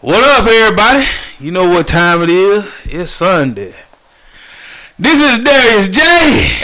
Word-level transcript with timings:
What 0.00 0.22
up, 0.22 0.48
everybody? 0.48 1.04
You 1.38 1.52
know 1.52 1.68
what 1.68 1.86
time 1.86 2.22
it 2.22 2.30
is? 2.30 2.78
It's 2.84 3.10
Sunday. 3.10 3.74
This 4.98 5.20
is 5.20 5.44
Darius 5.44 5.88
J. 5.88 6.00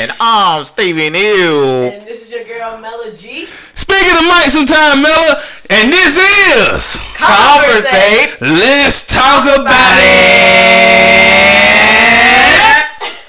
And 0.01 0.11
I'm 0.19 0.65
Steven 0.65 1.13
Hill. 1.13 1.93
And 1.93 2.07
this 2.07 2.23
is 2.23 2.33
your 2.33 2.45
girl 2.45 2.79
Mella 2.79 3.13
G. 3.13 3.47
Speaking 3.75 4.17
of 4.17 4.25
Mike 4.25 4.49
sometime, 4.49 5.03
Mella, 5.03 5.43
and 5.69 5.93
this 5.93 6.17
is 6.17 6.97
Conversate. 7.17 8.41
Let's 8.41 9.07
Talk 9.07 9.45
About 9.45 9.99
It. 10.01 10.97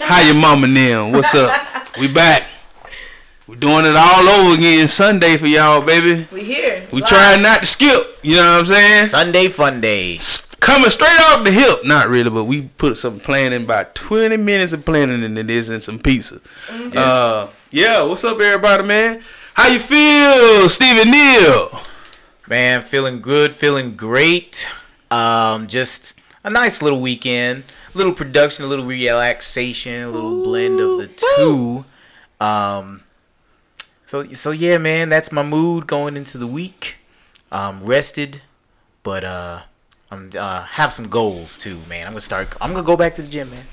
How 0.08 0.22
your 0.22 0.36
mama 0.36 0.68
now? 0.68 1.12
What's 1.12 1.36
up? 1.36 1.52
We 2.00 2.08
back. 2.08 2.50
We 3.48 3.56
doing 3.56 3.86
it 3.86 3.96
all 3.96 4.28
over 4.28 4.56
again 4.58 4.90
Sunday 4.90 5.38
for 5.38 5.48
y'all, 5.48 5.82
baby. 5.82 6.28
We 6.34 6.44
here. 6.44 6.86
We 6.92 7.00
Live. 7.00 7.10
trying 7.10 7.42
not 7.42 7.62
to 7.62 7.66
skip. 7.66 8.20
You 8.22 8.36
know 8.36 8.42
what 8.42 8.60
I'm 8.60 8.66
saying? 8.66 9.08
Sunday 9.08 9.48
fun 9.48 9.80
day. 9.80 10.20
coming 10.60 10.90
straight 10.90 11.18
off 11.22 11.46
the 11.46 11.52
hip. 11.52 11.86
Not 11.86 12.10
really, 12.10 12.30
but 12.30 12.44
we 12.44 12.64
put 12.64 12.98
some 12.98 13.22
planning, 13.22 13.64
about 13.64 13.96
20 13.96 14.36
minutes 14.36 14.74
of 14.74 14.86
planning 14.86 15.24
into 15.24 15.44
this 15.44 15.70
and 15.70 15.82
some 15.82 15.98
pizza. 15.98 16.42
Uh, 16.70 17.48
yeah, 17.72 18.04
what's 18.04 18.26
up, 18.26 18.38
everybody, 18.38 18.84
man? 18.84 19.24
How 19.54 19.70
you 19.70 19.80
feel, 19.80 20.68
Stephen 20.68 21.10
Neal? 21.10 21.70
Man, 22.50 22.82
feeling 22.82 23.22
good, 23.22 23.56
feeling 23.56 23.96
great. 23.96 24.68
Um, 25.10 25.68
just 25.68 26.20
a 26.44 26.50
nice 26.50 26.82
little 26.82 27.00
weekend. 27.00 27.64
A 27.96 27.98
little 27.98 28.14
production, 28.14 28.66
a 28.66 28.68
little 28.68 28.86
relaxation, 28.86 30.04
a 30.04 30.10
little 30.10 30.44
blend 30.44 30.82
of 30.82 30.98
the 30.98 31.08
two. 31.38 31.86
Um, 32.42 33.04
so 34.08 34.34
so 34.34 34.52
yeah, 34.52 34.78
man, 34.80 35.10
that's 35.10 35.32
my 35.32 35.44
mood 35.44 35.86
going 35.86 36.18
into 36.18 36.38
the 36.40 36.48
week. 36.48 36.98
Um, 37.52 37.82
rested, 37.84 38.42
but 39.04 39.24
uh, 39.24 39.62
I'm 40.10 40.32
uh 40.38 40.64
have 40.64 40.92
some 40.92 41.10
goals 41.10 41.58
too, 41.58 41.80
man. 41.88 42.08
I'm 42.08 42.14
gonna 42.14 42.22
start. 42.22 42.56
I'm 42.60 42.72
gonna 42.72 42.84
go 42.84 42.98
back 42.98 43.16
to 43.16 43.22
the 43.22 43.28
gym, 43.28 43.52
man. 43.52 43.66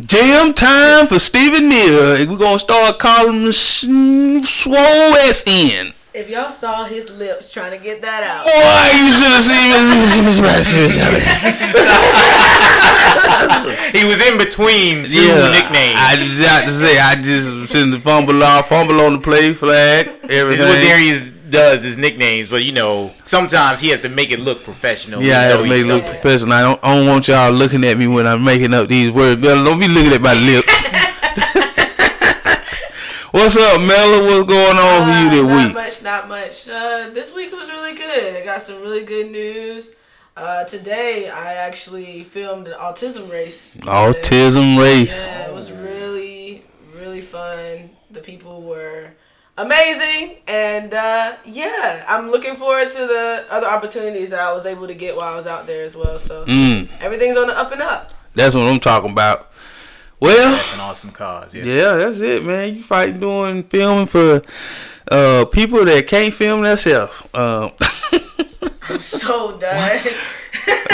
Jam 0.00 0.54
time 0.54 1.06
for 1.06 1.18
Stephen 1.18 1.68
Neal. 1.68 2.26
We're 2.26 2.38
to 2.38 2.58
start 2.58 2.98
calling 2.98 3.42
him 3.42 3.52
Swole 3.52 5.14
S.N. 5.30 5.92
If 6.14 6.28
y'all 6.28 6.50
saw 6.50 6.84
his 6.84 7.10
lips 7.10 7.50
trying 7.50 7.70
to 7.70 7.82
get 7.82 8.02
that 8.02 8.22
out. 8.22 8.44
Boy, 8.44 8.52
you 9.00 9.08
should 9.16 9.32
have 9.32 9.40
seen 9.48 9.72
He 13.96 14.04
was 14.04 14.20
in 14.20 14.36
between 14.36 15.06
two 15.06 15.16
Yeah, 15.16 15.50
nicknames. 15.50 15.96
I 15.96 16.16
just 16.16 16.42
have 16.42 16.64
to 16.66 16.70
say, 16.70 16.98
I 16.98 17.14
just 17.14 17.72
send 17.72 17.94
the 17.94 17.98
fumble 17.98 18.42
off, 18.42 18.68
fumble 18.68 19.00
on 19.00 19.14
the 19.14 19.20
play 19.20 19.54
flag, 19.54 20.08
everything. 20.28 20.48
This 20.48 20.60
is 20.60 20.68
what 20.68 20.82
Darius 20.82 21.30
does, 21.48 21.82
his 21.82 21.96
nicknames, 21.96 22.48
but 22.48 22.62
you 22.62 22.72
know, 22.72 23.14
sometimes 23.24 23.80
he 23.80 23.88
has 23.88 24.00
to 24.00 24.10
make 24.10 24.30
it 24.30 24.38
look 24.38 24.64
professional. 24.64 25.22
Yeah, 25.22 25.38
I 25.38 25.42
have 25.44 25.60
to 25.60 25.66
make 25.66 25.80
it 25.80 25.86
look 25.86 26.04
professional. 26.04 26.52
I 26.52 26.60
don't, 26.60 26.80
I 26.84 26.94
don't 26.94 27.06
want 27.06 27.26
y'all 27.28 27.50
looking 27.50 27.84
at 27.84 27.96
me 27.96 28.06
when 28.06 28.26
I'm 28.26 28.44
making 28.44 28.74
up 28.74 28.86
these 28.88 29.10
words. 29.10 29.40
Bella, 29.40 29.64
don't 29.64 29.80
be 29.80 29.88
looking 29.88 30.12
at 30.12 30.20
my 30.20 30.34
lips. 30.34 30.68
What's 33.32 33.56
up, 33.56 33.80
Mella? 33.80 34.22
What's 34.24 34.46
going 34.48 34.76
on 34.76 35.02
for 35.04 35.18
you 35.18 35.28
Uh, 35.28 35.30
this 35.30 35.42
not 35.42 35.64
week? 35.66 35.74
much, 35.74 36.02
not 36.02 36.28
much. 36.28 36.68
Uh, 36.68 37.08
this 37.14 37.34
week 37.34 37.50
was 37.52 37.68
really 37.70 37.94
good. 37.96 38.36
I 38.36 38.44
got 38.44 38.60
some 38.60 38.80
really 38.82 39.04
good 39.04 39.30
news. 39.30 39.94
Uh, 40.36 40.64
today, 40.64 41.30
I 41.30 41.54
actually 41.54 42.24
filmed 42.24 42.68
an 42.68 42.74
autism 42.78 43.30
race. 43.30 43.74
Autism 43.80 44.78
race. 44.78 45.14
Yeah, 45.16 45.48
it 45.48 45.54
was 45.54 45.72
really, 45.72 46.62
really 46.94 47.22
fun. 47.22 47.90
The 48.10 48.20
people 48.20 48.60
were 48.62 49.10
amazing, 49.56 50.36
and 50.46 50.92
uh, 50.92 51.36
yeah, 51.46 52.04
I'm 52.08 52.30
looking 52.30 52.56
forward 52.56 52.88
to 52.88 52.98
the 52.98 53.46
other 53.50 53.66
opportunities 53.66 54.28
that 54.30 54.40
I 54.40 54.52
was 54.52 54.66
able 54.66 54.86
to 54.88 54.94
get 54.94 55.16
while 55.16 55.32
I 55.32 55.36
was 55.36 55.46
out 55.46 55.66
there 55.66 55.84
as 55.86 55.96
well. 55.96 56.18
So 56.18 56.44
Mm, 56.46 56.88
everything's 57.00 57.36
on 57.38 57.46
the 57.48 57.58
up 57.58 57.72
and 57.72 57.80
up. 57.82 58.12
that's 58.34 58.54
what 58.54 58.64
I'm 58.64 58.80
talking 58.80 59.10
about. 59.10 59.50
Well, 60.22 60.52
That's 60.52 60.74
an 60.74 60.78
awesome 60.78 61.10
cause. 61.10 61.52
Yeah. 61.52 61.64
yeah, 61.64 61.92
that's 61.94 62.20
it, 62.20 62.44
man. 62.44 62.76
You 62.76 62.82
fighting 62.84 63.18
doing 63.18 63.64
filming 63.64 64.06
for 64.06 64.40
uh, 65.10 65.46
people 65.46 65.84
that 65.84 66.06
can't 66.06 66.32
film 66.32 66.62
themselves. 66.62 67.24
Um, 67.34 67.72
I'm 68.88 69.00
so 69.00 69.58
done. 69.58 69.98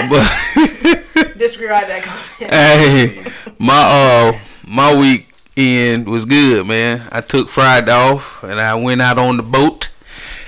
but 0.09 1.37
Disregard 1.37 1.89
that 1.89 2.03
comment. 2.05 2.55
Hey, 2.55 3.31
my 3.59 3.75
uh 3.77 4.41
my 4.67 4.97
weekend 4.99 6.09
was 6.09 6.25
good, 6.25 6.67
man. 6.67 7.07
I 7.13 7.21
took 7.21 7.51
Friday 7.51 7.93
off 7.93 8.43
and 8.43 8.59
I 8.59 8.77
went 8.77 9.03
out 9.03 9.19
on 9.19 9.37
the 9.37 9.43
boat 9.43 9.91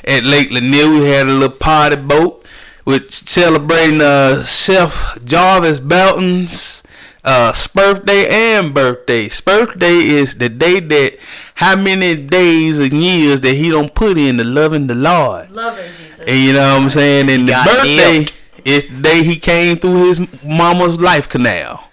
at 0.04 0.24
Lake 0.24 0.50
Lanier. 0.50 0.88
We 0.88 1.04
had 1.04 1.26
a 1.26 1.32
little 1.32 1.50
party 1.54 1.96
boat 1.96 2.46
with 2.86 3.12
celebrating 3.12 4.00
uh 4.00 4.42
Chef 4.44 5.18
Jarvis 5.22 5.80
Belton's 5.80 6.82
uh 7.24 7.52
birthday 7.74 8.26
and 8.30 8.72
birthday. 8.74 9.28
Birthday 9.44 9.96
is 9.96 10.36
the 10.36 10.48
day 10.48 10.80
that 10.80 11.18
how 11.54 11.76
many 11.76 12.14
days 12.26 12.78
and 12.78 12.92
years 12.92 13.40
that 13.42 13.54
he 13.54 13.70
don't 13.70 13.94
put 13.94 14.16
in 14.18 14.36
the 14.38 14.44
loving 14.44 14.86
the 14.86 14.94
Lord. 14.94 15.50
Loving 15.50 15.84
Jesus. 15.98 16.20
And 16.20 16.38
you 16.38 16.52
know 16.52 16.74
what 16.74 16.82
I'm 16.82 16.88
saying? 16.90 17.28
And 17.30 17.48
the 17.48 17.52
birthday 17.64 17.96
nailed. 17.96 18.32
is 18.64 18.88
the 18.88 19.02
day 19.02 19.22
he 19.22 19.36
came 19.36 19.76
through 19.76 20.06
his 20.08 20.20
mama's 20.44 21.00
life 21.00 21.28
canal. 21.28 21.88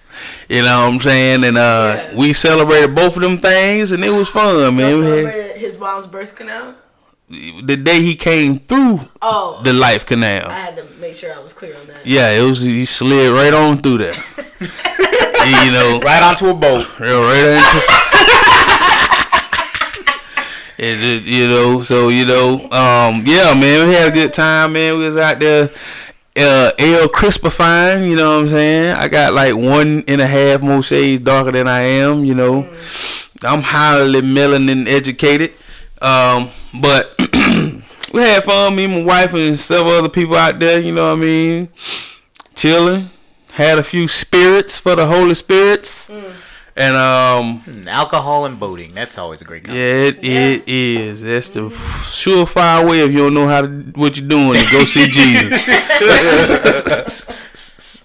You 0.49 0.61
know 0.61 0.85
what 0.85 0.93
I'm 0.93 0.99
saying? 1.01 1.43
And 1.43 1.57
uh 1.57 1.95
Yeah. 2.11 2.15
we 2.15 2.31
celebrated 2.33 2.95
both 2.95 3.15
of 3.17 3.21
them 3.21 3.37
things 3.39 3.91
and 3.91 4.03
it 4.05 4.11
was 4.11 4.29
fun, 4.29 4.75
man. 4.75 4.75
We 4.77 4.81
had- 4.83 5.03
celebrated 5.03 5.57
his 5.57 5.77
mom's 5.77 6.07
birth 6.07 6.35
canal. 6.35 6.75
the 7.29 7.75
day 7.75 7.99
he 8.01 8.15
came 8.15 8.59
through 8.59 9.01
Oh, 9.21 9.59
the 9.61 9.73
life 9.73 10.05
canal. 10.05 10.47
I 10.49 10.53
had 10.59 10.77
to 10.77 10.85
make 11.01 11.13
sure 11.15 11.33
I 11.33 11.39
was 11.39 11.51
clear 11.51 11.75
on 11.75 11.85
that. 11.87 12.05
Yeah, 12.05 12.29
it 12.31 12.41
was 12.47 12.61
he 12.61 12.85
slid 12.85 13.33
right 13.33 13.53
on 13.53 13.81
through 13.81 13.97
there. 13.97 14.13
And, 15.39 15.65
you 15.65 15.71
know, 15.71 15.99
Right 16.03 16.23
onto 16.23 16.47
a 16.49 16.53
boat. 16.53 16.87
Yeah, 16.99 17.21
right 17.21 17.45
into. 17.57 18.07
It, 20.77 21.03
it- 21.03 21.23
you 21.23 21.47
know, 21.47 21.81
so 21.81 22.09
you 22.09 22.25
know, 22.25 22.53
um, 22.71 23.23
yeah, 23.25 23.53
man, 23.53 23.87
we 23.87 23.93
had 23.95 24.09
a 24.09 24.11
good 24.11 24.33
time, 24.33 24.73
man. 24.73 24.97
We 24.97 25.05
was 25.05 25.17
out 25.17 25.39
there, 25.39 25.69
uh, 26.37 26.71
L 26.77 27.07
crispifying, 27.07 28.07
you 28.09 28.15
know 28.15 28.35
what 28.35 28.43
I'm 28.43 28.49
saying? 28.49 28.95
I 28.95 29.07
got 29.07 29.33
like 29.33 29.55
one 29.55 30.03
and 30.07 30.21
a 30.21 30.27
half 30.27 30.61
more 30.61 30.83
shades 30.83 31.21
darker 31.23 31.51
than 31.51 31.67
I 31.67 31.79
am, 31.81 32.23
you 32.25 32.35
know. 32.35 32.67
I'm 33.43 33.61
highly 33.61 34.21
melanin 34.21 34.87
educated, 34.87 35.53
um, 36.01 36.49
but 36.81 37.13
we 38.13 38.21
had 38.21 38.43
fun. 38.43 38.75
Me, 38.75 38.87
my 38.87 39.01
wife, 39.03 39.33
and 39.33 39.59
several 39.59 39.93
other 39.93 40.09
people 40.09 40.35
out 40.35 40.59
there. 40.59 40.79
You 40.79 40.91
know 40.91 41.09
what 41.09 41.17
I 41.17 41.21
mean? 41.21 41.69
Chilling. 42.55 43.09
Had 43.57 43.79
a 43.79 43.83
few 43.83 44.07
spirits 44.07 44.77
for 44.77 44.95
the 44.95 45.07
Holy 45.07 45.33
Spirits. 45.33 46.11
And 46.79 46.95
um, 46.95 47.63
Mm, 47.65 47.87
Alcohol 47.87 48.45
and 48.45 48.59
boating. 48.59 48.93
That's 48.93 49.17
always 49.17 49.41
a 49.41 49.45
great 49.45 49.63
yeah, 49.67 50.11
combination. 50.11 50.19
it, 50.23 50.61
it 50.63 50.69
is. 50.69 51.21
That's 51.23 51.49
the 51.49 51.61
surefire 51.71 52.87
way 52.87 52.99
if 52.99 53.11
you 53.11 53.17
don't 53.17 53.33
know 53.33 53.47
how 53.47 53.61
to 53.61 53.67
what 53.95 54.15
you're 54.15 54.27
doing 54.27 54.53
to 54.53 54.65
go 54.71 54.83
see 54.85 55.07
Jesus. 55.07 55.65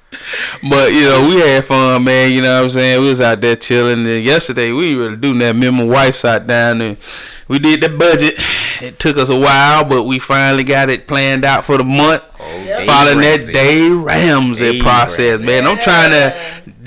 but 0.70 0.90
you 0.92 1.04
know, 1.04 1.26
we 1.28 1.36
had 1.40 1.64
fun, 1.66 2.02
man. 2.04 2.32
You 2.32 2.40
know 2.40 2.56
what 2.56 2.62
I'm 2.64 2.70
saying? 2.70 3.02
We 3.02 3.08
was 3.10 3.20
out 3.20 3.42
there 3.42 3.56
chilling. 3.56 4.06
And 4.06 4.24
yesterday 4.24 4.72
we 4.72 4.94
really 4.94 5.16
do 5.16 5.36
that. 5.40 5.54
Me 5.54 5.66
and 5.66 5.76
my 5.76 5.84
wife 5.84 6.14
sat 6.14 6.46
down 6.46 6.80
and 6.80 6.96
we 7.52 7.58
did 7.58 7.82
the 7.82 7.90
budget. 7.90 8.34
It 8.80 8.98
took 8.98 9.18
us 9.18 9.28
a 9.28 9.38
while, 9.38 9.84
but 9.84 10.04
we 10.04 10.18
finally 10.18 10.64
got 10.64 10.88
it 10.88 11.06
planned 11.06 11.44
out 11.44 11.66
for 11.66 11.76
the 11.76 11.84
month. 11.84 12.24
Oh, 12.40 12.62
yep. 12.64 12.86
Following 12.86 13.18
that 13.20 13.36
Ramsey. 13.36 13.52
Dave 13.52 13.98
Ramsey 14.02 14.72
Dave 14.72 14.82
process, 14.82 15.42
Ramsey. 15.42 15.46
man. 15.46 15.66
I'm 15.66 15.78
trying 15.78 16.10
to 16.12 16.34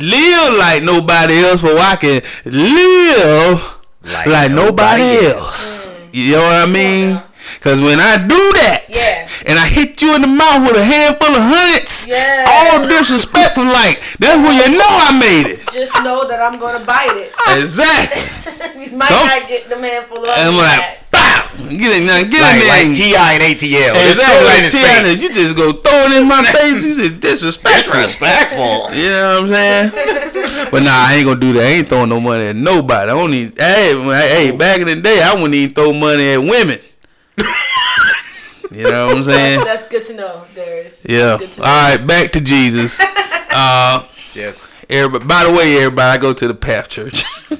live 0.03 0.57
like 0.57 0.81
nobody 0.81 1.35
else, 1.43 1.61
so 1.61 1.77
I 1.77 1.95
can 1.97 2.21
live 2.45 3.61
like, 4.03 4.25
Like 4.25 4.51
nobody, 4.51 5.03
nobody 5.03 5.27
else. 5.27 5.93
You 6.11 6.31
know 6.31 6.41
what 6.41 6.67
I 6.67 6.71
mean? 6.71 7.09
now. 7.11 7.23
Cause 7.61 7.81
when 7.81 7.99
I 7.99 8.17
do 8.17 8.37
that, 8.61 8.85
Yeah. 8.89 9.27
and 9.45 9.57
I 9.59 9.67
hit 9.67 10.01
you 10.01 10.15
in 10.15 10.21
the 10.21 10.27
mouth 10.27 10.67
with 10.67 10.77
a 10.77 10.83
handful 10.85 11.29
of 11.35 11.41
hundreds, 11.41 12.07
Yeah. 12.07 12.45
all 12.47 12.87
disrespectful, 12.87 13.65
like 13.65 14.01
that's 14.19 14.37
when 14.37 14.53
you 14.55 14.77
know 14.77 14.85
I 14.89 15.17
made 15.19 15.47
it. 15.51 15.59
Just 15.73 15.93
know 16.03 16.27
that 16.27 16.41
I'm 16.41 16.59
gonna 16.59 16.83
bite 16.85 17.15
it. 17.15 17.33
Exactly. 17.57 18.21
you 18.85 18.91
might 18.97 19.07
Some- 19.09 19.27
not 19.27 19.47
get 19.47 19.69
the 19.69 19.75
man 19.77 20.03
full 20.05 20.23
of 20.23 20.29
And 20.29 20.49
I'm 20.49 20.55
that. 20.55 20.97
like, 21.11 21.11
pow, 21.11 21.69
get 21.69 21.91
it 22.01 22.03
now, 22.05 22.21
get 22.23 22.41
Like, 22.41 22.55
it 22.57 22.65
there. 22.65 22.85
like 22.85 22.95
T.I. 22.95 23.33
and 23.33 23.43
ATL. 23.43 23.93
Exactly. 23.93 24.13
throw 24.13 24.35
it 24.35 24.39
in 24.39 24.45
Like 24.45 24.63
his 24.63 24.73
Tiana, 24.75 25.03
face. 25.03 25.21
you 25.21 25.29
just 25.33 25.55
go 25.57 25.73
throw 25.73 26.01
it 26.05 26.11
in 26.21 26.27
my 26.27 26.43
face. 26.43 26.83
You 26.83 26.95
just 26.95 27.19
disrespectful. 27.19 27.93
Disrespectful. 28.01 28.93
You 28.93 29.09
know 29.09 29.41
what 29.41 29.43
I'm 29.43 29.49
saying? 29.49 29.91
but 30.71 30.83
nah, 30.83 30.91
I 31.07 31.15
ain't 31.15 31.25
gonna 31.27 31.39
do 31.39 31.53
that. 31.53 31.63
I 31.63 31.69
ain't 31.81 31.89
throwing 31.89 32.09
no 32.09 32.19
money 32.19 32.45
at 32.47 32.55
nobody. 32.55 33.11
I 33.11 33.13
only 33.13 33.51
hey, 33.57 33.95
when 33.95 34.09
I- 34.15 34.27
hey, 34.27 34.51
back 34.51 34.79
in 34.79 34.87
the 34.87 34.95
day, 35.01 35.21
I 35.21 35.33
wouldn't 35.33 35.53
even 35.55 35.73
throw 35.75 35.93
money 35.93 36.33
at 36.33 36.37
women. 36.37 36.79
You 38.71 38.83
know 38.83 39.07
what 39.07 39.17
I'm 39.17 39.23
saying? 39.23 39.63
That's 39.63 39.87
good 39.87 40.03
to 40.05 40.13
know. 40.15 40.43
There's 40.53 41.05
Yeah. 41.07 41.37
Good 41.37 41.51
to 41.51 41.61
know. 41.61 41.67
right, 41.67 41.97
back 41.97 42.31
to 42.33 42.41
Jesus. 42.41 42.99
Uh, 43.57 44.03
Yes. 44.33 44.83
everybody. 44.89 45.25
By 45.25 45.43
the 45.45 45.51
way, 45.53 45.77
everybody, 45.77 46.17
I 46.17 46.21
go 46.21 46.33
to 46.33 46.45
the 46.49 46.53
Path 46.53 46.89
Church. 46.89 47.23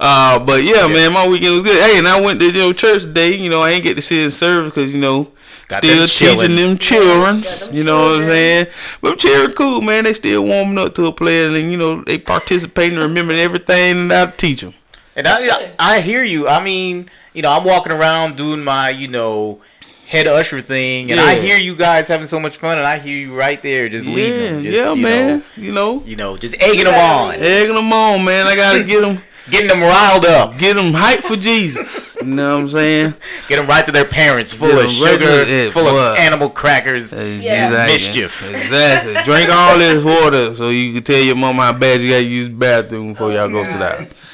uh, 0.00 0.38
but 0.44 0.62
yeah, 0.62 0.86
man, 0.86 1.12
my 1.12 1.26
weekend 1.26 1.54
was 1.54 1.64
good. 1.64 1.82
Hey, 1.82 1.98
and 1.98 2.06
I 2.06 2.20
went 2.20 2.38
to 2.40 2.46
you 2.46 2.52
know 2.52 2.72
church 2.72 3.02
today. 3.02 3.34
You 3.36 3.50
know, 3.50 3.62
I 3.62 3.70
ain't 3.70 3.82
get 3.82 3.94
to 3.94 4.02
see 4.02 4.22
the 4.24 4.30
service 4.30 4.72
because 4.74 4.92
you 4.94 5.00
know 5.00 5.32
Got 5.66 5.84
still 5.84 5.98
them 5.98 6.06
chilling. 6.06 6.38
teaching 6.38 6.56
them 6.56 6.78
children. 6.78 7.40
got 7.40 7.58
them 7.58 7.74
you 7.74 7.84
know 7.84 8.10
what 8.10 8.18
I'm 8.20 8.24
saying? 8.26 8.66
But 9.00 9.08
them 9.10 9.18
children 9.18 9.52
cool, 9.56 9.80
man. 9.80 10.04
They 10.04 10.12
still 10.14 10.44
warming 10.44 10.78
up 10.78 10.94
to 10.94 11.06
a 11.06 11.12
player, 11.12 11.48
and 11.54 11.70
you 11.72 11.76
know 11.76 12.02
they 12.04 12.18
participating, 12.18 12.96
and 12.98 13.08
remembering 13.08 13.40
everything 13.40 14.08
that 14.08 14.28
I 14.28 14.30
teach 14.30 14.60
them. 14.60 14.74
And 15.16 15.26
That's 15.26 15.42
I. 15.80 15.96
I 15.96 16.00
hear 16.00 16.22
you. 16.22 16.46
I 16.48 16.62
mean, 16.62 17.08
you 17.38 17.42
know, 17.42 17.52
I'm 17.52 17.62
walking 17.62 17.92
around 17.92 18.36
doing 18.36 18.64
my, 18.64 18.90
you 18.90 19.06
know, 19.06 19.60
head 20.08 20.26
usher 20.26 20.60
thing, 20.60 21.12
and 21.12 21.20
I 21.20 21.38
hear 21.38 21.56
you 21.56 21.76
guys 21.76 22.08
having 22.08 22.26
so 22.26 22.40
much 22.40 22.56
fun, 22.56 22.78
and 22.78 22.86
I 22.86 22.98
hear 22.98 23.16
you 23.16 23.32
right 23.32 23.62
there 23.62 23.88
just 23.88 24.08
leading 24.08 24.40
Yeah, 24.40 24.50
them. 24.50 24.64
Just, 24.64 24.76
yeah, 24.76 24.92
you 24.92 25.02
man. 25.02 25.38
Know, 25.38 25.44
you 25.56 25.72
know, 25.72 26.02
you 26.04 26.16
know, 26.16 26.36
just 26.36 26.56
egging 26.60 26.86
them 26.86 26.94
on, 26.94 27.34
egging 27.34 27.76
them 27.76 27.92
on, 27.92 28.24
man. 28.24 28.48
I 28.48 28.56
gotta 28.56 28.82
get 28.82 29.02
them, 29.02 29.22
getting 29.50 29.68
them 29.68 29.82
riled 29.82 30.24
up, 30.24 30.58
get 30.58 30.74
them 30.74 30.92
hype 30.94 31.20
for 31.20 31.36
Jesus. 31.36 32.16
You 32.20 32.26
know 32.26 32.56
what 32.56 32.62
I'm 32.62 32.70
saying? 32.70 33.14
get 33.48 33.58
them 33.58 33.68
right 33.68 33.86
to 33.86 33.92
their 33.92 34.04
parents, 34.04 34.52
full 34.52 34.70
of 34.70 34.78
of 34.78 34.90
'em 34.90 35.04
right 35.04 35.20
sugar, 35.20 35.44
to- 35.44 35.70
full 35.70 35.84
boy. 35.84 35.96
of 35.96 36.16
animal 36.16 36.50
crackers. 36.50 37.12
Yeah. 37.12 37.86
Mischief. 37.86 38.52
Exactly. 38.52 39.14
Drink 39.24 39.48
all 39.48 39.78
this 39.78 40.02
water 40.02 40.56
so 40.56 40.70
you 40.70 40.92
can 40.92 41.04
tell 41.04 41.22
your 41.22 41.36
mom 41.36 41.54
how 41.54 41.72
bad 41.72 42.00
you 42.00 42.10
gotta 42.10 42.24
use 42.24 42.48
the 42.48 42.54
bathroom 42.54 43.12
before 43.12 43.30
y'all 43.30 43.48
go 43.48 43.62
to 43.64 43.78
the 43.78 43.94
oh, 43.94 43.98
house. 43.98 44.24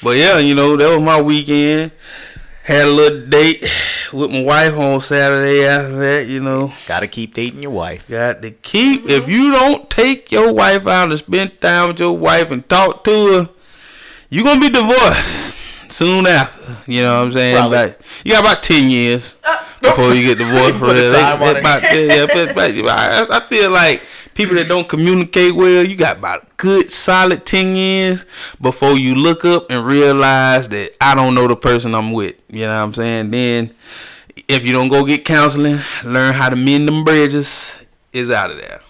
But 0.00 0.16
yeah, 0.16 0.38
you 0.38 0.54
know, 0.54 0.76
that 0.76 0.90
was 0.90 1.00
my 1.00 1.20
weekend. 1.20 1.92
Had 2.64 2.86
a 2.86 2.90
little 2.90 3.26
date 3.26 3.60
with 4.12 4.30
my 4.30 4.42
wife 4.42 4.74
on 4.76 5.00
Saturday 5.00 5.64
after 5.66 5.98
that, 5.98 6.26
you 6.28 6.40
know. 6.40 6.72
Gotta 6.86 7.08
keep 7.08 7.34
dating 7.34 7.60
your 7.62 7.72
wife. 7.72 8.08
Got 8.08 8.40
to 8.42 8.52
keep 8.52 9.08
if 9.08 9.28
you 9.28 9.50
don't 9.50 9.90
take 9.90 10.30
your 10.30 10.52
wife 10.52 10.86
out 10.86 11.10
and 11.10 11.18
spend 11.18 11.60
time 11.60 11.88
with 11.88 11.98
your 11.98 12.16
wife 12.16 12.52
and 12.52 12.66
talk 12.68 13.02
to 13.04 13.10
her, 13.32 13.48
you 14.30 14.44
gonna 14.44 14.60
be 14.60 14.70
divorced 14.70 15.56
soon 15.88 16.24
after. 16.26 16.76
You 16.90 17.02
know 17.02 17.18
what 17.18 17.26
I'm 17.26 17.32
saying? 17.32 17.56
Probably. 17.56 17.76
Like, 17.78 18.00
you 18.24 18.30
got 18.32 18.44
about 18.44 18.62
ten 18.62 18.88
years 18.90 19.36
uh, 19.42 19.64
before 19.80 20.14
you 20.14 20.22
get 20.28 20.38
divorced. 20.38 20.78
Put 20.78 20.90
a 20.90 21.00
real. 21.00 21.12
time 21.12 21.40
They- 21.40 21.46
on 21.46 21.52
they 21.54 21.58
it. 21.58 21.62
about 21.64 21.82
yeah, 21.82 22.26
but- 22.44 22.54
but 22.54 22.90
I, 22.90 23.38
I 23.38 23.40
feel 23.48 23.70
like 23.72 24.02
people 24.34 24.54
that 24.56 24.68
don't 24.68 24.88
communicate 24.88 25.54
well, 25.54 25.84
you 25.86 25.96
got 25.96 26.18
about 26.18 26.42
a 26.42 26.46
good 26.56 26.90
solid 26.90 27.44
ten 27.44 27.74
years 27.76 28.26
before 28.60 28.98
you 28.98 29.14
look 29.14 29.44
up 29.44 29.70
and 29.70 29.84
realize 29.84 30.68
that 30.70 30.92
I 31.00 31.14
don't 31.14 31.34
know 31.34 31.48
the 31.48 31.56
person 31.56 31.94
I'm 31.94 32.12
with. 32.12 32.36
You 32.48 32.62
know 32.62 32.78
what 32.78 32.84
I'm 32.84 32.94
saying? 32.94 33.30
Then 33.30 33.74
if 34.48 34.64
you 34.64 34.72
don't 34.72 34.88
go 34.88 35.04
get 35.04 35.24
counseling, 35.24 35.80
learn 36.04 36.34
how 36.34 36.48
to 36.48 36.56
mend 36.56 36.88
them 36.88 37.04
bridges, 37.04 37.78
is 38.12 38.30
out 38.30 38.50
of 38.50 38.58
there. 38.58 38.80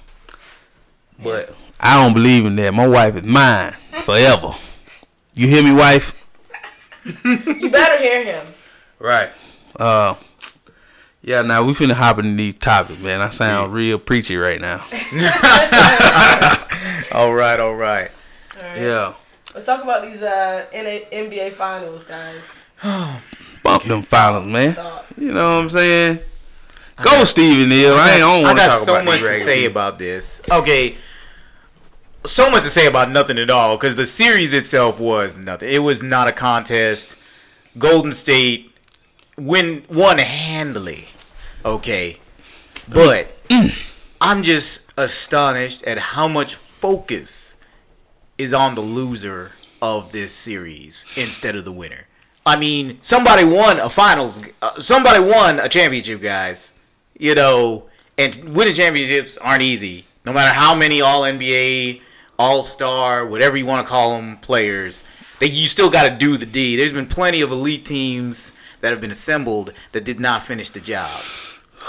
But 1.23 1.55
I 1.79 2.03
don't 2.03 2.15
believe 2.15 2.47
in 2.47 2.57
that. 2.57 2.75
My 2.75 2.87
wife 2.87 3.17
is 3.17 3.25
mine 3.25 3.77
forever. 4.05 4.55
You 5.35 5.49
hear 5.49 5.63
me, 5.63 5.73
wife? 5.73 6.15
You 7.25 7.71
better 7.71 7.99
hear 8.03 8.25
him. 8.25 8.47
Right. 8.99 9.33
Uh 9.77 10.15
yeah, 11.23 11.43
now 11.43 11.63
we 11.63 11.73
finna 11.73 11.93
hop 11.93 12.19
into 12.19 12.37
these 12.37 12.57
topics, 12.57 12.99
man. 13.01 13.21
I 13.21 13.31
sound 13.31 13.73
real 13.73 13.99
preachy 13.99 14.37
right 14.37 14.61
now. 14.61 14.85
All 17.13 17.35
right, 17.35 17.61
all 17.61 17.75
right. 17.75 18.11
All 18.57 18.63
right. 18.63 18.81
Yeah. 18.81 19.15
Let's 19.53 19.67
talk 19.67 19.83
about 19.83 20.03
these 20.03 20.23
uh, 20.23 20.65
NA- 20.73 21.11
NBA 21.13 21.53
finals, 21.53 22.05
guys. 22.05 22.65
Bump 23.63 23.83
them 23.85 24.03
finals, 24.03 24.47
man. 24.47 24.75
Thoughts. 24.75 25.13
You 25.19 25.35
know 25.35 25.57
what 25.57 25.63
I'm 25.63 25.71
saying? 25.71 26.21
Go 27.03 27.25
Stephen 27.25 27.69
Neal. 27.69 27.95
I 27.95 28.13
ain't 28.13 28.21
don't 28.21 28.43
want 28.43 28.59
to 28.59 28.65
got 28.65 28.79
talk 28.79 28.87
so 28.87 28.95
about 28.95 29.05
much 29.05 29.21
to 29.21 29.41
say 29.41 29.67
about 29.67 29.99
this. 29.99 30.41
Okay, 30.51 30.97
so 32.25 32.51
much 32.51 32.63
to 32.63 32.71
say 32.71 32.87
about 32.87 33.11
nothing 33.11 33.39
at 33.39 33.51
all 33.51 33.77
because 33.77 33.97
the 33.97 34.07
series 34.07 34.53
itself 34.55 34.99
was 34.99 35.37
nothing. 35.37 35.69
It 35.69 35.81
was 35.81 36.03
not 36.03 36.29
a 36.29 36.33
contest. 36.33 37.19
Golden 37.79 38.13
State 38.13 38.75
win 39.37 39.85
won 39.91 40.19
handily. 40.19 41.09
Okay, 41.65 42.19
but 42.89 43.37
I'm 44.21 44.43
just 44.43 44.93
astonished 44.97 45.85
at 45.85 45.97
how 45.99 46.27
much 46.27 46.57
focus 46.57 47.57
is 48.37 48.53
on 48.53 48.75
the 48.75 48.81
loser 48.81 49.53
of 49.81 50.11
this 50.11 50.33
series 50.33 51.07
instead 51.15 51.55
of 51.55 51.65
the 51.65 51.71
winner. 51.71 52.09
I 52.45 52.57
mean, 52.57 52.99
somebody 53.01 53.45
won 53.45 53.79
a 53.79 53.89
finals. 53.89 54.41
Uh, 54.61 54.81
somebody 54.81 55.23
won 55.23 55.61
a 55.61 55.69
championship, 55.69 56.21
guys. 56.21 56.73
You 57.17 57.37
know, 57.37 57.89
and 58.19 58.57
winning 58.57 58.75
championships 58.75 59.39
aren't 59.39 59.63
easy. 59.63 60.07
No 60.25 60.33
matter 60.33 60.53
how 60.53 60.75
many 60.75 61.01
All 61.01 61.23
NBA, 61.23 62.01
All 62.41 62.65
Star, 62.65 63.25
whatever 63.25 63.57
you 63.57 63.67
want 63.67 63.87
to 63.87 63.89
call 63.89 64.17
them, 64.17 64.37
players, 64.39 65.05
they 65.39 65.47
you 65.47 65.69
still 65.69 65.91
got 65.91 66.09
to 66.09 66.17
do 66.17 66.37
the 66.37 66.47
D. 66.47 66.75
There's 66.75 66.91
been 66.91 67.07
plenty 67.07 67.41
of 67.41 67.53
elite 67.53 67.85
teams 67.85 68.53
that 68.81 68.91
have 68.91 69.01
been 69.01 69.13
assembled 69.13 69.73
that 69.93 70.03
did 70.03 70.19
not 70.19 70.43
finish 70.43 70.71
the 70.71 70.81
job. 70.81 71.23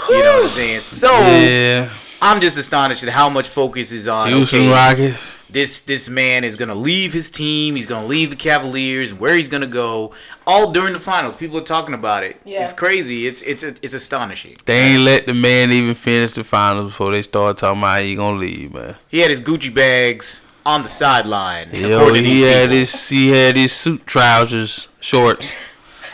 You 0.08 0.22
know 0.22 0.42
what 0.42 0.46
I'm 0.46 0.50
saying? 0.50 0.80
So 0.80 1.10
Yeah. 1.10 1.90
I'm 2.22 2.40
just 2.40 2.56
astonished 2.56 3.02
at 3.02 3.10
how 3.10 3.28
much 3.28 3.46
focus 3.46 3.92
is 3.92 4.08
on. 4.08 4.30
Houston 4.30 4.60
okay, 4.60 4.70
Rockets. 4.70 5.36
this 5.50 5.82
this 5.82 6.08
man 6.08 6.42
is 6.42 6.56
gonna 6.56 6.74
leave 6.74 7.12
his 7.12 7.30
team. 7.30 7.76
He's 7.76 7.86
gonna 7.86 8.06
leave 8.06 8.30
the 8.30 8.36
Cavaliers. 8.36 9.12
Where 9.12 9.34
he's 9.34 9.48
gonna 9.48 9.66
go? 9.66 10.14
All 10.46 10.72
during 10.72 10.94
the 10.94 11.00
finals, 11.00 11.34
people 11.34 11.58
are 11.58 11.64
talking 11.64 11.94
about 11.94 12.22
it. 12.22 12.40
Yeah. 12.44 12.64
It's 12.64 12.72
crazy. 12.72 13.26
It's 13.26 13.42
it's 13.42 13.62
it's 13.62 13.92
astonishing. 13.92 14.56
They 14.64 14.94
ain't 14.94 15.02
let 15.02 15.26
the 15.26 15.34
man 15.34 15.70
even 15.70 15.94
finish 15.94 16.32
the 16.32 16.44
finals 16.44 16.92
before 16.92 17.12
they 17.12 17.20
start 17.20 17.58
talking 17.58 17.80
about 17.80 17.96
how 17.96 18.00
he 18.00 18.14
gonna 18.14 18.38
leave, 18.38 18.72
man. 18.72 18.96
He 19.08 19.18
had 19.18 19.28
his 19.30 19.40
Gucci 19.42 19.72
bags 19.74 20.40
on 20.64 20.80
the 20.80 20.88
sideline. 20.88 21.68
Yo, 21.72 22.14
he 22.14 22.40
had 22.40 22.70
people. 22.70 22.76
his 22.76 23.08
he 23.10 23.28
had 23.28 23.56
his 23.56 23.72
suit 23.72 24.06
trousers, 24.06 24.88
shorts 24.98 25.52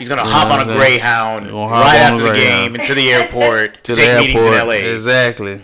He's 0.01 0.09
gonna 0.09 0.23
You 0.25 0.29
hop 0.31 0.47
on 0.51 0.61
a 0.61 0.65
saying? 0.65 0.77
Greyhound 0.77 1.45
He 1.45 1.51
gonna 1.51 1.71
right 1.71 1.97
after 1.99 2.23
the 2.23 2.29
Greyhound. 2.29 2.73
game 2.73 2.75
into 2.81 2.93
the 2.95 3.11
airport 3.11 3.75
to 3.83 3.93
to 3.93 3.95
take 3.95 4.09
the 4.09 4.17
meetings 4.19 4.41
airport. 4.41 4.53
in 4.55 4.59
L.A. 4.61 4.93
Exactly. 4.95 5.61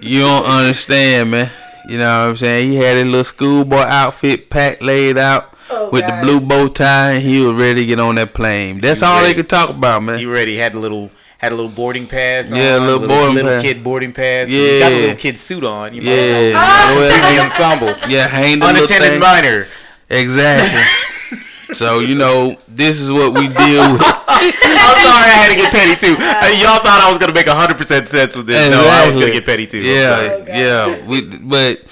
you 0.00 0.20
don't 0.20 0.44
understand, 0.44 1.30
man. 1.32 1.50
You 1.88 1.98
know 1.98 2.04
what 2.24 2.28
I'm 2.30 2.36
saying? 2.36 2.70
He 2.70 2.76
had 2.76 2.96
his 2.96 3.06
little 3.06 3.24
schoolboy 3.24 3.78
outfit 3.78 4.50
packed, 4.50 4.82
laid 4.82 5.18
out 5.18 5.54
Oh, 5.70 5.90
with 5.90 6.00
guys. 6.02 6.24
the 6.24 6.26
blue 6.38 6.40
bow 6.48 6.68
tie, 6.68 7.10
and 7.12 7.22
he 7.22 7.42
was 7.44 7.52
ready 7.54 7.80
to 7.82 7.86
get 7.86 8.00
on 8.00 8.14
that 8.14 8.32
plane. 8.32 8.80
That's 8.80 9.00
He 9.00 9.06
all 9.06 9.16
ready. 9.20 9.28
they 9.28 9.34
could 9.34 9.48
talk 9.50 9.68
about, 9.68 10.02
man. 10.02 10.18
He 10.18 10.24
ready 10.24 10.56
had 10.56 10.74
a 10.74 10.78
little 10.78 11.10
had 11.38 11.52
a 11.52 11.54
little 11.54 11.70
boarding 11.70 12.06
pass. 12.06 12.50
Yeah, 12.50 12.76
on, 12.76 12.82
a 12.82 12.84
little 12.86 13.06
boarding 13.08 13.34
little 13.34 13.50
pass. 13.52 13.62
kid 13.62 13.84
boarding 13.84 14.12
pass. 14.12 14.48
He 14.48 14.78
got 14.80 14.90
a 14.90 14.94
Yeah. 14.94 15.00
little 15.02 15.16
kid 15.16 15.38
suit 15.38 15.64
on. 15.64 15.92
You 15.94 16.02
know, 16.02 16.10
yeah, 16.10 16.48
the 16.48 16.52
well, 16.96 17.44
ensemble. 17.44 17.94
yeah, 18.08 18.26
hang 18.28 18.58
the 18.58 18.66
little 18.66 18.82
Unattended 18.84 19.20
minor. 19.20 19.66
Exactly. 20.10 20.80
so 21.74 22.00
you 22.00 22.14
know, 22.14 22.56
this 22.68 23.00
is 23.00 23.10
what 23.10 23.34
we 23.34 23.48
deal 23.48 23.92
with. 23.92 24.02
I'm 24.02 24.98
sorry, 24.98 25.28
I 25.28 25.36
had 25.42 25.48
to 25.50 25.56
get 25.56 25.72
petty 25.72 25.96
too. 26.00 26.14
Uh, 26.14 26.48
y'all 26.62 26.82
thought 26.82 27.00
I 27.04 27.08
was 27.10 27.18
gonna 27.18 27.32
make 27.34 27.48
hundred 27.48 27.76
percent 27.78 28.08
sense 28.08 28.36
with 28.36 28.46
this. 28.46 28.70
No, 28.70 28.80
I 28.80 29.08
was 29.08 29.18
gonna 29.18 29.32
get 29.32 29.44
petty 29.44 29.66
too. 29.66 29.78
Yeah. 29.78 30.18
Oh, 30.30 30.44
yeah. 30.46 31.06
We 31.08 31.22
but 31.38 31.82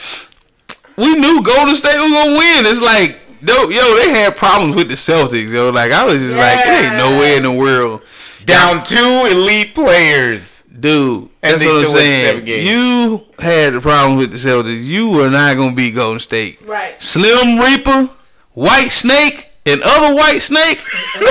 we 0.96 1.14
knew 1.16 1.42
Golden 1.42 1.76
State 1.76 1.98
was 1.98 2.10
gonna 2.10 2.38
win. 2.38 2.66
It's 2.66 2.80
like, 2.80 3.20
yo, 3.46 3.68
yo, 3.68 3.96
they 3.96 4.10
had 4.10 4.36
problems 4.36 4.76
with 4.76 4.88
the 4.88 4.94
Celtics. 4.94 5.52
Yo, 5.52 5.70
like 5.70 5.92
I 5.92 6.04
was 6.04 6.14
just 6.14 6.36
like, 6.36 6.58
it 6.66 6.86
ain't 6.86 6.96
no 6.96 7.18
way 7.18 7.36
in 7.36 7.42
the 7.42 7.52
world, 7.52 8.02
down 8.44 8.84
two 8.84 9.26
elite 9.30 9.74
players. 9.74 10.62
dude. 10.62 11.28
And 11.42 11.52
That's 11.52 11.62
they 11.62 11.66
what 11.68 11.78
I'm 11.78 11.84
still 11.84 11.94
went 11.94 12.04
saying. 12.06 12.26
seven 12.26 12.44
games. 12.44 12.68
You 12.70 13.20
had 13.38 13.74
the 13.74 13.80
problems 13.80 14.18
with 14.20 14.30
the 14.32 14.36
Celtics. 14.36 14.84
You 14.84 15.10
were 15.10 15.30
not 15.30 15.56
gonna 15.56 15.74
beat 15.74 15.94
Golden 15.94 16.18
State. 16.20 16.60
Right. 16.62 17.00
Slim 17.00 17.58
Reaper, 17.58 18.10
White 18.52 18.88
Snake, 18.90 19.45
and 19.66 19.82
other 19.84 20.14
White 20.14 20.40
Snake. 20.42 20.78
you 21.20 21.26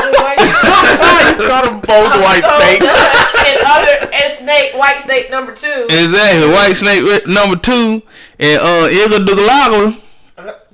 caught 1.48 1.66
them 1.66 1.80
both 1.82 2.12
white 2.22 2.44
snake. 2.44 2.82
and 2.84 3.60
other 3.66 4.12
and 4.14 4.32
snake, 4.32 4.74
white 4.76 5.00
snake 5.00 5.30
number 5.32 5.54
two. 5.54 5.88
Exactly, 5.90 6.48
White 6.52 6.74
Snake 6.76 7.28
number 7.28 7.56
two, 7.58 8.02
and 8.40 8.60
uh, 8.62 8.88
Iguodala. 8.90 10.02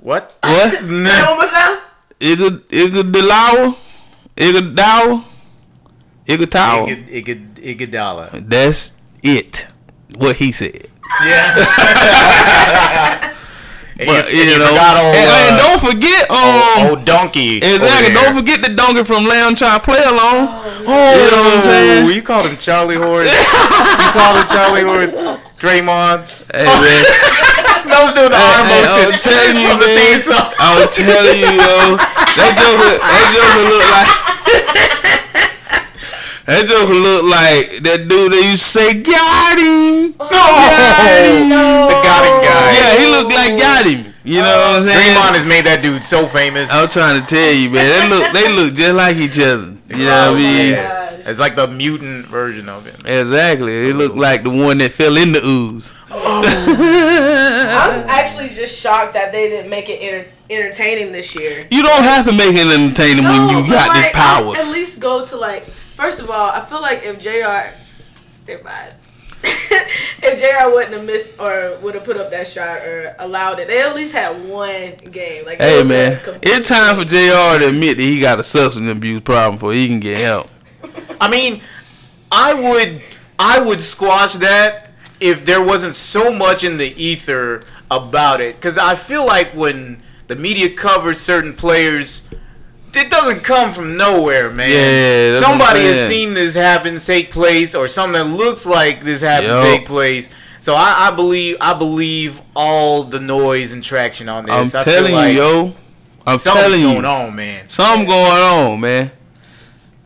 What? 0.00 0.32
Say 0.42 1.02
that 1.04 1.26
one 1.28 1.38
more 1.38 1.46
time. 1.48 1.78
Igga 2.20 2.60
Iguodala, 2.70 3.76
Iguodala, 4.36 5.24
Iguodala. 6.26 6.86
Igad- 6.86 7.08
Igad- 7.10 7.54
Iguodala. 7.60 8.48
That's 8.48 8.94
it. 9.22 9.66
What 10.16 10.36
he 10.36 10.52
said. 10.52 10.88
Yeah. 11.24 11.54
And 13.98 14.08
But 14.08 14.32
you, 14.32 14.40
you, 14.40 14.56
you 14.56 14.58
know, 14.58 14.72
forgot 14.72 14.96
old, 14.96 15.12
and, 15.12 15.28
and 15.36 15.52
uh, 15.52 15.68
don't 15.68 15.80
forget, 15.84 16.24
um, 16.32 16.40
old, 16.40 16.88
old 16.96 17.02
donkey. 17.04 17.58
exactly. 17.60 18.08
over. 18.08 18.24
Don't 18.24 18.34
forget 18.40 18.64
the 18.64 18.72
donkey 18.72 19.04
from 19.04 19.28
Lamb 19.28 19.54
Chop 19.54 19.84
Play 19.84 20.00
Along. 20.00 20.48
Oh, 20.88 21.12
you 21.12 21.28
know 21.28 21.44
what 21.44 21.56
I'm 21.56 21.62
saying? 21.62 22.08
you 22.08 22.22
called 22.22 22.48
him 22.48 22.56
Charlie 22.56 22.96
Horse. 22.96 23.28
you 23.28 24.08
called 24.16 24.40
him 24.40 24.48
Charlie 24.48 24.82
Horse. 24.82 25.12
Draymond. 25.60 26.26
Hey 26.50 26.66
man, 26.66 27.04
I 27.86 28.02
was 28.02 28.10
doing 28.18 28.32
the 28.32 28.40
arm 28.40 28.66
motion. 28.66 29.14
I'm 29.14 29.20
telling 29.22 29.54
you, 29.60 29.68
from 29.70 29.78
the 29.78 29.92
theme 29.94 30.18
man. 30.26 30.56
I'm 30.58 30.88
telling 30.90 31.38
you, 31.38 31.52
yo, 31.54 32.00
that 32.00 32.52
joker, 32.58 32.98
that 32.98 33.26
joker 33.30 33.64
look 33.70 33.86
like. 33.92 35.01
That 36.46 36.66
joker 36.66 36.92
look 36.94 37.22
like 37.22 37.82
that 37.86 38.08
dude 38.10 38.32
that 38.32 38.42
used 38.42 38.66
to 38.66 38.68
say 38.68 38.94
got 38.98 39.58
him. 39.62 40.14
Oh, 40.18 40.26
no, 41.46 41.86
the 41.86 41.98
got 42.02 42.26
him 42.26 42.36
guy. 42.42 42.66
Yeah, 42.74 42.98
he 42.98 43.06
looked 43.06 43.30
like 43.32 43.54
got 43.58 43.86
him. 43.86 44.12
You 44.24 44.42
know 44.42 44.50
what 44.50 44.74
I'm 44.74 44.80
uh, 44.80 44.82
saying? 44.82 45.16
Draymond 45.16 45.34
has 45.38 45.46
made 45.46 45.64
that 45.66 45.82
dude 45.82 46.04
so 46.04 46.26
famous. 46.26 46.70
I'm 46.72 46.88
trying 46.88 47.20
to 47.20 47.26
tell 47.26 47.52
you, 47.54 47.70
man. 47.70 47.86
They 47.86 48.08
look, 48.10 48.32
they 48.34 48.54
look 48.54 48.74
just 48.74 48.94
like 48.94 49.16
each 49.16 49.38
other. 49.38 49.74
You 49.90 50.06
know 50.06 50.10
what 50.10 50.14
I 50.14 50.28
Oh 50.28 50.34
mean? 50.34 50.74
gosh. 50.74 51.10
gosh. 51.10 51.26
It's 51.30 51.38
like 51.38 51.54
the 51.54 51.68
mutant 51.68 52.26
version 52.26 52.68
of 52.68 52.86
it. 52.86 52.96
Exactly. 53.06 53.90
It 53.90 53.94
looked 53.94 54.16
like 54.16 54.42
the 54.42 54.50
one 54.50 54.78
that 54.78 54.90
fell 54.90 55.16
in 55.16 55.30
the 55.32 55.40
ooze. 55.44 55.94
Oh. 56.10 56.42
I'm 56.42 58.02
actually 58.08 58.48
just 58.48 58.78
shocked 58.80 59.14
that 59.14 59.30
they 59.32 59.48
didn't 59.48 59.70
make 59.70 59.88
it 59.88 59.98
enter- 60.02 60.30
entertaining 60.50 61.12
this 61.12 61.34
year. 61.38 61.66
You 61.70 61.82
don't 61.82 62.02
have 62.02 62.26
to 62.26 62.32
make 62.32 62.54
it 62.54 62.66
entertaining 62.66 63.24
when 63.24 63.48
you 63.48 63.70
got 63.70 63.88
like, 63.88 64.04
this 64.04 64.12
powers. 64.12 64.58
At 64.58 64.72
least 64.72 64.98
go 64.98 65.24
to 65.24 65.36
like. 65.36 65.66
First 66.02 66.18
of 66.18 66.30
all, 66.30 66.50
I 66.50 66.64
feel 66.64 66.82
like 66.82 67.02
if 67.04 67.20
Jr. 67.20 67.78
They're 68.44 68.58
bad. 68.58 68.96
if 69.44 70.40
Jr. 70.40 70.68
wouldn't 70.74 70.94
have 70.94 71.04
missed 71.04 71.38
or 71.38 71.78
would 71.80 71.94
have 71.94 72.02
put 72.02 72.16
up 72.16 72.32
that 72.32 72.48
shot 72.48 72.78
or 72.82 73.14
allowed 73.20 73.60
it, 73.60 73.68
they 73.68 73.80
at 73.80 73.94
least 73.94 74.12
had 74.12 74.32
one 74.48 74.96
game. 75.12 75.46
Like 75.46 75.60
it 75.60 75.62
Hey 75.62 75.84
man, 75.84 76.20
it's 76.42 76.68
time 76.68 76.96
for 76.96 77.04
Jr. 77.04 77.60
to 77.60 77.68
admit 77.68 77.98
that 77.98 78.02
he 78.02 78.18
got 78.18 78.40
a 78.40 78.42
substance 78.42 78.90
abuse 78.90 79.20
problem 79.20 79.54
before 79.54 79.74
he 79.74 79.86
can 79.86 80.00
get 80.00 80.18
help. 80.18 80.50
I 81.20 81.30
mean, 81.30 81.62
I 82.32 82.52
would 82.52 83.00
I 83.38 83.60
would 83.60 83.80
squash 83.80 84.32
that 84.32 84.90
if 85.20 85.44
there 85.44 85.62
wasn't 85.62 85.94
so 85.94 86.32
much 86.32 86.64
in 86.64 86.78
the 86.78 87.00
ether 87.00 87.62
about 87.92 88.40
it 88.40 88.60
cuz 88.60 88.76
I 88.76 88.96
feel 88.96 89.24
like 89.24 89.52
when 89.52 90.02
the 90.26 90.34
media 90.34 90.68
covers 90.74 91.20
certain 91.20 91.54
players 91.54 92.22
it 92.96 93.10
doesn't 93.10 93.40
come 93.40 93.72
from 93.72 93.96
nowhere, 93.96 94.50
man. 94.50 94.70
Yeah, 94.70 95.38
somebody 95.40 95.80
has 95.80 96.06
seen 96.08 96.34
this 96.34 96.54
happen 96.54 96.98
take 96.98 97.30
place, 97.30 97.74
or 97.74 97.88
something 97.88 98.12
that 98.14 98.24
looks 98.36 98.64
like 98.66 99.02
this 99.02 99.20
happen 99.22 99.48
Yup. 99.48 99.62
take 99.64 99.86
place. 99.86 100.30
So 100.60 100.74
I, 100.74 101.08
I 101.08 101.10
believe 101.10 101.56
I 101.60 101.74
believe 101.74 102.40
all 102.54 103.02
the 103.04 103.18
noise 103.20 103.72
and 103.72 103.82
traction 103.82 104.28
on 104.28 104.48
I'm 104.48 104.64
this. 104.64 104.74
I 104.74 104.84
feel 104.84 104.94
telling 104.94 105.12
like 105.14 105.34
you, 105.34 105.40
yo. 105.42 105.74
I'm 106.26 106.38
telling 106.38 106.80
you, 106.80 106.86
going 106.92 107.04
on, 107.04 107.34
man. 107.34 107.68
something 107.68 108.06
going 108.06 108.30
on, 108.30 108.80
man. 108.80 109.10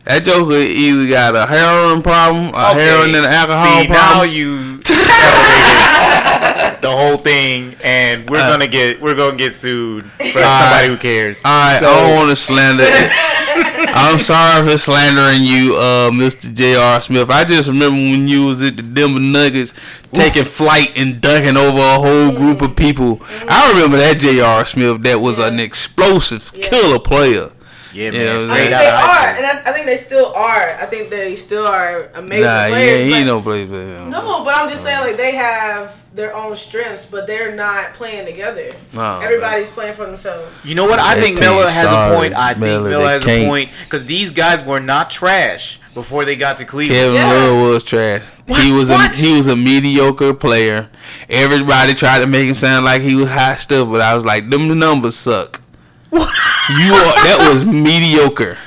That 0.05 0.23
Joker 0.23 0.53
either 0.55 1.07
got 1.09 1.35
a 1.35 1.45
heroin 1.45 2.01
problem, 2.01 2.45
a 2.55 2.71
Okay. 2.71 2.79
heroin 2.85 3.13
and 3.13 3.25
an 3.25 3.31
alcohol 3.31 3.81
See, 3.83 3.87
now 3.89 4.11
problem. 4.13 4.31
you 4.31 4.53
elevated 4.55 4.87
the 6.89 6.95
whole 6.95 7.17
thing, 7.17 7.75
and 7.83 8.29
we're 8.29 8.39
Uh, 8.39 8.49
gonna 8.49 8.67
get 8.67 9.01
we're 9.01 9.15
gonna 9.15 9.35
get 9.37 9.53
sued 9.53 10.05
for 10.17 10.39
Alright. 10.39 10.59
somebody 10.61 10.87
who 10.87 10.97
cares. 10.97 11.39
All 11.43 11.51
right, 11.51 11.79
So- 11.81 11.89
I 11.91 12.07
don't 12.07 12.15
want 12.15 12.29
to 12.29 12.35
slander. 12.35 12.87
I'm 13.93 14.19
sorry 14.19 14.69
for 14.69 14.77
slandering 14.77 15.41
you, 15.43 15.75
uh, 15.75 16.11
Mr. 16.11 16.53
J.R. 16.53 17.01
Smith. 17.01 17.29
I 17.29 17.43
just 17.43 17.67
remember 17.67 17.95
when 17.97 18.27
you 18.27 18.45
was 18.45 18.61
at 18.61 18.75
the 18.75 18.83
Denver 18.83 19.19
Nuggets 19.19 19.73
taking 20.13 20.45
flight 20.45 20.91
and 20.95 21.19
dunking 21.19 21.57
over 21.57 21.77
a 21.79 21.99
whole 21.99 22.31
group 22.31 22.61
of 22.61 22.75
people. 22.75 23.21
I 23.49 23.71
remember 23.73 23.97
that 23.97 24.19
J.R. 24.19 24.65
Smith. 24.65 25.01
That 25.03 25.19
was 25.21 25.39
an 25.39 25.59
explosive 25.59 26.51
Yeah. 26.53 26.67
killer 26.69 26.99
player. 26.99 27.49
Yeah, 27.93 28.11
Yeah, 28.11 28.37
man. 28.37 28.49
I 28.51 28.57
think 28.57 28.69
they 28.69 28.87
are, 28.87 29.27
and 29.37 29.45
I, 29.45 29.61
I 29.65 29.71
think 29.73 29.85
they 29.85 29.95
still 29.95 30.27
are. 30.33 30.69
I 30.81 30.85
think 30.85 31.09
they 31.09 31.35
still 31.35 31.65
are 31.65 32.09
amazing 32.15 32.43
Nah, 32.43 32.65
yeah, 32.65 32.69
players. 32.69 33.03
he 33.03 33.09
but- 33.19 33.25
no 33.25 33.41
play 33.41 33.65
player. 33.65 33.99
No, 34.05 34.43
but 34.43 34.53
I'm 34.55 34.69
just 34.69 34.83
saying 34.83 35.01
like 35.01 35.17
they 35.17 35.35
have 35.35 35.95
their 36.13 36.35
own 36.35 36.55
strengths, 36.55 37.05
but 37.05 37.27
they're 37.27 37.55
not 37.55 37.93
playing 37.93 38.25
together. 38.25 38.71
Nah, 38.91 39.19
Everybody's 39.21 39.69
playing 39.69 39.93
for 39.93 40.05
themselves. 40.07 40.65
You 40.65 40.73
know 40.73 40.85
what? 40.85 40.99
I 40.99 41.13
They 41.15 41.21
think 41.21 41.39
can't. 41.39 41.55
Miller 41.55 41.69
has 41.69 41.85
Sorry, 41.89 42.13
a 42.15 42.17
point. 42.17 42.33
I 42.35 42.47
think 42.49 42.59
Miller, 42.61 42.89
Miller 42.89 43.07
has 43.09 43.23
can't. 43.23 43.43
a 43.43 43.47
point 43.47 43.69
because 43.83 44.05
these 44.05 44.31
guys 44.31 44.63
were 44.65 44.79
not 44.79 45.11
trash 45.11 45.79
before 45.93 46.25
they 46.25 46.35
got 46.35 46.57
to 46.57 46.65
Cleveland. 46.65 46.99
Kevin 46.99 47.15
Yeah. 47.15 47.33
Love 47.33 47.69
was 47.73 47.83
trash. 47.83 48.23
What? 48.47 48.63
He 48.63 48.71
was 48.71 48.89
What? 48.89 49.13
a 49.13 49.17
he 49.21 49.37
was 49.37 49.45
a 49.47 49.55
mediocre 49.55 50.33
player. 50.33 50.89
Everybody 51.29 51.93
tried 51.93 52.19
to 52.21 52.27
make 52.27 52.47
him 52.49 52.55
sound 52.55 52.83
like 52.85 53.01
he 53.03 53.13
was 53.15 53.29
hot 53.29 53.59
stuff, 53.59 53.87
but 53.89 54.01
I 54.01 54.15
was 54.15 54.25
like, 54.25 54.49
them 54.49 54.77
numbers 54.79 55.15
suck. 55.17 55.61
You 56.11 56.93
are 56.93 57.15
that 57.23 57.47
was 57.49 57.65
mediocre. 57.65 58.57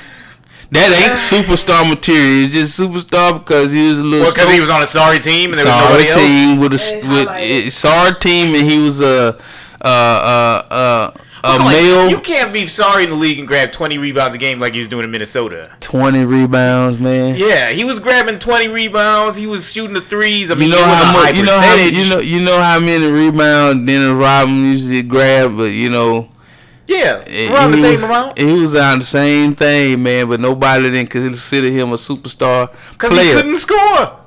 That 0.71 0.87
ain't 0.93 1.19
superstar 1.19 1.87
material. 1.87 2.45
It's 2.45 2.53
just 2.53 2.79
superstar 2.79 3.37
because 3.39 3.73
he 3.73 3.89
was 3.89 3.99
a 3.99 4.03
little 4.03 4.21
Well, 4.25 4.31
because 4.33 4.53
he 4.53 4.59
was 4.61 4.69
on 4.69 4.81
a 4.81 4.87
sorry 4.87 5.19
team 5.19 5.49
and 5.51 5.59
there 5.59 5.65
was 5.65 5.73
sorry 5.73 6.03
nobody 6.05 6.07
else. 6.07 6.15
team 6.15 6.59
with 6.59 6.71
a 6.71 7.07
with 7.09 7.27
highlighted. 7.27 7.67
it, 7.67 7.71
sorry 7.73 8.15
team, 8.19 8.55
and 8.55 8.69
he 8.69 8.79
was 8.79 9.01
a 9.01 9.37
a 9.81 9.87
a 9.89 10.65
uh 10.71 11.11
a 11.43 11.47
Come 11.57 11.61
on, 11.67 11.71
male. 11.73 12.09
You 12.09 12.19
can't 12.19 12.53
be 12.53 12.67
sorry 12.67 13.03
in 13.03 13.09
the 13.09 13.15
league 13.15 13.39
and 13.39 13.47
grab 13.47 13.71
20 13.71 13.97
rebounds 13.97 14.35
a 14.35 14.37
game 14.37 14.59
like 14.59 14.73
he 14.73 14.79
was 14.79 14.87
doing 14.87 15.03
in 15.03 15.09
Minnesota. 15.11 15.75
Twenty 15.79 16.23
rebounds, 16.23 16.99
man. 16.99 17.35
Yeah, 17.35 17.71
he 17.71 17.83
was 17.83 17.97
grabbing 17.99 18.37
20 18.39 18.67
rebounds. 18.67 19.35
He 19.35 19.47
was 19.47 19.73
shooting 19.73 19.93
the 19.93 20.01
threes. 20.01 20.51
I 20.51 20.53
mean, 20.55 20.69
You 20.69 20.75
know 20.75 20.83
it 20.83 20.87
was 20.87 20.97
how 20.97 21.01
a 21.01 21.05
high 21.05 21.23
much 21.31 21.35
you 21.37 21.43
know 21.43 21.59
how 21.59 21.71
percentage. 21.73 21.97
you 21.97 22.09
know 22.09 22.19
you 22.19 22.41
know 22.41 22.61
how 22.61 22.79
many 22.79 23.07
rebounds 23.11 23.85
Dennis 23.87 24.13
Rodman 24.13 24.65
usually 24.71 25.01
grab, 25.01 25.57
but 25.57 25.71
you 25.73 25.89
know 25.89 26.29
yeah, 26.91 27.23
he 27.27 27.47
around 27.53 27.71
the 27.71 27.77
same 27.77 27.93
was, 27.93 28.03
amount. 28.03 28.37
He 28.37 28.53
was 28.61 28.75
on 28.75 28.99
the 28.99 29.05
same 29.05 29.55
thing, 29.55 30.03
man. 30.03 30.27
But 30.29 30.39
nobody 30.39 30.89
didn't 30.91 31.09
consider 31.09 31.67
him 31.69 31.91
a 31.91 31.95
superstar 31.95 32.71
Because 32.91 33.11
he 33.19 33.31
couldn't 33.31 33.57
score. 33.57 34.19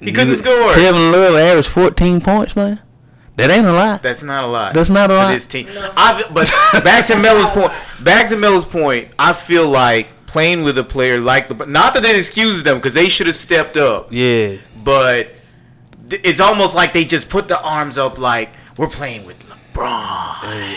He 0.00 0.12
couldn't 0.12 0.30
You- 0.30 0.34
score. 0.34 0.74
Kevin 0.74 1.12
Love 1.12 1.34
averaged 1.36 1.68
fourteen 1.68 2.20
points, 2.20 2.56
man. 2.56 2.80
That 3.36 3.50
ain't 3.50 3.66
a 3.66 3.72
lot. 3.72 4.02
That's 4.02 4.22
not 4.22 4.44
a 4.44 4.46
lot. 4.46 4.74
That's 4.74 4.90
not 4.90 5.10
a 5.10 5.14
lot. 5.14 5.32
This 5.32 5.46
team. 5.46 5.66
I've, 5.96 6.32
but 6.34 6.50
back 6.84 7.06
to 7.06 7.16
Miller's 7.18 7.48
point. 7.48 7.72
Back 8.04 8.28
to 8.28 8.36
Miller's 8.36 8.64
point. 8.64 9.08
I 9.18 9.32
feel 9.32 9.68
like 9.68 10.26
playing 10.26 10.64
with 10.64 10.76
a 10.78 10.84
player 10.84 11.20
like 11.20 11.48
the 11.48 11.54
not 11.66 11.94
that 11.94 12.04
it 12.04 12.16
excuses 12.16 12.62
them 12.62 12.76
because 12.78 12.94
they 12.94 13.08
should 13.08 13.26
have 13.26 13.36
stepped 13.36 13.76
up, 13.76 14.08
Yeah, 14.10 14.56
but 14.82 15.28
it's 16.10 16.40
almost 16.40 16.74
like 16.74 16.92
they 16.92 17.04
just 17.04 17.30
put 17.30 17.48
the 17.48 17.60
arms 17.60 17.96
up 17.96 18.18
like 18.18 18.50
we're 18.76 18.88
playing 18.88 19.24
with 19.24 19.36
LeBron. 19.74 20.76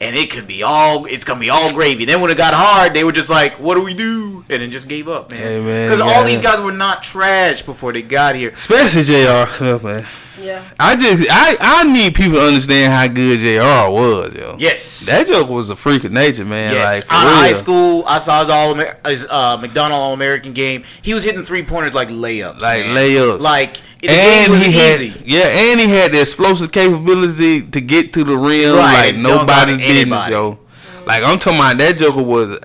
And 0.00 0.16
it 0.16 0.30
could 0.30 0.46
be 0.46 0.62
all, 0.62 1.06
it's 1.06 1.24
gonna 1.24 1.40
be 1.40 1.50
all 1.50 1.72
gravy. 1.72 2.04
Then 2.04 2.20
when 2.20 2.30
it 2.30 2.36
got 2.36 2.52
hard, 2.54 2.94
they 2.94 3.04
were 3.04 3.12
just 3.12 3.30
like, 3.30 3.58
"What 3.60 3.76
do 3.76 3.82
we 3.82 3.94
do?" 3.94 4.44
And 4.48 4.60
then 4.60 4.70
just 4.70 4.88
gave 4.88 5.08
up, 5.08 5.30
man. 5.30 5.40
Hey, 5.40 5.60
man, 5.60 5.88
Because 5.88 6.00
all 6.00 6.24
these 6.24 6.40
guys 6.40 6.60
were 6.60 6.72
not 6.72 7.02
trash 7.02 7.62
before 7.62 7.92
they 7.92 8.02
got 8.02 8.34
here. 8.34 8.50
especially 8.50 9.02
Jr. 9.04 9.50
Smith, 9.52 9.82
man. 9.84 10.06
Yeah. 10.40 10.62
I 10.80 10.96
just 10.96 11.26
I 11.30 11.56
I 11.60 11.84
need 11.84 12.14
people 12.14 12.34
to 12.40 12.44
understand 12.46 12.92
how 12.92 13.06
good 13.06 13.38
Jr. 13.38 13.88
was, 13.90 14.34
yo. 14.34 14.56
Yes, 14.58 15.06
That 15.06 15.28
joke 15.28 15.48
was 15.48 15.70
a 15.70 15.76
freak 15.76 16.02
of 16.04 16.10
nature, 16.12 16.44
man. 16.44 16.74
Yes, 16.74 16.88
Like 17.00 17.04
for 17.04 17.14
out 17.14 17.22
real. 17.24 17.32
of 17.32 17.38
high 17.38 17.52
school, 17.52 18.04
I 18.06 18.18
saw 18.18 18.40
his 18.40 18.50
all 18.50 18.74
his 19.08 19.26
uh, 19.30 19.56
McDonald 19.58 20.00
All 20.02 20.12
American 20.12 20.52
game. 20.52 20.82
He 21.02 21.14
was 21.14 21.22
hitting 21.22 21.44
three 21.44 21.62
pointers 21.62 21.94
like 21.94 22.08
layups, 22.08 22.60
Like 22.60 22.84
man. 22.84 22.96
layups. 22.96 23.38
like 23.40 23.76
the 23.76 23.84
and 24.10 24.46
game 24.46 24.50
was 24.58 24.66
he 24.66 24.72
had 24.72 25.00
easy. 25.00 25.22
yeah, 25.24 25.44
and 25.72 25.80
he 25.80 25.88
had 25.88 26.12
the 26.12 26.20
explosive 26.20 26.70
capability 26.72 27.62
to 27.66 27.80
get 27.80 28.12
to 28.14 28.24
the 28.24 28.36
rim 28.36 28.76
Right, 28.76 28.92
like 29.06 29.14
and 29.14 29.24
dunk 29.24 29.40
on 29.40 29.46
nobody's 29.46 29.76
business, 29.78 29.96
anybody. 30.00 30.32
yo. 30.32 30.58
Like 31.06 31.22
I'm 31.22 31.38
talking 31.38 31.58
about 31.58 31.78
that 31.78 31.96
Joker 31.98 32.22
was 32.22 32.58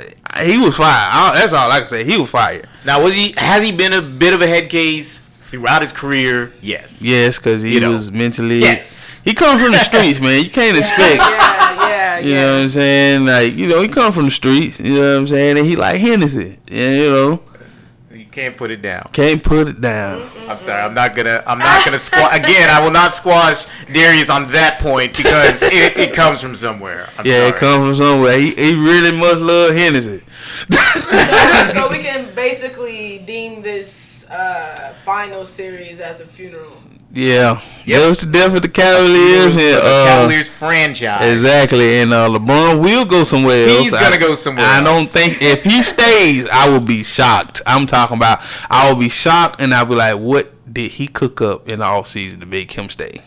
he 0.43 0.57
was 0.57 0.75
fire. 0.77 0.87
I, 1.11 1.31
that's 1.39 1.53
all 1.53 1.69
I 1.71 1.79
can 1.79 1.87
say. 1.87 2.03
He 2.05 2.17
was 2.17 2.29
fire. 2.29 2.61
Now, 2.85 3.03
was 3.03 3.13
he? 3.13 3.33
Has 3.35 3.61
he 3.63 3.71
been 3.73 3.91
a 3.93 4.01
bit 4.01 4.33
of 4.33 4.41
a 4.41 4.47
head 4.47 4.69
case 4.69 5.17
throughout 5.17 5.81
his 5.81 5.91
career? 5.91 6.53
Yes. 6.61 7.03
Yes, 7.03 7.37
because 7.37 7.61
he 7.63 7.73
You 7.73 7.79
know. 7.81 7.91
was 7.91 8.11
mentally. 8.11 8.59
Yes. 8.59 9.21
He 9.25 9.33
come 9.33 9.59
from 9.59 9.71
the 9.73 9.79
streets, 9.83 10.19
man. 10.21 10.41
You 10.43 10.49
can't 10.49 10.77
expect. 10.77 11.17
Yeah, 11.21 11.89
yeah, 11.89 12.19
You 12.19 12.35
know 12.35 12.55
what 12.57 12.63
I'm 12.63 12.69
saying? 12.69 13.25
Like 13.25 13.55
you 13.55 13.67
know, 13.67 13.81
he 13.81 13.87
come 13.89 14.13
from 14.13 14.25
the 14.25 14.31
streets. 14.31 14.79
You 14.79 14.95
know 14.95 15.13
what 15.15 15.19
I'm 15.21 15.27
saying? 15.27 15.57
And 15.57 15.67
he 15.67 15.75
like 15.75 15.99
Hennessy. 15.99 16.59
Yeah, 16.71 16.91
you 16.91 17.09
know, 17.11 17.29
You 17.31 17.48
can't 18.39 18.57
put 18.57 18.71
it 18.71 18.81
down. 18.81 19.09
can't 19.11 19.43
put 19.43 19.67
it 19.67 19.81
down. 19.81 20.29
I'm 20.47 20.59
sorry. 20.59 20.81
I'm 20.81 20.93
not 20.93 21.15
gonna. 21.15 21.43
I'm 21.45 21.59
not 21.59 21.83
gonna 21.85 21.99
squash 21.99 22.39
again. 22.39 22.69
I 22.69 22.83
will 22.83 22.91
not 22.91 23.13
squash 23.13 23.65
Darius 23.91 24.29
on 24.29 24.51
that 24.51 24.79
point 24.79 25.15
because 25.17 25.61
it, 25.61 25.97
it 25.97 26.13
comes 26.21 26.41
from 26.41 26.55
somewhere. 26.55 27.09
I'm 27.17 27.25
Yeah, 27.25 27.39
sorry. 27.39 27.49
it 27.49 27.55
comes 27.55 27.85
from 27.85 27.95
somewhere. 28.05 28.37
He, 28.39 28.51
he 28.51 28.75
really 28.75 29.11
must 29.17 29.41
love 29.41 29.75
Hennessy. 29.75 30.23
so 31.73 31.89
we 31.89 31.99
can 31.99 32.33
basically 32.35 33.19
deem 33.19 33.61
this 33.61 34.25
uh, 34.29 34.93
final 35.03 35.45
series 35.45 35.99
as 35.99 36.21
a 36.21 36.25
funeral. 36.25 36.77
Yeah, 37.11 37.59
Yep. 37.85 38.01
that 38.01 38.07
was 38.09 38.19
the 38.19 38.31
death 38.31 38.53
of 38.53 38.61
the 38.61 38.69
Cavaliers. 38.69 39.55
For 39.55 39.59
And, 39.59 39.75
the 39.77 39.79
uh, 39.79 40.05
Cavaliers 40.05 40.47
franchise. 40.47 41.31
Exactly, 41.33 42.01
and 42.01 42.13
uh, 42.13 42.29
LeBron 42.29 42.79
will 42.83 43.03
go 43.05 43.23
somewhere 43.23 43.67
else. 43.67 43.81
He's 43.81 43.91
gonna 43.91 44.19
go 44.19 44.35
somewhere 44.35 44.63
I 44.65 44.81
don't 44.83 45.07
think 45.07 45.41
if 45.41 45.63
he 45.63 45.81
stays, 45.81 46.47
I 46.49 46.69
will 46.69 46.79
be 46.81 47.03
shocked. 47.03 47.61
I'm 47.65 47.87
talking 47.87 48.15
about 48.17 48.41
I 48.69 48.91
will 48.91 48.99
be 48.99 49.09
shocked, 49.09 49.59
and 49.59 49.73
I'll 49.73 49.85
be 49.85 49.95
like, 49.95 50.17
"What 50.19 50.51
did 50.71 50.91
he 50.91 51.07
cook 51.07 51.41
up 51.41 51.67
in 51.67 51.79
the 51.79 51.85
off 51.85 52.05
season 52.07 52.41
to 52.41 52.45
make 52.45 52.73
him 52.73 52.89
stay?" 52.89 53.21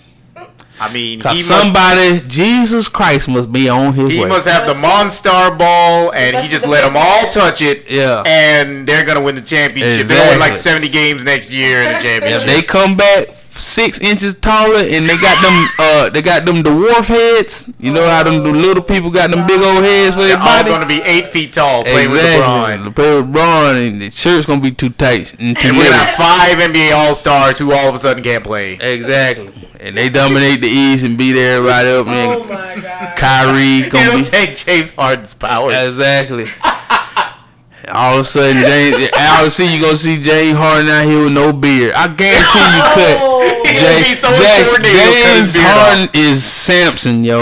I 0.80 0.92
mean, 0.92 1.18
he 1.18 1.22
Cause 1.22 1.48
must 1.48 1.62
somebody, 1.62 2.20
Jesus 2.26 2.88
Christ, 2.88 3.28
must 3.28 3.52
be 3.52 3.68
on 3.68 3.94
his 3.94 4.10
He 4.10 4.20
way. 4.20 4.28
must 4.28 4.48
have 4.48 4.66
the 4.66 4.74
Monstar 4.74 5.56
ball, 5.56 6.12
and 6.12 6.36
he 6.36 6.48
just 6.48 6.66
let 6.66 6.82
them 6.84 6.96
all 6.96 7.28
touch 7.30 7.62
it. 7.62 7.88
Yeah. 7.90 8.22
And 8.26 8.86
they're 8.86 9.04
gonna 9.04 9.20
win 9.20 9.34
the 9.34 9.42
championship. 9.42 10.06
They'll 10.06 10.30
win 10.30 10.38
like 10.40 10.54
seventy 10.54 10.88
games 10.88 11.24
next 11.24 11.52
year 11.52 11.78
in 11.82 11.84
the 11.92 11.96
if 11.98 12.02
championship. 12.02 12.46
they 12.48 12.62
come 12.62 12.96
back 12.96 13.28
six 13.58 14.00
inches 14.00 14.34
taller 14.34 14.78
and 14.80 15.08
they 15.08 15.16
got 15.16 15.40
them, 15.42 15.68
uh, 15.78 16.10
they 16.10 16.22
got 16.22 16.44
them 16.44 16.62
dwarf 16.62 17.04
heads. 17.06 17.70
You 17.78 17.92
know 17.92 18.06
how 18.08 18.22
them 18.22 18.42
the 18.44 18.52
little 18.52 18.82
people 18.82 19.10
got 19.10 19.30
them 19.30 19.46
big 19.46 19.60
old 19.60 19.82
heads 19.82 20.14
for 20.14 20.22
their 20.22 20.36
They're 20.36 20.42
all 20.42 20.64
gonna 20.64 20.86
be 20.86 21.00
eight 21.02 21.26
feet 21.28 21.52
tall 21.52 21.82
playing 21.84 22.10
exactly. 22.10 22.84
with 22.84 22.94
LeBron. 22.94 22.94
Play 22.94 23.16
with 23.16 23.26
LeBron, 23.32 23.88
and 23.88 24.00
the 24.00 24.10
shirt's 24.10 24.46
gonna 24.46 24.60
be 24.60 24.72
too 24.72 24.90
tight 24.90 25.34
and 25.40 25.56
too 25.56 25.68
And 25.68 25.76
we're 25.76 25.84
gonna 25.84 25.96
have 25.96 26.14
five 26.16 26.58
NBA 26.58 26.92
All 26.94 27.14
Stars 27.14 27.58
who 27.58 27.72
all 27.72 27.88
of 27.88 27.94
a 27.94 27.98
sudden 27.98 28.22
can't 28.22 28.44
play. 28.44 28.74
Exactly. 28.74 29.50
And 29.80 29.96
they 29.96 30.08
dominate 30.08 30.60
the 30.60 30.68
East 30.68 31.04
and 31.04 31.18
beat 31.18 31.36
everybody 31.36 31.88
up. 31.88 32.06
Oh 32.06 32.10
And 32.40 32.48
my 32.48 32.80
god. 32.80 33.16
Kyrie 33.16 33.88
gonna 33.88 34.06
It'll 34.08 34.18
be 34.20 34.24
take 34.24 34.56
James 34.56 34.90
Harden's 34.92 35.34
powers. 35.34 35.74
exactly. 35.74 36.44
All 37.94 38.14
of 38.14 38.20
a 38.20 38.24
sudden, 38.24 38.56
James, 38.62 39.10
all 39.18 39.44
of 39.46 39.52
sudden, 39.52 39.72
you 39.72 39.80
gonna 39.82 39.96
see 39.96 40.16
James 40.22 40.56
Harden 40.56 40.88
out 40.88 41.04
here 41.04 41.22
with 41.24 41.32
no 41.34 41.52
beard. 41.52 41.92
I 41.94 42.08
guarantee 42.08 42.64
you, 42.64 42.82
cut. 42.96 43.16
Oh. 43.20 43.40
Be 43.62 44.14
so 44.16 44.32
Jay- 44.32 44.64
James 44.82 45.56
off. 45.56 45.62
Harden 45.62 46.08
is 46.14 46.42
Samson, 46.44 47.22
yo. 47.24 47.40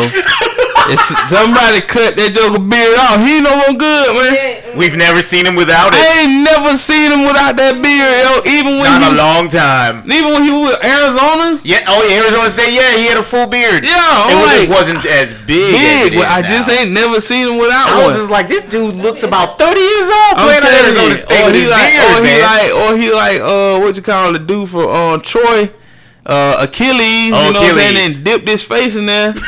If 0.91 1.01
somebody 1.31 1.81
cut 1.87 2.17
that 2.19 2.35
joker 2.35 2.59
beard 2.59 2.99
off, 2.99 3.23
he 3.23 3.39
no 3.41 3.55
more 3.55 3.75
good, 3.79 4.07
man. 4.15 4.35
Yeah, 4.35 4.79
We've 4.79 4.95
never 4.97 5.23
seen 5.23 5.47
him 5.47 5.55
without 5.59 5.91
it. 5.95 5.99
I 5.99 6.07
it. 6.07 6.15
ain't 6.27 6.37
never 6.47 6.75
seen 6.79 7.11
him 7.11 7.27
without 7.27 7.55
that 7.59 7.79
beard, 7.83 8.11
yo. 8.23 8.43
Even 8.47 8.79
when 8.79 8.87
Not 8.87 9.03
he, 9.03 9.11
a 9.11 9.17
long 9.19 9.49
time. 9.51 10.07
even 10.11 10.31
when 10.35 10.43
he 10.47 10.51
was 10.55 10.75
with 10.75 10.83
Arizona, 10.87 11.59
Yeah. 11.67 11.83
Oh, 11.91 12.03
yeah, 12.07 12.23
Arizona 12.23 12.49
State. 12.51 12.73
Yeah, 12.75 12.95
he 12.99 13.07
had 13.11 13.19
a 13.19 13.27
full 13.27 13.47
beard. 13.51 13.83
yeah, 13.83 13.99
It 13.99 14.35
I'm 14.35 14.39
was- 14.39 14.47
like 14.51 14.67
just 14.67 14.75
wasn't 14.75 15.03
as 15.07 15.31
big. 15.47 15.75
big. 15.75 16.15
it 16.15 16.19
But 16.19 16.27
is 16.27 16.35
I 16.35 16.41
just 16.43 16.67
ain't 16.71 16.91
never 16.95 17.19
seen 17.21 17.49
him 17.51 17.59
without 17.59 17.91
I 17.91 18.07
was 18.07 18.17
just 18.27 18.31
like, 18.31 18.47
this 18.49 18.63
dude 18.67 18.95
looks 18.99 19.23
about 19.23 19.59
30 19.59 19.79
years 19.81 20.07
old 20.07 20.35
I'm 20.39 20.47
playing 20.47 20.63
at 20.63 20.75
Arizona 20.87 21.15
State 21.19 21.43
or 21.43 21.47
with 21.47 21.55
he 21.55 21.63
his 21.67 21.71
like, 21.71 21.91
beard, 21.91 22.07
or 22.11 22.19
he 22.27 22.35
like, 22.43 22.71
or 22.75 22.91
he 22.97 23.07
like, 23.13 23.39
uh, 23.43 23.75
what 23.83 23.97
you 23.97 24.03
call 24.03 24.33
the 24.33 24.39
dude 24.39 24.69
for 24.71 24.87
uh, 24.87 25.19
Troy, 25.19 25.71
uh, 26.27 26.57
Achilles, 26.63 27.33
Oh, 27.35 27.47
you 27.47 27.53
know 27.53 27.61
what 27.61 27.69
I'm 27.71 27.75
saying, 27.75 27.97
Achilles. 27.97 28.17
and 28.17 28.25
dipped 28.25 28.49
his 28.49 28.63
face 28.63 28.95
in 28.97 29.07
there. 29.07 29.35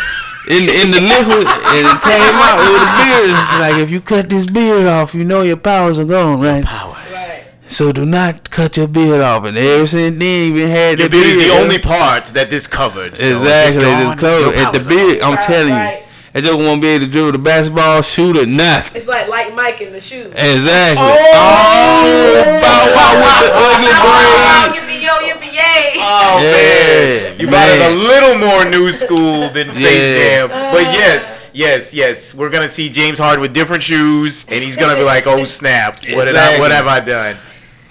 In, 0.49 0.69
in 0.69 0.91
the 0.91 1.01
liquid 1.01 1.47
and 1.47 1.87
it 1.87 2.01
came 2.03 2.35
out 2.35 2.59
with 2.59 2.83
a 2.83 2.91
beard. 2.99 3.31
It's 3.31 3.59
like 3.61 3.77
if 3.83 3.91
you 3.91 4.01
cut 4.01 4.29
this 4.29 4.47
beard 4.47 4.87
off, 4.87 5.15
you 5.15 5.23
know 5.25 5.43
your 5.43 5.57
powers 5.57 5.99
are 6.01 6.05
gone, 6.05 6.41
right? 6.41 6.65
Powers. 6.65 6.97
Right. 7.13 7.45
So 7.69 7.93
do 7.93 8.05
not 8.05 8.51
cut 8.51 8.77
your 8.77 8.89
beard 8.89 9.21
off. 9.21 9.45
And 9.45 9.57
ever 9.57 9.87
since 9.87 10.19
then, 10.19 10.21
he 10.21 10.51
been 10.53 10.69
had 10.69 10.99
Your 10.99 11.09
that 11.09 11.15
beard 11.15 11.27
is 11.27 11.47
the 11.47 11.53
only 11.55 11.79
part 11.79 12.27
that 12.35 12.51
this 12.51 12.67
covered. 12.67 13.17
so 13.17 13.25
Exactly, 13.33 13.83
gone, 13.83 14.03
it's 14.13 14.21
covered. 14.21 14.57
your 14.57 14.67
At 14.67 14.73
the 14.75 14.81
beard. 14.89 15.23
I'm 15.23 15.35
Right, 15.35 15.41
telling 15.45 15.73
right. 15.73 15.99
you, 16.01 16.07
that 16.33 16.43
just 16.43 16.59
won't 16.59 16.83
be 16.83 16.89
able 16.89 17.07
to 17.07 17.11
dribble 17.13 17.33
the 17.33 17.39
basketball, 17.39 18.03
shoot 18.03 18.37
or 18.37 18.47
nothing. 18.47 18.97
It's 18.97 19.07
like 19.07 19.29
like 19.29 19.55
Mike 19.55 19.81
in 19.81 19.93
the 19.93 20.01
shoe. 20.01 20.27
Exactly. 20.35 21.07
Oh. 21.07 21.33
Oh, 21.39 22.61
Bow 22.61 22.83
Wow 22.93 23.15
with 23.23 23.39
the 23.47 23.53
ugly 23.55 23.95
braids. 24.03 24.81
Yippee 25.93 25.99
yo, 25.99 26.01
yippee 26.01 26.01
yay. 26.01 26.03
Oh 26.03 26.39
Yeah, 26.43 27.31
man, 27.31 27.41
you 27.41 27.47
brought 27.49 27.69
it 27.71 27.93
a 27.93 27.95
little 27.97 28.39
more 28.39 28.65
new 28.71 28.91
school 28.93 29.51
than 29.51 29.69
Space 29.69 29.83
Yeah. 29.85 30.47
Jam, 30.47 30.49
but 30.49 30.87
uh. 30.87 30.91
yes, 30.93 31.31
yes, 31.53 31.95
yes, 31.95 32.35
we're 32.35 32.51
gonna 32.51 32.69
see 32.69 32.89
James 32.89 33.19
Harden 33.19 33.41
with 33.41 33.53
different 33.53 33.83
shoes, 33.83 34.45
and 34.49 34.63
he's 34.63 34.77
gonna 34.77 34.97
be 34.97 35.05
like, 35.05 35.27
"Oh 35.27 35.45
snap, 35.45 35.99
what 36.15 36.25
did 36.27 36.37
I, 36.37 36.59
what 36.59 36.73
have 36.73 36.87
I 36.87 37.01
done?" 37.01 37.37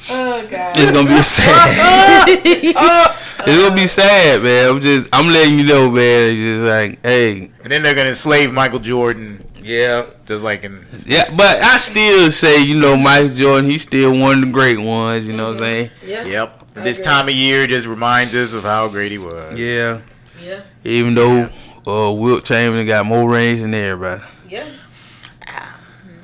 Oh 0.09 0.45
god. 0.47 0.75
It's 0.77 0.91
gonna 0.91 1.07
be 1.09 1.21
sad. 1.21 2.27
Uh, 2.75 2.75
uh, 2.75 3.17
it's 3.47 3.59
gonna 3.59 3.75
be 3.75 3.87
sad, 3.87 4.43
man. 4.43 4.69
I'm 4.69 4.81
just, 4.81 5.09
I'm 5.13 5.27
letting 5.27 5.57
you 5.59 5.65
know, 5.65 5.89
man. 5.89 6.31
It's 6.31 6.37
just 6.37 6.61
like, 6.61 7.03
hey, 7.03 7.51
And 7.63 7.71
then 7.71 7.81
they're 7.81 7.95
gonna 7.95 8.13
slave 8.13 8.53
Michael 8.53 8.79
Jordan, 8.79 9.43
yeah, 9.61 10.05
just 10.25 10.43
like 10.43 10.63
in 10.63 10.85
yeah. 11.05 11.25
But 11.35 11.61
I 11.61 11.77
still 11.77 12.31
say, 12.31 12.61
you 12.63 12.79
know, 12.79 12.95
Michael 12.97 13.29
Jordan, 13.29 13.69
he's 13.69 13.83
still 13.83 14.11
one 14.17 14.39
of 14.39 14.45
the 14.45 14.51
great 14.51 14.79
ones. 14.79 15.27
You 15.27 15.33
know 15.33 15.45
what 15.47 15.53
I'm 15.53 15.59
saying? 15.59 15.89
Yeah. 16.05 16.25
Yep. 16.25 16.60
I 16.75 16.81
This 16.81 17.01
time 17.01 17.27
of 17.27 17.35
year 17.35 17.67
just 17.67 17.85
reminds 17.85 18.33
us 18.35 18.53
of 18.53 18.63
how 18.63 18.87
great 18.87 19.11
he 19.11 19.17
was. 19.17 19.59
Yeah. 19.59 20.01
Yeah. 20.41 20.61
Even 20.83 21.13
though 21.15 21.49
uh, 21.85 22.11
Wilt 22.13 22.45
Chamberlain 22.45 22.87
got 22.87 23.05
more 23.05 23.29
rings 23.29 23.61
than 23.61 23.73
everybody. 23.73 24.23
Yeah. 24.47 24.69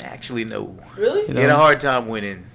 Actually, 0.02 0.46
no. 0.46 0.78
Really? 0.96 1.28
You 1.28 1.34
He 1.36 1.42
had 1.42 1.50
a 1.50 1.56
hard 1.56 1.80
time 1.80 2.08
winning. 2.08 2.46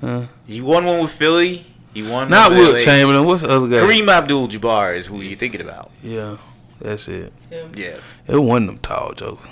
Huh? 0.00 0.26
He 0.46 0.60
won 0.60 0.84
one 0.84 1.00
with 1.00 1.10
Philly. 1.10 1.66
He 1.92 2.02
won 2.02 2.30
Not 2.30 2.50
one 2.50 2.58
with 2.58 2.68
Wilt 2.68 2.78
LA. 2.78 2.84
Chamberlain. 2.84 3.26
What's 3.26 3.42
the 3.42 3.50
other 3.50 3.68
guy? 3.68 3.76
Kareem 3.76 4.08
Abdul-Jabbar 4.08 4.96
is 4.96 5.06
who 5.06 5.20
you're 5.20 5.36
thinking 5.36 5.60
about. 5.60 5.90
Yeah, 6.02 6.38
that's 6.80 7.06
it. 7.08 7.32
Yeah. 7.50 7.96
It 8.26 8.38
wasn't 8.38 8.68
them 8.68 8.78
tall 8.78 9.12
jokers. 9.12 9.48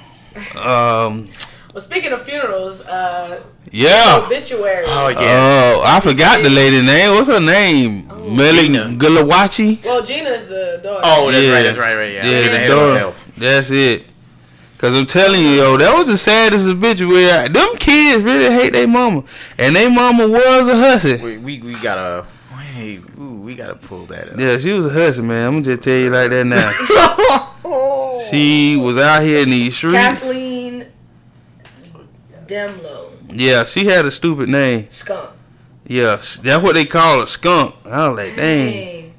Um, 0.56 1.28
Well, 1.72 1.80
speaking 1.80 2.12
of 2.12 2.24
funerals, 2.24 2.80
uh, 2.82 3.42
yeah. 3.70 4.20
obituary. 4.24 4.84
Oh 4.88 5.08
yeah. 5.08 5.18
Oh, 5.20 5.82
I 5.86 6.00
forgot 6.00 6.42
the 6.42 6.50
lady 6.50 6.84
name. 6.84 7.14
What's 7.14 7.28
her 7.28 7.40
name? 7.40 8.08
Melly 8.36 8.66
Gina. 8.66 8.86
Gulawachi. 8.98 9.84
Well, 9.84 10.02
Gina's 10.02 10.46
the 10.46 10.80
daughter. 10.82 11.00
Oh, 11.04 11.30
that's 11.30 11.44
Yeah. 11.46 11.52
right. 11.52 11.62
That's 11.62 11.78
right. 11.78 11.94
Right. 11.94 12.12
Yeah. 12.14 12.26
Yeah, 12.26 12.30
Getting 12.42 12.50
the 12.50 12.56
ahead 12.56 12.70
of 12.70 13.14
daughter. 13.14 13.30
That's 13.38 13.70
it. 13.70 14.06
Cause 14.78 14.94
I'm 14.94 15.04
telling 15.06 15.42
you, 15.42 15.48
yo, 15.50 15.76
that 15.76 15.94
was 15.94 16.06
the 16.08 16.16
saddest 16.16 16.66
obituary. 16.66 17.48
Them 17.48 17.76
kids 17.76 18.24
really 18.24 18.50
hate 18.50 18.72
their 18.72 18.88
mama, 18.88 19.24
and 19.58 19.76
their 19.76 19.90
mama 19.90 20.26
was 20.26 20.68
a 20.68 20.76
hussy. 20.76 21.22
We, 21.22 21.36
we 21.36 21.60
we 21.60 21.74
gotta. 21.74 22.26
Wait, 22.56 23.02
ooh, 23.18 23.42
we 23.42 23.54
gotta 23.54 23.74
pull 23.76 24.06
that 24.06 24.30
up. 24.30 24.38
Yeah, 24.40 24.56
she 24.56 24.72
was 24.72 24.86
a 24.86 24.90
hussy, 24.90 25.20
man. 25.20 25.46
I'm 25.46 25.52
gonna 25.56 25.64
just 25.64 25.82
tell 25.82 25.94
you 25.96 26.08
like 26.08 26.30
that 26.30 26.46
now. 26.46 28.20
she 28.30 28.76
was 28.78 28.96
out 28.96 29.22
here 29.22 29.42
in 29.42 29.50
these 29.50 29.76
streets. 29.76 29.96
Kathleen 29.96 30.86
Dehmlow. 32.50 33.12
Yeah, 33.32 33.64
she 33.64 33.86
had 33.86 34.04
a 34.06 34.10
stupid 34.10 34.48
name. 34.48 34.90
Skunk. 34.90 35.30
Yeah, 35.86 36.16
that's 36.16 36.62
what 36.62 36.74
they 36.74 36.84
call 36.84 37.22
a 37.22 37.26
skunk. 37.26 37.74
I 37.84 38.08
was 38.08 38.16
like, 38.18 38.36
dang. 38.36 39.14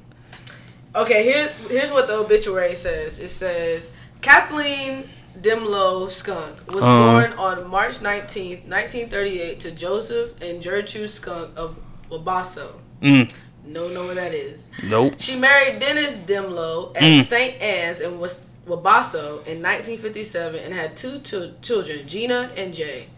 Okay, 0.94 1.22
here, 1.24 1.50
here's 1.68 1.90
what 1.90 2.06
the 2.06 2.14
obituary 2.14 2.74
says. 2.74 3.18
It 3.18 3.28
says 3.28 3.92
Kathleen 4.20 5.08
Dehmlow 5.40 6.10
Skunk 6.10 6.70
was 6.72 6.84
Uh-huh. 6.84 7.12
born 7.12 7.32
on 7.38 7.68
March 7.70 8.00
19th, 8.00 8.66
1938, 8.66 9.60
to 9.60 9.70
Joseph 9.70 10.30
and 10.42 10.62
Gertrude 10.62 11.08
Skunk 11.10 11.50
of 11.56 11.76
Wabasso. 12.10 12.72
Mm, 13.02 13.32
No, 13.64 13.88
know 13.88 14.04
where 14.04 14.14
that 14.14 14.34
is. 14.34 14.68
nope. 14.82 15.14
She 15.18 15.36
married 15.36 15.78
Dennis 15.80 16.14
Dehmlow 16.16 16.94
at 16.96 17.02
Mm. 17.02 17.22
St. 17.24 17.60
Anne's 17.62 18.00
in 18.00 18.18
Wabasso 18.68 19.44
in 19.46 19.62
1957 19.62 20.60
and 20.62 20.74
had 20.74 20.96
two 20.96 21.20
chil- 21.20 21.52
children, 21.62 22.06
Gina 22.06 22.50
and 22.56 22.74
Jay. 22.74 23.08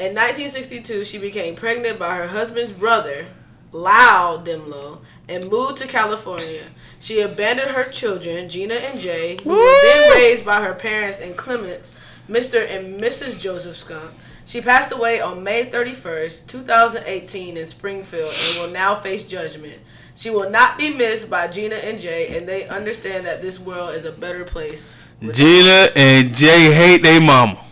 In 0.00 0.14
1962, 0.14 1.04
she 1.04 1.18
became 1.18 1.54
pregnant 1.54 1.98
by 1.98 2.16
her 2.16 2.28
husband's 2.28 2.72
brother, 2.72 3.26
Lyle 3.70 4.38
Dehmlow, 4.38 5.00
and 5.28 5.50
moved 5.50 5.76
to 5.76 5.86
California. 5.86 6.62
She 7.00 7.20
abandoned 7.20 7.72
her 7.72 7.84
children, 7.84 8.48
Gina 8.48 8.76
and 8.76 8.98
Jay, 8.98 9.36
who 9.44 9.50
were 9.50 9.80
then 9.82 10.16
raised 10.16 10.46
by 10.46 10.62
her 10.62 10.72
parents 10.72 11.20
and 11.20 11.36
Clements, 11.36 11.94
Mr. 12.30 12.66
and 12.66 12.98
Mrs. 12.98 13.38
Joseph 13.38 13.76
Skunk. 13.76 14.10
She 14.46 14.62
passed 14.62 14.90
away 14.90 15.20
on 15.20 15.44
May 15.44 15.66
31st, 15.66 16.46
2018 16.46 17.58
in 17.58 17.66
Springfield 17.66 18.32
and 18.48 18.58
will 18.58 18.70
now 18.70 18.94
face 18.94 19.26
judgment. 19.26 19.80
She 20.16 20.30
will 20.30 20.48
not 20.48 20.78
be 20.78 20.94
missed 20.94 21.28
by 21.28 21.46
Gina 21.48 21.74
and 21.76 22.00
Jay, 22.00 22.34
and 22.38 22.48
they 22.48 22.66
understand 22.68 23.26
that 23.26 23.42
this 23.42 23.60
world 23.60 23.94
is 23.94 24.06
a 24.06 24.12
better 24.12 24.44
place. 24.44 25.04
with- 25.20 25.36
Gina 25.36 25.88
and 25.94 26.34
Jay 26.34 26.72
hate 26.72 27.02
their 27.02 27.20
mama. 27.20 27.66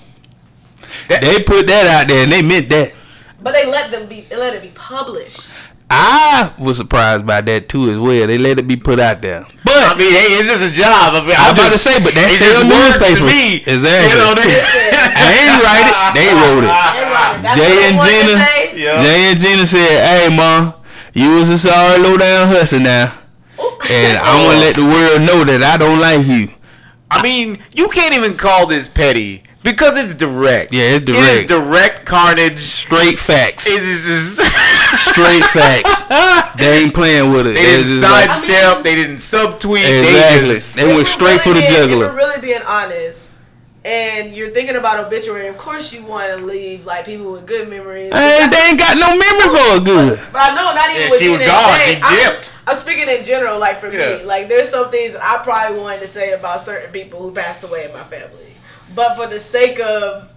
That- 1.08 1.22
they 1.22 1.42
put 1.42 1.66
that 1.66 1.86
out 1.86 2.08
there 2.08 2.24
and 2.24 2.32
they 2.32 2.42
meant 2.42 2.68
that. 2.70 2.94
But 3.42 3.54
they 3.54 3.66
let 3.66 3.90
them 3.90 4.06
be, 4.08 4.26
let 4.30 4.54
it 4.54 4.62
be 4.62 4.72
published. 4.74 5.50
I 5.90 6.52
was 6.58 6.76
surprised 6.76 7.24
by 7.24 7.40
that 7.40 7.68
too 7.70 7.88
as 7.90 7.98
well. 7.98 8.26
They 8.26 8.36
let 8.36 8.58
it 8.58 8.68
be 8.68 8.76
put 8.76 9.00
out 9.00 9.22
there. 9.22 9.46
But 9.64 9.72
I 9.72 9.96
mean, 9.96 10.12
hey, 10.12 10.36
it's 10.36 10.44
just 10.46 10.60
a 10.60 10.74
job. 10.74 11.14
I 11.16 11.20
mean, 11.24 11.32
I'm 11.32 11.48
I'm 11.48 11.52
about 11.56 11.72
to 11.72 11.78
say, 11.80 11.96
but 11.96 12.12
that 12.12 12.28
it's 12.28 12.44
sell 12.44 12.60
just 12.60 13.00
to 13.00 13.08
newspapers. 13.08 13.24
me. 13.24 13.64
Exactly. 13.64 14.12
You 14.12 14.20
know, 14.20 14.36
I 14.36 15.28
ain't 15.40 15.56
write 15.64 15.88
it. 15.88 15.96
They 16.12 16.28
wrote 16.28 16.64
it. 16.68 16.72
They 16.92 17.04
wrote 17.08 17.34
it. 17.40 17.42
That's 17.42 17.56
Jay 17.56 17.72
and 17.88 17.96
wanted 17.96 18.20
to 18.20 18.20
Gina. 18.20 18.36
say. 18.36 18.60
Jay 19.00 19.20
and 19.32 19.38
Gina 19.40 19.64
said, 19.64 19.96
"Hey, 20.04 20.28
mom, 20.28 20.74
you 21.16 21.40
was 21.40 21.48
a 21.48 21.56
sorry 21.56 21.96
low 22.04 22.18
down 22.20 22.48
hustler 22.52 22.80
now, 22.84 23.16
oh. 23.56 23.78
and 23.88 24.18
I'm 24.20 24.44
gonna 24.44 24.58
oh. 24.60 24.64
let 24.68 24.76
the 24.76 24.84
world 24.84 25.24
know 25.24 25.40
that 25.48 25.64
I 25.64 25.80
don't 25.80 26.00
like 26.04 26.26
you." 26.28 26.52
I 27.10 27.22
mean, 27.24 27.64
you 27.72 27.88
can't 27.88 28.12
even 28.12 28.36
call 28.36 28.66
this 28.66 28.88
petty 28.92 29.42
because 29.72 29.96
it's 29.96 30.14
direct. 30.14 30.72
Yeah, 30.72 30.96
it's 30.96 31.04
direct. 31.04 31.22
It 31.24 31.40
is 31.42 31.46
direct. 31.46 31.48
direct 31.48 32.06
carnage. 32.06 32.58
Straight 32.58 33.18
facts. 33.18 33.66
It 33.66 33.82
is 33.82 34.06
just. 34.06 34.40
Straight 35.08 35.44
facts. 35.52 36.04
They 36.56 36.82
ain't 36.82 36.94
playing 36.94 37.32
with 37.32 37.46
it. 37.46 37.54
They 37.54 37.60
It's 37.60 37.88
didn't 37.88 38.00
just 38.00 38.02
like- 38.02 38.30
sidestep. 38.30 38.64
I 38.64 38.74
mean- 38.74 38.82
they 38.84 38.94
didn't 38.94 39.16
subtweet. 39.16 39.86
Exactly. 40.00 40.48
They 40.48 40.54
just, 40.54 40.76
They 40.76 40.84
went 40.86 40.98
If 41.00 41.06
we're 41.06 41.12
straight 41.12 41.40
for 41.40 41.48
the 41.50 41.54
really 41.60 41.60
being- 41.68 41.72
If 41.74 41.82
jugular. 41.84 42.08
we're 42.08 42.16
really 42.16 42.40
being 42.40 42.62
honest, 42.66 43.34
and 43.84 44.36
you're 44.36 44.50
thinking 44.50 44.76
about 44.76 44.98
obituary, 45.06 45.46
of 45.48 45.56
course 45.56 45.92
you 45.92 46.04
want 46.04 46.36
to 46.36 46.44
leave 46.44 46.84
like 46.84 47.04
people 47.06 47.32
with 47.32 47.46
good 47.46 47.68
memories. 47.70 48.12
Hey, 48.12 48.46
they 48.50 48.56
ain't 48.68 48.78
got 48.78 48.96
no 48.98 49.08
memory 49.16 49.48
for 49.56 49.76
a 49.76 49.80
good. 49.80 50.20
But 50.32 50.42
I 50.42 50.54
know 50.54 50.74
not 50.74 50.90
even 50.90 51.02
Yeah, 51.02 51.10
with 51.10 51.18
she 51.18 51.24
Gina 51.26 51.38
was 51.38 51.46
gone. 51.46 51.78
Jay. 51.78 51.94
She 51.94 52.00
I'm, 52.02 52.32
dipped. 52.34 52.54
I'm 52.66 52.76
speaking 52.76 53.08
in 53.08 53.24
general, 53.24 53.58
like 53.58 53.80
for 53.80 53.90
Yeah. 53.90 54.18
me. 54.18 54.24
Like 54.24 54.48
there's 54.48 54.68
some 54.68 54.90
things 54.90 55.14
I 55.16 55.38
probably 55.42 55.78
wanted 55.80 56.00
to 56.00 56.06
say 56.08 56.32
about 56.32 56.60
certain 56.60 56.90
people 56.92 57.20
who 57.22 57.30
passed 57.32 57.62
away 57.64 57.84
in 57.84 57.92
my 57.92 58.02
family. 58.02 58.47
But 58.98 59.14
for 59.14 59.28
the 59.28 59.38
sake 59.38 59.78
of 59.78 60.28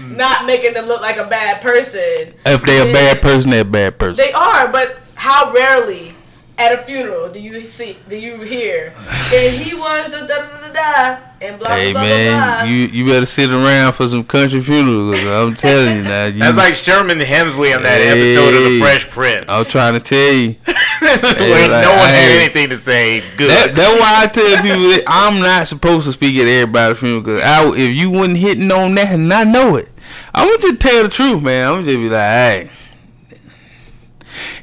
not 0.06 0.46
making 0.46 0.74
them 0.74 0.86
look 0.86 1.00
like 1.00 1.16
a 1.16 1.26
bad 1.26 1.60
person, 1.60 2.32
If 2.46 2.62
they're 2.62 2.88
a 2.88 2.92
bad 2.92 3.20
person, 3.20 3.50
they're 3.50 3.62
a 3.62 3.64
bad 3.64 3.98
person. 3.98 4.24
they 4.24 4.30
are. 4.32 4.68
But 4.70 4.96
how 5.16 5.52
rarely 5.52 6.14
at 6.58 6.72
a 6.72 6.78
funeral 6.78 7.30
do 7.30 7.38
you 7.38 7.66
see 7.66 7.98
do 8.08 8.16
you 8.16 8.40
hear 8.40 8.94
and 9.34 9.54
he 9.56 9.74
was 9.74 10.12
a 10.14 10.20
da 10.26 10.26
da 10.26 10.46
da 10.48 10.68
da 10.68 10.72
da 10.72 11.18
and 11.42 11.58
blah 11.58 11.68
Hey 11.68 11.92
blah 11.92 12.00
blah 12.00 12.08
man, 12.10 12.60
blah. 12.60 12.68
you 12.70 12.86
you 12.86 13.04
better 13.06 13.26
sit 13.26 13.50
around 13.50 13.92
for 13.92 14.08
some 14.08 14.24
country 14.24 14.62
funerals. 14.62 15.16
'cause 15.22 15.26
I'm 15.26 15.54
telling 15.54 15.96
you 15.96 16.02
now. 16.02 16.24
You, 16.24 16.38
that's 16.38 16.56
like 16.56 16.74
Sherman 16.74 17.18
Hemsley 17.18 17.76
on 17.76 17.82
that 17.82 18.00
episode 18.00 18.54
of 18.54 18.64
The 18.64 18.80
Fresh 18.80 19.10
Prince. 19.10 19.44
I'm 19.50 19.66
trying 19.66 19.92
to 19.94 20.00
tell 20.00 20.32
you. 20.32 20.56
Where 20.66 21.68
like, 21.68 21.84
no 21.84 21.90
one 21.90 22.08
had 22.08 22.40
anything 22.40 22.70
to 22.70 22.78
say. 22.78 23.22
Good. 23.36 23.50
That, 23.50 23.74
that's 23.76 24.00
why 24.00 24.22
I 24.22 24.26
tell 24.28 24.62
people 24.62 24.88
that 24.96 25.04
I'm 25.06 25.38
not 25.40 25.68
supposed 25.68 26.06
to 26.06 26.12
speak 26.12 26.36
at 26.38 26.48
everybody's 26.48 26.98
funeral. 27.00 27.22
Cause 27.22 27.76
if 27.76 27.94
you 27.94 28.08
wasn't 28.08 28.38
hitting 28.38 28.72
on 28.72 28.94
that, 28.94 29.08
and 29.12 29.30
I 29.32 29.44
know 29.44 29.76
it, 29.76 29.90
I'm 30.34 30.48
gonna 30.48 30.58
just 30.58 30.80
tell 30.80 31.02
the 31.02 31.10
truth, 31.10 31.42
man. 31.42 31.68
I'm 31.68 31.74
gonna 31.74 31.84
just 31.84 31.98
be 31.98 32.08
like, 32.08 32.20
hey, 32.22 32.70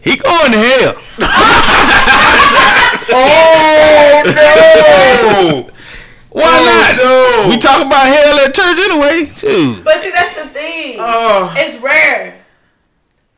he 0.02 0.18
going 0.18 0.52
to 0.52 0.58
hell. 0.58 0.96
Oh 3.16 4.24
no! 4.26 5.70
Why 6.30 6.44
Oh, 6.46 6.64
not? 6.66 6.98
no. 6.98 7.50
We 7.50 7.58
talk 7.60 7.86
about 7.86 8.08
hell 8.08 8.40
at 8.40 8.54
church 8.54 8.80
anyway. 8.80 9.32
Shoot. 9.36 9.84
But 9.84 10.02
see, 10.02 10.10
that's 10.12 10.34
the 10.42 10.48
thing. 10.50 10.96
Oh. 11.00 11.54
It's 11.56 11.80
rare. 11.82 12.44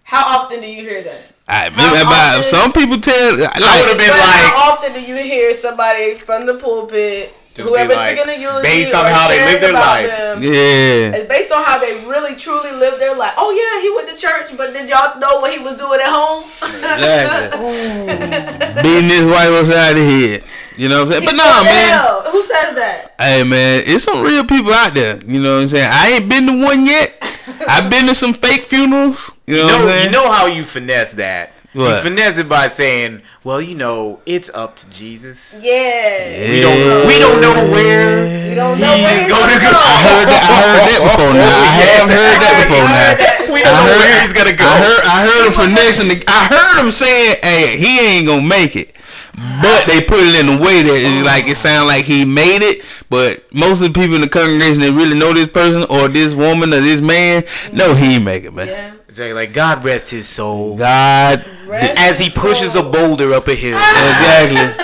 How 0.03 0.39
often 0.39 0.61
do 0.61 0.67
you 0.71 0.81
hear 0.81 1.03
that? 1.03 1.21
I, 1.47 1.69
How 1.69 1.75
maybe 1.75 2.01
about, 2.01 2.39
often- 2.39 2.43
some 2.43 2.71
people 2.73 2.97
tell 3.01 3.37
like, 3.37 3.61
I 3.61 3.79
would 3.81 3.89
have 3.89 3.97
been 3.97 4.09
But 4.09 4.19
like, 4.19 4.53
how 4.53 4.71
often 4.73 4.93
do 4.93 5.01
you 5.01 5.15
hear 5.15 5.53
somebody 5.53 6.15
from 6.15 6.45
the 6.45 6.53
pulpit, 6.55 7.33
Just 7.55 7.67
be 7.67 7.71
whoever's 7.71 7.95
like, 7.95 8.17
speaking 8.19 8.35
the 8.35 8.41
eulogy, 8.41 8.67
based 8.67 8.93
on 8.93 9.05
how 9.05 9.27
they 9.29 9.37
sharing 9.37 9.53
live 9.53 9.61
their 9.61 9.73
life. 9.73 10.07
them, 10.11 10.43
yeah. 10.43 11.15
It's 11.15 11.29
based 11.29 11.51
on 11.51 11.63
how 11.63 11.79
they 11.79 12.03
really 12.05 12.35
truly 12.35 12.71
live 12.71 12.99
their 12.99 13.15
life. 13.15 13.33
Oh 13.37 13.51
yeah, 13.55 13.81
he 13.81 13.89
went 13.95 14.09
to 14.11 14.15
church, 14.19 14.55
but 14.57 14.73
did 14.73 14.89
y'all 14.89 15.17
know 15.19 15.39
what 15.39 15.53
he 15.55 15.59
was 15.63 15.77
doing 15.77 16.01
at 16.01 16.07
home? 16.11 16.43
Exactly. 16.61 17.59
Beating 18.83 19.07
this 19.07 19.23
wife 19.23 19.51
upside 19.55 19.95
the 19.95 20.03
head. 20.03 20.43
You 20.77 20.89
know 20.89 21.05
what 21.05 21.15
I'm 21.15 21.23
saying? 21.23 21.23
He's 21.23 21.31
But 21.31 21.37
nah, 21.37 21.53
going 21.63 21.65
man. 21.65 21.93
hell. 21.93 22.21
Who 22.31 22.43
says 22.43 22.75
that? 22.75 23.15
Hey 23.17 23.43
man, 23.43 23.83
it's 23.85 24.03
some 24.03 24.21
real 24.21 24.43
people 24.43 24.73
out 24.73 24.93
there. 24.93 25.17
You 25.25 25.39
know 25.41 25.55
what 25.55 25.61
I'm 25.63 25.67
saying? 25.69 25.89
I 25.91 26.09
ain't 26.19 26.29
been 26.29 26.47
to 26.47 26.61
one 26.61 26.85
yet. 26.85 27.15
I've 27.69 27.89
been 27.89 28.07
to 28.07 28.15
some 28.15 28.33
fake 28.33 28.63
funerals. 28.63 29.31
You 29.47 29.57
know, 29.57 29.61
you 29.61 29.65
what 29.67 29.75
I'm 29.75 29.81
know, 29.81 29.87
saying? 29.87 30.05
you 30.05 30.11
know 30.11 30.31
how 30.31 30.45
you 30.47 30.63
finesse 30.65 31.13
that. 31.13 31.53
What? 31.75 31.91
You 32.03 32.09
finesse 32.09 32.37
it 32.39 32.47
by 32.47 32.69
saying, 32.69 33.21
"Well, 33.43 33.59
you 33.61 33.75
know, 33.75 34.21
it's 34.25 34.49
up 34.49 34.77
to 34.77 34.89
Jesus. 34.89 35.59
Yeah. 35.61 36.49
We 36.49 36.61
don't, 36.63 37.07
we 37.07 37.19
don't 37.19 37.41
know 37.43 37.51
where 37.67 38.23
We 38.49 38.55
don't 38.55 38.79
know 38.79 38.95
where 38.95 39.11
he's 39.19 39.27
he's 39.27 39.31
gonna 39.31 39.59
gonna 39.59 39.59
go. 39.59 39.75
go. 39.75 39.83
I 39.83 39.95
heard 40.07 40.27
that. 40.31 40.43
I 40.47 40.55
heard 40.55 40.83
that 40.87 41.01
before. 41.11 41.33
Now 41.35 41.51
I 41.51 41.67
have 41.83 42.07
heard 42.07 42.37
that 42.39 42.55
before. 42.63 42.79
Heard 42.87 42.95
Now 42.95 43.23
that. 43.27 43.37
We 43.51 43.59
don't 43.59 43.75
I 43.75 43.83
know 43.83 43.91
heard- 43.91 43.99
where 44.07 44.21
he's 44.23 44.33
gonna 44.33 44.55
go. 44.55 44.63
I 44.63 44.75
heard. 44.79 45.03
I 45.03 45.17
heard 45.27 45.43
him 45.47 45.53
finessing. 45.53 46.07
The, 46.07 46.17
I 46.31 46.41
heard 46.47 46.75
him 46.79 46.91
saying, 46.91 47.37
"Hey, 47.43 47.75
he 47.77 47.91
ain't 47.99 48.25
gonna 48.27 48.41
make 48.41 48.75
it." 48.75 48.95
But 49.35 49.83
they 49.91 49.99
put 49.99 50.19
it 50.23 50.39
in 50.39 50.47
a 50.47 50.57
way 50.63 50.79
that 50.81 50.95
it, 50.95 51.25
like 51.27 51.47
it 51.51 51.57
sound 51.57 51.87
like 51.91 52.05
he 52.05 52.23
made 52.23 52.63
it. 52.63 52.85
But 53.09 53.43
most 53.53 53.83
of 53.83 53.91
the 53.91 53.99
people 53.99 54.15
in 54.15 54.21
the 54.21 54.29
congregation 54.29 54.79
that 54.79 54.93
really 54.95 55.19
know 55.19 55.33
this 55.33 55.47
person 55.51 55.83
or 55.89 56.07
this 56.07 56.33
woman 56.33 56.73
or 56.73 56.79
this 56.79 57.01
man, 57.01 57.43
no, 57.73 57.93
he 57.95 58.15
ain't 58.15 58.23
make 58.23 58.45
it, 58.45 58.53
man. 58.53 58.67
Yeah. 58.67 58.94
Say 59.15 59.31
like 59.31 59.53
God 59.53 59.85
rest 59.85 60.11
his 60.11 60.27
soul 60.27 60.75
God, 60.75 61.45
Rest 61.65 61.97
as 61.97 62.19
he 62.19 62.25
his 62.25 62.33
pushes 62.33 62.75
a 62.75 62.83
boulder 62.83 63.33
up 63.33 63.47
a 63.47 63.55
hill. 63.55 63.69
exactly. 63.77 64.75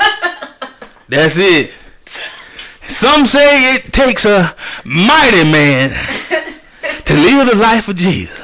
That's 1.10 1.36
it. 1.38 1.74
Some 2.88 3.26
say 3.26 3.76
it 3.76 3.92
takes 3.92 4.24
a 4.24 4.56
mighty 4.86 5.44
man 5.44 5.90
to 7.04 7.14
live 7.14 7.50
the 7.50 7.58
life 7.58 7.90
of 7.90 7.98
Jesus. 7.98 8.40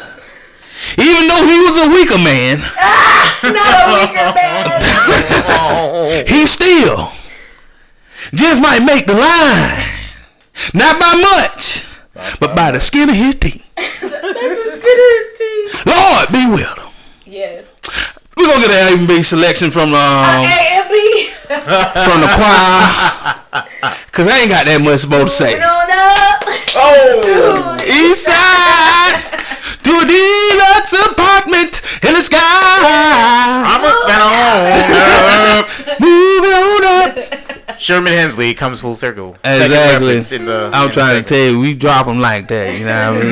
Even 0.98 1.26
though 1.30 1.46
he 1.48 1.58
was 1.58 1.78
a 1.78 1.88
weaker 1.88 2.18
man, 2.18 2.60
Not 3.44 3.88
a 3.88 3.96
weaker 3.96 4.34
man. 4.36 6.28
he 6.28 6.48
still 6.48 7.14
just 8.34 8.62
might 8.62 8.84
make 8.84 9.06
the 9.06 9.14
line. 9.14 9.86
Not 10.74 11.00
by 11.00 11.16
much, 11.16 11.86
but 12.42 12.58
by 12.58 12.72
the 12.72 12.82
skin 12.82 13.08
of 13.08 13.16
his 13.16 13.36
teeth. 13.36 13.64
Lord 16.08 16.28
be 16.32 16.48
with 16.50 16.64
him. 16.78 16.88
Yes. 17.26 17.82
We're 18.38 18.48
gonna 18.48 18.62
get 18.68 18.72
an 18.72 18.94
A 18.96 19.00
and 19.00 19.08
B 19.08 19.22
selection 19.24 19.72
from 19.72 19.94
um, 19.94 20.46
A 20.46 20.80
and 20.80 20.90
B. 20.90 21.28
from 21.52 22.22
the 22.24 22.28
choir. 22.32 23.36
Cause 24.12 24.28
I 24.28 24.40
ain't 24.42 24.50
got 24.50 24.66
that 24.66 24.82
much 24.82 25.08
more 25.08 25.26
to 25.26 25.30
say. 25.30 25.54
Moving 25.58 25.68
on 25.68 25.92
up. 25.92 26.44
Oh, 26.78 27.22
Dude. 27.26 27.58
East 28.08 28.24
side 28.26 29.16
to 29.84 29.92
a 29.92 30.06
deluxe 30.06 30.94
apartment 31.12 31.82
in 32.04 32.14
the 32.14 32.22
sky. 32.22 32.38
I'm 32.40 33.84
a 33.84 33.90
Moving 36.00 36.54
on 36.54 36.86
up. 36.86 37.18
Sherman 37.80 38.14
Hemsley 38.14 38.56
comes 38.56 38.80
full 38.82 38.96
circle. 38.96 39.36
Exactly. 39.44 40.16
In 40.36 40.46
the. 40.46 40.70
I'm 40.74 40.88
in 40.88 40.94
trying 40.94 41.16
the 41.18 41.22
to 41.22 41.28
tell 41.28 41.46
you, 41.52 41.60
we 41.60 41.74
drop 41.74 42.06
them 42.08 42.20
like 42.20 42.48
that. 42.48 42.80
You 42.80 42.86
know 42.86 43.12
what 43.12 43.22
I 43.22 43.24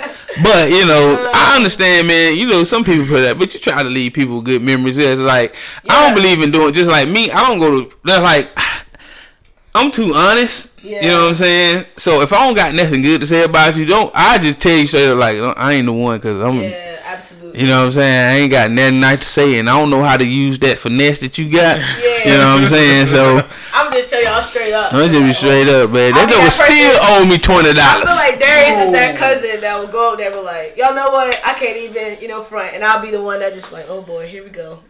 mean? 0.00 0.10
But 0.42 0.70
you 0.70 0.86
know, 0.86 1.30
I 1.34 1.56
understand, 1.56 2.08
man. 2.08 2.36
You 2.36 2.46
know, 2.46 2.64
some 2.64 2.84
people 2.84 3.06
put 3.06 3.20
that, 3.22 3.38
but 3.38 3.54
you 3.54 3.60
try 3.60 3.82
to 3.82 3.88
leave 3.88 4.12
people 4.12 4.40
good 4.42 4.62
memories. 4.62 4.98
It's 4.98 5.20
like 5.20 5.54
I 5.88 6.06
don't 6.06 6.14
believe 6.14 6.42
in 6.42 6.50
doing 6.50 6.72
just 6.72 6.90
like 6.90 7.08
me. 7.08 7.30
I 7.30 7.48
don't 7.48 7.58
go 7.58 7.84
to. 7.84 7.96
That's 8.04 8.22
like 8.22 8.50
I'm 9.74 9.90
too 9.90 10.12
honest. 10.14 10.80
Yeah. 10.82 11.02
You 11.02 11.08
know 11.08 11.22
what 11.22 11.28
I'm 11.30 11.34
saying? 11.36 11.86
So 11.96 12.20
if 12.20 12.32
I 12.32 12.46
don't 12.46 12.54
got 12.54 12.74
nothing 12.74 13.02
good 13.02 13.20
to 13.20 13.26
say 13.26 13.44
about 13.44 13.76
you, 13.76 13.86
don't 13.86 14.10
I 14.14 14.38
just 14.38 14.60
tell 14.60 14.76
you 14.76 14.86
straight 14.86 15.08
up 15.08 15.18
like 15.18 15.38
I 15.56 15.74
ain't 15.74 15.86
the 15.86 15.92
one 15.92 16.18
because 16.18 16.40
I'm. 16.40 16.60
Yeah, 16.60 16.93
absolutely. 17.16 17.60
You 17.60 17.66
know 17.66 17.80
what 17.80 17.86
I'm 17.86 17.92
saying? 17.92 18.20
I 18.30 18.42
ain't 18.42 18.50
got 18.50 18.70
nothing 18.70 19.00
nice 19.00 19.20
to 19.20 19.26
say, 19.26 19.58
and 19.58 19.68
I 19.70 19.78
don't 19.78 19.90
know 19.90 20.02
how 20.02 20.16
to 20.16 20.26
use 20.26 20.58
that 20.60 20.78
finesse 20.78 21.18
that 21.20 21.38
you 21.38 21.50
got. 21.50 21.78
Yeah. 21.80 22.18
You 22.24 22.30
know 22.38 22.54
what 22.54 22.60
I'm 22.62 22.66
saying? 22.66 23.06
So 23.06 23.40
I'm 23.74 23.92
just 23.92 24.10
tell 24.10 24.22
y'all 24.22 24.42
straight 24.42 24.72
up. 24.72 24.92
I'm 24.92 25.10
just 25.10 25.20
be 25.22 25.32
straight 25.32 25.68
up, 25.68 25.90
man. 25.90 26.12
I 26.14 26.24
That 26.24 26.28
be 26.28 26.34
joke 26.34 26.50
still 26.52 26.96
owe 27.02 27.24
me 27.24 27.38
twenty 27.38 27.70
I 27.70 27.72
dollars. 27.74 28.08
feel 28.08 28.16
like 28.16 28.38
Darius 28.40 28.78
is 28.86 28.92
that 28.92 29.16
cousin 29.16 29.60
that 29.60 29.78
will 29.78 29.88
go 29.88 30.12
up 30.12 30.18
there 30.18 30.30
and 30.32 30.36
be 30.36 30.42
like, 30.44 30.76
y'all 30.76 30.94
know 30.94 31.10
what? 31.10 31.38
I 31.44 31.54
can't 31.54 31.76
even, 31.76 32.18
you 32.20 32.28
know, 32.28 32.42
front, 32.42 32.74
and 32.74 32.84
I'll 32.84 33.00
be 33.02 33.10
the 33.10 33.22
one 33.22 33.40
that 33.40 33.54
just 33.54 33.72
like, 33.72 33.86
oh 33.88 34.02
boy, 34.02 34.26
here 34.28 34.42
we 34.44 34.50
go. 34.50 34.80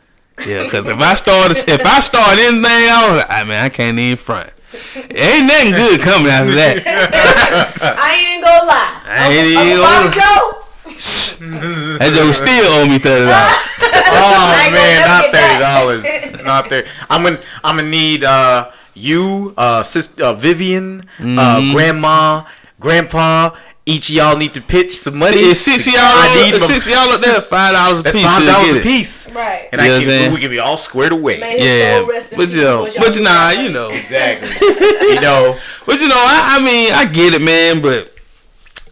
Yeah, 0.47 0.65
because 0.65 0.89
if 0.89 0.99
I 1.01 1.15
start 1.15 1.51
if 1.53 1.87
I 1.87 2.01
start 2.01 2.39
anything, 2.39 2.65
I 2.65 3.09
was 3.13 3.23
I 3.29 3.41
ah, 3.41 3.45
mean, 3.45 3.59
I 3.59 3.69
can't 3.69 3.99
even 3.99 4.17
front. 4.17 4.51
Ain't 4.97 5.47
nothing 5.47 5.71
good 5.71 6.01
coming 6.01 6.27
after 6.33 6.51
that. 6.59 6.83
I 7.95 8.11
ain't 8.35 8.43
gonna 8.43 8.67
lie. 8.67 9.03
I 9.07 9.31
ain't 9.31 9.55
Uncle 9.55 9.71
even 9.71 9.79
Bobby 9.87 10.11
gonna- 10.11 10.19
Joe. 10.19 10.64
That 10.85 12.13
joke 12.15 12.35
still 12.35 12.73
owe 12.75 12.87
me 12.89 12.99
thirty 12.99 13.25
dollars. 13.27 13.71
Oh 14.07 14.55
I 14.67 14.71
man, 14.71 15.01
not 15.07 15.33
thirty 15.33 15.59
dollars. 15.61 16.45
not 16.45 16.69
there. 16.69 16.85
I'm 17.09 17.23
gonna 17.23 17.41
I'm 17.63 17.77
gonna 17.77 17.89
need 17.89 18.23
uh 18.25 18.71
you, 18.95 19.55
uh 19.57 19.83
sister 19.83 20.23
uh, 20.25 20.33
Vivian, 20.35 21.03
Mm-hmm. 21.19 21.39
uh 21.39 21.73
grandma, 21.73 22.45
grandpa. 22.81 23.51
Each 23.87 24.09
of 24.09 24.15
y'all 24.17 24.37
need 24.39 24.55
to 24.55 24.61
pitch 24.63 24.97
some 24.97 25.19
money. 25.19 25.37
See, 25.37 25.55
six 25.55 25.87
of 25.87 25.93
y'all, 25.93 26.01
I 26.03 26.43
need 26.43 26.55
up, 26.55 26.61
my- 26.63 26.67
six 26.67 26.87
of 26.87 26.93
y'all 26.93 27.11
up 27.13 27.21
there, 27.21 27.41
five 27.43 27.75
dollars 27.75 28.01
a 28.01 28.03
That's 28.03 28.17
piece. 28.17 28.25
five 28.25 28.47
dollars 28.47 28.75
a 28.75 28.83
piece. 28.83 29.31
Right. 29.31 29.69
And 29.73 29.81
You 29.81 29.87
I 29.87 29.91
what 29.91 29.95
I'm 29.97 30.01
can, 30.01 30.09
saying? 30.11 30.33
we 30.35 30.41
can 30.41 30.51
be 30.51 30.59
all 30.59 30.77
squared 30.79 31.13
away. 31.13 31.39
Man, 31.41 31.57
Yeah, 31.59 31.99
soul 31.99 32.09
rest 32.09 32.33
in 32.33 32.39
but 32.39 32.55
you 32.55 32.61
know, 32.63 32.85
but 32.99 33.15
you 33.17 33.23
nah, 33.23 33.51
you 33.51 33.69
know, 33.71 33.89
Exactly. 33.91 34.57
you 34.69 35.21
know, 35.21 35.59
but 35.87 36.01
you 36.01 36.09
know, 36.09 36.17
I, 36.17 36.57
I 36.59 36.65
mean, 36.65 36.93
I 36.95 37.05
get 37.07 37.35
it, 37.35 37.43
man, 37.43 37.81
but. 37.83 38.11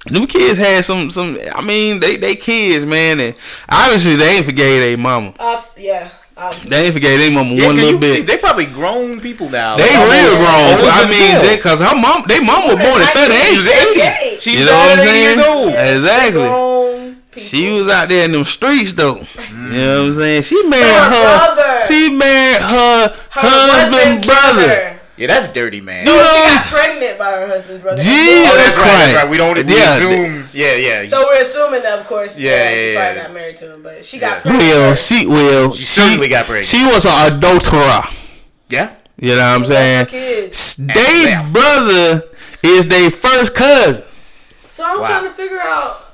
Them 0.06 0.26
kids 0.26 0.58
had 0.58 0.84
some, 0.84 1.10
some. 1.10 1.38
I 1.54 1.60
mean, 1.62 2.00
they, 2.00 2.16
they 2.16 2.34
kids, 2.34 2.84
man, 2.84 3.20
and 3.20 3.34
obviously 3.68 4.16
they 4.16 4.36
ain't 4.36 4.46
forgave 4.46 4.80
their 4.80 4.98
mama. 4.98 5.32
Uh, 5.38 5.62
yeah. 5.76 6.10
obviously. 6.36 6.70
They 6.70 6.84
ain't 6.86 6.94
forgave 6.94 7.20
their 7.20 7.30
mama 7.30 7.50
yeah, 7.54 7.66
one 7.66 7.76
'cause 7.76 7.84
little 7.84 7.92
you- 8.02 8.16
bit. 8.18 8.26
They 8.26 8.36
probably 8.38 8.66
grown 8.66 9.20
people 9.20 9.48
now. 9.48 9.76
They 9.76 9.84
Like, 9.84 10.10
real 10.10 10.36
grown. 10.38 10.90
I 10.90 11.06
mean, 11.08 11.34
themselves. 11.38 11.56
because 11.56 11.80
her 11.80 11.94
mom, 11.94 12.24
they 12.26 12.40
mom 12.40 12.64
was 12.64 12.76
born 12.82 13.00
at 13.00 13.14
38. 13.14 13.44
She 13.46 13.58
was 13.58 13.68
80. 13.68 14.40
She's 14.40 14.60
You 14.60 14.66
know 14.66 14.72
what 14.72 14.90
I'm 14.90 14.98
already 14.98 15.08
saying? 15.08 15.38
years 15.38 15.46
old. 15.46 15.74
Exactly. 15.74 17.16
She 17.34 17.70
was 17.70 17.88
out 17.88 18.08
there 18.10 18.24
in 18.26 18.32
them 18.32 18.44
streets 18.44 18.92
though. 18.92 19.24
You 19.50 19.56
know 19.56 20.00
what 20.02 20.06
I'm 20.08 20.12
saying? 20.14 20.42
She 20.42 20.62
married 20.66 20.84
Her 20.84 21.54
her. 21.54 21.82
She 21.86 22.10
married 22.10 22.60
her, 22.62 23.08
Her 23.08 23.40
husband's 23.40 24.26
husband's 24.26 24.26
brother. 24.26 24.91
Yeah, 25.16 25.26
that's 25.26 25.52
dirty, 25.52 25.80
man. 25.80 26.04
No, 26.06 26.14
You 26.14 26.22
she 26.22 26.54
got 26.56 26.64
pregnant 26.66 27.18
by 27.18 27.32
her 27.32 27.46
husband's 27.46 27.82
brother. 27.82 28.00
Jesus 28.00 28.16
Oh, 28.16 28.56
that's 28.56 28.76
right. 28.76 28.84
That's 28.84 29.12
Christ. 29.12 29.16
right. 29.16 29.30
We 29.30 29.36
don't 29.36 29.66
we 29.66 29.74
Yeah, 29.76 29.94
assume. 29.96 30.48
Yeah, 30.54 30.74
yeah. 30.74 31.06
So 31.06 31.26
we're 31.26 31.42
assuming 31.42 31.82
that, 31.82 31.98
of 31.98 32.06
course, 32.06 32.38
Yeah, 32.38 32.50
yeah, 32.50 32.56
yeah, 32.56 32.70
she's 32.74 32.94
yeah. 32.94 33.04
probably 33.04 33.22
not 33.22 33.32
married 33.34 33.56
to 33.58 33.74
him, 33.74 33.82
but 33.82 34.04
she 34.04 34.18
got 34.18 34.36
Yeah. 34.36 34.40
pregnant. 34.40 34.70
Well, 34.70 34.94
she 34.94 35.26
well, 35.26 35.72
She 35.74 35.84
certainly 35.84 36.28
got 36.28 36.46
pregnant. 36.46 36.66
She 36.66 36.82
was 36.84 37.04
an 37.04 37.32
adulterer. 37.34 38.04
yeah. 38.70 38.90
You 39.18 39.36
know 39.36 39.42
what 39.42 39.54
I'm 39.54 39.64
saying? 39.66 40.06
Kids. 40.06 40.76
They 40.76 41.36
brother 41.52 42.22
is 42.62 42.86
their 42.86 43.10
first 43.10 43.54
cousin. 43.54 44.04
So 44.70 44.82
I'm 44.84 45.00
Wow. 45.00 45.06
trying 45.08 45.24
to 45.24 45.30
figure 45.30 45.60
out. 45.60 46.11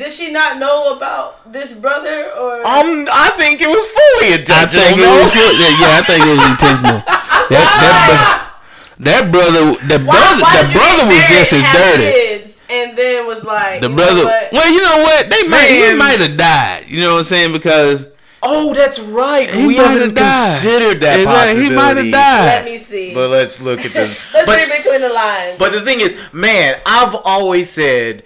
Did 0.00 0.12
she 0.12 0.32
not 0.32 0.56
know 0.56 0.96
about 0.96 1.52
this 1.52 1.74
brother 1.76 2.32
or? 2.32 2.64
Um, 2.64 3.04
I 3.12 3.28
think 3.36 3.60
it 3.60 3.68
was 3.68 3.84
fully 3.84 4.32
I 4.32 4.40
intentional. 4.40 4.80
think 4.80 4.96
it 4.96 5.04
no? 5.04 5.12
was 5.20 5.32
yeah, 5.36 6.00
I 6.00 6.02
think 6.08 6.20
it 6.24 6.32
was 6.32 6.44
intentional. 6.48 6.98
That 7.50 7.66
that, 7.82 7.96
bro- 8.08 9.04
that 9.04 9.22
brother, 9.32 9.62
the 9.88 9.98
Why- 10.04 10.14
brother, 10.16 10.42
why 10.42 10.62
the 10.62 10.72
brother 10.72 11.04
was 11.10 11.22
just 11.28 11.52
as 11.52 11.64
dirty. 11.74 12.08
Kids 12.12 12.62
and 12.70 12.96
then 12.96 13.26
was 13.26 13.42
like 13.44 13.80
The 13.82 13.88
you 13.90 13.96
know 13.96 13.96
brother, 13.96 14.24
well, 14.52 14.70
you 14.72 14.80
know 14.80 14.98
what? 15.02 15.28
They 15.28 15.42
might, 15.48 15.66
he 15.68 15.94
might 15.94 16.20
have 16.22 16.36
died. 16.38 16.84
You 16.88 17.00
know 17.00 17.12
what 17.14 17.18
I'm 17.18 17.24
saying? 17.24 17.52
Because 17.52 18.06
Oh, 18.42 18.72
that's 18.72 19.00
right. 19.00 19.50
he 19.52 19.66
we 19.66 19.76
might 19.76 19.82
haven't 20.00 20.14
died. 20.14 20.62
considered 20.62 21.00
that 21.02 21.18
Exactly, 21.20 21.26
possibility. 21.26 21.68
He 21.68 21.76
might 21.76 21.96
have 21.98 22.10
died. 22.12 22.44
Let 22.46 22.64
me 22.64 22.78
see. 22.78 23.12
But 23.14 23.28
let's 23.30 23.60
look 23.60 23.80
at 23.84 23.92
the. 23.92 24.06
Let's 24.32 24.46
but, 24.46 24.56
read 24.56 24.70
between 24.78 25.00
the 25.02 25.10
lines. 25.10 25.58
but 25.58 25.72
the 25.72 25.82
thing 25.82 26.00
is, 26.00 26.14
man, 26.32 26.80
I've 26.86 27.14
always 27.24 27.68
said 27.68 28.22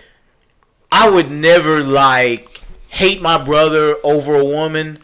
I 0.95 1.09
would 1.11 1.29
never 1.29 1.83
like 1.83 2.61
hate 2.89 3.21
my 3.21 3.37
brother 3.37 3.97
over 4.05 4.37
a 4.39 4.45
woman. 4.45 4.99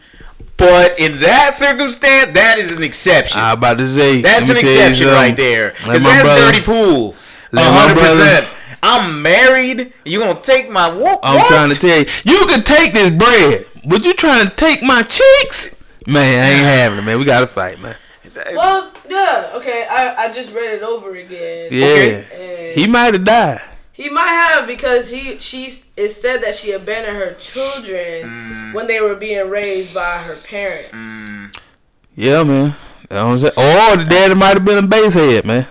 But 0.55 0.97
in 0.99 1.19
that 1.19 1.53
circumstance, 1.55 2.33
that 2.33 2.57
is 2.59 2.71
an 2.71 2.81
exception. 2.81 3.41
I 3.41 3.53
about 3.53 3.77
to 3.79 3.87
say 3.87 4.21
That's 4.21 4.47
an 4.47 4.55
me 4.55 4.61
tell 4.61 4.71
you 4.71 4.79
exception 4.87 5.07
right 5.07 5.35
there. 5.35 5.71
Because 5.71 6.01
that's 6.01 6.21
brother- 6.21 6.51
dirty 6.51 6.63
pool. 6.63 7.15
A 7.53 7.59
hundred 7.59 7.97
percent. 7.99 8.47
I'm 8.81 9.21
married. 9.21 9.93
You 10.05 10.19
gonna 10.19 10.39
take 10.41 10.69
my 10.69 10.87
what? 10.93 11.19
I'm 11.23 11.37
what? 11.37 11.47
trying 11.47 11.69
to 11.69 11.75
tell 11.75 11.99
you, 11.99 12.05
you 12.23 12.45
can 12.47 12.63
take 12.63 12.93
this 12.93 13.11
bread, 13.11 13.65
but 13.85 14.05
you 14.05 14.13
trying 14.13 14.47
to 14.49 14.55
take 14.55 14.81
my 14.81 15.03
cheeks? 15.03 15.75
Man, 16.07 16.43
I 16.43 16.49
ain't 16.51 16.65
having 16.65 16.99
it, 16.99 17.01
man. 17.01 17.19
We 17.19 17.25
gotta 17.25 17.47
fight, 17.47 17.79
man. 17.79 17.95
Well, 18.53 18.93
yeah, 19.09 19.51
okay. 19.55 19.85
I, 19.91 20.15
I 20.17 20.33
just 20.33 20.53
read 20.53 20.73
it 20.73 20.83
over 20.83 21.13
again. 21.15 21.67
Yeah, 21.69 22.23
And 22.33 22.79
he 22.79 22.87
might 22.87 23.13
have 23.13 23.25
died. 23.25 23.61
He 24.01 24.09
might 24.09 24.29
have 24.29 24.65
because 24.67 25.11
he 25.11 25.37
she's 25.37 25.85
it 25.95 26.09
said 26.09 26.41
that 26.41 26.55
she 26.55 26.71
abandoned 26.71 27.17
her 27.17 27.33
children 27.35 28.23
Mm. 28.23 28.73
when 28.73 28.87
they 28.87 28.99
were 28.99 29.15
being 29.15 29.47
raised 29.49 29.93
by 29.93 30.17
her 30.17 30.35
parents. 30.37 31.59
Yeah, 32.15 32.43
man. 32.43 32.75
That 33.09 33.23
was 33.23 33.43
it. 33.43 33.53
Or 33.57 33.97
the 33.97 34.05
daddy 34.09 34.33
might 34.35 34.55
have 34.55 34.65
been 34.65 34.83
a 34.83 34.87
base 34.87 35.13
head, 35.13 35.45
man. 35.45 35.67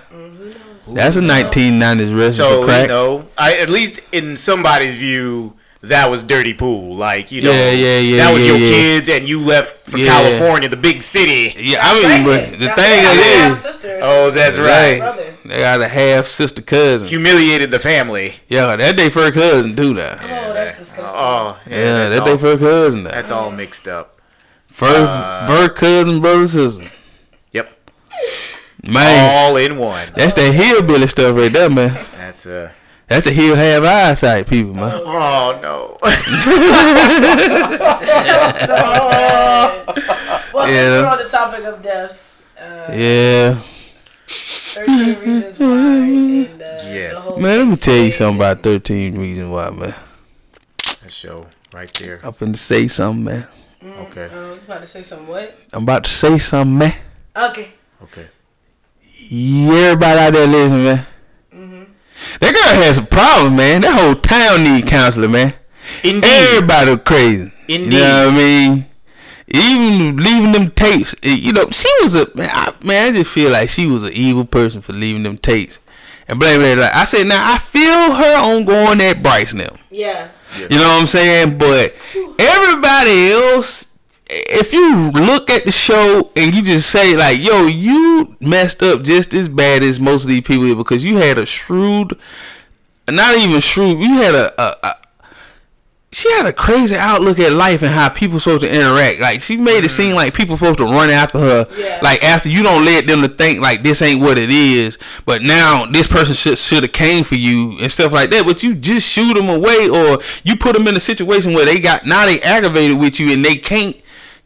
That's 0.88 1.16
a 1.16 1.20
1990s 1.20 2.14
recipe 2.16 2.32
So 2.36 2.60
for 2.60 2.66
crack. 2.66 2.82
you 2.82 2.88
know, 2.88 3.28
I 3.38 3.54
at 3.54 3.70
least 3.70 4.00
in 4.12 4.36
somebody's 4.36 4.94
view, 4.94 5.54
that 5.82 6.10
was 6.10 6.22
dirty 6.22 6.52
pool. 6.54 6.94
Like 6.96 7.32
you 7.32 7.42
know, 7.42 7.50
Yeah, 7.52 7.70
yeah, 7.72 7.98
yeah, 7.98 8.16
that 8.24 8.32
was 8.34 8.42
yeah, 8.46 8.52
your 8.52 8.58
yeah. 8.60 8.70
kids, 8.70 9.08
and 9.08 9.28
you 9.28 9.40
left 9.40 9.88
for 9.88 9.98
Yeah. 9.98 10.08
California, 10.08 10.68
the 10.68 10.76
big 10.76 11.02
city. 11.02 11.54
yeah, 11.56 11.78
I 11.82 11.94
mean, 11.94 12.24
but 12.24 12.58
the 12.58 12.66
Now, 12.66 12.74
thing 12.74 12.90
they 12.90 13.00
have 13.02 13.50
it 13.50 13.52
is, 13.52 13.58
sisters. 13.60 14.00
Oh, 14.04 14.30
that's 14.30 14.58
Right. 14.58 15.00
right. 15.00 15.44
they 15.44 15.58
got 15.60 15.80
a 15.80 15.88
half 15.88 16.26
sister 16.26 16.62
cousin. 16.62 17.08
Humiliated 17.08 17.70
the 17.70 17.78
family. 17.78 18.36
Yeah, 18.48 18.76
that 18.76 18.96
they 18.96 19.08
first 19.10 19.34
cousin 19.34 19.74
too 19.74 19.94
now. 19.94 20.18
Oh, 20.22 20.52
that's 20.52 20.78
disgusting. 20.78 21.04
Oh, 21.18 21.56
yeah, 21.68 21.76
Yeah, 21.76 22.08
that's, 22.08 22.16
that 22.16 22.24
they 22.26 22.30
all, 22.32 22.38
first 22.38 22.60
cousin 22.62 23.02
now. 23.04 23.10
that's 23.10 23.30
all 23.30 23.50
mixed 23.50 23.88
up. 23.88 24.18
First, 24.68 25.00
Uh, 25.00 25.46
first 25.46 25.74
cousin, 25.74 26.20
brother, 26.20 26.46
sister. 26.46 26.84
Yep, 27.52 27.70
Man, 28.86 29.30
all 29.34 29.56
in 29.56 29.76
one. 29.78 30.08
that's 30.14 30.34
that 30.34 30.52
hillbilly 30.52 31.06
stuff 31.06 31.36
right 31.36 31.52
there, 31.52 31.68
man. 31.70 31.98
That's 32.16 32.46
uh. 32.46 32.70
That's 33.10 33.26
the 33.26 33.32
he'll 33.32 33.56
have 33.56 33.82
eyesight 33.84 34.46
people, 34.46 34.72
man. 34.72 34.92
Oh 35.04 35.58
no. 35.60 35.98
Well, 40.52 40.66
since 40.66 40.74
Yeah. 40.76 41.02
we're 41.02 41.06
on 41.08 41.18
the 41.18 41.28
topic 41.28 41.64
of 41.64 41.82
deaths, 41.82 42.42
uh, 42.60 42.92
Yeah. 42.92 43.58
13 44.28 45.18
Reasons 45.20 45.58
Why, 45.58 45.66
and 45.66 46.62
uh, 46.62 46.66
Yes. 46.84 47.28
Man, 47.36 47.58
let 47.58 47.66
me 47.68 47.76
tell 47.76 47.96
you 47.96 48.12
something 48.12 48.36
about 48.36 48.62
13 48.62 49.18
Reasons 49.18 49.48
Why, 49.50 49.70
man. 49.70 49.94
that 51.02 51.10
show 51.12 51.46
right 51.72 51.90
there. 51.94 52.20
I'm 52.22 52.32
finna 52.32 52.56
say 52.56 52.88
something, 52.88 53.24
man. 53.24 53.46
Okay. 53.84 54.26
Uh, 54.26 54.54
you 54.54 54.60
about 54.66 54.80
to 54.82 54.86
say 54.86 55.02
something? 55.02 55.26
What? 55.26 55.58
I'm 55.72 55.82
about 55.84 56.04
to 56.04 56.10
say 56.10 56.38
something, 56.38 56.78
man. 56.78 56.94
Okay. 57.36 57.70
Okay. 58.02 58.26
Yeah, 59.28 59.74
everybody 59.74 60.20
out 60.20 60.32
there 60.32 60.46
listening, 60.46 60.84
man. 60.84 61.06
That 62.40 62.54
girl 62.54 62.82
has 62.84 62.98
a 62.98 63.02
problem, 63.02 63.56
man. 63.56 63.82
That 63.82 63.98
whole 63.98 64.14
town 64.14 64.64
need 64.64 64.86
counselor, 64.86 65.28
man. 65.28 65.54
Indeed. 66.04 66.24
Everybody 66.24 66.96
crazy. 66.98 67.52
Indeed. 67.68 67.92
You 67.92 67.98
know 67.98 68.26
what 68.26 68.34
I 68.34 68.36
mean? 68.36 68.86
Even 69.52 70.16
leaving 70.16 70.52
them 70.52 70.70
tapes, 70.70 71.14
eh, 71.24 71.34
you 71.34 71.52
know, 71.52 71.68
she 71.70 71.88
was 72.02 72.14
a 72.14 72.36
man. 72.36 72.50
I, 72.52 72.72
man, 72.84 73.08
I 73.08 73.18
just 73.18 73.32
feel 73.32 73.50
like 73.50 73.68
she 73.68 73.86
was 73.86 74.04
an 74.04 74.12
evil 74.12 74.44
person 74.44 74.80
for 74.80 74.92
leaving 74.92 75.24
them 75.24 75.38
tapes 75.38 75.80
and 76.28 76.38
blaming 76.38 76.66
it. 76.66 76.78
Like 76.78 76.94
I 76.94 77.04
said, 77.04 77.26
now 77.26 77.52
I 77.52 77.58
feel 77.58 78.14
her 78.14 78.36
on 78.44 78.64
going 78.64 79.00
at 79.00 79.22
Bryce 79.22 79.52
now. 79.52 79.76
Yeah. 79.90 80.30
You 80.56 80.76
know 80.76 80.88
what 80.88 81.00
I'm 81.00 81.06
saying? 81.08 81.58
But 81.58 81.94
everybody 82.38 83.32
else, 83.32 83.89
if 84.30 84.72
you 84.72 85.10
look 85.10 85.50
at 85.50 85.64
the 85.64 85.72
show 85.72 86.30
and 86.36 86.54
you 86.54 86.62
just 86.62 86.90
say 86.90 87.16
like, 87.16 87.38
"Yo, 87.40 87.66
you 87.66 88.36
messed 88.40 88.82
up 88.82 89.02
just 89.02 89.34
as 89.34 89.48
bad 89.48 89.82
as 89.82 89.98
most 89.98 90.22
of 90.22 90.28
these 90.28 90.42
people," 90.42 90.74
because 90.76 91.04
you 91.04 91.16
had 91.16 91.38
a 91.38 91.46
shrewd, 91.46 92.18
not 93.08 93.36
even 93.36 93.60
shrewd, 93.60 93.98
you 93.98 94.14
had 94.14 94.34
a, 94.34 94.62
a, 94.62 94.76
a 94.82 94.94
she 96.12 96.30
had 96.32 96.46
a 96.46 96.52
crazy 96.52 96.96
outlook 96.96 97.38
at 97.38 97.52
life 97.52 97.82
and 97.82 97.92
how 97.92 98.08
people 98.08 98.40
supposed 98.40 98.62
to 98.62 98.72
interact. 98.72 99.20
Like 99.20 99.42
she 99.42 99.56
made 99.56 99.84
it 99.84 99.90
seem 99.90 100.08
mm-hmm. 100.08 100.16
like 100.16 100.34
people 100.34 100.56
supposed 100.56 100.78
to 100.78 100.84
run 100.84 101.08
after 101.08 101.38
her. 101.38 101.66
Yeah. 101.76 102.00
Like 102.02 102.24
after 102.24 102.48
you 102.48 102.62
don't 102.62 102.84
let 102.84 103.06
them 103.06 103.22
to 103.22 103.28
think 103.28 103.60
like 103.60 103.82
this 103.82 104.02
ain't 104.02 104.20
what 104.20 104.36
it 104.36 104.50
is, 104.50 104.98
but 105.24 105.42
now 105.42 105.86
this 105.86 106.08
person 106.08 106.34
should 106.34 106.58
should 106.58 106.82
have 106.82 106.92
came 106.92 107.22
for 107.22 107.36
you 107.36 107.78
and 107.80 107.90
stuff 107.90 108.12
like 108.12 108.30
that. 108.30 108.44
But 108.44 108.62
you 108.62 108.74
just 108.74 109.08
shoot 109.08 109.34
them 109.34 109.48
away 109.48 109.88
or 109.88 110.20
you 110.42 110.56
put 110.56 110.74
them 110.74 110.88
in 110.88 110.96
a 110.96 111.00
situation 111.00 111.52
where 111.52 111.64
they 111.64 111.78
got 111.78 112.06
now 112.06 112.26
they 112.26 112.40
aggravated 112.40 112.98
with 112.98 113.20
you 113.20 113.32
and 113.32 113.44
they 113.44 113.56
can't 113.56 113.96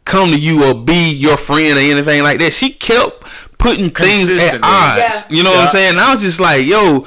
come 0.05 0.31
to 0.31 0.39
you 0.39 0.63
or 0.63 0.73
be 0.73 1.11
your 1.11 1.37
friend 1.37 1.77
or 1.77 1.81
anything 1.81 2.23
like 2.23 2.39
that. 2.39 2.53
She 2.53 2.71
kept 2.71 3.23
putting 3.57 3.89
things 3.89 4.29
at 4.29 4.37
Consistently. 4.37 4.59
odds. 4.63 5.25
Yeah. 5.29 5.37
You 5.37 5.43
know 5.43 5.51
what 5.51 5.59
I'm 5.61 5.67
saying? 5.67 5.91
And 5.91 5.99
I 5.99 6.13
was 6.13 6.21
just 6.21 6.39
like, 6.39 6.65
yo, 6.65 7.05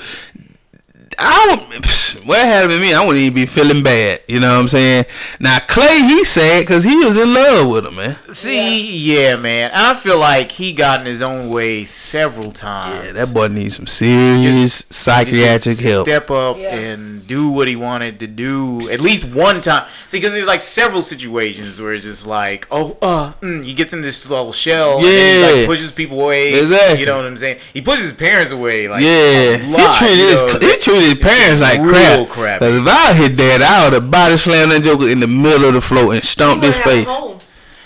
I 1.21 1.57
don't. 1.71 1.87
What 2.27 2.39
had 2.39 2.69
been 2.69 2.81
me, 2.81 2.95
I 2.95 3.01
wouldn't 3.05 3.19
even 3.23 3.35
be 3.35 3.47
feeling 3.47 3.83
bad. 3.83 4.21
You 4.29 4.41
know 4.41 4.55
what 4.55 4.61
I'm 4.61 4.69
saying? 4.69 5.05
Now 5.41 5.59
Clay, 5.61 5.99
he 6.03 6.25
sad 6.25 6.61
because 6.63 6.85
he 6.85 6.95
was 7.05 7.17
in 7.19 7.33
love 7.35 7.69
with 7.71 7.85
her, 7.85 7.91
man. 7.91 8.17
See, 8.33 8.97
yeah. 8.97 9.37
man. 9.37 9.71
I 9.75 9.95
feel 9.95 10.19
like 10.19 10.53
he 10.53 10.73
got 10.73 11.01
in 11.01 11.07
his 11.07 11.23
own 11.23 11.51
way 11.51 11.85
several 11.85 12.51
times. 12.53 13.07
Yeah, 13.07 13.13
that 13.13 13.35
boy 13.35 13.49
needs 13.49 13.77
some 13.77 13.87
serious 13.87 14.45
Just- 14.83 14.93
psychiatric 14.95 15.79
help. 15.79 16.07
Step 16.07 16.31
up 16.31 16.57
Yeah. 16.59 16.75
and 16.75 17.27
do 17.27 17.51
what 17.51 17.69
he 17.69 17.77
wanted 17.77 18.21
to 18.21 18.27
do 18.27 18.89
at 18.91 19.01
least 19.01 19.25
one 19.25 19.61
time. 19.61 19.87
See, 20.09 20.19
because 20.19 20.33
there's 20.33 20.47
like 20.47 20.63
several 20.63 21.03
situations 21.03 21.81
where 21.81 21.93
it's 21.93 22.05
just 22.05 22.27
like, 22.27 22.67
oh, 22.71 22.97
uh, 23.03 23.33
mm, 23.43 23.65
he 23.65 23.75
gets 23.75 23.93
in 23.93 24.01
this 24.03 24.29
little 24.29 24.53
shell, 24.53 24.97
and 24.97 25.05
then 25.05 25.13
he 25.13 25.41
Yeah. 25.41 25.57
like 25.59 25.67
pushes 25.67 25.93
people 25.93 26.21
away. 26.23 26.55
Exactly. 26.55 27.01
You 27.01 27.07
know 27.07 27.17
what 27.19 27.27
I'm 27.27 27.37
saying? 27.37 27.59
He 27.75 27.81
pushes 27.83 28.05
his 28.05 28.13
parents 28.13 28.53
away. 28.53 28.89
Like, 28.89 29.03
yeah, 29.03 29.09
a 29.09 29.59
he 29.59 29.99
treated 29.99 30.19
you 30.19 30.29
his 30.29 30.41
he 30.79 30.83
treated 30.91 31.08
his 31.09 31.19
parents 31.19 31.61
like 31.61 31.81
real 31.81 32.27
crap. 32.27 32.29
crap. 32.29 32.59
Cause 32.61 32.77
if 32.77 32.87
I 32.87 33.13
hit 33.15 33.37
that, 33.37 33.63
I 33.63 33.85
would 33.85 33.93
have 33.95 34.11
body 34.11 34.37
slammed 34.37 34.71
that 34.73 34.83
joker 34.83 35.09
in 35.09 35.21
the 35.21 35.27
middle 35.27 35.67
of 35.69 35.75
the 35.75 35.81
floor 35.81 36.13
and 36.15 36.23
stomped 36.23 36.65
his 36.65 36.75
wanna 36.77 36.85
have 36.85 37.09
a 37.09 37.35
face. 37.39 37.43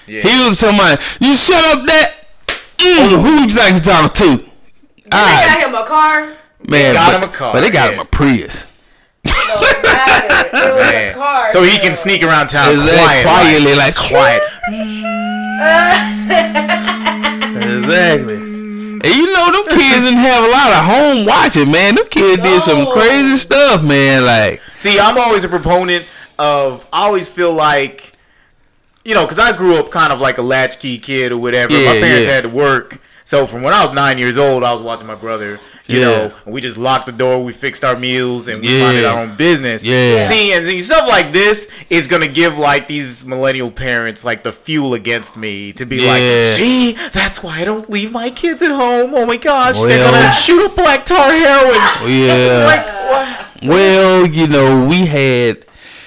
Yeah. 0.07 0.23
He 0.23 0.49
was 0.49 0.59
somebody. 0.59 1.01
You 1.21 1.35
shut 1.35 1.79
up, 1.79 1.87
that. 1.87 2.15
Mm, 2.79 3.23
who 3.23 3.31
you 3.43 3.49
think 3.49 3.75
you 3.77 3.81
talking 3.81 4.11
to? 4.11 4.37
They 4.43 5.17
Alright. 5.17 5.47
got 5.47 5.69
him 5.69 5.75
a 5.75 5.85
car. 5.87 6.33
Man, 6.69 6.95
got 6.95 7.13
but, 7.13 7.23
him 7.23 7.29
a 7.29 7.33
car, 7.33 7.53
but 7.53 7.61
they 7.61 7.71
got 7.71 7.93
him 7.95 8.01
a 8.01 8.05
Prius. 8.05 8.67
No, 9.25 9.31
it 9.33 9.83
mattered. 9.85 10.47
It 10.47 10.53
was 10.75 10.87
Man. 10.93 11.11
a 11.11 11.15
car. 11.15 11.53
so 11.53 11.63
he 11.63 11.79
can 11.79 11.95
sneak 11.95 12.23
around 12.25 12.49
town 12.49 12.73
Exactly. 12.73 12.99
quiet, 12.99 13.27
Quietly, 13.27 13.75
like, 13.75 13.95
quiet. 13.97 14.43
Exactly. 17.55 18.52
And 19.05 19.15
you 19.15 19.33
know, 19.33 19.51
them 19.51 19.65
kids 19.77 20.05
didn't 20.05 20.19
have 20.19 20.45
a 20.45 20.49
lot 20.49 20.71
of 20.71 20.85
home 20.85 21.27
watching, 21.27 21.71
man. 21.71 21.97
Them 21.97 22.07
kids 22.09 22.41
did 22.43 22.63
some 22.63 22.87
crazy 22.93 23.37
stuff, 23.37 23.83
man. 23.83 24.25
Like, 24.25 24.63
See, 24.79 24.99
I'm 24.99 25.19
always 25.19 25.45
a 25.45 25.49
proponent 25.49 26.07
of. 26.39 26.87
I 26.93 27.07
always 27.07 27.29
feel 27.29 27.53
like, 27.53 28.13
you 29.05 29.15
know, 29.15 29.25
because 29.25 29.39
I 29.41 29.57
grew 29.57 29.77
up 29.77 29.91
kind 29.91 30.13
of 30.13 30.21
like 30.21 30.39
a 30.39 30.43
latchkey 30.43 30.99
kid 30.99 31.33
or 31.33 31.39
whatever. 31.39 31.73
Yeah, 31.73 31.95
my 31.95 32.01
parents 32.01 32.27
yeah. 32.27 32.33
had 32.33 32.43
to 32.45 32.49
work, 32.49 33.01
so 33.25 33.45
from 33.45 33.63
when 33.63 33.75
I 33.75 33.85
was 33.85 33.95
nine 33.95 34.19
years 34.19 34.39
old, 34.39 34.63
I 34.63 34.73
was 34.73 34.83
watching 34.83 35.07
my 35.07 35.17
brother. 35.17 35.59
You 35.89 35.99
Yeah. 35.99 36.05
know, 36.07 36.33
we 36.47 36.61
just 36.61 36.79
locked 36.79 37.07
the 37.07 37.13
door, 37.13 37.43
we 37.43 37.53
fixed 37.53 37.85
our 37.85 37.97
meals, 37.97 38.47
and 38.47 38.61
we 38.63 38.69
Yeah. 38.69 38.85
minded 38.85 39.05
our 39.05 39.19
own 39.21 39.35
business. 39.37 39.85
Yeah. 39.85 40.25
See, 40.25 40.53
and 40.53 40.65
see, 40.67 40.81
stuff 40.81 41.09
like 41.09 41.33
this 41.33 41.67
is 41.91 42.07
gonna 42.07 42.29
give 42.29 42.57
like 42.57 42.87
these 42.87 43.25
millennial 43.25 43.71
parents 43.71 44.25
like 44.25 44.45
the 44.45 44.53
fuel 44.53 44.95
against 44.95 45.37
me 45.37 45.73
to 45.73 45.85
be 45.85 46.01
like, 46.07 46.23
see, 46.43 46.97
that's 47.13 47.43
why 47.43 47.61
I 47.61 47.65
don't 47.65 47.91
leave 47.91 48.13
my 48.13 48.31
kids 48.31 48.63
at 48.63 48.71
home. 48.71 49.13
Oh 49.15 49.27
my 49.27 49.37
gosh, 49.37 49.77
they're 49.81 49.99
gonna 50.11 50.33
shoot 50.33 50.65
up 50.65 50.77
black 50.77 51.05
tar 51.05 51.33
heroin. 51.33 51.81
yeah. 52.09 52.65
like 52.67 53.11
what? 53.11 53.69
Well, 53.71 54.27
you 54.27 54.47
know, 54.47 54.85
we 54.87 55.07
had 55.07 55.65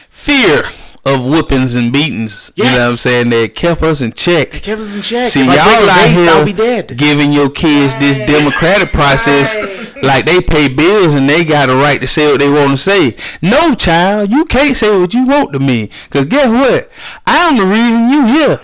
fear 0.10 0.64
of 1.06 1.24
whoopings 1.24 1.76
and 1.76 1.94
beatings. 1.94 2.52
You 2.56 2.64
know 2.64 2.72
what 2.74 2.82
I'm 2.82 2.96
saying? 2.96 3.30
That 3.30 3.54
kept 3.54 3.84
us 3.84 4.02
in 4.02 4.12
check. 4.14 4.52
kept 4.52 4.82
us 4.82 4.96
in 4.96 5.02
check. 5.04 5.28
See, 5.28 5.42
If 5.42 5.46
y'all 5.46 5.54
break 5.56 5.90
out 5.90 6.10
here 6.10 6.30
I'll 6.32 6.46
be 6.46 6.54
dead. 6.54 6.98
giving 6.98 7.32
your 7.32 7.50
kids 7.50 7.94
this 7.96 8.18
democratic 8.18 8.92
process 8.92 9.56
Right. 9.56 10.04
like 10.04 10.26
they 10.26 10.42
pay 10.42 10.68
bills 10.68 11.14
and 11.14 11.30
they 11.30 11.46
got 11.46 11.70
a 11.70 11.76
right 11.76 12.00
to 12.02 12.08
say 12.08 12.30
what 12.32 12.40
they 12.40 12.50
want 12.50 12.72
to 12.72 12.78
say. 12.78 13.16
No, 13.42 13.76
child, 13.76 14.32
you 14.32 14.46
can't 14.46 14.76
say 14.76 15.00
what 15.00 15.14
you 15.14 15.26
want 15.26 15.54
to 15.54 15.60
me. 15.60 15.90
Because 16.06 16.26
guess 16.26 16.50
what? 16.50 16.90
I'm 17.26 17.58
the 17.58 17.66
reason 17.66 18.10
you 18.10 18.26
here. 18.26 18.60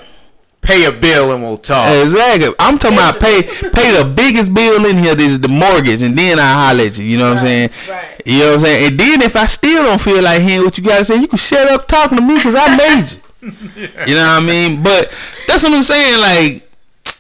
Pay 0.62 0.86
a 0.86 0.92
bill 0.92 1.32
and 1.34 1.42
we'll 1.44 1.58
talk. 1.58 1.92
Exactly. 2.04 2.50
I'm 2.60 2.78
talking 2.78 2.98
about 2.98 3.20
pay 3.20 3.42
pay 3.74 3.98
the 3.98 4.12
biggest 4.16 4.54
bill 4.54 4.86
in 4.86 4.98
here. 4.98 5.16
This 5.16 5.32
is 5.32 5.40
the 5.40 5.48
mortgage, 5.48 6.02
and 6.04 6.16
then 6.18 6.38
I 6.40 6.54
holler 6.54 6.84
at 6.84 6.98
you. 6.98 7.04
You 7.04 7.18
know 7.18 7.30
what 7.30 7.40
I'm 7.40 7.46
saying? 7.46 7.70
right. 7.90 8.22
You 8.26 8.40
know 8.40 8.46
what 8.52 8.54
I'm 8.56 8.60
saying? 8.62 8.88
And 8.92 9.00
then 9.00 9.22
if 9.24 9.36
I 9.36 9.48
still 9.48 9.84
don't 9.84 10.00
feel 10.00 10.22
like 10.22 10.42
hearing 10.42 10.64
what 10.66 10.78
you 10.78 10.84
gotta 10.84 11.04
say, 11.04 11.16
you 11.16 11.28
can 11.28 11.40
shut 11.40 11.68
up 11.70 11.88
talking 11.88 12.18
to 12.20 12.24
me 12.24 12.36
because 12.36 12.54
I 12.56 12.76
made 12.78 13.12
you. 13.12 13.18
You 14.08 14.14
know 14.16 14.22
what 14.22 14.44
I 14.44 14.46
mean? 14.46 14.84
But 14.84 15.12
that's 15.48 15.64
what 15.64 15.74
I'm 15.74 15.82
saying. 15.82 16.20
Like 16.22 16.70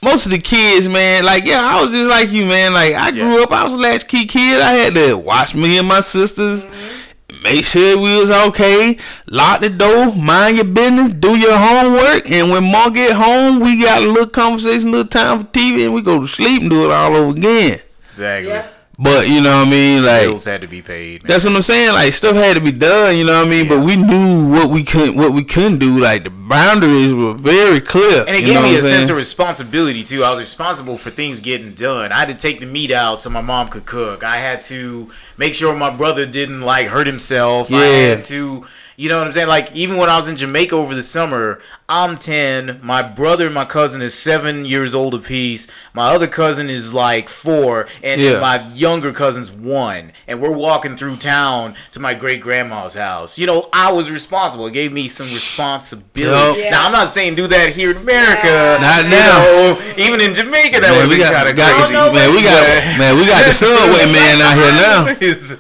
most 0.04 0.25
of 0.27 0.32
the 0.32 0.38
kids, 0.39 0.88
man. 0.88 1.25
Like 1.25 1.43
yeah, 1.45 1.62
I 1.63 1.82
was 1.82 1.89
just 1.91 2.10
like 2.12 2.30
you, 2.30 2.45
man. 2.45 2.73
Like 2.73 2.93
I 2.93 3.10
grew 3.10 3.38
Yeah. 3.38 3.43
up. 3.43 3.51
I 3.51 3.63
was 3.63 3.73
a 3.73 3.77
latchkey 3.77 4.25
kid. 4.27 4.62
I 4.62 4.73
had 4.73 4.93
to 4.93 5.15
watch 5.17 5.56
me 5.56 5.80
and 5.80 5.88
my 5.88 6.01
sisters. 6.01 6.63
Mm-hmm. 6.65 7.01
Make 7.41 7.65
sure 7.65 7.97
we 7.97 8.19
was 8.19 8.30
okay. 8.30 8.99
Lock 9.27 9.62
the 9.62 9.69
door. 9.69 10.13
Mind 10.13 10.58
your 10.58 10.65
business. 10.65 11.10
Do 11.10 11.36
your 11.36 11.58
homework. 11.58 12.30
And 12.30 12.51
when 12.51 12.71
mom 12.71 12.93
get 12.93 13.13
home, 13.13 13.60
we 13.60 13.82
got 13.82 14.04
a 14.04 14.06
little 14.06 14.30
conversation, 14.30 14.91
little 14.91 15.08
time 15.08 15.39
for 15.39 15.45
TV, 15.51 15.86
and 15.86 15.93
we 15.93 16.04
go 16.04 16.21
to 16.21 16.27
sleep 16.27 16.62
and 16.62 16.69
do 16.69 16.86
it 16.86 16.91
all 16.91 17.15
over 17.15 17.36
again. 17.38 17.80
Exactly. 18.12 18.49
Yeah. 18.49 18.67
But 19.04 19.28
you 19.28 19.42
know 19.42 19.58
what 19.58 19.68
I 19.68 19.72
mean, 19.72 20.06
like 20.06 20.22
Bills 20.28 20.46
had 20.46 20.62
to 20.62 20.68
be 20.68 20.84
paid. 20.84 21.24
Man. 21.24 21.30
that's 21.32 21.44
what 21.44 21.56
I'm 21.56 21.62
saying. 21.64 21.94
Like 21.94 22.14
stuff 22.14 22.36
had 22.36 22.56
to 22.56 22.62
be 22.62 22.72
done, 22.72 23.18
you 23.18 23.24
know 23.26 23.40
what 23.40 23.48
I 23.48 23.50
mean. 23.50 23.68
But 23.68 23.84
we 23.84 23.96
knew 23.96 24.48
what 24.52 24.70
we 24.70 24.84
couldn't, 24.84 25.16
what 25.16 25.34
we 25.34 25.44
couldn't 25.44 25.80
do. 25.80 26.00
Like 26.00 26.24
the 26.24 26.30
boundaries 26.30 27.12
were 27.14 27.34
very 27.34 27.82
clear. 27.82 28.24
And 28.28 28.36
it 28.36 28.42
gave 28.46 28.62
me 28.62 28.76
a 28.76 28.82
sense 28.82 29.10
of 29.10 29.16
responsibility 29.18 30.04
too. 30.04 30.24
I 30.24 30.30
was 30.32 30.40
responsible 30.42 30.98
for 30.98 31.10
things 31.10 31.40
getting 31.40 31.74
done. 31.74 32.12
I 32.12 32.18
had 32.20 32.28
to 32.28 32.36
take 32.36 32.60
the 32.60 32.68
meat 32.68 32.92
out 32.92 33.24
so 33.24 33.32
my 33.32 33.42
mom 33.42 33.70
could 33.70 33.86
cook. 33.86 34.24
I 34.24 34.38
had 34.38 34.62
to 34.64 35.10
make 35.36 35.56
sure 35.56 35.76
my 35.76 35.90
brother 35.90 36.28
didn't 36.28 36.62
like 36.62 36.88
hurt 36.88 37.08
himself. 37.08 37.72
I 37.72 37.76
Yeah. 37.78 38.08
had 38.16 38.24
to, 38.26 38.68
you 39.02 39.10
know 39.10 39.18
what 39.18 39.26
I'm 39.28 39.34
saying? 39.34 39.48
Like 39.48 39.72
even 39.76 39.98
when 39.98 40.10
I 40.10 40.18
was 40.18 40.28
in 40.28 40.36
Jamaica 40.36 40.76
over 40.76 40.94
the 40.94 41.02
summer, 41.02 41.60
I'm 41.90 42.16
10. 42.18 42.80
My 42.84 43.02
brother 43.02 43.46
and 43.48 43.54
my 43.54 43.66
cousin 43.66 44.02
is 44.02 44.14
seven 44.14 44.64
years 44.66 44.94
old 44.96 45.14
apiece. 45.14 45.68
My 45.94 46.14
other 46.14 46.28
cousin 46.28 46.70
is 46.70 46.94
like 46.94 47.28
four, 47.28 47.88
and 48.04 48.22
Yeah. 48.22 48.40
my 48.40 48.68
younger 48.74 49.12
cousin's 49.12 49.52
one. 49.52 50.12
And 50.28 50.40
we're 50.40 50.52
walking 50.52 50.96
through 50.98 51.16
town 51.18 51.76
to 51.92 52.00
my 52.00 52.14
great 52.14 52.40
grandma's 52.42 52.94
house. 52.94 53.38
You 53.40 53.48
know, 53.48 53.68
I 53.74 53.92
was 53.92 54.12
responsible. 54.12 54.68
It 54.68 54.74
gave 54.74 54.92
me 54.94 55.08
some 55.08 55.28
responsibility. 55.34 56.62
Yup. 56.62 56.72
Now 56.72 56.86
I'm 56.86 56.92
not 56.92 57.10
saying 57.10 57.36
do 57.36 57.48
that 57.48 57.72
here 57.72 57.92
in 57.92 57.98
America. 57.98 58.48
Yeah. 58.48 58.78
Not 58.80 59.04
You 59.06 59.10
now. 59.10 59.40
know, 59.40 59.94
even 59.98 60.22
in 60.22 60.36
Jamaica, 60.36 60.80
that 60.80 60.92
Man, 60.92 61.00
would 61.02 61.10
we 61.10 61.16
be 61.16 61.22
got, 61.22 61.34
kind 61.34 61.50
of 61.50 61.56
got 61.56 61.76
crazy. 61.76 61.94
No, 61.94 62.12
man, 62.14 62.32
we 62.36 62.42
got 62.44 62.64
man, 63.00 63.16
we 63.18 63.26
got 63.26 63.46
the 63.46 63.54
subway 63.54 64.06
man 64.12 64.42
out 64.42 64.56
here 64.56 64.74
now. 64.78 65.06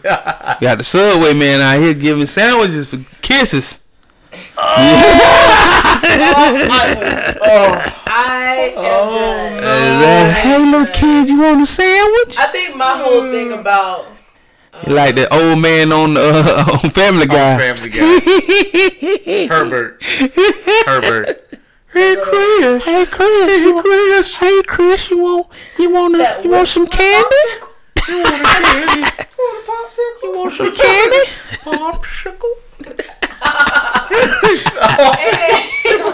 now. 0.03 0.57
Got 0.61 0.77
the 0.77 0.83
subway 0.83 1.33
man 1.33 1.59
out 1.61 1.81
here 1.81 1.93
giving 1.93 2.25
sandwiches 2.27 2.87
for 2.89 2.97
kisses. 3.31 3.83
I 4.57 5.13
am 8.75 8.75
done. 8.75 9.53
Is 9.53 9.99
that, 10.01 10.37
hey 10.43 10.59
little 10.59 10.85
kid, 10.87 11.29
you 11.29 11.39
want 11.41 11.61
a 11.61 11.65
sandwich? 11.65 12.35
I 12.37 12.47
think 12.51 12.75
my 12.75 12.97
whole 12.97 13.31
thing 13.31 13.53
about 13.57 14.07
like 14.85 15.15
the 15.15 15.33
old 15.33 15.59
man 15.59 15.93
on 15.93 16.17
uh, 16.17 16.79
on 16.83 16.89
Family 16.89 17.25
Guy. 17.25 17.57
Family 17.57 17.89
Guy. 17.89 19.47
Herbert. 19.47 20.03
Herbert. 20.03 21.47
Hey 21.93 22.15
Chris, 22.21 22.85
hey 22.85 23.05
Chris, 23.05 23.63
hey 23.63 23.73
Chris, 23.81 24.35
hey 24.35 24.61
Chris, 24.63 25.09
you 25.09 25.19
want 25.19 25.47
you 25.77 25.89
want 25.89 26.17
that 26.17 26.39
a, 26.39 26.43
you 26.43 26.51
want 26.51 26.67
some 26.67 26.87
candy? 26.87 27.35
You 28.07 28.23
want 28.23 28.27
a 28.27 29.63
popsicle? 29.69 30.23
You 30.23 30.31
want 30.37 30.53
some 30.53 30.75
candy? 30.75 31.25
Popsicle. 31.63 33.17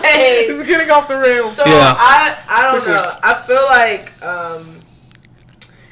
Anyways, 0.05 0.49
It's 0.59 0.63
getting 0.67 0.89
off 0.91 1.07
the 1.07 1.17
rails. 1.17 1.55
so 1.55 1.63
Yeah. 1.65 1.93
I 1.97 2.37
I 2.47 2.63
don't 2.71 2.85
know. 2.87 3.17
I 3.23 3.33
feel 3.45 3.63
like 3.65 4.23
um 4.23 4.79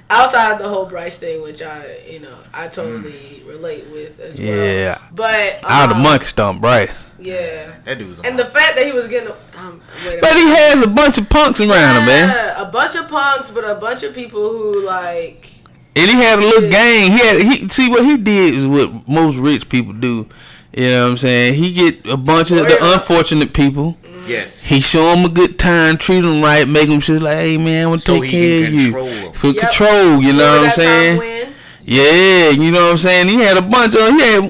outside 0.10 0.60
the 0.60 0.67
whole 0.69 0.86
Bryce 0.86 1.17
thing, 1.17 1.41
which 1.43 1.62
I 1.62 1.86
you 2.10 2.19
know 2.19 2.38
I 2.54 2.67
totally 2.67 3.43
relate 3.48 3.88
with 3.89 4.19
as 4.19 4.39
well. 4.39 4.48
Yeah. 4.48 4.98
But 5.13 5.63
um, 5.63 5.71
Out 5.71 5.91
of 5.91 5.98
the 5.98 6.04
monkey 6.04 6.26
stomp, 6.28 6.63
right? 6.63 6.91
Yeah. 7.19 7.76
That 7.86 7.98
dude's 7.98 8.19
a 8.19 8.26
And 8.26 8.38
the 8.38 8.45
fact 8.45 8.76
that 8.76 8.86
he 8.86 8.91
was 8.91 9.08
getting 9.08 9.32
um, 9.58 9.82
wait 10.06 10.21
But 10.21 10.36
he 10.36 10.48
has 10.50 10.84
a 10.84 10.88
bunch 10.89 11.17
of 11.17 11.30
punks 11.30 11.60
around 11.62 11.98
him, 12.02 12.06
man. 12.06 12.56
A 12.58 12.65
bunch 12.69 12.95
of 12.95 13.08
punks, 13.08 13.50
but 13.52 13.63
a 13.63 13.76
bunch 13.76 14.04
of 14.04 14.13
people 14.13 14.50
who 14.50 14.86
like 14.86 15.52
And 15.95 16.10
he 16.10 16.15
had 16.17 16.39
a 16.39 16.41
little 16.41 16.69
gang. 16.69 17.12
He 17.12 17.17
had 17.17 17.41
he 17.41 17.67
see 17.69 17.89
what 17.89 18.04
he 18.06 18.17
did 18.17 18.54
is 18.54 18.65
what 18.65 19.08
most 19.08 19.38
rich 19.38 19.69
people 19.69 19.93
do. 19.93 20.28
You 20.75 20.89
know 20.89 21.03
what 21.05 21.11
I'm 21.11 21.17
saying? 21.17 21.53
He 21.55 21.73
get 21.73 22.05
a 22.05 22.17
bunch 22.17 22.51
of 22.51 22.57
the 22.59 22.77
unfortunate 22.81 23.53
people. 23.53 23.97
Yes. 24.27 24.63
He 24.65 24.81
show 24.81 25.13
them 25.15 25.23
a 25.25 25.29
good 25.29 25.57
time, 25.59 25.97
treat 25.97 26.21
them 26.21 26.41
right, 26.41 26.67
make 26.67 26.89
them 26.89 26.99
feel 26.99 27.21
like, 27.21 27.38
hey 27.38 27.57
man, 27.57 27.83
I 27.85 27.89
want 27.89 28.01
to 28.01 28.05
So 28.05 28.19
take 28.21 28.31
he 28.31 28.59
care 28.61 28.65
can 28.65 28.75
of 28.75 28.81
you. 28.81 29.33
For 29.33 29.47
Yep. 29.47 29.57
control, 29.57 30.21
you 30.23 30.33
know 30.33 30.57
what 30.59 30.65
I'm 30.65 30.71
saying? 30.71 31.17
when? 31.19 31.53
Yeah, 31.88 32.49
you 32.49 32.71
know 32.71 32.85
what 32.85 32.91
I'm 32.91 32.97
saying. 32.97 33.27
He 33.27 33.35
had 33.35 33.57
a 33.57 33.61
bunch 33.61 33.93
of 33.93 34.01
yeah. 34.19 34.49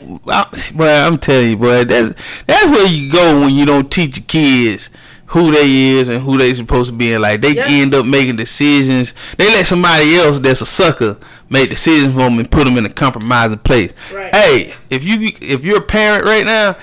Well, 0.73 1.07
I'm 1.11 1.17
telling 1.19 1.49
you, 1.51 1.57
boy, 1.57 1.83
that's 1.83 2.13
that's 2.47 2.65
where 2.71 2.87
you 2.87 3.11
go 3.11 3.41
when 3.41 3.53
you 3.53 3.65
don't 3.65 3.91
teach 3.91 4.17
your 4.17 4.25
kids 4.25 4.89
who 5.35 5.51
they 5.51 5.69
is 5.99 6.07
and 6.07 6.21
who 6.21 6.37
they 6.37 6.53
supposed 6.53 6.89
to 6.91 6.95
be. 6.95 7.11
And 7.13 7.21
like 7.21 7.41
they 7.41 7.53
Yeah. 7.55 7.65
end 7.67 7.93
up 7.93 8.05
making 8.05 8.37
decisions. 8.37 9.13
They 9.37 9.45
let 9.47 9.67
somebody 9.67 10.15
else 10.15 10.39
that's 10.39 10.61
a 10.61 10.65
sucker 10.65 11.17
make 11.49 11.69
decisions 11.69 12.13
for 12.13 12.21
them 12.21 12.39
and 12.39 12.49
put 12.49 12.63
them 12.63 12.77
in 12.77 12.85
a 12.85 12.89
compromising 12.89 13.59
place. 13.59 13.91
Right. 14.13 14.33
Hey, 14.33 14.73
if 14.89 15.03
you 15.03 15.33
if 15.41 15.65
you're 15.65 15.79
a 15.79 15.81
parent 15.81 16.23
right 16.23 16.45
now, 16.45 16.77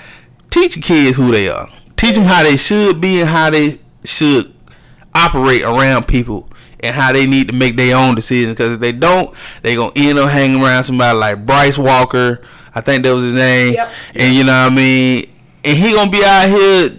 teach 0.51 0.75
your 0.77 0.83
kids 0.83 1.17
who 1.17 1.31
they 1.31 1.49
are. 1.49 1.67
Teach 1.97 2.13
them 2.13 2.25
how 2.25 2.43
they 2.43 2.55
should 2.55 3.01
be 3.01 3.21
and 3.21 3.29
how 3.29 3.49
they 3.49 3.79
should 4.03 4.53
operate 5.15 5.63
around 5.63 6.07
people 6.07 6.47
and 6.79 6.95
how 6.95 7.11
they 7.11 7.25
need 7.25 7.47
to 7.47 7.55
make 7.55 7.75
their 7.75 7.95
own 7.97 8.13
decisions. 8.13 8.53
Because 8.55 8.73
if 8.73 8.79
they 8.79 8.91
don't, 8.91 9.33
they 9.63 9.75
gonna 9.75 9.91
end 9.95 10.19
up 10.19 10.29
hanging 10.29 10.61
around 10.63 10.83
somebody 10.83 11.17
like 11.17 11.43
Bryce 11.45 11.79
Walker. 11.79 12.41
I 12.75 12.81
think 12.81 13.03
that 13.03 13.15
was 13.15 13.23
his 13.23 13.33
name. 13.33 13.73
Yep. 13.73 13.91
And 14.15 14.35
you 14.35 14.43
know 14.43 14.63
what 14.65 14.71
I 14.71 14.75
mean. 14.75 15.25
And 15.63 15.77
he 15.77 15.91
gonna 15.93 16.11
be 16.11 16.23
out 16.23 16.49
here 16.49 16.91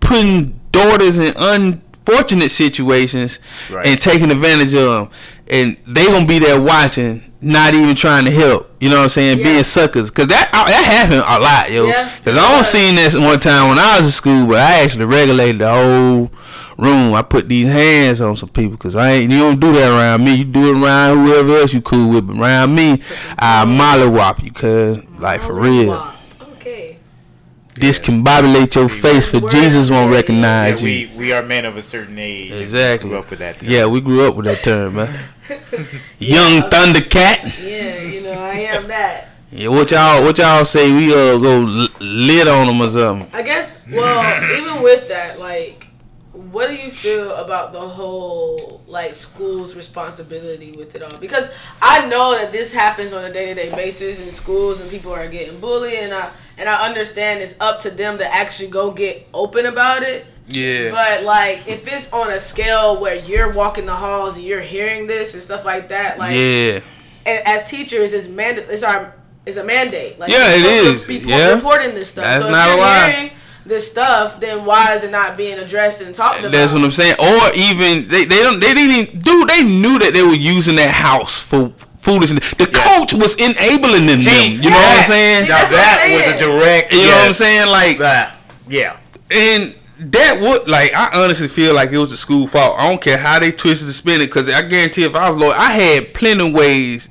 putting 0.00 0.58
daughters 0.72 1.18
in 1.18 1.32
unfortunate 1.36 2.50
situations 2.50 3.38
Right. 3.70 3.86
and 3.86 4.00
taking 4.00 4.30
advantage 4.30 4.74
of 4.74 4.88
them. 4.88 5.08
And 5.50 5.76
they 5.86 6.06
gonna 6.06 6.26
be 6.26 6.38
there 6.38 6.60
watching, 6.60 7.22
not 7.40 7.74
even 7.74 7.94
trying 7.94 8.24
to 8.24 8.30
help. 8.30 8.74
You 8.80 8.88
know 8.88 8.96
what 8.96 9.02
I'm 9.04 9.08
saying? 9.10 9.38
Yeah. 9.38 9.44
Being 9.44 9.64
suckers. 9.64 10.10
Cause 10.10 10.26
that 10.28 10.50
uh, 10.52 10.64
that 10.66 10.84
happened 10.84 11.22
a 11.26 11.38
lot, 11.40 11.70
yo. 11.70 11.86
Yeah. 11.86 12.10
Cause 12.24 12.36
I 12.36 12.54
don't 12.54 12.64
seen 12.64 12.94
this 12.94 13.16
one 13.18 13.38
time 13.38 13.68
when 13.68 13.78
I 13.78 13.98
was 13.98 14.06
in 14.06 14.12
school, 14.12 14.46
but 14.46 14.56
I 14.56 14.82
actually 14.82 15.04
regulated 15.04 15.58
the 15.60 15.68
whole 15.72 16.30
room. 16.78 17.14
I 17.14 17.22
put 17.22 17.48
these 17.48 17.66
hands 17.66 18.20
on 18.20 18.36
some 18.36 18.48
people 18.48 18.72
because 18.72 18.96
I 18.96 19.10
ain't. 19.12 19.32
You 19.32 19.38
don't 19.40 19.60
do 19.60 19.72
that 19.72 19.90
around 19.90 20.24
me. 20.24 20.36
You 20.36 20.44
do 20.44 20.74
it 20.74 20.82
around 20.82 21.26
whoever 21.26 21.54
else 21.56 21.74
you 21.74 21.82
cool 21.82 22.10
with. 22.14 22.26
But 22.28 22.38
around 22.38 22.74
me, 22.74 23.02
I 23.38 23.64
mollywop 23.66 24.42
you, 24.42 24.52
cuz 24.52 24.98
like 25.18 25.42
for 25.42 25.52
real. 25.54 26.08
Wow. 27.76 27.78
Okay. 27.78 27.88
Discombobulate 27.88 28.74
your 28.74 28.88
face 28.88 29.26
for 29.28 29.40
Jesus 29.48 29.90
won't 29.90 30.04
Yeah, 30.06 30.10
Yeah, 30.10 30.16
recognize 30.16 30.82
we, 30.82 30.92
you. 31.06 31.16
we 31.16 31.32
are 31.32 31.42
men 31.42 31.64
of 31.64 31.76
a 31.76 31.82
certain 31.82 32.18
age. 32.18 32.50
and 32.50 32.58
we 32.58 32.62
Exactly. 32.64 33.08
Grew 33.10 33.18
up 33.18 33.30
with 33.30 33.38
that. 33.38 33.60
Term. 33.60 33.70
Yeah, 33.70 33.86
we 33.86 34.00
grew 34.00 34.26
up 34.28 34.36
with 34.36 34.46
that 34.46 34.62
term, 34.62 34.94
man. 34.96 35.08
Young 36.18 36.62
Thundercat. 36.70 37.58
Yeah, 37.62 38.00
you 38.02 38.22
know 38.22 38.32
I 38.32 38.54
am 38.74 38.86
that. 38.88 39.30
Yeah, 39.50 39.68
what 39.68 39.90
y'all 39.90 40.22
what 40.24 40.38
y'all 40.38 40.64
say 40.64 40.90
we 40.92 41.12
uh 41.12 41.36
go 41.38 41.58
lit 42.00 42.48
on 42.48 42.66
them 42.68 42.80
or 42.80 42.88
something? 42.90 43.28
I 43.34 43.42
guess. 43.42 43.78
Well, 43.90 44.22
even 44.58 44.82
with 44.82 45.08
that, 45.08 45.38
like, 45.38 45.88
what 46.52 46.68
do 46.68 46.74
you 46.76 46.90
feel 46.90 47.34
about 47.36 47.72
the 47.72 47.80
whole 47.80 48.82
like 48.86 49.14
school's 49.14 49.74
responsibility 49.74 50.72
with 50.72 50.94
it 50.94 51.02
all? 51.02 51.18
Because 51.18 51.50
I 51.80 52.06
know 52.08 52.36
that 52.38 52.52
this 52.52 52.72
happens 52.72 53.12
on 53.12 53.24
a 53.24 53.32
day 53.32 53.46
to 53.46 53.54
day 53.54 53.70
basis 53.74 54.20
in 54.20 54.32
schools, 54.32 54.80
and 54.80 54.90
people 54.90 55.12
are 55.12 55.28
getting 55.28 55.58
bullied, 55.60 55.94
and 55.94 56.12
I 56.12 56.30
and 56.58 56.68
I 56.68 56.86
understand 56.86 57.42
it's 57.42 57.58
up 57.60 57.80
to 57.80 57.90
them 57.90 58.18
to 58.18 58.34
actually 58.34 58.68
go 58.70 58.90
get 58.92 59.26
open 59.32 59.66
about 59.66 60.02
it. 60.02 60.26
Yeah. 60.48 60.90
But 60.90 61.24
like, 61.24 61.66
if 61.66 61.86
it's 61.90 62.12
on 62.12 62.30
a 62.30 62.38
scale 62.38 63.00
where 63.00 63.14
you're 63.16 63.52
walking 63.52 63.86
the 63.86 63.94
halls 63.94 64.36
and 64.36 64.44
you're 64.44 64.60
hearing 64.60 65.06
this 65.06 65.34
and 65.34 65.42
stuff 65.42 65.64
like 65.64 65.88
that, 65.88 66.18
like, 66.18 66.36
Yeah. 66.36 66.80
as 67.24 67.64
teachers, 67.70 68.12
it's 68.12 68.28
mand- 68.28 68.58
it's 68.58 68.82
our 68.82 69.14
it's 69.46 69.56
a 69.56 69.64
mandate. 69.64 70.18
Like, 70.20 70.30
Yeah, 70.30 70.50
it 70.54 70.64
is. 70.64 71.08
Yeah. 71.26 71.54
reporting 71.54 71.94
this 71.94 72.10
stuff. 72.10 72.24
That's 72.24 72.44
so 72.44 72.50
not 72.50 72.68
if 72.68 72.74
a 72.74 72.76
you're 72.76 72.80
lie. 72.86 73.10
hearing 73.10 73.30
this 73.64 73.90
stuff, 73.90 74.40
then 74.40 74.64
why 74.64 74.94
is 74.94 75.04
it 75.04 75.10
not 75.10 75.36
being 75.36 75.58
addressed 75.58 76.00
and 76.00 76.14
talked 76.14 76.40
about? 76.40 76.52
That's 76.52 76.72
what 76.72 76.82
I'm 76.82 76.90
saying. 76.90 77.14
Or 77.20 77.40
even 77.54 78.08
they 78.08 78.24
they 78.24 78.38
don't 78.40 78.60
they 78.60 78.74
didn't 78.74 78.96
even 79.08 79.18
dude 79.20 79.48
they 79.48 79.62
knew 79.62 79.98
that 80.00 80.12
they 80.12 80.22
were 80.22 80.34
using 80.34 80.76
that 80.76 80.90
house 80.90 81.38
for 81.38 81.72
foolishness. 81.98 82.50
The 82.54 82.68
Yes. 82.72 82.98
coach 82.98 83.14
was 83.14 83.34
enabling 83.36 84.06
them. 84.06 84.20
See, 84.20 84.54
you 84.54 84.62
know 84.62 84.70
what 84.70 84.98
I'm 84.98 85.04
saying? 85.04 85.44
See, 85.44 85.48
Now 85.50 85.58
That's 85.58 85.70
what 85.70 85.80
I'm 85.80 86.10
that 86.20 86.34
was 86.34 86.42
a 86.42 86.46
direct. 86.46 86.92
You 86.92 86.98
know 87.02 87.06
what 87.08 87.26
I'm 87.26 87.32
saying? 87.32 87.68
Like 87.68 87.98
That. 87.98 88.36
Yeah. 88.68 88.96
and 89.30 89.74
that 90.00 90.40
would 90.40 90.66
like 90.66 90.92
I 90.96 91.22
honestly 91.22 91.46
feel 91.46 91.74
like 91.76 91.92
it 91.92 91.98
was 91.98 92.10
the 92.10 92.16
school 92.16 92.48
fault. 92.48 92.76
I 92.78 92.88
don't 92.88 93.00
care 93.00 93.16
how 93.18 93.38
they 93.38 93.52
twisted 93.52 93.86
and 93.86 93.94
spin 93.94 94.20
it 94.20 94.26
because 94.26 94.50
I 94.52 94.62
guarantee 94.62 95.04
if 95.04 95.14
I 95.14 95.28
was 95.28 95.36
lawyer, 95.36 95.54
I 95.56 95.70
had 95.70 96.12
plenty 96.14 96.48
of 96.48 96.52
ways 96.52 97.08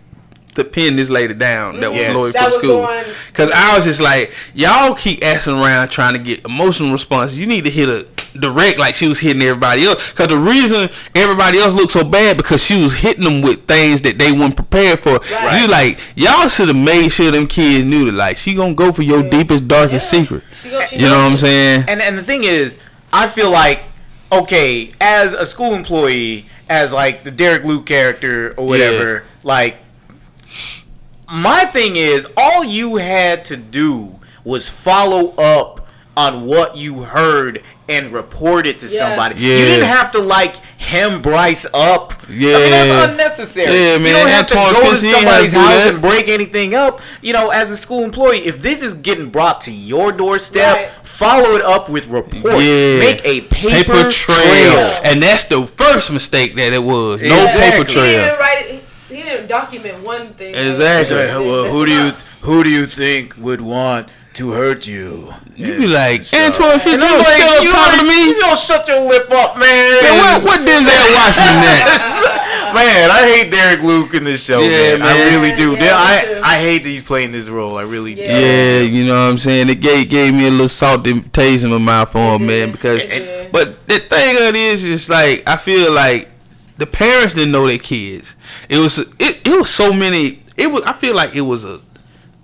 to 0.55 0.63
pin 0.63 0.95
this 0.97 1.09
lady 1.09 1.33
down 1.33 1.79
that 1.79 1.91
was 1.91 1.99
Yes. 2.01 2.15
loyal 2.15 2.31
That 2.31 2.33
for 2.33 2.39
the 2.39 2.45
was 2.47 2.55
school. 2.55 2.85
going- 2.85 3.05
Because 3.27 3.51
I 3.51 3.75
was 3.75 3.85
just 3.85 4.01
like, 4.01 4.33
y'all 4.53 4.93
keep 4.95 5.23
asking 5.25 5.53
around 5.59 5.89
trying 5.89 6.13
to 6.13 6.19
get 6.19 6.43
emotional 6.45 6.91
responses. 6.91 7.38
You 7.38 7.45
need 7.45 7.63
to 7.65 7.69
hit 7.71 7.88
a 7.88 8.05
direct 8.38 8.80
like 8.80 8.95
she 8.95 9.07
was 9.07 9.19
hitting 9.19 9.41
everybody 9.41 9.86
else. 9.86 10.09
Because 10.09 10.28
the 10.28 10.38
reason 10.38 10.89
everybody 11.15 11.59
else 11.59 11.73
looked 11.73 11.91
so 11.91 12.03
bad 12.03 12.38
because 12.38 12.63
she 12.63 12.82
was 12.82 12.93
hitting 12.93 13.23
them 13.23 13.41
with 13.41 13.65
things 13.65 14.01
that 14.01 14.17
they 14.17 14.32
weren't 14.32 14.55
prepared 14.55 14.99
for. 14.99 15.19
Right. 15.32 15.61
You 15.61 15.67
like 15.67 15.99
y'all 16.15 16.47
should 16.47 16.67
have 16.69 16.78
made 16.78 17.09
sure 17.09 17.32
them 17.32 17.47
kids 17.47 17.84
knew 17.86 18.05
that 18.05 18.13
like 18.13 18.38
she 18.38 18.53
gonna 18.53 18.73
go 18.73 18.91
for 18.93 19.01
your 19.03 19.21
deepest 19.23 19.67
darkest 19.67 20.11
Yeah. 20.13 20.19
secret. 20.21 20.43
She 20.53 20.69
go- 20.69 20.86
she 20.86 20.95
You 20.97 21.07
know 21.09 21.17
what 21.17 21.32
I'm 21.32 21.38
saying? 21.38 21.86
And 21.88 22.01
and 22.01 22.17
the 22.17 22.23
thing 22.23 22.43
is, 22.45 22.78
I 23.13 23.28
feel 23.28 23.49
like 23.51 23.84
okay, 24.32 24.91
as 25.01 25.34
a 25.34 25.45
school 25.45 25.73
employee, 25.73 26.45
as 26.69 26.93
like 26.93 27.26
the 27.26 27.32
Derek 27.32 27.65
Luke 27.65 27.86
character 27.86 28.53
or 28.55 28.65
whatever, 28.65 29.23
like 29.43 29.78
my 31.32 31.65
thing 31.65 31.95
is, 31.95 32.27
all 32.38 32.63
you 32.63 32.97
had 32.97 33.45
to 33.45 33.57
do 33.57 34.19
was 34.43 34.67
follow 34.69 35.29
up 35.36 35.88
on 36.17 36.45
what 36.45 36.75
you 36.75 37.03
heard 37.03 37.63
and 37.88 38.11
report 38.11 38.67
it 38.67 38.79
to 38.79 38.88
Yeah. 38.88 38.99
somebody. 38.99 39.36
Yeah. 39.38 39.57
You 39.57 39.65
didn't 39.65 39.88
have 39.88 40.11
to 40.11 40.19
like 40.19 40.55
hem 40.77 41.21
Bryce 41.21 41.65
up. 41.73 42.13
Yeah, 42.29 42.55
I 42.55 42.59
mean, 42.59 42.71
that's 42.71 43.09
unnecessary. 43.11 43.65
Yeah, 43.67 43.97
man, 43.97 43.99
You 43.99 44.03
man, 44.03 44.13
don't 44.13 44.27
have 44.29 44.43
Antoine 44.51 44.67
to 44.67 44.73
go 44.73 44.82
to 44.82 44.88
Fitz, 44.89 45.01
he 45.01 45.07
ain't 45.07 45.15
have 45.17 45.23
to 45.43 45.49
somebody's 45.49 45.53
house 45.53 45.89
and 45.91 46.01
break 46.01 46.27
anything 46.29 46.73
up. 46.75 47.01
You 47.21 47.34
know, 47.34 47.49
as 47.49 47.71
a 47.71 47.77
school 47.77 48.03
employee, 48.03 48.39
if 48.45 48.61
this 48.61 48.82
is 48.82 48.93
getting 48.93 49.29
brought 49.29 49.61
to 49.61 49.71
your 49.71 50.11
doorstep, 50.11 50.75
Right. 50.75 50.89
follow 51.03 51.55
it 51.55 51.61
up 51.63 51.89
with 51.89 52.07
report. 52.07 52.61
Yeah. 52.63 52.99
Make 52.99 53.21
a 53.25 53.41
paper, 53.41 54.09
trail. 54.11 54.38
trail. 54.38 54.99
and 55.03 55.21
that's 55.21 55.45
the 55.45 55.65
first 55.67 56.11
mistake 56.11 56.55
that 56.55 56.73
it 56.73 56.84
was. 56.84 57.21
No 57.21 57.27
Exactly. 57.45 57.61
paper 57.61 57.88
He 57.88 57.93
trail. 57.93 58.38
Didn't. 59.12 59.16
He, 59.16 59.18
he 59.18 59.24
didn't 59.24 59.47
document 59.47 60.05
one 60.05 60.34
thing. 60.34 60.55
Exactly. 60.55 61.16
That's 61.18 61.34
who 61.74 61.86
do 61.86 61.91
you 61.91 62.12
who 62.41 62.64
do 62.64 62.70
you 62.70 62.86
think 62.86 63.36
would 63.38 63.62
want 63.62 64.09
to 64.34 64.51
hurt 64.51 64.88
you? 64.88 65.34
You 65.55 65.78
be 65.78 65.88
like, 65.88 66.24
So- 66.24 66.38
Antoine 66.38 66.80
Fitz, 66.80 67.01
you 67.01 67.07
And 67.07 67.18
don't 67.18 67.18
like, 67.20 67.38
shut 67.38 67.57
up 67.57 67.64
you 67.64 67.72
talking 67.72 67.99
to 67.99 68.05
me. 68.05 68.26
You 68.28 68.39
don't 68.39 68.57
shut 68.57 68.88
your 68.88 69.01
lip 69.01 69.30
up, 69.32 69.57
man. 69.57 70.03
Man, 70.03 70.18
what, 70.18 70.43
what 70.43 70.59
Denzel 70.62 71.14
Washington 71.14 71.59
that? 71.62 72.72
man, 72.74 73.12
I 73.12 73.30
hate 73.30 73.51
Derek 73.51 73.82
Luke 73.82 74.14
in 74.14 74.24
this 74.24 74.43
show. 74.43 74.62
Yeah, 74.62 74.97
man. 74.97 75.01
I 75.03 75.36
really 75.36 75.55
do. 75.55 75.74
Yeah, 75.74 75.91
I. 75.93 76.39
I 76.43 76.57
hate 76.57 76.80
that 76.84 76.89
he's 76.89 77.03
playing 77.03 77.32
this 77.32 77.47
role. 77.47 77.78
I 77.78 77.84
really 77.84 78.16
do. 78.16 78.22
Yeah. 78.22 78.39
Yeah, 78.39 78.80
you 78.82 79.05
know 79.05 79.14
what 79.14 79.32
I'm 79.32 79.38
saying. 79.38 79.70
It 79.70 79.82
gave, 79.82 80.09
gave 80.09 80.34
me 80.34 80.47
a 80.47 80.51
little 80.51 80.68
salty 80.68 81.20
taste 81.22 81.64
in 81.64 81.70
my 81.70 81.78
mouth 81.78 82.12
for 82.12 82.36
him, 82.38 82.47
man. 82.47 82.72
Because, 82.72 83.03
It 83.03 83.09
did. 83.09 83.51
but 83.51 83.86
the 83.88 83.99
thing 83.99 84.38
of 84.38 84.41
it 84.43 84.55
is, 84.55 84.82
just 84.82 85.09
like 85.09 85.43
I 85.45 85.57
feel 85.57 85.91
like 85.91 86.30
the 86.82 86.88
parents 86.88 87.36
didn't 87.36 87.51
know 87.51 87.67
their 87.67 87.77
kids. 87.77 88.34
It 88.67 88.79
was 88.79 88.97
it, 88.97 89.13
it 89.19 89.47
was 89.47 89.69
so 89.69 89.93
many. 89.93 90.41
It 90.57 90.71
was 90.71 90.82
I 90.82 90.93
feel 90.93 91.15
like 91.15 91.36
it 91.36 91.41
was 91.41 91.63
a 91.63 91.79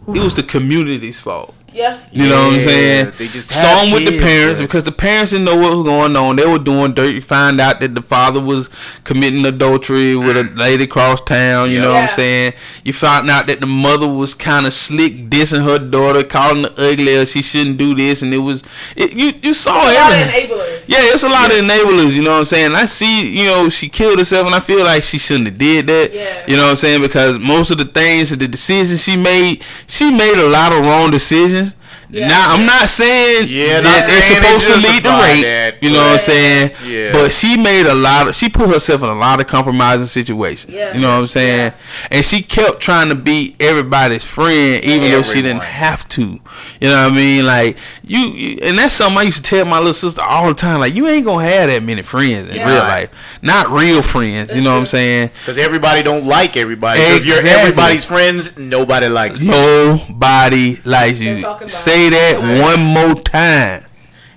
it 0.07 0.19
was 0.19 0.35
the 0.35 0.43
community's 0.43 1.19
fault. 1.19 1.55
Yeah. 1.73 1.99
You 2.11 2.29
know 2.29 2.47
what 2.47 2.55
I'm 2.55 2.59
saying? 2.61 3.13
they 3.17 3.27
just 3.27 3.49
storm 3.49 3.65
have 3.65 3.93
with 3.93 4.07
the 4.07 4.19
parents 4.19 4.59
because 4.59 4.83
the 4.83 4.91
parents 4.91 5.31
didn't 5.31 5.45
know 5.45 5.55
what 5.57 5.73
was 5.75 5.83
going 5.83 6.15
on. 6.15 6.35
They 6.35 6.45
were 6.47 6.59
doing 6.59 6.93
dirt. 6.93 7.13
You 7.13 7.21
find 7.21 7.59
out 7.61 7.79
that 7.81 7.93
the 7.93 8.01
father 8.01 8.41
was 8.41 8.69
committing 9.03 9.45
adultery 9.45 10.15
with 10.15 10.37
a 10.37 10.43
mm. 10.43 10.57
lady 10.57 10.85
across 10.85 11.21
town. 11.21 11.69
You 11.69 11.79
know 11.81 11.93
what 11.93 12.03
I'm 12.03 12.09
saying? 12.09 12.53
You 12.83 12.93
found 12.93 13.29
out 13.29 13.47
that 13.47 13.59
the 13.59 13.67
mother 13.67 14.07
was 14.07 14.33
kind 14.33 14.65
of 14.65 14.73
slick, 14.73 15.29
dissing 15.29 15.63
her 15.63 15.77
daughter, 15.77 16.23
calling 16.23 16.63
her 16.63 16.73
ugly, 16.77 17.15
or 17.15 17.25
she 17.25 17.41
shouldn't 17.41 17.77
do 17.77 17.93
this, 17.93 18.21
and 18.21 18.33
it 18.33 18.39
was 18.39 18.63
it, 18.95 19.13
you 19.15 19.33
you 19.41 19.53
saw 19.53 19.71
A 19.71 19.93
lot 19.93 20.11
of 20.11 20.17
everything. 20.17 20.49
enablers. 20.49 20.89
Yeah, 20.89 20.99
it's 21.01 21.23
a 21.23 21.29
lot 21.29 21.51
Yes. 21.51 21.59
of 21.59 21.65
enablers, 21.65 22.15
you 22.15 22.23
know 22.23 22.31
what 22.31 22.39
I'm 22.39 22.45
saying? 22.45 22.71
I 22.73 22.85
see, 22.85 23.37
you 23.37 23.45
know, 23.45 23.69
she 23.69 23.89
killed 23.89 24.17
herself 24.19 24.45
and 24.45 24.55
I 24.55 24.59
feel 24.59 24.83
like 24.83 25.03
she 25.03 25.17
shouldn't 25.17 25.47
have 25.47 25.57
did 25.57 25.87
that. 25.87 26.13
Yeah. 26.13 26.43
You 26.47 26.55
know 26.55 26.63
what 26.63 26.71
I'm 26.71 26.75
saying? 26.77 27.01
Because 27.01 27.39
most 27.39 27.71
of 27.71 27.77
the 27.77 27.85
things, 27.85 28.35
the 28.35 28.47
decisions 28.47 29.03
she 29.03 29.17
made, 29.17 29.63
she 29.85 30.11
made 30.11 30.35
a 30.37 30.47
lot 30.47 30.73
of 30.73 30.79
wrong 30.85 31.11
decisions. 31.11 31.66
Yeah. 32.09 32.27
Now 32.27 32.53
I'm 32.55 32.65
not 32.65 32.87
saying 32.89 33.47
Yeah, 33.49 33.81
that 33.81 33.83
not 33.83 34.03
it's 34.07 34.27
supposed 34.27 34.67
to 34.67 34.75
lead 34.77 35.03
to 35.03 35.11
justify 35.11 35.33
rape. 35.33 35.43
that, 35.43 35.83
you 35.83 35.89
know 35.91 35.97
what 35.99 36.05
I'm 36.07 36.13
but- 36.13 36.19
saying? 36.21 36.71
Yeah. 36.85 37.11
But 37.11 37.31
she 37.31 37.57
made 37.57 37.85
a 37.85 37.93
lot 37.95 38.29
of 38.29 38.35
she 38.35 38.47
put 38.49 38.69
herself 38.69 39.03
in 39.03 39.09
a 39.09 39.15
lot 39.15 39.41
of 39.41 39.47
compromising 39.47 40.05
situations. 40.07 40.73
Yeah. 40.73 40.93
You 40.93 41.01
know 41.01 41.09
what 41.09 41.19
I'm 41.21 41.27
saying? 41.27 41.73
And 42.09 42.23
she 42.23 42.41
kept 42.41 42.79
trying 42.79 43.09
to 43.09 43.15
be 43.15 43.55
everybody's 43.59 44.23
friend 44.23 44.83
even 44.85 45.11
though 45.11 45.21
she 45.21 45.41
didn't 45.41 45.63
have 45.63 46.07
to. 46.09 46.39
You 46.79 46.87
know 46.89 47.03
what 47.03 47.11
I 47.13 47.15
mean? 47.15 47.45
Like 47.45 47.77
you, 48.03 48.19
you 48.29 48.57
and 48.63 48.77
that's 48.77 48.93
something 48.93 49.17
I 49.19 49.23
used 49.23 49.43
to 49.43 49.49
tell 49.49 49.65
my 49.65 49.77
little 49.79 49.93
sister 49.93 50.21
all 50.21 50.47
the 50.47 50.53
time. 50.53 50.79
Like 50.79 50.93
you 50.95 51.07
ain't 51.07 51.25
gonna 51.25 51.43
have 51.45 51.69
that 51.69 51.83
many 51.83 52.01
friends 52.03 52.49
in 52.49 52.55
Yeah. 52.55 52.67
real 52.69 52.79
life. 52.83 53.09
Not 53.41 53.69
real 53.69 54.01
friends. 54.01 54.49
you 54.49 54.55
That's 54.55 54.63
know 54.63 54.73
what 54.73 54.79
I'm 54.79 54.85
saying? 54.85 55.31
Because 55.41 55.57
everybody 55.57 56.03
don't 56.03 56.25
like 56.25 56.55
everybody. 56.55 57.01
So 57.01 57.15
if 57.15 57.25
you're 57.25 57.45
everybody's 57.45 58.05
friends, 58.05 58.57
nobody 58.57 59.07
likes 59.09 59.43
you. 59.43 59.51
Nobody 59.51 60.79
likes 60.85 61.19
you. 61.19 61.33
They're 61.33 61.41
talking 61.41 61.63
about 61.65 61.69
Say 61.97 62.09
that 62.09 62.37
Right. 62.39 62.61
one 62.61 62.83
more 62.83 63.15
time. 63.15 63.83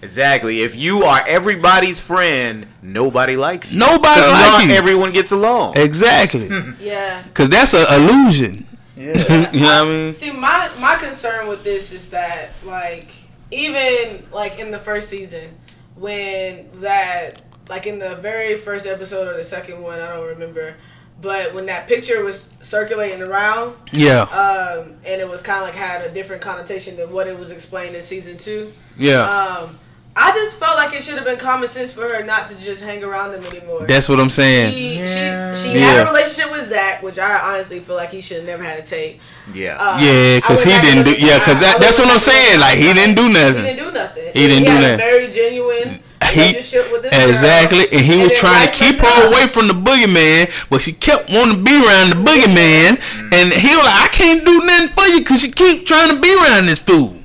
Exactly. 0.01 0.63
If 0.63 0.77
you 0.77 1.05
are 1.05 1.23
everybody's 1.29 2.01
friend, 2.01 2.67
nobody 2.81 3.37
likes 3.37 3.71
you. 3.71 3.79
Nobody 3.81 4.19
'Cause 4.19 4.31
like 4.33 4.51
not 4.63 4.67
you. 4.67 4.75
Everyone 4.75 5.13
gets 5.13 5.31
along. 5.31 5.77
Exactly. 5.77 6.49
Yeah. 6.81 7.23
Cause 7.35 7.51
that's 7.51 7.75
an 7.75 7.85
illusion. 7.93 8.67
Yeah. 8.97 9.51
you 9.53 9.61
know 9.61 9.67
what 9.67 9.75
I 9.77 9.85
mean? 9.85 10.15
See, 10.15 10.31
my 10.33 10.71
my 10.79 10.95
concern 10.97 11.49
with 11.49 11.63
this 11.63 11.93
is 11.93 12.09
that 12.09 12.53
like 12.65 13.13
even 13.51 14.25
like 14.33 14.59
in 14.59 14.71
the 14.71 14.79
first 14.79 15.11
season 15.11 15.51
when 15.97 16.65
that 16.81 17.43
like 17.69 17.87
in 17.87 17.99
the 17.99 18.15
very 18.17 18.57
first 18.57 18.87
episode 18.87 19.29
or 19.29 19.37
the 19.37 19.45
second 19.45 19.83
one, 19.83 20.01
I 20.01 20.09
don't 20.09 20.27
remember, 20.29 20.77
but 21.21 21.53
when 21.55 21.67
that 21.67 21.87
picture 21.87 22.25
was 22.25 22.49
circulating 22.63 23.23
around, 23.23 23.75
Yeah. 23.93 24.23
um, 24.23 24.95
and 25.07 25.21
it 25.21 25.29
was 25.29 25.43
kind 25.43 25.59
of 25.61 25.67
like 25.67 25.75
had 25.75 26.03
a 26.03 26.11
different 26.13 26.43
connotation 26.43 26.97
than 26.97 27.13
what 27.13 27.27
it 27.27 27.39
was 27.39 27.51
explained 27.51 27.95
in 27.97 28.03
season 28.03 28.37
two. 28.37 28.73
Yeah. 28.97 29.23
Um, 29.23 29.79
I 30.17 30.33
just 30.33 30.57
felt 30.57 30.77
like 30.77 30.93
it 30.93 31.05
should 31.05 31.15
have 31.15 31.25
been 31.25 31.39
common 31.39 31.69
sense 31.69 31.93
for 31.93 32.03
her 32.03 32.25
not 32.25 32.49
to 32.49 32.59
just 32.59 32.83
hang 32.83 33.03
around 33.05 33.33
him 33.33 33.45
anymore. 33.45 33.87
That's 33.87 34.09
what 34.09 34.19
I'm 34.19 34.29
saying. 34.29 34.75
she, 34.75 34.99
Yeah. 34.99 35.55
she, 35.55 35.73
she 35.73 35.79
had 35.79 36.05
a 36.07 36.11
relationship 36.11 36.51
with 36.51 36.67
Zach, 36.69 37.03
which 37.03 37.19
I 37.19 37.39
honestly 37.55 37.79
feel 37.81 37.95
like 37.97 38.11
he 38.11 38.21
should 38.21 38.39
have 38.39 38.47
never 38.47 38.63
had 38.63 38.83
to 38.85 38.91
take. 38.91 39.21
Yeah. 39.55 39.77
Uh, 39.79 39.99
Yeah, 40.01 40.41
cause 40.41 40.65
he 40.65 40.71
didn't 40.81 41.05
do. 41.05 41.13
Yeah, 41.13 41.39
cause 41.39 41.63
I- 41.63 41.69
I 41.69 41.73
that, 41.73 41.81
that's 41.81 41.99
what 41.99 42.09
I'm 42.09 42.19
saying. 42.19 42.59
Like 42.61 42.77
he 42.79 42.93
didn't 42.93 43.15
do 43.15 43.29
nothing. 43.29 43.57
He 43.65 43.71
didn't 43.75 43.85
do 43.87 43.91
nothing. 43.93 44.25
He 44.35 44.47
didn't 44.49 44.65
do 44.65 44.71
had 44.71 44.81
nothing. 44.81 44.95
A 44.95 44.97
very 44.99 45.31
genuine 45.31 46.01
He 46.31 46.41
relationship 46.41 46.93
with 46.93 47.03
this 47.03 47.13
girl. 47.13 47.29
exactly, 47.29 47.85
and 47.93 48.01
he 48.01 48.19
was 48.19 48.33
trying 48.33 48.67
to 48.69 48.73
keep 48.73 48.97
versa. 48.97 49.11
her 49.11 49.29
away 49.29 49.47
from 49.47 49.69
the 49.69 49.75
boogeyman, 49.75 50.51
but 50.71 50.83
she 50.83 50.93
kept 50.93 51.31
wanting 51.31 51.57
to 51.57 51.63
be 51.63 51.75
around 51.75 52.11
the 52.11 52.17
boogeyman, 52.17 52.97
mm-hmm. 52.97 53.35
and 53.35 53.53
he 53.53 53.75
was 53.77 53.85
like, 53.85 54.01
"I 54.05 54.09
can't 54.13 54.45
do 54.45 54.59
nothing 54.65 54.89
for 54.89 55.05
you 55.05 55.21
because 55.21 55.45
you 55.45 55.53
keep 55.53 55.87
trying 55.87 56.11
to 56.11 56.21
be 56.21 56.35
around 56.35 56.67
this 56.67 56.81
fool." 56.81 57.17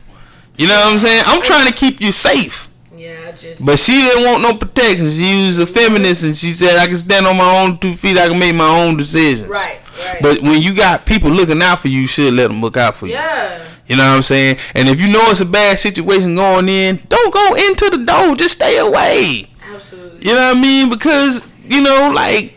You 0.57 0.67
know 0.67 0.75
what 0.75 0.93
I'm 0.93 0.99
saying? 0.99 1.23
I'm 1.25 1.41
trying 1.41 1.67
to 1.67 1.73
keep 1.73 1.99
you 1.99 2.11
safe. 2.11 2.69
Yeah, 2.95 3.17
I 3.27 3.31
just. 3.33 3.65
But 3.65 3.77
she 3.77 3.91
didn't 3.91 4.23
want 4.23 4.41
no 4.41 4.57
protection. 4.57 5.11
She 5.11 5.47
was 5.47 5.59
a 5.59 5.67
feminist, 5.67 6.23
and 6.23 6.35
she 6.35 6.51
said, 6.51 6.77
"I 6.77 6.87
can 6.87 6.97
stand 6.97 7.27
on 7.27 7.37
my 7.37 7.61
own 7.61 7.77
two 7.77 7.93
feet. 7.93 8.17
I 8.17 8.29
can 8.29 8.39
make 8.39 8.55
my 8.55 8.67
own 8.67 8.97
decisions." 8.97 9.47
right, 9.47 9.81
right. 9.99 10.21
But 10.21 10.41
when 10.41 10.61
you 10.61 10.73
got 10.73 11.05
people 11.05 11.29
looking 11.29 11.61
out 11.61 11.79
for 11.79 11.89
you, 11.89 12.01
you 12.01 12.07
should 12.07 12.33
let 12.33 12.47
them 12.47 12.61
look 12.61 12.77
out 12.77 12.95
for 12.95 13.07
you. 13.07 13.13
yeah, 13.13 13.63
You 13.87 13.95
know 13.97 14.03
what 14.09 14.15
I'm 14.15 14.21
saying? 14.23 14.57
And 14.73 14.87
if 14.89 14.99
you 14.99 15.07
know 15.11 15.21
it's 15.29 15.41
a 15.41 15.45
bad 15.45 15.77
situation 15.77 16.35
going 16.35 16.67
in, 16.69 17.01
don't 17.07 17.33
go 17.33 17.53
into 17.55 17.89
the 17.91 18.03
door. 18.03 18.35
Just 18.35 18.55
stay 18.55 18.77
away. 18.77 19.45
absolutely. 19.73 20.27
You 20.27 20.35
know 20.35 20.47
what 20.47 20.57
I 20.57 20.59
mean? 20.59 20.89
Because 20.89 21.45
you 21.65 21.81
know, 21.81 22.11
like 22.13 22.55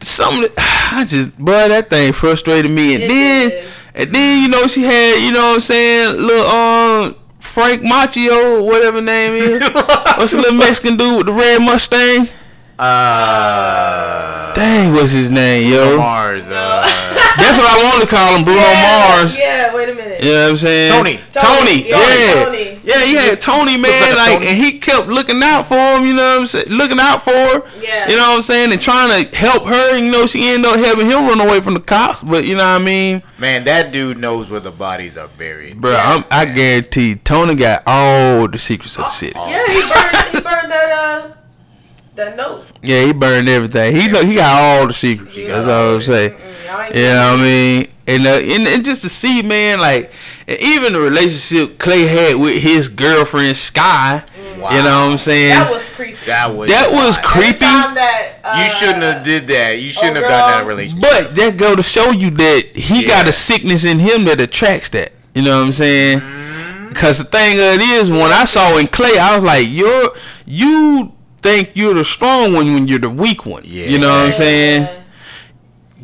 some, 0.00 0.44
I 0.58 1.04
just, 1.06 1.36
bro, 1.38 1.68
that 1.68 1.90
thing 1.90 2.12
frustrated 2.12 2.70
me. 2.70 2.94
And 2.94 3.04
It 3.04 3.08
then, 3.08 3.48
did. 3.50 3.64
and 3.94 4.14
then 4.14 4.42
you 4.42 4.48
know, 4.48 4.66
she 4.66 4.82
had, 4.82 5.18
you 5.24 5.32
know 5.32 5.46
what 5.48 5.54
I'm 5.54 5.60
saying, 5.60 6.16
little 6.16 6.46
um 6.46 7.16
Frank 7.38 7.82
Machio, 7.82 8.64
whatever 8.66 9.00
name 9.00 9.34
is. 9.36 9.62
What's 10.16 10.32
the 10.32 10.38
little 10.38 10.56
Mexican 10.58 10.96
dude 10.96 11.18
with 11.18 11.26
the 11.26 11.32
red 11.32 11.60
Mustang? 11.60 12.28
Uh, 12.78 14.52
Dang, 14.54 14.92
what's 14.92 15.12
his 15.12 15.30
name, 15.30 15.72
yo? 15.72 15.96
Mars. 15.96 16.48
Uh, 16.48 16.82
That's 17.36 17.58
what 17.58 17.66
I 17.66 17.82
want 17.84 18.02
to 18.02 18.08
call 18.08 18.36
him, 18.36 18.44
Bruno 18.44 18.60
yeah, 18.60 19.16
Mars. 19.16 19.38
Yeah, 19.38 19.74
wait 19.74 19.88
a 19.88 19.94
minute. 19.94 20.22
You 20.22 20.32
know 20.32 20.42
what 20.44 20.50
I'm 20.50 20.56
saying? 20.56 20.92
Tony. 20.92 21.20
Tony. 21.32 21.42
Tony, 21.42 21.88
yeah, 21.88 21.96
Yeah. 22.34 22.44
Tony. 22.44 22.80
Yeah, 22.84 23.00
he 23.00 23.14
had 23.14 23.40
Tony, 23.40 23.76
man. 23.78 23.90
like 23.90 24.16
Like, 24.16 24.38
Tony. 24.38 24.46
and 24.50 24.58
he 24.58 24.78
kept 24.78 25.08
looking 25.08 25.42
out 25.42 25.66
for 25.66 25.74
him, 25.76 26.04
you 26.06 26.14
know 26.14 26.34
what 26.34 26.40
I'm 26.40 26.46
saying? 26.46 26.66
Looking 26.68 27.00
out 27.00 27.22
for 27.24 27.30
her. 27.32 27.62
Yeah. 27.80 28.08
You 28.08 28.16
know 28.16 28.28
what 28.30 28.36
I'm 28.36 28.42
saying? 28.42 28.72
And 28.72 28.80
trying 28.80 29.24
to 29.24 29.36
help 29.36 29.64
her. 29.66 29.96
You 29.96 30.10
know, 30.10 30.26
she 30.26 30.48
ended 30.48 30.66
up 30.70 30.76
having 30.78 31.06
him 31.06 31.26
run 31.26 31.40
away 31.40 31.60
from 31.60 31.74
the 31.74 31.80
cops. 31.80 32.22
But, 32.22 32.44
you 32.44 32.54
know 32.54 32.64
what 32.72 32.80
I 32.80 32.84
mean? 32.84 33.22
man, 33.38 33.64
that 33.64 33.90
dude 33.92 34.18
knows 34.18 34.48
where 34.50 34.60
the 34.60 34.70
bodies 34.70 35.16
are 35.16 35.28
buried. 35.28 35.80
Bro, 35.80 35.92
Yeah. 35.92 36.02
I'm, 36.16 36.24
I 36.30 36.44
guarantee 36.44 37.16
Tony 37.16 37.54
got 37.56 37.82
all 37.86 38.46
the 38.48 38.58
secrets 38.58 38.96
of 38.98 39.04
the 39.04 39.10
city. 39.10 39.32
Yeah, 39.36 39.64
he 39.68 39.80
burned. 39.82 40.28
he 40.28 40.40
burned 40.40 40.70
that 40.70 40.92
uh, 40.92 41.32
that 42.16 42.36
note. 42.36 42.64
Yeah, 42.82 43.04
he 43.06 43.12
burned 43.12 43.48
everything. 43.48 43.96
He 43.96 44.08
know 44.08 44.24
he 44.24 44.34
got 44.36 44.60
all 44.80 44.86
the 44.86 44.94
secrets. 44.94 45.34
He 45.34 45.44
That's 45.44 45.66
all 45.66 45.72
all 45.88 45.94
I'm 45.94 46.00
it. 46.00 46.04
saying. 46.04 46.32
Ain't 46.32 46.94
You 46.94 47.02
know 47.02 47.32
what 47.32 47.40
I 47.40 47.42
mean? 47.42 47.86
And, 48.06 48.26
uh, 48.26 48.30
and 48.54 48.68
and 48.68 48.84
just 48.84 49.00
to 49.02 49.08
see, 49.08 49.40
man, 49.40 49.80
like 49.80 50.12
and 50.46 50.58
even 50.60 50.92
the 50.92 51.00
relationship 51.00 51.78
Clay 51.78 52.02
had 52.06 52.36
with 52.36 52.62
his 52.62 52.88
girlfriend 52.88 53.56
Skye. 53.56 54.24
You 54.54 54.60
know 54.60 55.06
what 55.06 55.12
I'm 55.12 55.18
saying? 55.18 55.50
That 55.50 55.70
was 55.72 55.88
creepy. 55.88 56.18
That 56.26 56.54
was. 56.54 56.70
That 56.70 56.92
was 56.92 57.18
Every 57.18 57.28
creepy. 57.30 57.58
that 57.58 58.32
uh, 58.44 58.62
You 58.62 58.70
shouldn't 58.70 59.02
have 59.02 59.24
did 59.24 59.46
that. 59.48 59.78
You 59.80 59.90
shouldn't 59.90 60.18
oh, 60.18 60.20
have 60.20 60.28
gotten 60.30 60.58
that 60.58 60.66
relationship. 60.70 61.00
But 61.02 61.34
that 61.36 61.56
go 61.56 61.74
to 61.76 61.82
show 61.82 62.10
you 62.12 62.30
that 62.30 62.62
he 62.74 63.02
Yeah. 63.02 63.08
got 63.08 63.28
a 63.28 63.32
sickness 63.32 63.84
in 63.84 63.98
him 63.98 64.24
that 64.26 64.40
attracts 64.40 64.90
that. 64.90 65.12
You 65.34 65.42
know 65.42 65.58
what 65.58 65.66
I'm 65.66 65.72
saying? 65.72 66.20
Mm-hmm. 66.20 66.88
Because 66.88 67.18
the 67.18 67.24
thing 67.24 67.54
of 67.58 67.64
it 67.64 67.80
is, 67.80 68.10
when 68.10 68.30
I 68.32 68.44
saw 68.44 68.76
in 68.78 68.86
Clay, 68.86 69.18
I 69.18 69.34
was 69.34 69.44
like, 69.44 69.66
"You're 69.68 70.14
you 70.46 71.12
think 71.44 71.70
you're 71.74 71.94
the 71.94 72.04
strong 72.04 72.52
one 72.54 72.72
when 72.74 72.88
you're 72.88 72.98
the 72.98 73.10
weak 73.10 73.44
one." 73.46 73.62
Yeah. 73.64 73.86
You 73.86 73.98
know 73.98 74.08
what 74.08 74.26
I'm 74.26 74.32
saying? 74.32 74.88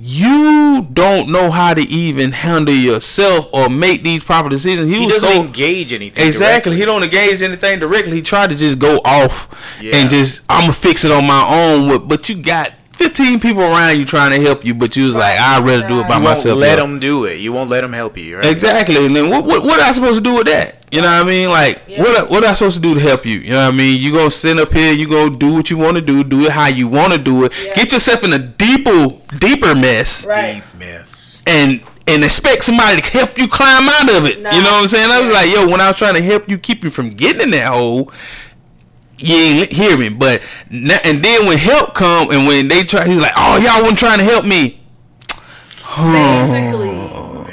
You 0.02 0.86
don't 0.92 1.28
know 1.30 1.50
how 1.50 1.74
to 1.74 1.82
even 1.82 2.32
handle 2.32 2.74
yourself 2.74 3.48
or 3.52 3.68
make 3.68 4.02
these 4.02 4.24
proper 4.24 4.48
decisions. 4.48 4.88
He, 4.88 5.00
he 5.00 5.04
was 5.06 5.16
doesn't 5.16 5.28
so 5.28 5.42
engage 5.42 5.92
anything. 5.92 6.26
Exactly. 6.26 6.70
directly. 6.72 6.76
He 6.76 6.84
don't 6.86 7.02
engage 7.02 7.42
anything 7.42 7.80
directly. 7.80 8.12
He 8.16 8.22
tried 8.22 8.48
to 8.50 8.56
just 8.56 8.78
go 8.78 9.00
off 9.04 9.48
Yeah. 9.80 9.96
and 9.96 10.08
just 10.08 10.42
I'm 10.48 10.62
gonna 10.62 10.72
fix 10.72 11.04
it 11.04 11.10
on 11.12 11.26
my 11.26 11.44
own. 11.48 12.08
But 12.08 12.28
you 12.30 12.36
got 12.36 12.72
15 13.00 13.40
people 13.40 13.62
around 13.62 13.98
you 13.98 14.04
trying 14.04 14.30
to 14.30 14.40
help 14.40 14.62
you, 14.64 14.74
but 14.74 14.94
you 14.94 15.06
was 15.06 15.16
like, 15.16 15.40
I'd 15.40 15.64
rather 15.64 15.88
do 15.88 16.00
it 16.00 16.02
by 16.02 16.16
You 16.18 16.22
won't 16.22 16.24
myself. 16.24 16.58
let 16.58 16.78
yo. 16.78 16.84
them 16.84 17.00
do 17.00 17.24
it. 17.24 17.40
You 17.40 17.50
won't 17.52 17.70
let 17.70 17.80
them 17.80 17.94
help 17.94 18.18
you. 18.18 18.36
Right? 18.36 18.44
Exactly. 18.44 19.06
And 19.06 19.16
then 19.16 19.30
what, 19.30 19.44
what 19.46 19.64
what 19.64 19.80
I 19.80 19.90
supposed 19.92 20.18
to 20.18 20.22
do 20.22 20.34
with 20.36 20.46
that? 20.48 20.76
You 20.92 21.00
know 21.00 21.06
what 21.08 21.24
I 21.24 21.28
mean? 21.28 21.48
Like 21.48 21.82
Yeah. 21.88 22.02
what 22.02 22.28
what 22.30 22.44
I 22.44 22.52
supposed 22.52 22.76
to 22.76 22.82
do 22.82 22.92
to 22.94 23.00
help 23.00 23.24
you? 23.24 23.38
You 23.38 23.52
know 23.52 23.64
what 23.64 23.72
I 23.74 23.76
mean? 23.76 23.98
You 24.00 24.12
gonna 24.12 24.30
sit 24.30 24.58
up 24.58 24.72
here, 24.72 24.92
you 24.92 25.08
gonna 25.08 25.34
do 25.34 25.54
what 25.54 25.70
you 25.70 25.78
want 25.78 25.96
to 25.96 26.02
do, 26.02 26.22
do 26.22 26.42
it 26.44 26.50
how 26.52 26.66
you 26.66 26.88
want 26.88 27.14
to 27.14 27.18
do 27.18 27.44
it. 27.44 27.52
Yeah. 27.64 27.74
Get 27.74 27.92
yourself 27.92 28.22
in 28.22 28.32
a 28.34 28.38
deeper 28.38 29.08
deeper 29.38 29.74
mess 29.74 30.26
Right. 30.26 30.56
Deep 30.72 30.78
mess. 30.78 31.40
and 31.46 31.80
and 32.06 32.24
expect 32.24 32.64
somebody 32.64 33.00
to 33.00 33.10
help 33.10 33.38
you 33.38 33.46
climb 33.48 33.88
out 33.88 34.10
of 34.10 34.26
it. 34.26 34.42
Nah. 34.42 34.50
You 34.50 34.62
know 34.62 34.72
what 34.72 34.82
I'm 34.82 34.88
saying? 34.88 35.10
I 35.10 35.20
was 35.20 35.30
Yeah. 35.30 35.38
like, 35.38 35.50
yo, 35.54 35.68
when 35.68 35.80
I 35.80 35.88
was 35.88 35.96
trying 35.96 36.14
to 36.14 36.22
help 36.22 36.48
you 36.50 36.58
keep 36.58 36.82
you 36.84 36.90
from 36.90 37.10
getting 37.10 37.40
in 37.42 37.50
that 37.52 37.68
hole, 37.68 38.12
you 39.20 39.34
ain't 39.36 39.70
li- 39.70 39.76
hear 39.76 39.96
me. 39.96 40.08
But 40.08 40.42
na- 40.70 40.98
and 41.04 41.22
then 41.24 41.46
when 41.46 41.58
help 41.58 41.94
come 41.94 42.30
and 42.30 42.46
when 42.46 42.68
they 42.68 42.82
try, 42.84 43.06
he's 43.06 43.20
like, 43.20 43.32
oh, 43.36 43.58
y'all 43.58 43.80
wasn't 43.82 43.98
trying 43.98 44.18
to 44.18 44.24
help 44.24 44.44
me. 44.44 44.80
Basically. 45.96 46.88
Oh, 46.90 47.46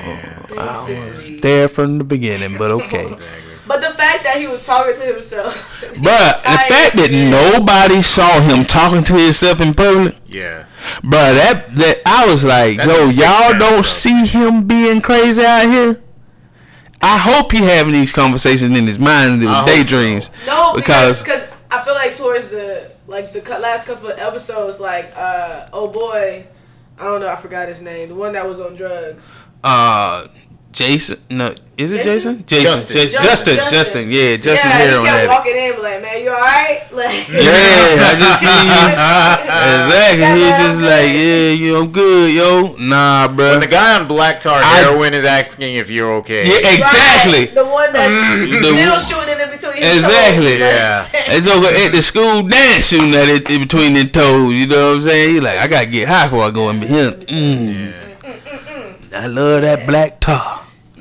Basically. 0.56 1.38
There 1.40 1.68
from 1.68 1.98
the 1.98 2.04
beginning, 2.04 2.58
but 2.58 2.72
okay. 2.72 3.16
But 3.68 3.82
the 3.82 3.90
fact 3.98 4.24
that 4.24 4.38
he 4.38 4.48
was 4.48 4.66
talking 4.66 4.96
to 4.96 5.02
himself. 5.14 5.54
But 5.82 6.42
the 6.42 6.52
entire 6.52 6.70
fact 6.70 6.96
that 6.96 7.10
experience- 7.12 7.58
nobody 7.58 8.02
saw 8.02 8.40
him 8.40 8.64
talking 8.64 9.04
to 9.04 9.14
himself 9.14 9.60
in 9.60 9.74
public, 9.74 10.16
Yeah. 10.26 10.64
But 11.04 11.34
that 11.34 11.76
that 11.76 12.02
I 12.06 12.26
was 12.28 12.46
like, 12.46 12.78
That's 12.78 13.18
yo, 13.18 13.26
y'all 13.26 13.60
don't 13.60 13.84
stuff. 13.84 13.86
see 13.88 14.26
him 14.26 14.68
being 14.68 15.02
crazy 15.02 15.44
out 15.44 15.64
here. 15.68 16.02
I 17.02 17.18
hope 17.18 17.52
he 17.52 17.58
having 17.58 17.92
these 17.92 18.14
conversations 18.14 18.76
in 18.78 18.88
his 18.88 18.98
mind 18.98 19.42
and 19.42 19.50
I 19.50 19.50
his 19.50 19.58
hope 19.60 19.68
daydreams. 19.68 20.30
No, 20.46 20.72
because 20.74 21.22
because 21.22 21.44
because 21.44 21.57
I 21.70 21.84
feel 21.84 21.94
like 21.96 22.16
towards 22.16 22.48
the 22.48 22.92
like 23.08 23.34
the 23.34 23.42
last 23.60 23.88
couple 23.88 24.10
of 24.10 24.18
episodes, 24.20 24.80
like 24.80 25.12
uh 25.16 25.68
oh 25.74 25.88
boy, 25.88 26.46
I 26.98 27.04
don't 27.04 27.22
know, 27.22 27.28
I 27.28 27.36
forgot 27.36 27.68
his 27.68 27.82
name, 27.82 28.10
the 28.10 28.16
one 28.16 28.34
that 28.34 28.48
was 28.48 28.60
on 28.60 28.76
drugs. 28.76 29.32
uh, 29.64 30.28
Jason, 30.78 31.18
no, 31.32 31.56
is 31.76 31.92
it 31.92 32.04
Jason? 32.04 32.46
Jason? 32.46 32.46
Jason, 32.46 33.10
Justin. 33.10 33.10
Justin, 33.10 33.56
Justin, 33.58 33.58
Justin, 33.74 34.06
yeah, 34.12 34.38
Justin 34.38 34.70
yeah, 34.70 34.78
here 34.78 34.92
he 34.92 34.98
on 34.98 35.06
kept 35.06 35.18
that. 35.18 35.28
walking 35.34 35.58
in, 35.58 35.74
like, 35.82 36.02
man, 36.06 36.22
you 36.22 36.30
all 36.30 36.38
right? 36.40 36.84
Like, 36.94 37.30
Yeah, 37.34 38.06
I 38.10 38.14
just 38.14 38.38
seen 38.46 38.66
you. 38.70 38.86
Exactly. 39.58 40.22
Yeah, 40.22 40.38
He 40.38 40.48
just 40.62 40.78
like, 40.82 41.10
yeah, 41.18 41.50
you, 41.58 41.78
I'm 41.82 41.92
good, 41.92 42.30
yo. 42.34 42.76
Nah, 42.78 43.28
bro. 43.34 43.52
When 43.58 43.60
the 43.62 43.66
guy 43.68 44.00
on 44.00 44.08
black 44.08 44.40
tar 44.40 44.60
I- 44.62 44.86
heroin 44.86 45.16
is 45.16 45.26
asking 45.26 45.76
if 45.78 45.90
you're 45.90 46.14
okay. 46.22 46.46
yeah, 46.46 46.78
exactly. 46.78 47.46
Right, 47.50 47.56
the 47.56 47.66
one 47.66 47.92
that's 47.94 48.14
mm. 48.14 48.62
The- 48.62 48.78
still 48.78 49.00
shooting 49.18 49.40
in 49.42 49.50
between 49.50 49.78
his 49.82 49.98
Exactly. 50.06 50.58
toes. 50.58 50.62
Like, 50.62 50.78
Yeah. 50.78 51.10
That 51.12 51.42
joker 51.44 51.74
at 51.74 51.92
the 51.92 52.02
school 52.04 52.48
dance 52.48 52.86
shooting 52.86 53.16
at 53.16 53.30
it 53.30 53.50
in 53.50 53.62
between 53.62 53.94
their 53.98 54.06
toes. 54.06 54.54
You 54.54 54.68
know 54.68 54.90
what 54.90 54.96
I'm 54.98 55.02
saying? 55.02 55.34
He 55.34 55.40
like, 55.40 55.58
I 55.58 55.68
gotta 55.68 55.88
get 55.88 56.08
high 56.08 56.28
before 56.28 56.44
I 56.46 56.52
go 56.52 56.70
in 56.70 56.82
here. 56.84 57.12
Mm. 57.12 57.26
Mm. 57.26 57.94
mm. 58.22 59.14
I 59.14 59.26
love 59.28 59.62
that 59.64 59.88
black 59.88 60.20
tar. 60.20 60.57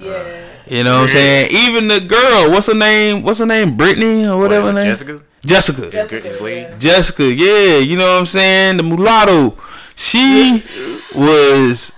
Yeah. 0.06 0.42
You 0.68 0.82
know 0.84 0.96
what 0.96 1.02
I'm 1.02 1.08
saying? 1.08 1.48
Even 1.52 1.88
the 1.88 2.00
girl, 2.00 2.50
what's 2.50 2.66
her 2.66 2.74
name? 2.74 3.22
What's 3.22 3.38
her 3.38 3.46
name? 3.46 3.76
Brittany 3.76 4.26
or 4.26 4.38
whatever 4.38 4.66
her 4.68 4.72
name. 4.72 4.84
Jessica? 4.86 5.20
Jessica. 5.44 5.90
Jessica, 5.90 6.20
Good, 6.38 6.56
yeah. 6.58 6.78
Jessica, 6.78 7.22
yeah, 7.32 7.78
you 7.78 7.96
know 7.96 8.12
what 8.14 8.18
I'm 8.20 8.26
saying? 8.26 8.78
The 8.78 8.82
mulatto. 8.82 9.56
She 9.94 10.64
was 11.14 11.92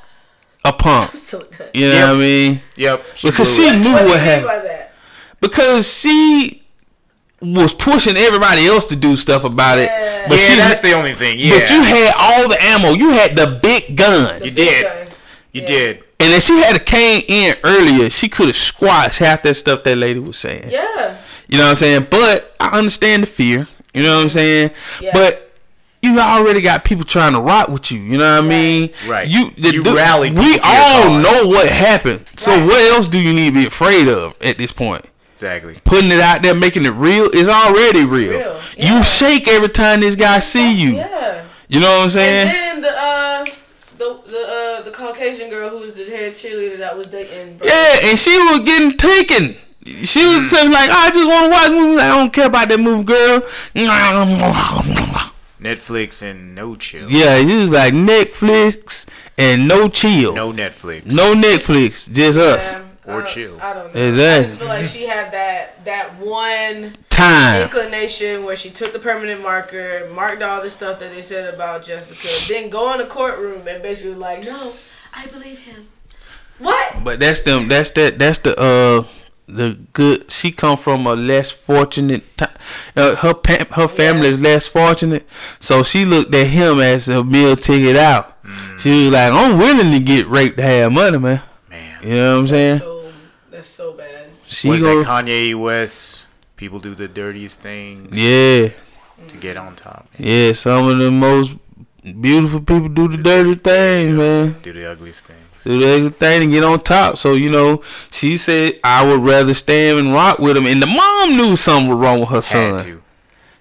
a 0.65 0.73
punk. 0.73 1.13
So 1.17 1.43
done. 1.45 1.69
You 1.75 1.89
know 1.89 1.95
Yep. 1.95 2.05
what 2.09 2.15
I 2.17 2.19
mean? 2.19 2.61
Yep. 2.77 3.05
Because 3.23 3.55
she 3.55 3.71
knew 3.79 3.93
What 3.93 4.05
what 4.07 4.21
happened. 4.21 4.87
Because 5.41 5.93
she 6.01 6.63
was 7.41 7.73
pushing 7.73 8.17
everybody 8.17 8.67
else 8.67 8.85
to 8.87 8.97
do 8.97 9.17
stuff 9.17 9.45
about 9.45 9.79
Yeah. 9.79 9.85
it. 10.25 10.29
But 10.29 10.39
yeah, 10.39 10.45
she 10.45 10.57
that's 10.57 10.81
the 10.81 10.93
only 10.93 11.15
thing. 11.15 11.39
Yeah. 11.39 11.59
But 11.61 11.71
you 11.71 11.83
had 11.83 12.13
all 12.19 12.49
the 12.49 12.63
ammo. 12.63 12.91
You 12.93 13.11
had 13.11 13.35
the 13.37 13.59
big 13.63 13.97
gun. 13.97 14.37
You 14.45 14.51
Big 14.51 14.57
did. 14.57 14.83
gun. 14.85 15.07
You 15.53 15.61
Yeah. 15.63 15.67
did. 15.69 16.05
And 16.21 16.33
if 16.33 16.43
she 16.43 16.55
had 16.59 16.85
came 16.85 17.23
in 17.29 17.55
earlier, 17.65 18.11
she 18.11 18.29
could 18.29 18.47
have 18.47 18.57
squashed 18.57 19.19
half 19.21 19.43
that 19.45 19.55
stuff 19.55 19.85
that 19.85 19.97
lady 19.97 20.19
was 20.19 20.37
saying. 20.37 20.69
Yeah. 20.69 21.17
You 21.49 21.59
know 21.59 21.65
what 21.65 21.71
I'm 21.71 21.77
saying? 21.77 22.07
But 22.11 22.55
I 22.59 22.77
understand 22.77 23.23
the 23.23 23.27
fear. 23.29 23.69
You 23.95 24.03
know 24.03 24.17
what 24.17 24.23
I'm 24.25 24.29
saying? 24.29 24.71
Yeah. 25.01 25.11
But 25.15 25.45
you 26.03 26.19
already 26.19 26.61
got 26.61 26.85
people 26.85 27.05
trying 27.05 27.33
to 27.35 27.41
rock 27.41 27.69
with 27.69 27.91
you. 27.93 28.01
You 28.01 28.19
know 28.19 28.37
what 28.37 28.45
I 28.45 28.49
mean? 28.49 28.91
Right. 29.09 29.27
You 29.29 29.51
the, 29.53 29.73
You 29.75 29.83
the- 29.83 29.95
rally 29.95 30.31
We 30.31 30.59
all 30.65 31.03
cause. 31.05 31.23
know 31.25 31.49
what 31.49 31.69
happened. 31.69 32.25
So 32.37 32.51
Right. 32.53 32.67
what 32.67 32.81
else 32.93 33.09
do 33.09 33.19
you 33.19 33.33
need 33.33 33.51
to 33.51 33.55
be 33.61 33.67
afraid 33.67 34.09
of 34.09 34.37
at 34.43 34.59
this 34.59 34.73
point? 34.73 35.05
Exactly. 35.35 35.81
Putting 35.85 36.11
it 36.11 36.19
out 36.21 36.43
there, 36.43 36.55
making 36.55 36.85
it 36.85 36.91
real 36.95 37.27
is 37.33 37.49
already 37.49 38.05
real. 38.05 38.33
Real, 38.33 38.61
yeah. 38.77 38.97
You 38.99 39.05
shake 39.05 39.47
every 39.47 39.69
time 39.69 40.01
this 40.01 40.17
guy 40.17 40.41
see 40.41 40.75
you. 40.75 40.97
Yeah. 40.97 41.45
You 41.69 41.81
know 41.81 41.93
what 41.99 42.03
I'm 42.05 42.11
saying? 42.11 42.49
And 42.49 42.57
then 42.57 42.81
the 42.83 42.91
uh 43.01 43.45
the 43.99 44.21
the 44.27 44.79
uh 44.79 44.83
the 44.83 44.91
Caucasian 45.19 45.51
girl 45.51 45.69
who 45.71 45.79
was 45.81 45.95
the 45.95 46.05
head 46.05 46.35
cheerleader 46.35 46.79
that 46.79 46.97
was 46.97 47.09
dating. 47.09 47.57
Bro. 47.59 47.67
Yeah, 47.67 47.97
and 48.05 48.19
she 48.19 48.37
was 48.39 48.61
getting 48.61 48.97
taken. 48.97 49.57
She 49.85 50.25
was 50.27 50.45
Mm. 50.45 50.51
saying 50.51 50.71
like, 50.71 50.91
I 50.91 51.11
just 51.11 51.27
want 51.29 51.45
to 51.47 51.51
watch 51.51 51.71
movies. 51.71 51.99
I 51.99 52.09
don't 52.17 52.33
care 52.33 52.47
about 52.47 52.69
that 52.69 52.79
movie, 52.79 53.05
girl. 53.05 53.41
Netflix 55.61 56.23
and 56.23 56.55
no 56.55 56.77
chill. 56.77 57.11
Yeah, 57.11 57.39
he 57.39 57.57
was 57.63 57.71
like 57.71 57.93
Netflix 57.95 59.07
and 59.37 59.67
no 59.67 59.89
chill, 59.89 60.35
no, 60.35 60.53
Netflix. 60.53 61.07
No 61.13 61.35
Netflix. 61.35 62.09
Netflix, 62.09 62.13
just 62.15 62.39
us. 62.39 62.77
Yeah, 62.77 62.85
Or 63.07 63.13
I 63.13 63.17
don't- 63.25 63.29
chill. 63.29 63.59
I 63.61 63.73
don't 63.73 63.95
know. 63.95 64.01
Exactly. 64.01 64.45
I 64.45 64.47
just 64.47 64.59
feel 64.61 64.69
like 64.69 64.85
she 64.85 65.07
had 65.07 65.33
that 65.33 65.85
that 65.85 66.17
one 66.21 66.93
Time. 67.09 67.63
inclination 67.63 68.45
where 68.45 68.55
she 68.57 68.71
took 68.71 68.93
the 68.93 68.99
permanent 69.01 69.43
marker, 69.43 70.09
marked 70.15 70.43
all 70.43 70.63
the 70.63 70.71
stuff 70.71 70.99
that 71.01 71.13
they 71.15 71.23
said 71.23 71.53
about 71.53 71.83
Jessica, 71.85 72.29
then 72.47 72.69
go 72.69 72.93
in 72.93 72.99
the 72.99 73.07
courtroom 73.07 73.67
and 73.67 73.83
basically 73.83 74.15
like, 74.15 74.45
no, 74.45 74.75
I 75.15 75.27
believe 75.27 75.61
him. 75.61 75.87
What? 76.59 77.05
But 77.05 77.21
that's 77.21 77.41
them. 77.41 77.69
That's 77.69 77.91
that. 77.93 78.19
That's 78.19 78.39
the 78.39 78.59
uh 78.59 79.05
the 79.47 79.79
good. 79.93 80.31
She 80.31 80.53
come 80.53 80.77
from 80.77 81.07
a 81.07 81.15
less 81.15 81.51
fortunate. 81.51 82.23
Ti- 82.37 82.47
uh, 82.97 83.17
her 83.17 83.35
pa- 83.35 83.67
her 83.73 83.89
family 83.89 84.29
is 84.29 84.41
less 84.41 84.67
fortunate, 84.67 85.27
so 85.61 85.83
she 85.83 86.05
looked 86.05 86.35
at 86.35 86.49
him 86.49 86.81
as 86.81 87.09
a 87.09 87.23
meal 87.25 87.57
ticket 87.57 87.97
out. 87.97 88.37
She 88.79 89.05
was 89.05 89.11
like, 89.11 89.33
I'm 89.33 89.59
willing 89.59 89.93
to 89.93 89.99
get 90.01 90.27
raped 90.27 90.57
to 90.57 90.63
have 90.63 90.93
money, 90.93 91.19
man. 91.19 91.43
Man. 91.69 91.99
You 92.03 92.15
know 92.15 92.35
what 92.35 92.41
I'm 92.41 92.47
saying? 92.47 92.79
So 92.79 93.13
that's 93.51 93.67
so 93.67 93.93
bad. 93.93 94.31
She 94.47 94.69
Was 94.69 94.81
go, 94.81 95.03
that 95.03 95.07
Kanye 95.07 95.55
West? 95.61 96.25
People 96.57 96.79
do 96.81 96.95
the 96.95 97.07
dirtiest 97.09 97.61
things 97.61 98.17
yeah, 98.17 98.71
to 99.29 99.37
get 99.39 99.57
on 99.57 99.77
top. 99.77 100.09
yeah. 100.19 100.53
Some 100.53 100.89
of 100.89 100.99
the 100.99 101.11
most 101.11 101.55
beautiful 102.15 102.61
people 102.61 102.89
do 102.89 103.09
the 103.09 103.17
dirty 103.19 103.55
things, 103.55 104.17
man. 104.17 104.57
Do 104.63 104.73
the 104.73 104.91
ugliest 104.91 105.25
things. 105.27 105.39
do 105.65 105.79
the 105.79 105.95
other 105.97 106.11
thing 106.11 106.43
and 106.45 106.51
get 106.53 106.65
on 106.65 106.81
top. 106.81 107.19
So 107.19 107.35
you 107.35 107.51
know, 107.51 107.83
she 108.11 108.37
said 108.37 108.73
I 108.85 109.05
would 109.07 109.21
rather 109.23 109.55
stand 109.55 109.99
and 109.99 110.13
rock 110.13 110.39
with 110.39 110.57
him. 110.57 110.67
And 110.67 110.83
the 110.83 110.87
mom 110.87 111.37
knew 111.37 111.57
something 111.57 111.89
was 111.89 111.99
wrong 111.99 112.21
with 112.21 112.29
her 112.31 112.37
Had 112.37 112.45
son 112.45 112.85
to. 112.85 113.03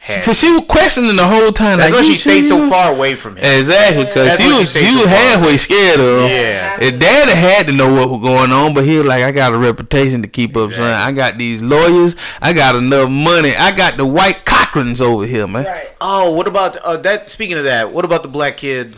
Had 0.08 0.22
because 0.22 0.40
she 0.40 0.50
was 0.52 0.62
questioning 0.68 1.16
the 1.18 1.28
whole 1.28 1.52
time. 1.52 1.80
That's 1.80 1.92
like, 1.92 2.02
why 2.02 2.08
she 2.08 2.16
stayed 2.16 2.46
sure 2.48 2.66
so 2.66 2.70
far 2.70 2.94
away 2.94 3.16
from 3.16 3.36
him. 3.36 3.44
Exactly, 3.44 4.06
because 4.06 4.38
she 4.38 4.44
why 4.44 4.54
she 4.54 4.60
was 4.60 4.70
stayed 4.70 4.80
she 4.80 4.94
so 4.94 5.02
was 5.02 5.06
far 5.06 5.16
halfway 5.16 5.48
away. 5.50 5.58
scared 5.58 6.00
of 6.00 6.06
him. 6.22 6.30
Yeah. 6.30 6.78
And 6.82 7.02
daddy 7.02 7.32
had 7.34 7.68
to 7.68 7.74
know 7.74 7.94
what 7.94 8.10
was 8.10 8.22
going 8.22 8.52
on, 8.54 8.74
but 8.74 8.86
he 8.86 8.98
was 8.98 9.06
like, 9.06 9.24
I 9.24 9.32
got 9.32 9.54
a 9.54 9.58
reputation 9.58 10.22
to 10.22 10.30
keep 10.30 10.56
up, 10.56 10.72
son. 10.72 10.82
I 10.82 11.12
got 11.12 11.38
these 11.38 11.62
lawyers. 11.62 12.16
I 12.42 12.54
got 12.54 12.76
enough 12.76 13.10
money. 13.10 13.54
I 13.54 13.76
got 13.76 13.98
the 13.98 14.06
white 14.06 14.46
Cochrans 14.46 15.02
over 15.02 15.26
here, 15.26 15.46
man. 15.46 15.66
Right. 15.66 15.90
Oh, 16.00 16.32
what 16.32 16.48
about 16.48 16.78
uh, 16.78 16.96
that? 16.98 17.30
Speaking 17.30 17.58
of 17.58 17.66
that, 17.66 17.92
what 17.92 18.06
about 18.06 18.24
the 18.24 18.30
black 18.30 18.56
kid? 18.58 18.96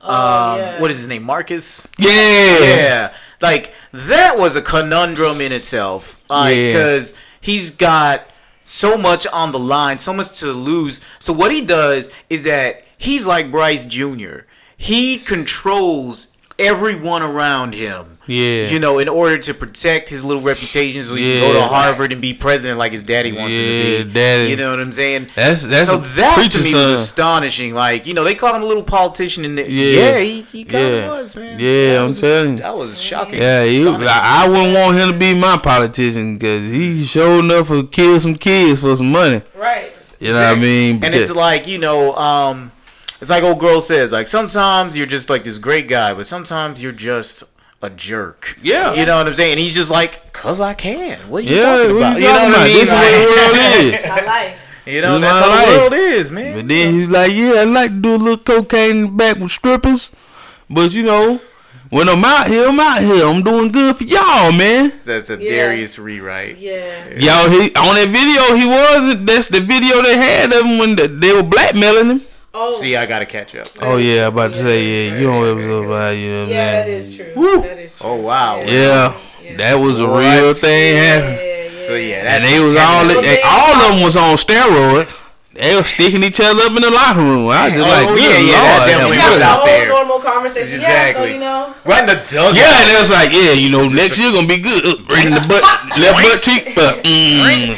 Oh, 0.00 0.52
um, 0.54 0.58
yeah. 0.58 0.80
What 0.80 0.90
is 0.90 0.98
his 0.98 1.06
name? 1.06 1.24
Marcus. 1.24 1.86
Yeah. 1.98 2.08
Yeah, 2.60 3.14
like 3.42 3.74
that 3.92 4.38
was 4.38 4.56
a 4.56 4.62
conundrum 4.62 5.40
in 5.40 5.52
itself. 5.52 6.22
Like, 6.30 6.56
Yeah. 6.56 6.72
because 6.72 7.14
he's 7.40 7.70
got 7.70 8.26
so 8.66 8.98
much 8.98 9.26
on 9.28 9.52
the 9.52 9.58
line, 9.58 9.96
so 9.96 10.12
much 10.12 10.38
to 10.40 10.52
lose. 10.52 11.00
So 11.20 11.32
what 11.32 11.52
he 11.52 11.64
does 11.64 12.10
is 12.28 12.42
that 12.42 12.84
he's 12.98 13.24
like 13.24 13.50
Bryce 13.50 13.84
Jr. 13.84 14.40
He 14.76 15.18
controls 15.18 16.35
everyone 16.58 17.22
around 17.22 17.74
him. 17.74 18.18
Yeah. 18.28 18.66
You 18.70 18.80
know, 18.80 18.98
in 18.98 19.08
order 19.08 19.38
to 19.38 19.54
protect 19.54 20.08
his 20.08 20.24
little 20.24 20.42
reputation, 20.42 21.04
so 21.04 21.14
he 21.14 21.34
Yeah. 21.34 21.40
can 21.42 21.52
go 21.52 21.60
to 21.60 21.66
Harvard 21.66 22.10
and 22.10 22.20
be 22.20 22.34
president 22.34 22.76
like 22.76 22.90
his 22.90 23.04
daddy 23.04 23.30
wants 23.30 23.54
him 23.56 23.62
to 23.62 24.04
be. 24.04 24.12
daddy. 24.12 24.50
You 24.50 24.56
know 24.56 24.70
what 24.70 24.80
I'm 24.80 24.92
saying? 24.92 25.28
That's 25.36 25.62
that's 25.62 25.88
so 25.88 25.98
that 25.98 26.50
to 26.50 26.58
me 26.60 26.64
son. 26.70 26.90
was 26.90 27.00
astonishing. 27.02 27.72
Like, 27.74 28.04
you 28.04 28.14
know, 28.14 28.24
they 28.24 28.34
called 28.34 28.56
him 28.56 28.62
a 28.62 28.66
little 28.66 28.82
politician, 28.82 29.44
and 29.44 29.56
yeah, 29.56 29.64
Yeah. 29.66 30.00
yeah 30.00 30.18
he, 30.18 30.40
he 30.42 30.64
kind 30.64 30.88
of 30.88 30.94
Yeah. 30.94 31.10
was, 31.20 31.36
man. 31.36 31.58
Yeah, 31.60 31.92
That 31.92 32.00
I'm 32.02 32.08
was- 32.08 32.20
telling 32.20 32.50
you. 32.52 32.58
that 32.58 32.76
was 32.76 33.00
shocking. 33.00 33.38
Yeah, 33.40 33.64
he, 33.64 33.86
I, 33.88 34.44
I 34.44 34.48
wouldn't 34.48 34.74
want 34.74 34.96
him 34.96 35.12
to 35.12 35.16
be 35.16 35.32
my 35.34 35.56
politician 35.58 36.36
because 36.36 36.68
he 36.68 37.06
sure 37.06 37.38
enough 37.38 37.70
will 37.70 37.84
kill 37.84 38.18
some 38.18 38.34
kids 38.34 38.80
for 38.80 38.96
some 38.96 39.12
money. 39.12 39.42
Right. 39.56 39.92
You 40.18 40.32
know 40.32 40.40
what 40.40 40.48
I 40.48 40.54
mean? 40.56 40.92
and 40.94 41.00
Because- 41.00 41.30
it's 41.30 41.34
like 41.36 41.68
you 41.68 41.78
know, 41.78 42.16
um, 42.16 42.72
it's 43.26 43.30
like 43.32 43.42
old 43.42 43.58
girl 43.58 43.80
says, 43.80 44.12
like 44.12 44.28
sometimes 44.28 44.96
you're 44.96 45.04
just 45.04 45.28
like 45.28 45.42
this 45.42 45.58
great 45.58 45.88
guy, 45.88 46.14
but 46.14 46.28
sometimes 46.28 46.80
you're 46.80 46.92
just 46.92 47.42
a 47.82 47.90
jerk. 47.90 48.56
Yeah. 48.62 48.94
you 48.94 49.04
know 49.04 49.16
what 49.16 49.26
I'm 49.26 49.34
saying. 49.34 49.50
And 49.54 49.58
he's 49.60 49.74
just 49.74 49.90
like, 49.90 50.32
cause 50.32 50.60
I 50.60 50.74
can. 50.74 51.18
What 51.28 51.42
are 51.42 51.46
you 51.48 51.56
yeah, 51.56 51.76
talking 51.76 51.96
about? 51.96 52.20
you 52.20 52.26
talking 52.28 52.48
about? 52.50 52.64
This 52.66 52.82
is 52.84 52.92
Like- 52.92 53.10
the 53.10 53.26
world 53.26 53.56
is. 53.96 54.04
My 54.08 54.20
life. 54.26 54.62
You 54.86 55.00
know, 55.00 55.18
that's 55.18 55.34
my 55.34 55.40
how 55.40 55.48
life. 55.50 55.66
the 55.68 55.80
world 55.80 55.92
is, 55.94 56.30
man. 56.30 56.54
But 56.58 56.68
then 56.68 56.94
he's 56.94 57.08
like, 57.08 57.32
yeah, 57.32 57.52
I 57.56 57.64
like 57.64 57.90
to 57.90 58.00
do 58.00 58.14
a 58.14 58.18
little 58.18 58.36
cocaine 58.38 58.90
in 58.90 59.02
the 59.02 59.08
back 59.08 59.36
with 59.38 59.50
strippers. 59.50 60.12
But 60.70 60.92
you 60.94 61.02
know, 61.02 61.40
when 61.90 62.08
I'm 62.08 62.24
out 62.24 62.46
here, 62.46 62.68
I'm 62.68 62.78
out 62.78 63.00
here. 63.00 63.26
I'm 63.26 63.42
doing 63.42 63.72
good 63.72 63.96
for 63.96 64.04
y'all, 64.04 64.52
man. 64.52 64.92
That's 65.04 65.28
a 65.30 65.38
Yeah. 65.42 65.50
Darius 65.66 65.98
rewrite. 65.98 66.58
Yeah. 66.58 67.08
Y'all, 67.18 67.50
he 67.50 67.74
on 67.74 67.96
that 67.96 68.10
video, 68.14 68.54
he 68.56 68.64
was. 68.68 69.24
That's 69.24 69.48
the 69.48 69.60
video 69.60 70.02
they 70.02 70.16
had 70.16 70.52
of 70.52 70.64
him 70.64 70.78
when 70.78 70.94
the, 70.94 71.08
they 71.08 71.32
were 71.34 71.42
blackmailing 71.42 72.06
him. 72.08 72.20
Oh. 72.58 72.74
See, 72.80 72.96
I 72.96 73.04
gotta 73.06 73.26
catch 73.26 73.54
up. 73.54 73.68
Oh 73.82 73.98
yeah, 73.98 74.26
I'm 74.28 74.32
about 74.32 74.52
to 74.52 74.56
say 74.58 74.80
Yeah, 74.82 75.12
yeah. 75.12 75.20
You 75.20 75.26
know 75.26 75.38
what 75.40 75.56
was 75.56 75.64
about 75.66 76.10
you 76.16 76.32
know 76.32 76.42
I'm 76.44 76.48
yeah, 76.48 76.72
that 76.72 76.86
saying? 76.86 76.98
is 76.98 77.16
true. 77.16 77.32
Woo. 77.36 77.60
That 77.62 77.78
is 77.78 77.98
true. 77.98 78.08
Oh 78.08 78.14
wow. 78.16 78.56
Yeah, 78.64 79.16
Yeah. 79.42 79.56
that 79.58 79.74
was 79.74 79.98
a 80.00 80.06
What? 80.08 80.20
real 80.24 80.54
thing 80.54 80.96
Yeah, 80.96 81.02
happening. 81.02 81.38
yeah. 81.38 81.86
So 81.86 81.94
yeah, 81.94 82.34
And 82.34 82.44
they 82.44 82.58
was 82.58 82.72
all 82.74 83.04
So 83.08 83.20
they, 83.20 83.36
they- 83.36 83.42
all 83.44 83.72
of 83.76 83.88
them 83.92 84.02
was 84.02 84.16
on 84.16 84.36
steroids. 84.40 85.12
They 85.56 85.74
were 85.74 85.84
sticking 85.84 86.22
each 86.22 86.38
other 86.40 86.64
up 86.68 86.76
in 86.76 86.82
the 86.84 86.90
locker 86.90 87.20
room. 87.24 87.48
I 87.48 87.68
was 87.72 87.80
just 87.80 87.86
Oh, 87.86 87.88
like, 87.88 88.08
yeah, 88.20 88.28
good 88.28 88.44
yeah, 88.44 88.60
that 88.60 88.76
lord, 88.76 88.88
definitely 88.92 89.08
We 89.08 89.16
was 89.16 89.24
have 89.24 89.32
mercy. 89.32 89.38
the 89.40 89.48
out 89.48 89.56
whole 89.56 89.66
there. 89.72 89.88
normal 89.88 90.18
conversation. 90.20 90.80
Yeah, 90.84 91.12
so 91.16 91.24
you 91.24 91.38
know. 91.40 91.72
right 91.88 92.00
in 92.04 92.08
the 92.12 92.18
dugout. 92.28 92.52
Yeah, 92.60 92.76
and 92.84 92.88
it 92.92 92.98
was 93.00 93.08
like, 93.08 93.30
yeah, 93.32 93.52
you 93.56 93.70
know, 93.72 93.88
next 93.88 94.20
year 94.20 94.32
gonna 94.36 94.44
be 94.48 94.60
good. 94.60 94.84
Uh, 94.84 95.00
Bringing 95.08 95.32
the 95.32 95.40
butt, 95.48 95.64
left 95.96 96.20
butt 96.20 96.42
cheek, 96.44 96.76
but 96.76 97.00
mm. 97.04 97.72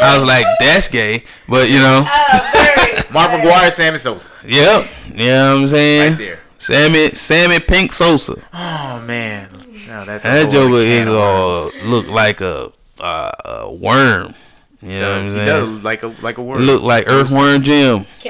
I 0.00 0.14
was 0.16 0.24
like, 0.26 0.46
that's 0.60 0.88
gay, 0.88 1.24
but 1.48 1.68
you 1.70 1.78
know, 1.78 2.04
Uh, 2.06 3.02
Mark 3.12 3.30
McGwire, 3.32 3.70
Sammy 3.70 3.98
Sosa, 3.98 4.28
yep, 4.46 4.86
you 5.08 5.26
know 5.28 5.54
what 5.54 5.62
I'm 5.62 5.68
saying. 5.68 6.10
right 6.12 6.18
there. 6.18 6.38
Sammy, 6.58 7.08
Sammy 7.10 7.58
Pink 7.60 7.92
Sosa. 7.92 8.34
Oh 8.54 9.00
man, 9.04 9.48
no, 9.88 10.04
that's 10.04 10.24
a 10.24 10.28
That 10.28 10.42
whole 10.44 10.50
Joker 10.68 10.76
is 10.82 11.06
can 11.06 11.14
uh 11.14 11.70
look 11.90 12.06
like 12.08 12.40
a 12.40 12.70
uh, 13.00 13.30
a 13.44 13.72
worm. 13.72 14.34
You 14.80 14.98
know 14.98 15.10
what 15.10 15.18
I'm 15.18 15.24
he 15.24 15.30
saying? 15.30 15.46
does 15.46 15.84
like 15.84 16.02
a 16.02 16.08
like 16.22 16.38
a 16.38 16.42
word. 16.42 16.60
Look 16.62 16.82
like 16.82 17.08
Earthworm 17.08 17.62
Jim. 17.62 18.04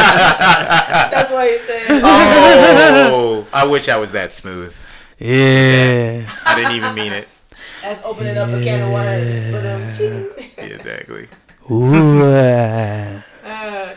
That's 0.00 1.30
why 1.30 1.48
you 1.50 1.58
said. 1.58 1.86
Oh, 2.04 3.46
I 3.52 3.64
wish 3.66 3.88
I 3.88 3.96
was 3.96 4.12
that 4.12 4.32
smooth. 4.32 4.76
Yeah. 5.18 6.28
I 6.46 6.54
didn't 6.54 6.72
even 6.76 6.94
mean 6.94 7.12
it. 7.12 7.28
That's 7.82 8.02
opening 8.04 8.36
up 8.36 8.48
a 8.48 8.62
can 8.62 8.82
of 8.82 8.92
worms. 8.92 9.52
But 9.52 9.66
um, 9.66 9.92
ching. 9.96 10.28
Yeah, 10.58 10.74
exactly. 10.76 11.28
Ooh. 11.70 12.22
Uh, 12.24 13.20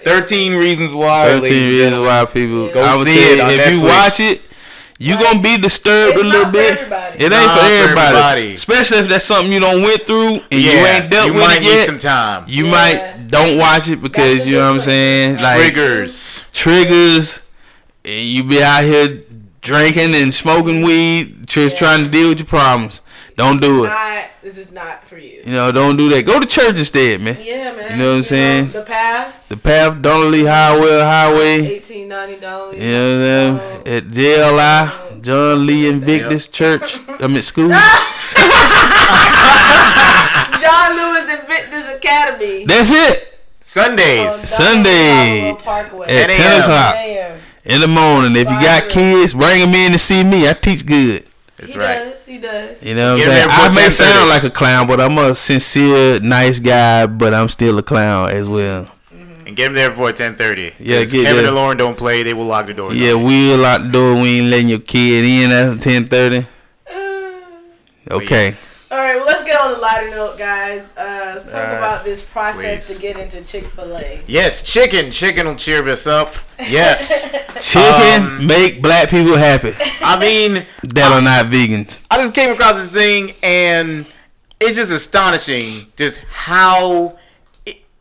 Thirteen 0.03 0.53
reasons 0.53 0.93
why. 0.93 1.27
Thirteen 1.39 1.69
reasons 1.69 2.05
why 2.05 2.25
people 2.25 2.69
Go 2.71 2.81
I 2.83 2.95
would 2.97 3.05
see 3.07 3.33
it 3.33 3.39
on 3.39 3.49
you, 3.51 3.55
if 3.57 3.71
you 3.73 3.81
watch 3.83 4.19
it, 4.19 4.41
you 4.99 5.15
gonna 5.17 5.41
be 5.41 5.57
disturbed 5.57 6.15
It's 6.15 6.23
a 6.23 6.25
little 6.25 6.51
bit. 6.51 6.77
everybody. 6.77 7.15
It 7.17 7.21
ain't 7.23 7.31
Not 7.31 7.57
for 7.57 7.65
for 7.65 7.71
everybody. 7.71 8.07
everybody. 8.07 8.53
Especially 8.53 8.97
if 8.99 9.07
that's 9.09 9.25
something 9.25 9.51
you 9.51 9.59
don't 9.59 9.81
went 9.81 10.03
through 10.05 10.35
and 10.51 10.61
you 10.61 10.69
ain't 10.71 11.09
dealt 11.09 11.27
you 11.27 11.33
with 11.33 11.43
might 11.43 11.57
it 11.57 11.61
need 11.61 11.67
yet. 11.75 11.85
some 11.85 11.99
time. 11.99 12.45
you 12.47 12.65
Yeah. 12.65 12.71
might 12.71 13.27
don't 13.27 13.57
watch 13.57 13.89
it 13.89 14.01
because 14.01 14.37
That's 14.39 14.45
you 14.47 14.57
know 14.57 14.67
what 14.67 14.75
I'm 14.75 14.79
saying. 14.81 15.37
Like 15.37 15.57
Triggers. 15.73 16.45
triggers, 16.53 17.41
and 18.05 18.25
you 18.27 18.43
be 18.43 18.61
out 18.63 18.83
here 18.83 19.19
drinking 19.61 20.15
and 20.15 20.33
smoking 20.33 20.81
weed, 20.83 21.47
just 21.47 21.75
Yeah. 21.75 21.79
trying 21.79 22.03
to 22.05 22.09
deal 22.09 22.29
with 22.29 22.39
your 22.39 22.47
problems. 22.47 23.01
Don't 23.35 23.59
do 23.59 23.85
it. 23.85 23.87
Not, 23.89 24.25
this 24.43 24.57
is 24.57 24.71
not 24.71 25.07
for 25.07 25.17
you. 25.17 25.41
You 25.45 25.51
know, 25.53 25.71
don't 25.71 25.97
do 25.97 26.07
that. 26.09 26.23
Go 26.25 26.39
to 26.39 26.45
church 26.47 26.77
instead, 26.77 27.19
man. 27.21 27.37
Yeah, 27.41 27.73
man. 27.75 27.91
You 27.91 27.97
know 27.97 28.09
what 28.11 28.17
I'm 28.17 28.23
saying? 28.23 28.71
the 28.71 28.81
path, 28.83 29.49
The 29.49 29.57
path, 29.57 30.01
Donnelly 30.01 30.45
Highway 30.45 30.99
Highway. 30.99 31.61
eighteen 31.65 32.09
ninety 32.09 32.39
dollars. 32.39 32.77
You 32.77 32.91
know 32.91 33.53
what 33.55 33.63
I'm 33.63 33.83
saying? 33.85 33.97
At 33.97 34.03
JLI, 34.13 35.21
John 35.23 35.65
Lee 35.65 35.87
Invictus 35.87 36.47
Church. 36.47 36.99
I 37.07 37.27
mean 37.27 37.41
school. 37.41 37.69
John 40.61 40.95
Lewis 40.95 41.29
Invictus 41.29 41.89
Academy. 41.95 42.65
That's 42.65 42.91
it. 42.91 43.29
Sundays. 43.59 44.19
Oh, 44.19 44.25
on 44.25 44.31
Sunday 44.31 45.55
Parkway. 45.63 46.07
at 46.07 46.29
10 46.29 46.37
10 46.37 46.61
o'clock 46.61 46.95
in 47.65 47.81
the 47.81 47.87
morning. 47.87 48.31
If 48.35 48.49
you 48.49 48.59
got 48.61 48.89
kids, 48.89 49.33
bring 49.33 49.59
them 49.61 49.73
in 49.73 49.91
to 49.93 49.97
see 49.97 50.23
me. 50.23 50.47
I 50.47 50.53
teach 50.53 50.85
good. 50.85 51.25
That's 51.63 51.73
he 51.73 51.79
right. 51.79 51.95
does. 51.95 52.25
He 52.25 52.37
does. 52.39 52.83
You 52.83 52.95
know 52.95 53.15
what 53.15 53.23
I'm 53.23 53.29
saying? 53.29 53.47
I 53.49 53.69
may 53.75 53.87
10:30. 53.87 53.91
sound 53.91 54.29
like 54.29 54.43
a 54.43 54.49
clown, 54.49 54.87
but 54.87 54.99
I'm 55.01 55.17
a 55.17 55.33
sincere, 55.35 56.19
nice 56.19 56.59
guy, 56.59 57.05
but 57.07 57.33
I'm 57.33 57.49
still 57.49 57.77
a 57.77 57.83
clown 57.83 58.29
as 58.31 58.47
well. 58.49 58.89
Mm-hmm. 59.13 59.47
And 59.47 59.55
get 59.55 59.67
him 59.67 59.73
there 59.73 59.89
before 59.89 60.11
ten 60.11 60.35
thirty. 60.35 60.73
Yeah, 60.79 60.99
get 61.05 61.11
Kevin 61.11 61.37
there. 61.37 61.47
and 61.47 61.55
Lauren 61.55 61.77
don't 61.77 61.97
play. 61.97 62.23
They 62.23 62.33
will 62.33 62.45
lock 62.45 62.65
the 62.67 62.73
door. 62.73 62.93
Yeah, 62.93 63.13
we'll 63.13 63.57
lock 63.57 63.81
the 63.83 63.89
door. 63.89 64.21
We 64.21 64.39
ain't 64.39 64.47
letting 64.47 64.69
your 64.69 64.79
kid 64.79 65.25
in 65.25 65.51
after 65.51 65.89
1030. 65.89 66.47
Uh, 66.89 68.15
okay. 68.15 68.51
All 68.93 68.99
right, 68.99 69.15
well, 69.15 69.25
let's 69.25 69.43
get 69.43 69.59
on 69.59 69.73
a 69.73 69.77
lighter 69.79 70.11
note, 70.11 70.37
guys. 70.37 70.95
Uh, 70.95 71.31
let's 71.33 71.45
talk 71.45 71.55
All 71.55 71.61
right. 71.63 71.77
about 71.77 72.03
this 72.03 72.23
process 72.23 72.85
Please. 72.85 72.95
to 72.97 73.01
get 73.01 73.17
into 73.17 73.43
Chick 73.43 73.63
Fil 73.65 73.97
A. 73.97 74.21
Yes, 74.27 74.61
chicken. 74.61 75.09
Chicken 75.09 75.47
will 75.47 75.55
cheer 75.55 75.83
us 75.89 76.05
up. 76.05 76.35
Yes. 76.59 77.31
Chicken 77.59 78.23
Um, 78.37 78.45
make 78.45 78.83
black 78.83 79.09
people 79.09 79.35
happy 79.35 79.73
I 80.01 80.19
mean, 80.19 80.63
that 80.83 81.11
are 81.11 81.23
not 81.23 81.47
vegans. 81.47 82.01
I 82.11 82.17
just 82.17 82.35
came 82.35 82.51
across 82.51 82.75
this 82.75 82.91
thing 82.91 83.33
and 83.41 84.05
it's 84.59 84.75
just 84.75 84.91
astonishing 84.91 85.87
just 85.97 86.19
how 86.31 87.17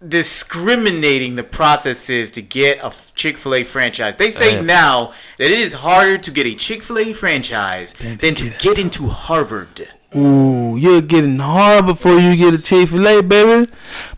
discriminating 0.07 1.37
the 1.37 1.43
process 1.43 2.11
is 2.11 2.31
to 2.33 2.43
get 2.43 2.81
a 2.83 2.93
Chick 3.15 3.39
fil 3.39 3.55
A 3.55 3.65
franchise. 3.65 4.17
They 4.17 4.29
say 4.29 4.57
Yeah. 4.57 4.61
now 4.61 5.13
that 5.39 5.51
it 5.51 5.59
is 5.59 5.73
harder 5.73 6.19
to 6.19 6.31
get 6.31 6.45
a 6.47 6.55
Chick 6.55 6.83
fil 6.83 6.99
A 6.99 7.13
franchise 7.15 7.95
than 7.95 8.35
to 8.35 8.51
get 8.59 8.79
into 8.79 9.09
Harvard. 9.09 9.89
Ooh, 10.15 10.77
you're 10.77 11.01
getting 11.01 11.39
hard 11.39 11.87
before 11.87 12.19
you 12.19 12.37
get 12.37 12.53
a 12.55 12.63
Chick 12.63 12.91
fil 12.91 13.07
A, 13.09 13.23
baby. 13.23 13.71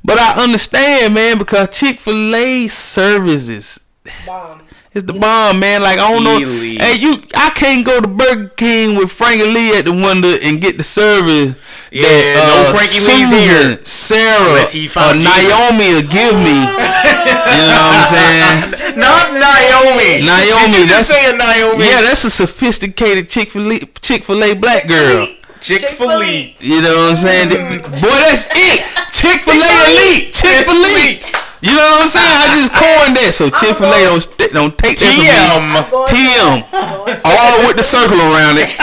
But 0.03 0.19
I 0.19 0.43
understand, 0.43 1.15
man, 1.15 1.39
because 1.39 1.69
Chick 1.71 1.99
fil 1.99 2.35
A 2.35 2.69
services. 2.69 3.79
Bomb. 4.27 4.63
It's 4.93 5.05
the 5.07 5.13
bomb, 5.13 5.59
man. 5.59 5.83
Like 5.83 5.99
I 5.99 6.11
don't 6.13 6.23
know. 6.23 6.37
Elite. 6.39 6.81
Hey, 6.81 6.99
you, 7.01 7.13
I 7.37 7.51
can't 7.51 7.85
go 7.85 8.01
to 8.01 8.07
Burger 8.07 8.49
King 8.51 8.97
with 8.97 9.11
Frankie 9.11 9.43
Lee 9.43 9.77
at 9.77 9.87
the 9.87 9.93
window 9.93 10.31
and 10.43 10.61
get 10.63 10.77
the 10.79 10.85
service. 10.85 11.57
Yeah, 11.91 12.07
that, 12.07 12.47
no 12.47 12.63
uh, 12.63 12.71
Frankie 12.71 13.03
Lee's 13.03 13.31
here. 13.35 13.79
Sarah, 13.87 14.55
Unless 14.55 14.71
he 14.71 14.87
or 14.87 15.15
Naomi 15.19 15.99
will 15.99 16.07
give 16.07 16.35
me. 16.39 16.59
you 16.63 17.59
know 17.59 17.83
what 17.91 17.99
I'm 17.99 18.07
saying? 18.07 18.99
Not 19.03 19.35
Naomi. 19.35 20.23
Naomi, 20.23 20.79
Did 20.79 20.87
you 20.87 20.95
just 20.95 21.11
that's- 21.11 21.11
say 21.11 21.27
a 21.27 21.35
Naomi. 21.35 21.87
Yeah, 21.91 22.03
that's 22.03 22.23
a 22.25 22.31
sophisticated 22.31 23.29
Chick 23.29 23.51
fil 23.51 23.71
A 23.73 23.79
Chick 23.99 24.23
fil 24.23 24.43
A 24.45 24.55
black 24.55 24.87
girl. 24.87 25.27
Chick 25.65 25.81
fil 25.97 26.13
A. 26.21 26.53
You 26.61 26.83
know 26.85 27.09
what 27.09 27.17
I'm 27.17 27.17
saying? 27.17 27.49
Boy, 27.49 28.13
that's 28.21 28.53
it. 28.53 28.85
Chick 29.17 29.41
fil 29.49 29.57
A 29.57 29.73
elite. 29.89 30.35
Chick 30.37 30.69
fil 30.69 30.77
A. 30.77 31.17
You 31.65 31.73
know 31.73 31.89
what 31.97 32.05
I'm 32.05 32.09
saying? 32.13 32.37
I 32.37 32.53
just 32.53 32.69
coined 32.77 33.17
that. 33.17 33.33
So 33.33 33.49
Chick 33.49 33.73
fil 33.81 33.89
A 33.89 33.97
don't 34.05 34.21
st- 34.21 34.53
don't 34.53 34.77
take 34.77 35.01
that 35.01 35.09
from 35.09 35.25
me. 35.25 35.33
TM. 35.33 35.89
Going 35.89 36.05
TM. 36.13 36.61
to- 36.61 36.69
going 36.69 37.17
to- 37.17 37.25
All 37.25 37.65
with 37.65 37.81
the 37.81 37.87
circle 37.87 38.21
around 38.21 38.61
it. 38.61 38.69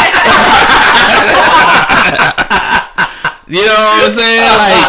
you 3.45 3.61
know 3.61 3.77
what 3.77 4.09
I'm 4.09 4.17
saying? 4.17 4.41
Like, 4.41 4.81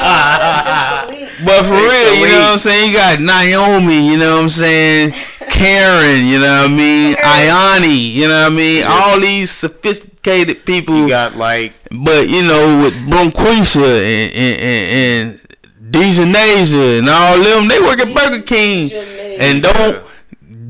but 1.45 1.61
for 1.69 1.77
real, 1.77 2.15
you 2.25 2.33
know 2.33 2.57
what 2.57 2.57
I'm 2.57 2.59
saying? 2.59 2.89
You 2.89 2.97
got 2.97 3.21
Naomi, 3.21 4.09
you 4.09 4.17
know 4.17 4.37
what 4.41 4.45
I'm 4.45 4.49
saying? 4.49 5.13
Karen, 5.51 6.27
you 6.27 6.39
know 6.39 6.63
what 6.63 6.71
I 6.71 6.75
mean? 6.75 7.15
Ayani, 7.17 8.13
you 8.13 8.29
know 8.29 8.43
what 8.43 8.53
I 8.53 8.55
mean? 8.55 8.85
All 8.87 9.21
these 9.21 9.51
sophisticated 9.51 10.65
people. 10.65 10.97
You 10.97 11.09
got 11.09 11.37
like 11.37 11.73
But 11.91 12.29
you 12.29 12.43
know, 12.43 12.83
with 12.83 12.95
Bronquisha 13.09 13.83
and 13.83 14.33
and, 14.35 14.61
and, 14.61 15.31
and 15.31 15.93
Dejanesia 15.93 16.99
and 16.99 17.09
all 17.09 17.39
them, 17.43 17.69
they 17.69 17.81
work 17.81 18.01
at 18.01 18.15
Burger 18.15 18.43
King 18.43 18.91
and 19.41 19.63
don't 19.63 20.05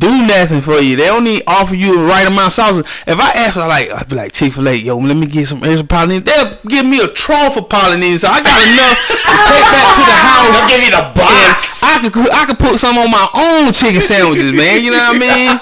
do 0.03 0.27
nothing 0.27 0.61
for 0.61 0.83
you. 0.83 0.97
They 0.97 1.09
only 1.09 1.47
offer 1.47 1.77
you 1.79 1.97
the 1.97 2.05
right 2.05 2.27
amount 2.27 2.51
of 2.51 2.53
sauces. 2.53 2.83
If 3.07 3.19
I 3.23 3.31
ask 3.39 3.55
her 3.55 3.69
like, 3.69 3.87
I'd 3.89 4.09
be 4.09 4.17
like 4.17 4.33
Chick 4.33 4.53
Fil 4.53 4.69
A, 4.69 4.75
yo, 4.75 4.99
let 4.99 5.17
me 5.17 5.27
get 5.27 5.47
some 5.47 5.63
extra 5.63 5.87
Polynesian. 5.87 6.25
They'll 6.25 6.59
give 6.67 6.85
me 6.85 6.99
a 6.99 7.07
trough 7.07 7.57
of 7.57 7.69
Polynesian. 7.69 8.19
So 8.19 8.29
I 8.29 8.43
got 8.43 8.59
enough 8.59 8.99
to 8.99 9.15
take 9.47 9.67
back 9.71 9.89
to 9.95 10.03
the 10.03 10.19
house. 10.19 10.51
They'll 10.51 10.71
give 10.75 10.83
you 10.83 10.91
the 10.91 11.07
box. 11.15 11.83
I 11.87 12.03
could 12.03 12.31
I 12.35 12.43
could 12.47 12.59
put 12.59 12.75
some 12.83 12.99
on 12.99 13.11
my 13.11 13.27
own 13.31 13.73
chicken 13.73 14.03
sandwiches, 14.03 14.53
man. 14.53 14.83
You 14.83 14.91
know 14.91 15.07
what 15.07 15.17
I 15.17 15.23
mean? 15.23 15.55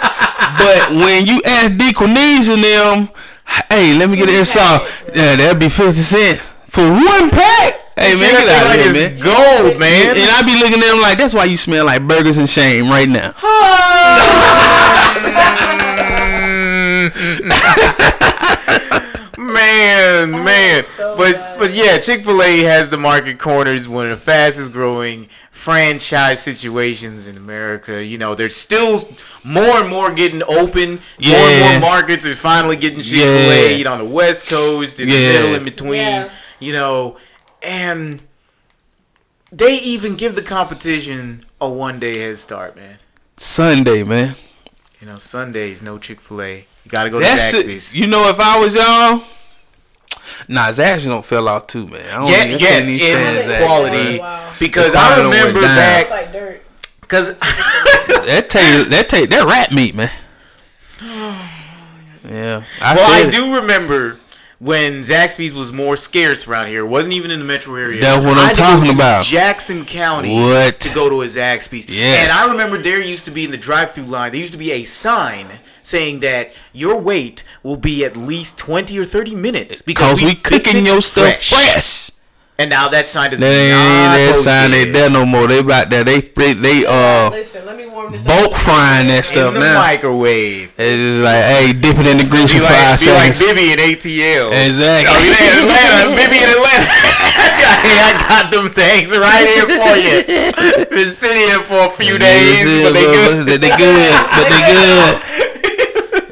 But 0.57 1.05
when 1.05 1.27
you 1.29 1.43
ask 1.45 1.77
Dequanese 1.77 2.49
and 2.49 2.65
them, 2.65 3.13
hey, 3.69 3.93
let 3.93 4.09
me 4.09 4.17
get 4.17 4.27
this 4.27 4.55
sauce. 4.57 4.89
Yeah, 5.15 5.37
that'd 5.37 5.61
be 5.61 5.69
fifty 5.69 6.01
cents 6.01 6.41
for 6.67 6.89
one 6.89 7.29
pack. 7.29 7.90
Hey 8.01 8.15
man, 8.17 8.33
get 8.33 8.49
out 8.49 8.67
like 8.67 8.81
of 8.87 8.95
here, 8.97 9.11
man. 9.11 9.21
gold, 9.21 9.79
man. 9.79 10.17
And 10.17 10.31
I 10.31 10.43
be 10.43 10.55
looking 10.59 10.81
at 10.83 10.91
them 10.91 11.01
like 11.01 11.19
that's 11.19 11.35
why 11.35 11.45
you 11.45 11.57
smell 11.59 11.85
like 11.87 12.07
burgers 12.07 12.39
and 12.39 12.49
shame 12.49 12.89
right 12.89 13.09
now. 13.09 13.35
man, 19.37 20.35
oh, 20.35 20.43
man. 20.45 20.85
so 20.85 21.17
but 21.17 21.33
bad. 21.35 21.59
but 21.59 21.73
yeah, 21.75 21.99
Chick 21.99 22.23
Fil 22.25 22.43
A 22.43 22.61
has 22.61 22.89
the 22.89 22.99
market 22.99 23.39
corners, 23.39 23.89
one 23.89 24.11
of 24.11 24.19
the 24.19 24.25
fastest 24.25 24.73
growing 24.73 25.29
franchise 25.51 26.43
situations 26.43 27.27
in 27.27 27.37
America. 27.37 28.05
You 28.05 28.19
know, 28.19 28.35
there's 28.35 28.57
still 28.57 29.03
more 29.45 29.79
and 29.81 29.89
more 29.89 30.11
getting 30.13 30.43
open. 30.45 30.91
More 30.91 31.01
Yeah. 31.19 31.37
and 31.75 31.81
more 31.83 31.91
markets 31.91 32.27
are 32.27 32.35
finally 32.35 32.77
getting 32.77 33.01
Chick 33.01 33.19
Fil 33.19 33.51
A. 33.51 33.71
Yeah. 33.71 33.77
You 33.77 33.85
know, 33.85 33.93
on 33.93 33.99
the 33.99 34.05
West 34.05 34.47
Coast, 34.47 35.01
in 35.01 35.09
the 35.09 35.15
Yeah. 35.15 35.33
middle, 35.33 35.55
in 35.55 35.65
between. 35.65 36.01
Yeah. 36.01 36.31
You 36.59 36.73
know, 36.73 37.17
and 37.63 38.23
they 39.53 39.79
even 39.79 40.17
give 40.17 40.35
the 40.35 40.43
competition 40.43 41.45
a 41.61 41.69
one 41.69 41.99
day 42.01 42.19
head 42.19 42.39
start, 42.39 42.77
man. 42.77 42.99
Sunday, 43.37 44.03
man. 44.05 44.35
You 45.01 45.07
know, 45.07 45.17
Sundays 45.17 45.83
no 45.83 45.99
Chick 45.99 46.21
Fil 46.21 46.43
A. 46.43 46.57
You 46.85 46.91
gotta 46.91 47.11
go 47.11 47.19
to 47.19 47.25
That's 47.25 47.53
Zaxby's. 47.55 47.95
it. 47.95 47.99
You 47.99 48.07
know, 48.07 48.29
if 48.29 48.39
I 48.39 48.59
was 48.61 48.75
y'all, 48.75 49.23
nah, 50.49 50.69
Zaxby's 50.69 51.05
don't 51.07 51.25
fell 51.25 51.49
off 51.49 51.67
too, 51.67 51.87
man. 51.89 52.01
I 52.11 52.15
don't 52.17 52.31
Yeah, 52.31 52.45
even- 52.47 52.59
yes, 52.59 52.87
in 52.89 52.99
Zaxby's. 52.99 53.47
Zaxby's, 53.47 53.65
quality. 53.65 54.19
Wow. 54.19 54.53
Because 54.59 54.95
I 54.95 55.23
remember 55.23 55.61
down. 55.63 55.71
It's 56.01 56.09
back 56.09 56.11
like 56.11 56.33
dirt. 56.33 56.63
because 57.01 57.29
man. 57.29 57.37
That 58.27 58.51
take 58.51 58.89
that 58.89 59.09
take 59.09 59.31
that 59.31 59.45
rat 59.47 59.73
meat, 59.73 59.95
man. 59.95 60.11
Yeah, 62.29 62.65
I 62.83 62.95
well, 62.95 63.11
I 63.11 63.21
said 63.23 63.29
it. 63.29 63.35
do 63.35 63.55
remember 63.57 64.20
when 64.61 65.01
Zaxby's 65.01 65.55
was 65.55 65.73
more 65.73 65.97
scarce 65.97 66.47
around 66.47 66.69
here. 66.69 66.85
It 66.85 66.89
wasn't 66.89 67.15
even 67.15 67.31
in 67.31 67.39
the 67.39 67.45
metro 67.47 67.75
area. 67.77 68.01
That's 68.01 68.23
what 68.23 68.37
I'm 68.37 68.55
talking 68.55 68.95
about. 68.95 69.25
Jackson 69.25 69.87
County 69.87 70.35
What? 70.35 70.79
to 70.81 70.95
go 70.95 71.09
to 71.09 71.23
a 71.23 71.25
Zaxby's. 71.25 71.89
Yes. 71.89 72.31
And 72.31 72.33
I 72.33 72.53
remember 72.53 72.81
there 72.81 73.01
used 73.01 73.25
to 73.25 73.31
be 73.31 73.45
in 73.45 73.51
the 73.51 73.57
drive-through 73.57 74.05
line. 74.05 74.33
There 74.33 74.41
used 74.41 74.53
to 74.53 74.59
be 74.59 74.73
a 74.73 74.85
sign 74.85 75.61
saying 75.83 76.21
that 76.21 76.53
your 76.73 76.99
wait 77.01 77.43
will 77.63 77.79
be 77.79 78.05
at 78.05 78.17
least 78.19 78.59
20 78.59 78.99
or 78.99 79.05
30 79.07 79.35
minutes 79.35 79.81
Cause 79.81 80.23
we 80.23 80.35
fix 80.35 80.43
cooking 80.43 80.87
your 80.87 81.01
stuff 81.01 81.43
fresh. 81.43 82.11
And 82.61 82.69
now 82.69 82.93
that 82.93 83.09
sign 83.09 83.33
does 83.33 83.41
That 83.41 83.49
ain't 83.49 83.73
that 83.73 84.37
sign 84.37 84.77
ain't 84.77 84.93
there 84.93 85.09
no 85.09 85.25
more. 85.25 85.49
They 85.49 85.65
about 85.65 85.89
there. 85.89 86.05
They 86.05 86.21
they, 86.21 86.53
they 86.53 86.85
uh 86.85 87.33
Listen, 87.33 87.65
let 87.65 87.73
me 87.73 87.89
warm 87.89 88.13
this 88.13 88.21
bulk 88.29 88.53
up. 88.53 88.61
frying 88.61 89.09
that 89.09 89.25
stuff 89.25 89.57
in 89.57 89.65
the 89.65 89.73
now. 89.73 89.81
microwave. 89.81 90.69
It's 90.77 91.01
just 91.01 91.25
like, 91.25 91.41
hey, 91.41 91.73
dip 91.73 91.97
it 91.97 92.05
in 92.05 92.21
the 92.21 92.29
grease 92.29 92.53
Be 92.53 92.61
for 92.61 92.69
like, 92.69 93.01
five 93.01 93.01
be 93.01 93.09
like 93.17 93.33
seconds. 93.33 93.41
Bibby 93.41 93.67
in 93.73 93.81
ATL. 93.81 94.53
Exactly. 94.53 95.09
Oh, 95.09 95.25
you 95.25 95.33
in 95.41 95.53
Atlanta. 95.57 96.13
Bibby 96.21 96.39
in 96.45 96.49
Atlanta. 96.53 96.89
hey, 97.81 97.97
I 97.97 98.11
got 98.29 98.45
them 98.53 98.69
things 98.77 99.17
right 99.17 99.49
here 99.49 99.65
for 99.81 99.95
you. 99.97 100.17
Been 100.93 101.17
sitting 101.17 101.41
here 101.41 101.65
for 101.65 101.89
a 101.89 101.93
few 101.97 102.21
days, 102.21 102.61
but 102.85 102.93
they 102.93 103.09
good. 103.09 103.49
But 103.49 103.61
they 103.65 103.73
good. 103.73 104.13
But 104.37 104.47
they 104.53 104.63
good. 104.69 105.13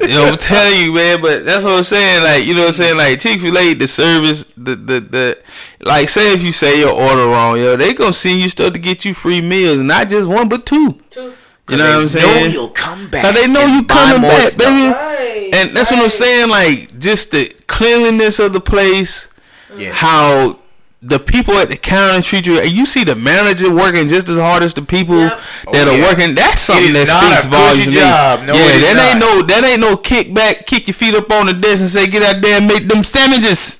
You 0.09 0.15
know, 0.15 0.25
I'm 0.25 0.37
telling 0.37 0.79
you, 0.79 0.93
man. 0.93 1.21
But 1.21 1.45
that's 1.45 1.63
what 1.63 1.73
I'm 1.73 1.83
saying. 1.83 2.23
Like, 2.23 2.43
you 2.45 2.55
know 2.55 2.61
what 2.61 2.67
I'm 2.67 2.73
saying? 2.73 2.97
Like 2.97 3.19
Chick 3.19 3.41
Fil 3.41 3.55
A, 3.55 3.73
the 3.75 3.87
service, 3.87 4.45
the 4.57 4.75
the 4.75 4.99
the, 5.01 5.37
like, 5.81 6.09
say 6.09 6.33
if 6.33 6.41
you 6.41 6.51
say 6.51 6.79
your 6.79 6.91
order 6.91 7.25
wrong, 7.27 7.57
yo, 7.57 7.75
they 7.77 7.93
gonna 7.93 8.13
send 8.13 8.39
you 8.39 8.49
stuff 8.49 8.73
to 8.73 8.79
get 8.79 9.05
you 9.05 9.13
free 9.13 9.41
meals, 9.41 9.77
not 9.77 10.09
just 10.09 10.27
one 10.27 10.49
but 10.49 10.65
two. 10.65 10.99
Two. 11.09 11.33
You 11.69 11.77
know 11.77 11.85
what 11.87 12.01
I'm 12.01 12.07
saying? 12.07 12.25
They 12.33 12.41
Know 12.47 12.53
you'll 12.53 12.69
come 12.69 13.09
back. 13.09 13.23
Now 13.23 13.31
they 13.31 13.47
know 13.47 13.63
you 13.63 13.85
coming 13.85 14.21
back, 14.23 14.49
stuff. 14.49 14.65
baby. 14.65 14.87
Right. 14.91 15.51
And 15.53 15.77
that's 15.77 15.91
what 15.91 16.01
I'm 16.03 16.09
saying. 16.09 16.49
Like, 16.49 16.97
just 16.99 17.29
the 17.31 17.53
cleanliness 17.67 18.39
of 18.39 18.53
the 18.53 18.61
place. 18.61 19.27
Yeah. 19.77 19.91
how 19.93 20.57
the 21.03 21.19
people 21.19 21.53
at 21.53 21.69
the 21.69 21.77
counter 21.77 22.23
treat 22.23 22.47
you. 22.47 22.59
and 22.59 22.71
You 22.71 22.87
see 22.87 23.03
the 23.03 23.15
manager 23.15 23.71
working 23.73 24.07
just 24.07 24.27
as 24.29 24.37
hard 24.37 24.63
as 24.63 24.73
the 24.73 24.81
people 24.81 25.15
Yep. 25.19 25.39
that 25.73 25.87
Oh, 25.87 25.91
are 25.91 25.97
yeah. 25.97 26.03
working. 26.09 26.33
That's 26.33 26.59
something 26.59 26.91
that 26.93 27.07
speaks 27.07 27.45
volumes 27.45 27.85
to 27.85 27.91
me. 27.91 27.97
No, 27.97 28.01
yeah, 28.01 28.41
it 28.43 28.75
is 28.77 28.81
that 28.95 29.11
ain't 29.11 29.19
no 29.19 29.41
that 29.43 29.63
ain't 29.63 29.79
no 29.79 29.95
kickback. 29.95 30.65
Kick 30.65 30.87
your 30.87 30.95
feet 30.95 31.13
up 31.13 31.31
on 31.31 31.45
the 31.45 31.53
desk 31.53 31.81
and 31.81 31.89
say, 31.89 32.07
"Get 32.07 32.23
out 32.23 32.41
there 32.41 32.57
and 32.57 32.67
make 32.67 32.89
them 32.89 33.03
sandwiches." 33.03 33.78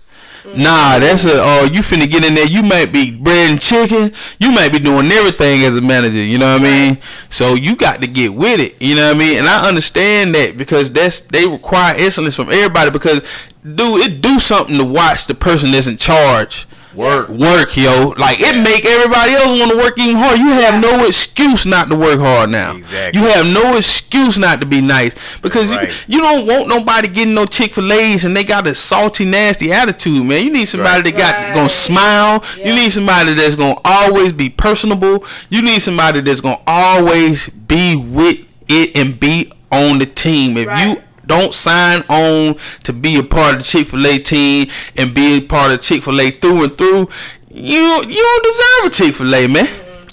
Nah, 0.55 0.99
that's 0.99 1.25
a 1.25 1.33
oh 1.33 1.69
you 1.71 1.81
finna 1.81 2.09
get 2.09 2.25
in 2.25 2.35
there. 2.35 2.45
You 2.45 2.63
might 2.63 2.91
be 2.91 3.15
bread 3.15 3.51
and 3.51 3.61
chicken. 3.61 4.13
You 4.39 4.51
might 4.51 4.71
be 4.71 4.79
doing 4.79 5.11
everything 5.11 5.63
as 5.63 5.75
a 5.75 5.81
manager. 5.81 6.23
You 6.23 6.37
know 6.37 6.53
what 6.53 6.61
I 6.61 6.63
mean? 6.63 6.97
So 7.29 7.55
you 7.55 7.75
got 7.75 8.01
to 8.01 8.07
get 8.07 8.33
with 8.33 8.59
it. 8.59 8.81
You 8.81 8.95
know 8.95 9.07
what 9.07 9.15
I 9.15 9.19
mean? 9.19 9.39
And 9.39 9.47
I 9.47 9.67
understand 9.67 10.35
that 10.35 10.57
because 10.57 10.91
that's 10.91 11.21
they 11.21 11.47
require 11.47 11.95
excellence 11.97 12.35
from 12.35 12.49
everybody. 12.49 12.91
Because 12.91 13.21
dude, 13.63 14.01
it 14.01 14.21
do 14.21 14.39
something 14.39 14.77
to 14.77 14.85
watch 14.85 15.27
the 15.27 15.35
person 15.35 15.71
that's 15.71 15.87
in 15.87 15.97
charge 15.97 16.67
Work. 16.93 17.29
work, 17.29 17.77
yo. 17.77 18.13
Like 18.17 18.39
it 18.39 18.55
make 18.63 18.83
everybody 18.85 19.33
else 19.33 19.59
want 19.59 19.71
to 19.71 19.77
work 19.77 19.97
even 19.99 20.15
harder. 20.15 20.37
You 20.37 20.49
have 20.49 20.81
no 20.81 21.05
excuse 21.05 21.65
not 21.65 21.89
to 21.89 21.95
work 21.95 22.19
hard 22.19 22.49
now. 22.49 22.75
Exactly. 22.75 23.21
You 23.21 23.27
have 23.27 23.45
no 23.45 23.77
excuse 23.77 24.37
not 24.39 24.59
to 24.61 24.65
be 24.67 24.81
nice 24.81 25.13
because 25.41 25.71
Right. 25.73 25.89
you, 26.07 26.17
you 26.17 26.21
don't 26.21 26.47
want 26.47 26.67
nobody 26.67 27.07
getting 27.07 27.33
no 27.35 27.45
Chick 27.45 27.73
Fil 27.73 27.91
A's 27.93 28.25
and 28.25 28.35
they 28.35 28.43
got 28.43 28.65
a 28.67 28.73
salty, 28.73 29.25
nasty 29.25 29.71
attitude, 29.71 30.25
man. 30.25 30.43
You 30.43 30.51
need 30.51 30.65
somebody 30.65 31.03
Right. 31.03 31.15
that 31.15 31.17
got 31.17 31.33
Right. 31.35 31.53
gonna 31.53 31.69
smile. 31.69 32.43
You 32.57 32.73
need 32.73 32.91
somebody 32.91 33.33
that's 33.33 33.55
gonna 33.55 33.79
always 33.85 34.33
be 34.33 34.49
personable. 34.49 35.23
You 35.49 35.61
need 35.61 35.81
somebody 35.81 36.21
that's 36.21 36.41
gonna 36.41 36.59
always 36.65 37.49
be 37.49 37.95
with 37.95 38.39
it 38.67 38.97
and 38.97 39.19
be 39.19 39.51
on 39.71 39.99
the 39.99 40.05
team. 40.07 40.57
If 40.57 40.67
Right. 40.67 40.87
you 40.87 40.97
don't 41.29 41.53
sign 41.53 42.01
on 42.09 42.57
to 42.83 42.91
be 42.91 43.17
a 43.17 43.23
part 43.23 43.53
of 43.53 43.59
the 43.59 43.63
Chick 43.63 43.87
Fil 43.87 44.05
A 44.05 44.19
team 44.19 44.67
and 44.97 45.13
be 45.13 45.37
a 45.37 45.41
part 45.41 45.71
of 45.71 45.81
Chick 45.81 46.03
Fil 46.03 46.19
A 46.19 46.31
through 46.31 46.63
and 46.65 46.77
through. 46.77 47.07
You 47.51 48.03
you 48.05 48.21
don't 48.21 48.43
deserve 48.43 48.85
a 48.85 48.89
Chick 48.89 49.15
Fil 49.15 49.33
A, 49.33 49.47
man. 49.47 49.67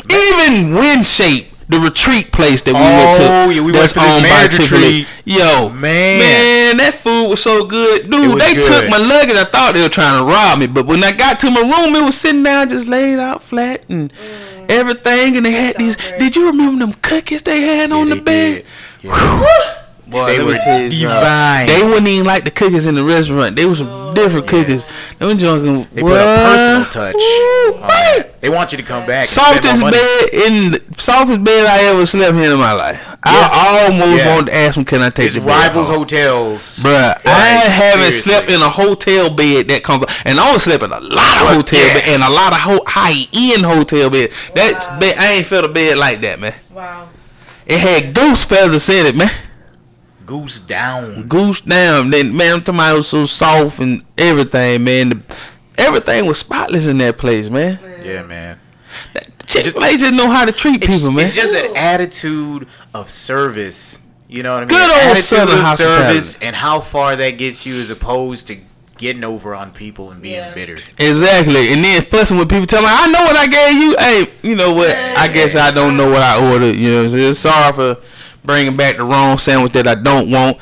Even 0.08 0.70
WinShape, 0.72 1.48
the 1.68 1.80
retreat 1.80 2.30
place 2.30 2.62
that 2.62 2.74
we 2.74 2.80
went 2.80 3.16
to, 3.16 3.26
Oh, 3.26 3.50
yeah, 3.50 3.60
we 3.60 3.72
went 3.72 3.90
that's 3.90 3.92
to 3.94 3.98
this 3.98 4.14
owned 4.14 4.22
by 4.22 4.46
Chick-fil-A. 4.46 5.06
Yo, 5.24 5.68
Man. 5.70 6.20
man, 6.20 6.76
that 6.76 6.94
food 6.94 7.28
was 7.28 7.42
so 7.42 7.64
good, 7.64 8.08
dude. 8.08 8.40
They 8.40 8.54
good. 8.54 8.64
took 8.64 8.90
my 8.90 8.98
luggage. 8.98 9.34
I 9.34 9.44
thought 9.44 9.74
they 9.74 9.82
were 9.82 9.88
trying 9.88 10.20
to 10.20 10.30
rob 10.30 10.60
me, 10.60 10.68
but 10.68 10.86
when 10.86 11.02
I 11.02 11.10
got 11.10 11.40
to 11.40 11.50
my 11.50 11.60
room, 11.60 11.96
it 11.96 12.04
was 12.04 12.16
sitting 12.16 12.44
down, 12.44 12.68
just 12.68 12.86
laid 12.86 13.18
out 13.18 13.42
flat 13.42 13.84
and 13.88 14.12
mm. 14.12 14.70
everything. 14.70 15.36
And 15.36 15.44
they 15.44 15.50
had 15.50 15.76
these. 15.76 15.96
Did 15.96 16.36
you 16.36 16.46
remember 16.46 16.86
them 16.86 16.94
cookies 17.02 17.42
they 17.42 17.62
had 17.62 17.90
on 17.90 18.10
the 18.10 18.20
bed? 18.20 18.64
Yeah. 19.02 19.75
Boy, 20.06 20.26
They 20.26 20.38
let 20.38 20.46
were 20.46 20.56
tell 20.58 20.88
divine. 20.88 21.66
They 21.66 21.82
wouldn't 21.82 22.06
even 22.06 22.26
like 22.26 22.44
the 22.44 22.52
cookies 22.52 22.86
in 22.86 22.94
the 22.94 23.02
restaurant. 23.02 23.56
They 23.56 23.66
was 23.66 23.78
some 23.78 23.88
oh, 23.88 24.14
different 24.14 24.46
cookies. 24.46 24.86
They 25.18 25.26
were 25.26 25.34
junking. 25.34 25.88
They 25.90 26.00
put 26.00 26.12
a 26.12 26.36
personal 26.46 26.84
touch. 26.86 27.16
Ooh, 27.16 27.78
on. 27.82 28.24
They 28.40 28.48
want 28.48 28.70
you 28.70 28.78
to 28.78 28.84
come 28.84 29.04
back. 29.04 29.24
Softest 29.24 29.82
bed 29.82 30.28
in 30.32 30.70
the 30.72 30.82
softest 30.96 31.42
bed 31.42 31.66
I 31.66 31.84
ever 31.86 32.06
slept 32.06 32.36
in 32.36 32.52
in 32.52 32.58
my 32.58 32.72
life. 32.72 33.16
I 33.24 33.86
almost 33.88 34.22
Yeah. 34.22 34.34
wanted 34.34 34.46
to 34.52 34.56
ask 34.56 34.76
him, 34.76 34.84
"Can 34.84 35.02
I 35.02 35.10
take 35.10 35.26
It's 35.26 35.34
the 35.34 35.40
bed 35.40 35.48
rivals 35.48 35.88
home?" 35.88 35.98
hotels. 35.98 36.78
Bruh, 36.84 37.18
I 37.26 37.30
haven't 37.66 38.12
seriously. 38.12 38.32
slept 38.32 38.50
in 38.50 38.62
a 38.62 38.68
hotel 38.70 39.30
bed 39.30 39.66
that 39.68 39.82
comes, 39.82 40.04
and 40.24 40.38
I 40.38 40.52
was 40.52 40.62
slept 40.62 40.84
in 40.84 40.92
a 40.92 41.00
lot 41.00 41.36
of 41.42 41.48
hotel 41.56 41.84
yeah. 41.84 41.94
bed 41.94 42.02
and 42.06 42.22
a 42.22 42.30
lot 42.30 42.52
of 42.52 42.60
ho- 42.60 42.84
high 42.86 43.26
end 43.32 43.66
hotel 43.66 44.08
bed. 44.10 44.30
That 44.54 45.00
bed, 45.00 45.16
I 45.18 45.32
ain't 45.32 45.46
felt 45.48 45.64
a 45.64 45.68
bed 45.68 45.98
like 45.98 46.20
that, 46.20 46.38
man. 46.38 46.54
Wow. 46.70 47.08
It 47.66 47.80
had 47.80 48.14
goose 48.14 48.44
feathers 48.44 48.88
in 48.88 49.06
it, 49.06 49.16
man. 49.16 49.30
Goose 50.26 50.58
down. 50.60 51.28
Goose 51.28 51.60
down. 51.60 52.10
Then 52.10 52.36
man, 52.36 52.54
I'm 52.54 52.60
talking 52.60 52.74
about 52.80 52.96
was 52.96 53.08
so 53.08 53.24
soft 53.26 53.78
and 53.78 54.02
everything, 54.18 54.84
man. 54.84 55.08
The, 55.10 55.22
everything 55.78 56.26
was 56.26 56.38
spotless 56.38 56.86
in 56.86 56.98
that 56.98 57.16
place, 57.18 57.48
man. 57.48 57.78
Yeah, 58.04 58.22
man. 58.24 58.58
Chick 59.46 59.66
Fil 59.66 59.84
A 59.84 59.96
just 59.96 60.12
know 60.14 60.28
how 60.28 60.44
to 60.44 60.52
treat 60.52 60.82
people, 60.82 61.10
man. 61.12 61.26
it's 61.26 61.34
just 61.36 61.54
an 61.54 61.76
attitude 61.76 62.66
of 62.92 63.08
service. 63.08 64.00
You 64.28 64.42
know 64.42 64.54
what 64.54 64.58
I 64.64 64.66
mean? 64.66 64.68
Good 64.68 64.90
old 64.90 65.00
attitude 65.02 65.24
Southern 65.24 65.58
of 65.58 65.64
hospitality. 65.64 66.20
service 66.20 66.38
and 66.42 66.56
how 66.56 66.80
far 66.80 67.14
that 67.14 67.30
gets 67.38 67.64
you 67.64 67.76
as 67.76 67.90
opposed 67.90 68.48
to 68.48 68.56
getting 68.98 69.22
over 69.22 69.54
on 69.54 69.70
people 69.70 70.10
and 70.10 70.20
being 70.20 70.34
Yeah. 70.36 70.52
bitter. 70.54 70.78
Exactly, 70.98 71.72
and 71.72 71.84
then 71.84 72.02
fussing 72.02 72.38
with 72.38 72.48
people, 72.48 72.66
telling 72.66 72.86
me, 72.86 72.90
"I 72.92 73.06
know 73.06 73.20
what 73.22 73.36
I 73.36 73.46
gave 73.46 73.74
you." 73.80 73.94
Hey, 73.98 74.26
you 74.42 74.56
know 74.56 74.72
what? 74.72 74.90
I 74.90 75.28
guess 75.28 75.54
I 75.54 75.70
don't 75.70 75.96
know 75.96 76.08
what 76.10 76.22
I 76.22 76.50
ordered. 76.50 76.74
You 76.74 76.90
know, 76.90 76.96
what 76.96 77.04
I'm 77.04 77.10
saying? 77.10 77.34
sorry 77.34 77.72
for 77.72 77.96
bringing 78.46 78.76
back 78.76 78.96
the 78.96 79.04
wrong 79.04 79.36
sandwich 79.38 79.72
that 79.72 79.86
I 79.86 79.94
don't 79.96 80.30
want. 80.30 80.58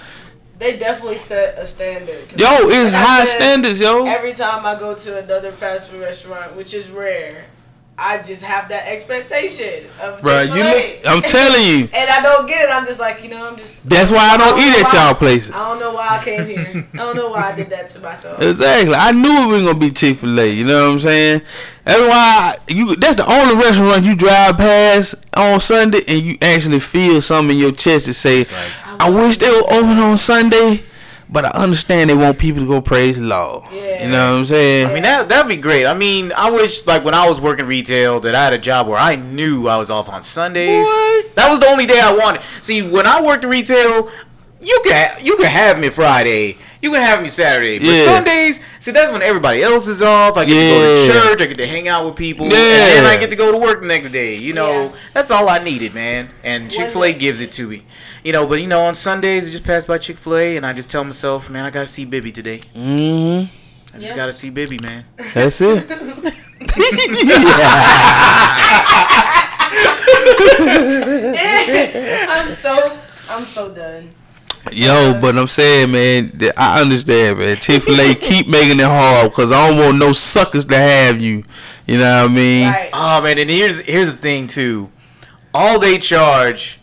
They 0.59 0.79
definitely 0.79 1.19
set 1.19 1.59
a 1.59 1.67
standard. 1.67 2.31
Yo, 2.39 2.47
it's 2.63 2.93
like 2.93 3.05
high 3.05 3.25
said, 3.25 3.37
standards, 3.37 3.81
yo. 3.81 4.07
Every 4.07 4.33
time 4.33 4.65
I 4.65 4.77
go 4.79 4.95
to 4.95 5.23
another 5.23 5.53
fast 5.53 5.91
food 5.91 6.01
restaurant, 6.01 6.57
which 6.57 6.73
is 6.73 6.89
rare, 6.89 7.47
I 7.99 8.19
just 8.23 8.43
have 8.43 8.69
that 8.71 8.87
expectation 8.89 9.87
of 10.01 10.21
Bruh, 10.21 10.47
you 10.47 10.65
look- 10.65 11.01
I'm 11.07 11.23
telling 11.31 11.63
you. 11.67 11.89
and 11.93 12.11
I 12.11 12.21
don't 12.23 12.47
get 12.47 12.65
it. 12.65 12.71
I'm 12.71 12.87
just 12.87 12.99
like, 12.99 13.23
you 13.23 13.31
know, 13.31 13.47
I'm 13.47 13.57
just. 13.57 13.89
That's 13.89 14.11
why 14.11 14.19
I 14.19 14.37
don't 14.37 14.57
know 14.57 14.63
eat 14.63 14.81
at 14.81 14.93
why- 14.93 15.05
y'all 15.07 15.15
places. 15.15 15.53
I 15.55 15.59
don't 15.59 15.79
know 15.81 15.93
why 15.93 16.19
I 16.19 16.25
came 16.25 16.47
here. 16.47 16.89
I 16.95 16.97
don't 16.97 17.17
know 17.17 17.29
why 17.31 17.53
I 17.53 17.55
did 17.55 17.71
that 17.71 17.89
to 17.91 18.01
myself. 18.01 18.41
Exactly. 18.41 18.95
I 18.95 19.13
knew 19.13 19.45
it 19.51 19.53
was 19.53 19.63
gonna 19.65 19.79
be 19.79 19.91
Chick 19.91 20.17
Fil 20.19 20.41
A. 20.41 20.47
You 20.47 20.65
know 20.65 20.87
what 20.89 20.93
I'm 20.95 20.99
saying? 21.01 21.43
That's 21.85 22.01
why 22.01 22.57
you. 22.69 22.97
That's 22.97 23.17
the 23.17 23.31
only 23.31 23.57
restaurant 23.57 24.05
you 24.05 24.15
drive 24.17 24.57
past 24.57 25.17
on 25.37 25.61
Sunday, 25.61 26.01
and 26.09 26.21
you 26.21 26.39
actually 26.41 26.81
feel 26.81 27.21
something 27.21 27.55
in 27.57 27.61
your 27.63 27.73
chest 27.73 28.07
to 28.07 28.15
say, 28.15 28.39
like- 28.39 29.01
"I 29.01 29.11
wish 29.11 29.39
they 29.39 29.49
were 29.51 29.65
open 29.73 29.99
on 29.99 30.17
Sunday." 30.17 30.83
But 31.27 31.47
I 31.47 31.49
understand 31.63 32.11
they 32.11 32.15
want 32.15 32.39
people 32.39 32.63
to 32.63 32.69
go 32.69 32.81
praise 32.83 33.17
the 33.17 33.25
Lord. 33.25 33.65
Yeah. 33.73 34.05
You 34.05 34.11
know 34.13 34.33
what 34.33 34.39
I'm 34.41 34.45
saying? 34.45 34.87
I 34.89 34.93
mean 34.93 35.03
that 35.05 35.29
that'd 35.29 35.49
be 35.49 35.57
great. 35.57 35.87
I 35.87 35.95
mean, 35.95 36.33
I 36.37 36.51
wish 36.51 36.87
like 36.87 37.03
when 37.05 37.15
I 37.15 37.27
was 37.29 37.41
working 37.41 37.67
retail 37.67 38.21
that 38.21 38.35
I 38.35 38.45
had 38.45 38.53
a 38.53 38.59
job 38.59 38.87
where 38.87 38.99
I 38.99 39.17
knew 39.17 39.67
I 39.67 39.77
was 39.79 39.91
off 39.91 40.09
on 40.09 40.23
Sundays. 40.23 40.85
What? 40.87 41.35
That 41.37 41.51
was 41.51 41.59
the 41.61 41.67
only 41.69 41.87
day 41.87 41.99
I 41.99 42.13
wanted. 42.13 42.43
See, 42.63 42.83
when 42.83 43.07
I 43.07 43.21
worked 43.23 43.43
in 43.43 43.51
retail, 43.51 44.09
you 44.61 44.81
can 44.85 45.13
you 45.23 45.37
can 45.39 45.47
have 45.47 45.79
me 45.79 45.89
Friday, 45.89 46.59
you 46.85 46.91
can 46.93 47.01
have 47.01 47.23
me 47.23 47.31
Saturday, 47.31 47.79
but 47.79 47.89
Yeah. 47.89 48.05
Sundays, 48.05 48.61
see 48.79 48.91
that's 48.91 49.11
when 49.11 49.23
everybody 49.23 49.63
else 49.63 49.87
is 49.89 50.03
off. 50.03 50.37
I 50.37 50.45
get 50.45 50.53
to 50.53 50.61
go 50.61 51.07
to 51.07 51.13
church, 51.13 51.41
I 51.41 51.47
get 51.47 51.57
to 51.57 51.67
hang 51.67 51.89
out 51.89 52.05
with 52.05 52.15
people, 52.15 52.45
Yeah. 52.47 52.59
and 52.59 52.99
then 52.99 53.07
I 53.07 53.17
get 53.17 53.31
to 53.31 53.37
go 53.37 53.51
to 53.51 53.57
work 53.57 53.81
the 53.81 53.87
next 53.87 54.11
day. 54.11 54.35
You 54.37 54.53
know, 54.53 54.85
Yeah. 54.85 54.91
that's 55.15 55.31
all 55.31 55.49
I 55.49 55.61
needed, 55.61 55.95
man. 55.95 56.29
And 56.43 56.71
Chick 56.71 56.91
Fil 56.91 57.05
A 57.05 57.13
gives 57.15 57.41
it 57.41 57.53
to 57.53 57.67
me. 57.67 57.85
You 58.23 58.33
know, 58.33 58.47
but 58.47 58.61
you 58.61 58.67
know, 58.67 58.83
on 58.83 58.95
Sundays 58.95 59.49
I 59.49 59.51
just 59.51 59.65
pass 59.65 59.87
by 59.87 59.97
Chick 59.97 60.19
Fil 60.19 60.37
A 60.37 60.57
and 60.59 60.67
I 60.67 60.75
just 60.75 60.91
tell 60.91 61.05
myself, 61.05 61.49
man, 61.49 61.65
I 61.65 61.71
gotta 61.71 61.87
see 61.87 62.05
Bibby 62.05 62.31
today. 62.33 62.61
hmm 62.75 63.45
I 63.95 63.99
just 63.99 64.11
Yeah. 64.11 64.17
gotta 64.17 64.33
see 64.35 64.51
Bibby, 64.51 64.77
man. 64.83 65.07
That's 65.33 65.59
it. 65.63 65.89
I'm 72.29 72.49
so 72.51 72.99
I'm 73.31 73.45
so 73.45 73.73
done. 73.75 74.13
Yo, 74.73 75.19
but 75.21 75.37
I'm 75.37 75.47
saying, 75.47 75.91
man, 75.93 76.39
I 76.57 76.81
understand, 76.81 77.39
man. 77.39 77.57
Chick 77.57 77.83
Fil 77.83 78.01
A 78.01 78.15
keep 78.15 78.49
making 78.49 78.81
it 78.81 78.87
hard 78.87 79.31
because 79.31 79.53
I 79.53 79.69
don't 79.71 79.79
want 79.79 79.99
no 79.99 80.13
suckers 80.13 80.65
to 80.67 80.77
have 80.77 81.21
you. 81.21 81.45
You 81.87 81.99
know 81.99 82.23
what 82.23 82.31
I 82.31 82.35
mean? 82.35 82.69
Right. 82.69 82.91
Oh 82.93 83.21
man, 83.23 83.39
and 83.39 83.51
here's 83.51 83.81
here's 83.81 84.09
the 84.11 84.17
thing 84.17 84.47
too. 84.47 84.91
All 85.53 85.79
they 85.79 85.99
charge 85.99 86.81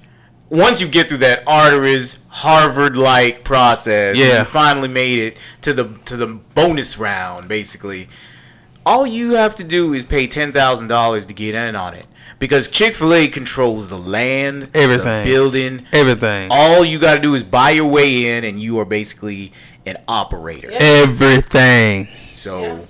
once 0.50 0.80
you 0.82 0.88
get 0.88 1.08
through 1.10 1.20
that 1.20 1.44
arteries 1.48 2.20
Harvard 2.28 2.96
like 2.96 3.44
process, 3.44 4.18
Yeah. 4.18 4.40
you 4.40 4.46
finally 4.46 4.88
made 4.88 5.18
it 5.20 5.38
to 5.62 5.74
the 5.74 5.86
to 6.06 6.16
the 6.18 6.28
bonus 6.28 6.98
round, 6.98 7.48
basically. 7.48 8.10
All 8.86 9.06
you 9.08 9.32
have 9.34 9.56
to 9.58 9.64
do 9.64 9.94
is 9.94 10.06
pay 10.06 10.28
ten 10.28 10.52
thousand 10.54 10.88
dollars 10.88 11.26
to 11.28 11.34
get 11.34 11.56
in 11.56 11.76
on 11.76 11.94
it. 11.96 12.06
Because 12.42 12.68
Chick 12.68 12.96
fil 12.96 13.14
A 13.14 13.28
controls 13.28 13.88
the 13.90 13.98
land, 14.00 14.70
Everything. 14.74 15.24
the 15.26 15.32
building. 15.32 15.88
Everything. 15.94 16.50
All 16.52 16.84
you 16.84 16.98
gotta 17.00 17.22
do 17.22 17.36
is 17.36 17.44
buy 17.44 17.70
your 17.70 17.86
way 17.86 18.36
in 18.36 18.44
and 18.44 18.60
you 18.60 18.80
are 18.80 18.86
basically 18.86 19.54
an 19.86 19.98
operator. 20.08 20.70
Yeah. 20.72 20.80
Everything. 20.82 22.08
So 22.36 22.88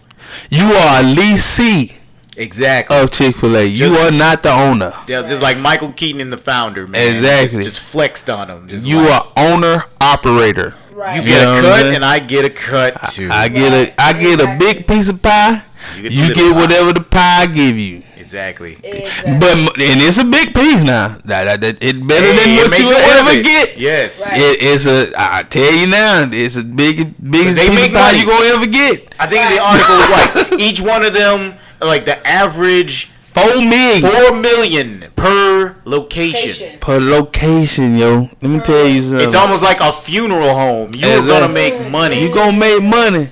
You 0.49 0.63
are 0.63 1.01
a 1.01 1.03
leasee 1.03 1.99
exactly. 2.37 2.95
of 2.97 3.11
Chick 3.11 3.35
Fil 3.35 3.57
A. 3.57 3.65
You 3.65 3.91
are 3.97 4.09
not 4.11 4.41
the 4.41 4.51
owner. 4.53 4.93
Yeah, 5.07 5.21
just 5.21 5.41
like 5.41 5.57
Michael 5.57 5.91
Keaton 5.91 6.21
and 6.21 6.31
the 6.31 6.37
founder, 6.37 6.87
man. 6.87 7.05
Exactly. 7.13 7.63
Just, 7.65 7.77
just 7.81 7.91
flexed 7.91 8.29
on 8.29 8.49
him. 8.49 8.67
Just 8.69 8.87
You 8.87 9.01
like, 9.01 9.21
are 9.21 9.31
owner 9.35 9.83
operator. 9.99 10.75
Right. 10.93 11.15
You 11.17 11.21
You 11.23 11.27
get 11.27 11.41
know 11.43 11.57
a 11.57 11.61
cut, 11.61 11.93
and 11.95 12.05
I 12.05 12.19
get 12.19 12.45
a 12.45 12.49
cut 12.49 12.93
too. 13.11 13.29
I 13.31 13.49
get 13.49 13.73
a 13.73 14.01
I 14.01 14.13
get 14.13 14.39
a 14.39 14.55
big 14.57 14.87
piece 14.87 15.09
of 15.09 15.21
pie. 15.21 15.63
You 15.95 16.01
get 16.03 16.11
You 16.11 16.27
the 16.29 16.33
get 16.35 16.53
pie. 16.53 16.59
whatever 16.61 16.93
the 16.93 17.01
pie 17.03 17.45
give 17.47 17.77
you. 17.77 18.03
exactly. 18.17 18.77
Exactly. 18.83 19.39
But 19.39 19.57
and 19.79 20.01
it's 20.01 20.17
a 20.17 20.23
big 20.23 20.53
piece 20.53 20.83
now. 20.83 21.17
That, 21.25 21.45
that, 21.45 21.61
that 21.61 21.83
it 21.83 22.07
better 22.07 22.25
Hey, 22.25 22.37
than 22.37 22.49
it 22.57 22.69
what 22.69 22.79
you 22.79 22.85
it 22.85 22.95
worth 22.95 23.19
ever 23.27 23.39
it. 23.39 23.43
get. 23.43 23.77
Yes. 23.77 24.21
Right. 24.21 24.39
It, 24.39 24.57
it's 24.61 24.85
a. 24.85 25.11
I 25.17 25.43
tell 25.43 25.73
you 25.73 25.87
now, 25.87 26.27
it's 26.31 26.55
a 26.57 26.63
big, 26.63 27.13
biggest 27.19 27.55
they 27.55 27.67
piece 27.67 27.75
make 27.75 27.91
of 27.91 27.97
pie 27.97 28.11
money. 28.11 28.19
you 28.19 28.25
gonna 28.25 28.45
ever 28.55 28.67
get. 28.67 29.13
I 29.19 29.27
think 29.27 29.41
in 29.45 29.51
the 29.55 29.61
article, 29.61 29.95
was 29.97 30.09
like 30.09 30.59
each 30.67 30.81
one 30.81 31.03
of 31.03 31.13
them, 31.13 31.55
like 31.81 32.05
the 32.05 32.17
average 32.27 33.09
Four 33.31 33.61
million 33.61 34.01
four 34.01 34.35
million 34.35 35.05
per 35.15 35.77
location. 35.85 36.49
Patient. 36.51 36.81
per 36.81 36.99
location, 36.99 37.95
yo. 37.95 38.29
Let 38.41 38.43
me 38.43 38.59
tell 38.59 38.85
you 38.85 39.01
something. 39.03 39.25
It's 39.25 39.35
almost 39.35 39.63
like 39.63 39.79
a 39.79 39.91
funeral 39.93 40.53
home. 40.53 40.91
You're 40.93 41.15
Exactly. 41.17 41.31
gonna 41.31 41.53
make 41.53 41.89
money. 41.89 42.19
You're 42.21 42.33
gonna 42.33 42.57
make 42.57 42.83
money. 42.83 43.27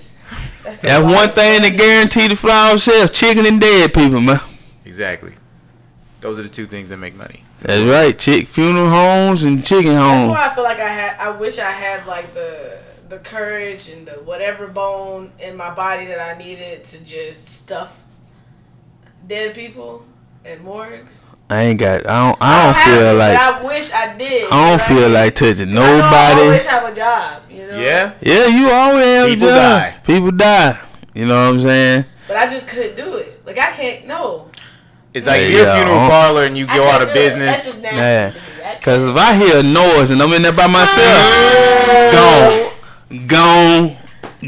That's, 0.70 0.82
That's 0.84 1.03
one 1.03 1.30
thing 1.32 1.63
that 1.63 1.78
guarantee 1.78 2.28
the 2.28 2.36
flower 2.36 2.78
shelf: 2.78 3.11
chicken 3.11 3.45
and 3.47 3.59
dead 3.59 3.91
people, 3.91 4.22
man. 4.22 4.39
exactly. 4.86 5.34
Those 6.22 6.38
are 6.38 6.43
the 6.43 6.49
two 6.49 6.67
things 6.67 6.89
that 6.89 6.97
make 6.97 7.15
money. 7.15 7.43
That's 7.61 7.82
right. 7.84 8.17
Chick 8.17 8.47
funeral 8.47 8.89
homes 8.89 9.43
and 9.43 9.65
chicken 9.65 9.95
homes. 9.95 10.28
That's 10.28 10.30
why 10.30 10.47
I 10.51 10.55
feel 10.55 10.63
like 10.63 10.80
I 10.80 10.89
had. 10.89 11.20
I 11.20 11.30
wish 11.32 11.57
I 11.57 11.72
had 11.72 12.05
like 12.05 12.34
the 12.34 12.80
the 13.07 13.20
courage 13.20 13.89
and 13.89 14.07
the 14.07 14.13
whatever 14.24 14.67
bone 14.67 15.32
in 15.39 15.57
my 15.57 15.74
body 15.74 16.05
that 16.05 16.20
I 16.20 16.38
needed 16.38 16.84
to 16.84 17.03
just 17.03 17.45
stuff 17.45 18.03
dead 19.28 19.55
people 19.55 20.05
in 20.45 20.63
morgues. 20.63 21.24
I 21.52 21.62
ain't 21.64 21.80
got. 21.80 22.08
I 22.08 22.28
don't. 22.30 22.38
I 22.41 22.64
don't 22.66 22.76
have 22.76 22.93
feel 23.00 23.08
it, 23.08 23.14
like. 23.14 23.38
But 23.38 23.64
I 23.64 23.66
wish 23.66 23.91
I 23.91 24.18
did. 24.18 24.52
I 24.52 24.70
don't 24.70 24.78
but 24.78 24.88
feel 24.88 25.10
like 25.10 25.36
touching 25.36 25.72
nobody. 25.72 26.02
I 26.02 26.02
nobody. 26.02 26.41
always 26.41 26.66
have 26.68 26.91
a 26.91 26.95
job, 26.95 27.41
you 27.50 27.68
know. 27.68 27.80
Yeah. 27.80 28.14
Yeah, 28.22 28.45
you 28.47 28.70
always 28.70 29.06
have 29.06 29.26
a 29.28 29.34
People 29.34 29.47
job. 29.47 29.56
die. 29.58 29.97
People 30.06 30.32
die. 30.32 30.88
You 31.16 31.26
know 31.26 31.36
what 31.47 31.54
I'm 31.56 31.60
saying? 31.60 32.06
But 32.28 32.38
I 32.38 32.45
just 32.52 32.68
couldn't 32.68 32.95
do 32.95 33.16
it. 33.16 33.41
Like 33.45 33.58
I 33.58 33.72
can't. 33.72 34.06
No. 34.08 34.45
It's 35.12 35.26
like 35.26 35.41
Yeah, 35.41 35.47
you're 35.47 35.62
a 35.62 35.66
yeah, 35.66 35.76
funeral 35.78 35.97
uh-huh. 35.97 36.10
parlor 36.10 36.45
and 36.45 36.56
you 36.56 36.68
go 36.68 36.84
out 36.88 37.02
of 37.02 37.08
do 37.08 37.14
it. 37.14 37.16
That's 37.16 37.36
business. 37.36 37.66
just 37.66 37.82
nasty 37.82 37.97
Yeah. 37.97 38.30
to 38.30 38.36
me. 38.36 38.64
I 38.64 38.76
Cause 38.76 39.10
if 39.10 39.18
I 39.18 39.34
hear 39.36 39.58
a 39.60 39.64
noise 39.64 40.12
and 40.12 40.22
I'm 40.22 40.32
in 40.34 40.43
there 40.43 40.54
by 40.54 40.68
myself, 40.68 41.26
gone, 42.14 43.28
gone, 43.28 43.97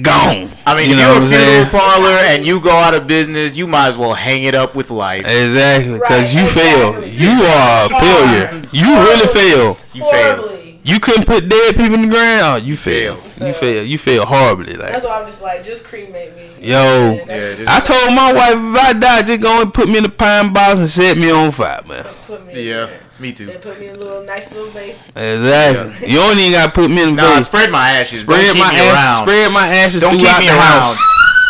gone. 0.01 0.49
I 0.65 0.75
mean, 0.75 0.89
you 0.89 0.95
if 0.95 1.01
know 1.01 1.13
you're 1.13 1.21
what 1.21 1.31
a 1.31 1.35
I'm 1.35 1.67
funeral 1.67 1.81
parlor 1.81 2.17
and 2.31 2.45
you 2.45 2.59
go 2.61 2.71
out 2.71 2.93
of 2.93 3.07
business, 3.07 3.57
you 3.57 3.67
might 3.67 3.87
as 3.89 3.97
well 3.97 4.13
hang 4.13 4.43
it 4.43 4.55
up 4.55 4.75
with 4.75 4.89
life. 4.91 5.25
Exactly, 5.27 5.99
cause 5.99 6.33
Right, 6.33 6.41
you 6.41 6.47
fail. 6.47 6.95
exactly. 7.03 7.25
You 7.25 7.43
are 7.43 7.85
a 7.85 7.89
failure. 7.89 8.63
You 8.71 8.95
really 8.99 9.27
fail. 9.27 9.77
You 9.93 10.03
fail. 10.11 10.57
You 10.83 10.99
couldn't 10.99 11.27
put 11.27 11.47
dead 11.47 11.75
people 11.75 11.93
in 11.93 12.01
the 12.03 12.07
ground. 12.07 12.41
Oh, 12.43 12.55
you 12.55 12.75
fail. 12.75 13.15
Fail. 13.17 13.47
You 13.47 13.53
fail. 13.53 13.83
You 13.85 13.97
fail 13.99 14.25
horribly. 14.25 14.75
That's 14.77 15.05
why 15.05 15.19
I'm 15.19 15.27
just 15.27 15.39
like, 15.43 15.63
just 15.63 15.85
cremate 15.85 16.35
me. 16.35 16.49
Yo. 16.59 16.75
And 16.77 17.17
Yeah, 17.29 17.53
just 17.55 17.59
just- 17.59 17.69
I 17.69 17.79
told 17.81 18.15
my 18.15 18.33
wife 18.33 18.55
if 18.55 18.83
I 18.83 18.93
die, 18.93 19.21
just 19.21 19.41
go 19.41 19.61
and 19.61 19.71
put 19.71 19.87
me 19.89 19.99
in 19.99 20.05
a 20.05 20.09
pine 20.09 20.51
box 20.51 20.79
and 20.79 20.89
set 20.89 21.17
me 21.17 21.29
on 21.29 21.51
fire, 21.51 21.81
man. 21.87 22.03
put 22.25 22.47
me. 22.47 22.67
Yeah, 22.67 22.85
In 22.85 22.89
there. 22.89 22.99
Me 23.22 23.32
too. 23.34 23.45
They 23.47 23.57
put 23.57 23.80
me 23.80 23.88
in 23.88 23.95
a 23.95 23.99
little 23.99 24.24
nice 24.24 24.51
little 24.51 24.69
vase. 24.72 25.09
Exactly. 25.09 26.09
You 26.09 26.17
don't 26.17 26.38
even 26.39 26.51
gotta 26.53 26.72
put 26.72 26.89
me 26.89 27.01
in 27.03 27.09
a 27.09 27.11
Nah, 27.13 27.36
vase. 27.36 27.45
spread 27.45 27.72
my 27.72 27.91
ashes. 27.91 28.22
Spread 28.22 28.47
Don't 28.47 28.59
my 28.59 28.74
ashes. 28.74 28.91
around. 28.93 29.24
Spread 29.28 29.51
my 29.51 29.67
ashes 29.67 30.01
Don't 30.01 30.11
keep 30.11 30.22
throughout 30.22 30.39
me 30.41 30.47
the 30.47 30.53
around. 30.53 30.82
house. 30.84 30.97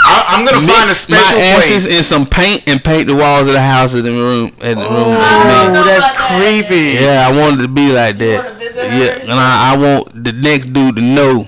I, 0.04 0.26
I'm 0.34 0.46
gonna 0.46 0.58
find 0.66 0.90
a 0.90 0.92
Mix 0.92 0.98
special 1.08 1.38
my 1.40 1.46
ashes 1.46 1.86
place. 1.86 1.98
in 1.98 2.04
some 2.04 2.26
paint 2.26 2.64
and 2.68 2.84
paint 2.84 3.08
the 3.08 3.16
walls 3.16 3.48
of 3.48 3.54
the 3.54 3.62
house 3.62 3.94
in 3.94 4.04
the 4.04 4.12
room. 4.12 4.52
In 4.62 4.78
the 4.80 4.84
room. 4.90 5.14
Oh, 5.14 5.66
with 5.66 5.74
no. 5.74 5.82
me. 5.82 5.88
that's 5.88 6.10
creepy. 6.18 6.98
Yeah, 7.00 7.30
I 7.30 7.32
wanted 7.38 7.62
to 7.62 7.68
be 7.70 7.92
like 7.94 8.18
You 8.20 8.34
that. 8.36 8.46
wanna 8.46 8.58
visit 8.60 8.90
her 8.90 8.98
Yeah, 8.98 9.22
and 9.22 9.32
I, 9.40 9.74
I 9.74 9.78
want 9.78 10.24
the 10.24 10.32
next 10.34 10.74
dude 10.74 10.96
to 10.98 11.02
know 11.02 11.48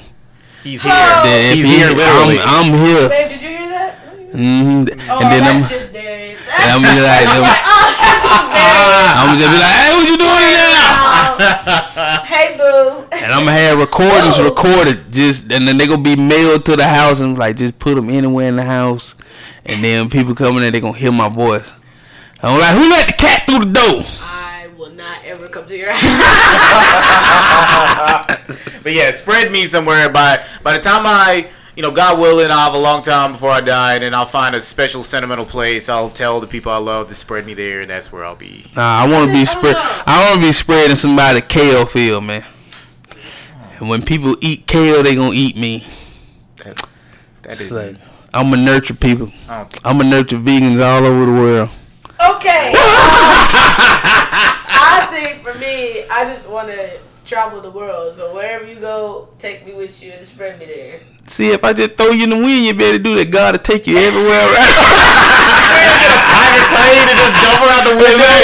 He's 0.63 0.83
here. 0.83 0.93
Oh. 0.93 1.23
that 1.25 1.55
He's 1.55 1.67
he, 1.67 1.75
here 1.81 1.89
literally. 1.91 2.37
I'm, 2.39 2.71
I'm 2.71 2.79
here. 2.79 3.09
Babe, 3.09 3.29
did 3.31 3.41
you 3.41 3.49
hear 3.57 3.69
that? 3.69 3.97
hmm 4.31 4.85
Oh, 5.09 5.19
and 5.19 5.27
then 5.33 5.43
I'm, 5.43 5.67
just 5.67 5.91
Darius. 5.91 6.39
I'm 6.53 6.79
be 6.81 6.87
like, 7.03 7.25
I'm 7.27 7.41
like, 7.41 7.61
oh, 7.67 7.89
that's 7.89 8.21
just 8.21 8.47
Darius. 8.47 8.52
I'm 8.63 9.37
just 9.37 9.51
be 9.51 9.57
like, 9.59 9.73
hey, 9.73 9.91
what 9.93 10.07
you 10.09 10.17
doing 10.17 10.43
in 10.47 10.53
there? 10.59 10.87
Um, 10.93 11.37
hey, 12.31 12.57
boo. 12.57 13.07
And 13.11 13.31
I'm 13.31 13.45
gonna 13.45 13.57
have 13.57 13.79
recordings 13.79 14.39
recorded, 14.39 15.11
just 15.11 15.51
and 15.51 15.67
then 15.67 15.77
they 15.77 15.87
gonna 15.87 16.01
be 16.01 16.15
mailed 16.15 16.65
to 16.65 16.75
the 16.75 16.87
house 16.87 17.19
and 17.19 17.37
like 17.37 17.57
just 17.57 17.79
put 17.79 17.95
them 17.95 18.09
anywhere 18.09 18.47
in 18.47 18.55
the 18.55 18.63
house, 18.63 19.15
and 19.65 19.83
then 19.83 20.09
people 20.09 20.35
coming 20.35 20.63
in, 20.63 20.73
they 20.73 20.79
gonna 20.79 20.97
hear 20.97 21.11
my 21.11 21.29
voice. 21.29 21.71
I'm 22.41 22.59
like, 22.59 22.75
who 22.75 22.89
let 22.89 23.07
the 23.07 23.13
cat 23.13 23.45
through 23.47 23.65
the 23.65 23.71
door? 23.71 24.05
I 24.21 24.67
will 24.77 24.91
not 24.91 25.23
ever 25.25 25.47
come 25.47 25.65
to 25.67 25.77
your 25.77 25.91
house. 25.91 26.29
But 28.83 28.93
yeah, 28.93 29.11
spread 29.11 29.49
me 29.51 29.65
somewhere. 29.65 30.09
By 30.09 30.43
by 30.61 30.73
the 30.73 30.83
time 30.83 31.03
I, 31.05 31.47
you 31.75 31.81
know, 31.81 31.91
God 31.91 32.19
willing, 32.19 32.51
I'll 32.51 32.65
have 32.65 32.73
a 32.73 32.77
long 32.77 33.01
time 33.01 33.31
before 33.31 33.49
I 33.49 33.61
die, 33.61 33.95
and 33.95 34.15
I'll 34.15 34.25
find 34.25 34.55
a 34.55 34.61
special 34.61 35.03
sentimental 35.03 35.45
place. 35.45 35.89
I'll 35.89 36.09
tell 36.09 36.39
the 36.39 36.47
people 36.47 36.71
I 36.71 36.77
love 36.77 37.07
to 37.07 37.15
spread 37.15 37.45
me 37.45 37.53
there, 37.53 37.81
and 37.81 37.89
that's 37.89 38.11
where 38.11 38.23
I'll 38.23 38.35
be. 38.35 38.65
Nah, 38.75 39.03
I 39.03 39.07
want 39.11 39.27
to 39.27 39.33
be 39.33 39.45
spread. 39.45 39.75
I 39.77 40.29
want 40.29 40.41
to 40.41 40.47
be 40.47 40.51
spreading 40.51 40.95
somebody 40.95 41.41
kale 41.41 41.85
field, 41.85 42.25
man. 42.25 42.45
And 43.79 43.89
when 43.89 44.03
people 44.03 44.35
eat 44.41 44.67
kale, 44.67 45.01
they 45.01 45.15
gonna 45.15 45.33
eat 45.33 45.57
me. 45.57 45.85
That, 46.57 46.75
that 47.41 47.51
It's 47.53 47.61
is 47.61 47.71
like 47.71 47.97
I'm 48.33 48.49
gonna 48.51 48.63
nurture 48.63 48.93
people. 48.93 49.31
Oh. 49.49 49.67
I'm 49.83 49.97
gonna 49.97 50.09
nurture 50.09 50.37
vegans 50.37 50.79
all 50.81 51.05
over 51.05 51.25
the 51.25 51.31
world. 51.31 51.69
Okay. 52.35 52.71
I 54.85 55.07
think 55.11 55.41
for 55.41 55.57
me, 55.59 56.05
I 56.09 56.23
just 56.25 56.47
want 56.47 56.69
to 56.69 56.99
travel 57.33 57.61
the 57.61 57.71
world. 57.71 58.13
So 58.13 58.31
wherever 58.35 58.63
you 58.63 58.75
go, 58.75 59.29
take 59.39 59.65
me 59.65 59.73
with 59.73 60.03
you 60.03 60.11
and 60.11 60.23
spread 60.23 60.59
me 60.59 60.65
there. 60.67 60.99
See, 61.25 61.49
if 61.49 61.63
I 61.63 61.73
just 61.73 61.97
throw 61.97 62.11
you 62.11 62.25
in 62.25 62.29
the 62.29 62.37
wind, 62.37 62.65
you 62.65 62.75
better 62.75 62.99
do 62.99 63.15
that. 63.15 63.31
God 63.31 63.55
will 63.55 63.63
take 63.63 63.87
you 63.87 63.97
everywhere 63.97 64.45
around. 64.53 64.77
private 66.29 66.67
plane 66.77 67.09
and 67.09 67.17
just 67.17 67.33
jump 67.41 67.57
around 67.65 67.89
the 67.89 67.97
window. 67.97 68.37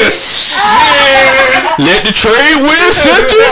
Let 1.86 2.02
the 2.02 2.14
trade 2.18 2.58
wind 2.66 2.90
set 2.98 3.30
you. 3.30 3.46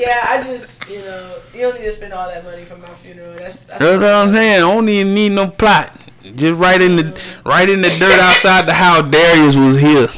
Yeah, 0.00 0.24
I 0.24 0.40
just, 0.42 0.88
you 0.88 1.00
know, 1.00 1.36
you 1.52 1.60
don't 1.60 1.78
need 1.78 1.84
to 1.84 1.92
spend 1.92 2.14
all 2.14 2.28
that 2.30 2.44
money 2.44 2.64
for 2.64 2.78
my 2.78 2.88
funeral. 2.94 3.34
That's, 3.34 3.64
that's 3.64 3.78
That's 3.78 4.00
what 4.00 4.08
I'm 4.10 4.32
saying. 4.32 4.56
I 4.56 4.60
don't 4.60 4.88
even 4.88 5.14
need 5.14 5.32
no 5.32 5.48
plot. 5.48 5.92
Just 6.34 6.54
right 6.58 6.80
in 6.80 6.96
the 6.96 7.20
right 7.44 7.68
in 7.68 7.82
the 7.82 7.90
dirt 7.90 8.18
outside 8.20 8.66
the 8.66 8.72
house. 8.72 9.10
Darius 9.10 9.56
was 9.56 9.78
here. 9.80 10.08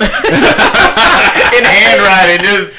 In 0.00 1.64
handwriting, 1.64 2.44
just 2.44 2.74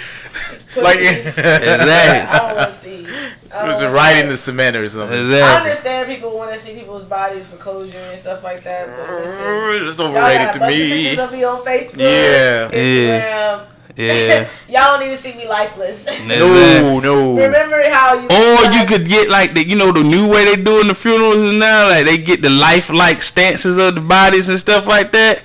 Put 0.74 0.84
like 0.84 0.98
it 1.00 1.28
Exactly. 1.28 1.42
I 1.42 2.38
don't 2.40 2.56
want 2.58 2.70
to 2.70 2.76
see. 2.76 3.08
I 3.54 3.68
was 3.68 3.76
wanna 3.78 3.92
right 3.92 4.18
in 4.24 4.30
the 4.30 4.38
cement 4.38 4.76
or 4.78 4.88
something. 4.88 5.18
I 5.18 5.58
understand 5.58 6.08
people 6.08 6.36
want 6.36 6.54
to 6.54 6.60
see 6.60 6.74
people's 6.76 7.04
bodies 7.04 7.48
for 7.48 7.56
closure 7.58 7.98
and 7.98 8.20
stuff 8.20 8.44
like 8.44 8.64
that, 8.66 8.88
but 8.88 9.10
listen. 9.24 9.88
It's 9.88 9.98
Y'all 9.98 10.08
overrated 10.10 10.40
got 10.42 10.50
a 10.50 10.54
to 10.54 10.60
bunch 10.60 10.74
of 10.74 10.80
pictures 10.80 11.18
me. 11.18 11.24
of 11.24 11.32
me 11.32 11.44
on 11.44 11.62
Facebook, 11.66 11.98
Yeah. 12.00 12.70
Instagram. 12.72 13.66
Yeah. 13.96 14.48
Y'all 14.70 15.00
don't 15.00 15.08
need 15.08 15.16
to 15.16 15.18
see 15.18 15.34
me 15.36 15.48
lifeless. 15.48 16.06
No, 16.28 17.00
no. 17.00 17.36
Remember 17.36 17.82
how 17.90 18.14
you? 18.14 18.28
Or 18.28 18.72
you 18.74 18.86
could 18.86 19.08
get 19.08 19.30
like 19.32 19.54
the 19.56 19.66
you 19.66 19.76
know 19.76 19.92
the 19.92 20.04
new 20.04 20.28
way 20.28 20.46
they 20.46 20.62
doing 20.62 20.88
the 20.88 20.94
funerals 20.94 21.38
and 21.42 21.58
now 21.58 21.88
like 21.90 22.06
they 22.06 22.18
get 22.18 22.42
the 22.44 22.50
lifelike 22.52 23.24
stances 23.24 23.78
of 23.78 23.96
the 23.96 24.02
bodies 24.02 24.50
and 24.50 24.60
stuff 24.60 24.86
like 24.86 25.12
that. 25.14 25.42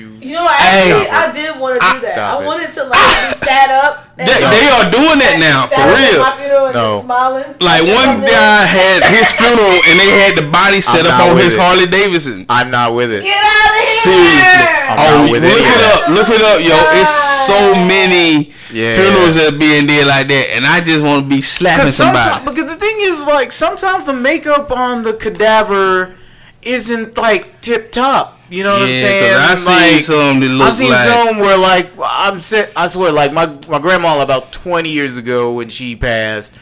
You. 0.00 0.16
You 0.24 0.34
know, 0.40 0.48
actually, 0.48 1.04
Hey. 1.04 1.10
I 1.12 1.28
did 1.36 1.60
want 1.60 1.76
to 1.76 1.84
do 1.84 1.96
that. 2.08 2.16
I 2.16 2.40
wanted 2.40 2.72
to 2.72 2.82
like 2.88 3.04
be 3.04 3.36
sat 3.36 3.68
up. 3.68 4.08
And 4.16 4.24
They, 4.28 4.40
they 4.40 4.66
are 4.72 4.88
doing 4.88 5.18
that 5.20 5.36
now 5.40 5.68
for 5.68 5.80
real. 5.84 6.20
My 6.24 6.32
funeral 6.40 6.66
and 6.72 6.76
No. 6.76 7.00
smiling. 7.04 7.48
Like 7.60 7.84
one 7.84 8.08
up 8.08 8.24
there. 8.24 8.32
guy 8.32 8.64
had 8.64 9.00
his 9.12 9.28
funeral 9.36 9.76
and 9.88 9.96
they 10.00 10.10
had 10.24 10.32
the 10.40 10.46
body 10.48 10.80
set 10.80 11.04
I'm 11.04 11.12
up 11.20 11.30
on 11.30 11.36
his 11.36 11.54
it. 11.54 11.60
Harley 11.60 11.86
Davidson. 11.86 12.44
I'm 12.48 12.70
not 12.72 12.94
with 12.96 13.12
it. 13.12 13.22
Get 13.22 13.36
out 13.36 13.72
of 13.76 13.84
here! 13.84 14.04
Seriously. 14.08 14.66
I'm 14.88 14.96
Oh, 14.96 15.04
not 15.04 15.20
look 15.20 15.30
with 15.32 15.44
it 15.44 15.52
any 15.52 15.60
of 15.60 15.78
that. 15.80 15.92
up, 15.92 16.08
look 16.16 16.28
it 16.32 16.42
up, 16.42 16.58
yo. 16.64 16.76
It's 17.00 17.16
so 17.46 17.58
many 17.86 18.52
Yeah. 18.72 18.96
funerals 18.96 19.34
that 19.36 19.58
being 19.60 19.86
did 19.86 20.06
like 20.06 20.28
that, 20.28 20.46
and 20.56 20.66
I 20.66 20.80
just 20.80 21.02
want 21.04 21.24
to 21.24 21.28
be 21.28 21.40
slapping 21.40 21.92
somebody. 21.92 22.44
because 22.44 22.66
the 22.68 22.76
thing 22.76 22.96
is, 23.00 23.20
like, 23.26 23.52
sometimes 23.52 24.04
the 24.04 24.12
makeup 24.12 24.70
on 24.72 25.02
the 25.02 25.12
cadaver 25.12 26.14
isn't 26.62 27.16
like 27.16 27.60
tip 27.60 27.92
top. 27.92 28.39
You 28.50 28.64
know 28.64 28.72
what 28.72 28.82
I'm 28.82 28.88
Yeah, 28.88 29.00
saying? 29.00 29.22
because 29.22 29.50
I 29.50 29.54
seen 29.54 29.94
Like, 29.94 30.02
some 30.02 30.40
that 30.40 30.46
look 30.48 30.68
I've 30.68 30.74
seen 30.74 30.90
like 30.90 31.08
some 31.08 31.38
where 31.38 31.56
like 31.58 31.90
I'm 32.04 32.42
set. 32.42 32.72
I 32.74 32.88
swear, 32.88 33.12
like 33.12 33.32
my 33.32 33.46
my 33.68 33.78
grandma 33.78 34.20
about 34.20 34.52
20 34.52 34.88
years 34.90 35.16
ago 35.16 35.52
when 35.52 35.68
she 35.68 35.94
passed, 35.94 36.52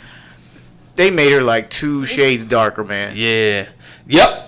they 0.96 1.10
made 1.10 1.32
her 1.32 1.40
like 1.42 1.70
two 1.70 2.04
shades 2.04 2.44
darker, 2.44 2.84
man. 2.84 3.14
yeah, 3.16 3.68
yep. 4.06 4.44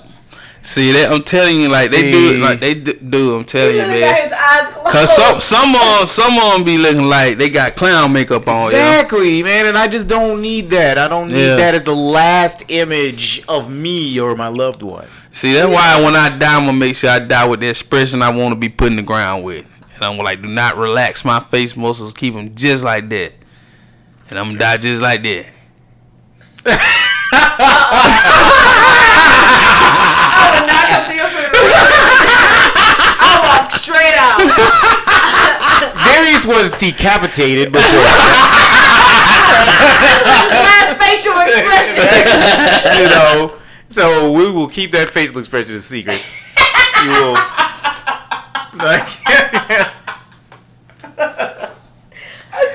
See 0.62 0.92
that? 0.92 1.10
I'm 1.10 1.22
telling 1.22 1.58
you, 1.58 1.70
like 1.70 1.88
they 1.90 2.12
do 2.12 2.34
it, 2.34 2.38
like 2.40 2.60
they 2.60 2.74
do. 2.74 3.34
I'm 3.36 3.46
telling 3.46 3.76
you, 3.76 3.80
man. 3.80 4.22
his 4.24 4.30
eyes 4.32 4.68
closed. 4.74 4.92
Cause 4.92 5.16
some 5.16 5.40
some 5.40 5.74
on 5.74 6.06
some 6.06 6.34
on 6.34 6.64
be 6.64 6.76
looking 6.76 7.04
like 7.06 7.38
they 7.38 7.48
got 7.48 7.76
clown 7.76 8.12
makeup 8.12 8.46
on. 8.46 8.64
yo. 8.64 8.66
Exactly, 8.66 9.42
man, 9.42 9.64
and 9.64 9.78
I 9.78 9.88
just 9.88 10.06
don't 10.08 10.42
need 10.42 10.68
that. 10.70 10.98
I 10.98 11.08
don't 11.08 11.28
need 11.28 11.40
Yeah. 11.46 11.56
that 11.56 11.74
as 11.74 11.84
the 11.84 11.96
last 11.96 12.64
image 12.68 13.42
of 13.48 13.70
me 13.72 14.20
or 14.20 14.36
my 14.36 14.48
loved 14.48 14.82
one. 14.82 15.08
See, 15.40 15.54
that's 15.54 15.72
why 15.72 16.04
when 16.04 16.14
I 16.14 16.36
die, 16.36 16.54
I'm 16.54 16.66
gonna 16.66 16.76
make 16.76 16.94
sure 16.94 17.08
I 17.08 17.18
die 17.18 17.48
with 17.48 17.60
the 17.60 17.68
expression 17.70 18.20
I 18.20 18.28
want 18.28 18.52
to 18.52 18.56
be 18.56 18.68
put 18.68 18.88
in 18.88 18.96
the 18.96 19.02
ground 19.02 19.42
with, 19.42 19.66
and 19.94 20.04
I'm 20.04 20.18
like, 20.18 20.42
do 20.42 20.48
not 20.48 20.76
relax 20.76 21.24
my 21.24 21.40
face 21.40 21.74
muscles, 21.74 22.12
keep 22.12 22.34
them 22.34 22.54
just 22.54 22.84
like 22.84 23.08
that, 23.08 23.34
and 24.28 24.38
I'm 24.38 24.48
gonna 24.48 24.58
die 24.58 24.76
just 24.76 25.00
like 25.00 25.22
that. 25.22 25.46
I 26.66 26.76
would 30.60 30.66
not 30.68 30.84
come 30.92 31.08
to 31.08 31.14
your 31.16 31.28
funeral. 31.32 31.56
I 33.24 33.40
walked 33.40 33.72
straight 33.72 34.12
out. 34.20 34.44
Darius 36.04 36.44
was 36.44 36.70
decapitated 36.72 37.72
before. 37.72 38.04
His 40.36 40.52
last 40.52 41.00
facial 41.00 41.32
expression. 41.40 41.96
you 43.00 43.08
know. 43.08 43.59
So 43.90 44.30
we 44.32 44.50
will 44.50 44.68
keep 44.68 44.92
that 44.92 45.10
facial 45.10 45.38
expression 45.38 45.74
a 45.76 45.80
secret. 45.80 46.20
You 47.00 47.08
will. 47.16 47.32
Like, 48.76 49.08
I 49.24 49.88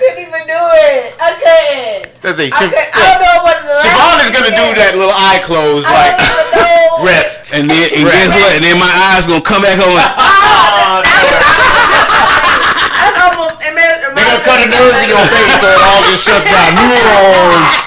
couldn't 0.01 0.17
even 0.17 0.41
do 0.49 0.57
it. 0.81 1.13
I 1.21 1.29
couldn't. 1.37 2.09
Let's 2.25 2.41
say 2.41 2.49
I, 2.49 2.57
Siobhan 2.57 2.73
could, 2.73 2.89
I 2.89 3.05
don't 3.05 3.21
know 3.21 3.37
what 3.45 3.61
the 3.61 3.77
Siobhan 3.85 4.17
is 4.25 4.33
gonna 4.33 4.49
do 4.57 4.65
that 4.81 4.97
little 4.97 5.13
eye 5.13 5.37
close 5.45 5.85
I 5.85 5.93
like 5.93 6.17
don't 6.57 7.05
rest. 7.13 7.53
And 7.53 7.69
then 7.69 7.85
and 7.93 8.09
guess 8.09 8.33
what? 8.33 8.57
And 8.57 8.65
then 8.65 8.81
my 8.81 8.89
eyes 9.13 9.29
gonna 9.29 9.45
come 9.45 9.61
back 9.61 9.77
on. 9.77 9.93
Oh, 10.65 11.05
That's 12.97 13.13
almost. 13.21 13.61
It 13.61 13.77
made, 13.77 14.01
They're 14.01 14.25
gonna 14.25 14.41
cut 14.41 14.57
a 14.57 14.65
nerve 14.65 15.05
in 15.05 15.13
your 15.13 15.21
face 15.29 15.53
so 15.61 15.69
it 15.69 15.77
all 15.85 16.01
just 16.09 16.25
shuts 16.25 16.49
down. 16.49 17.84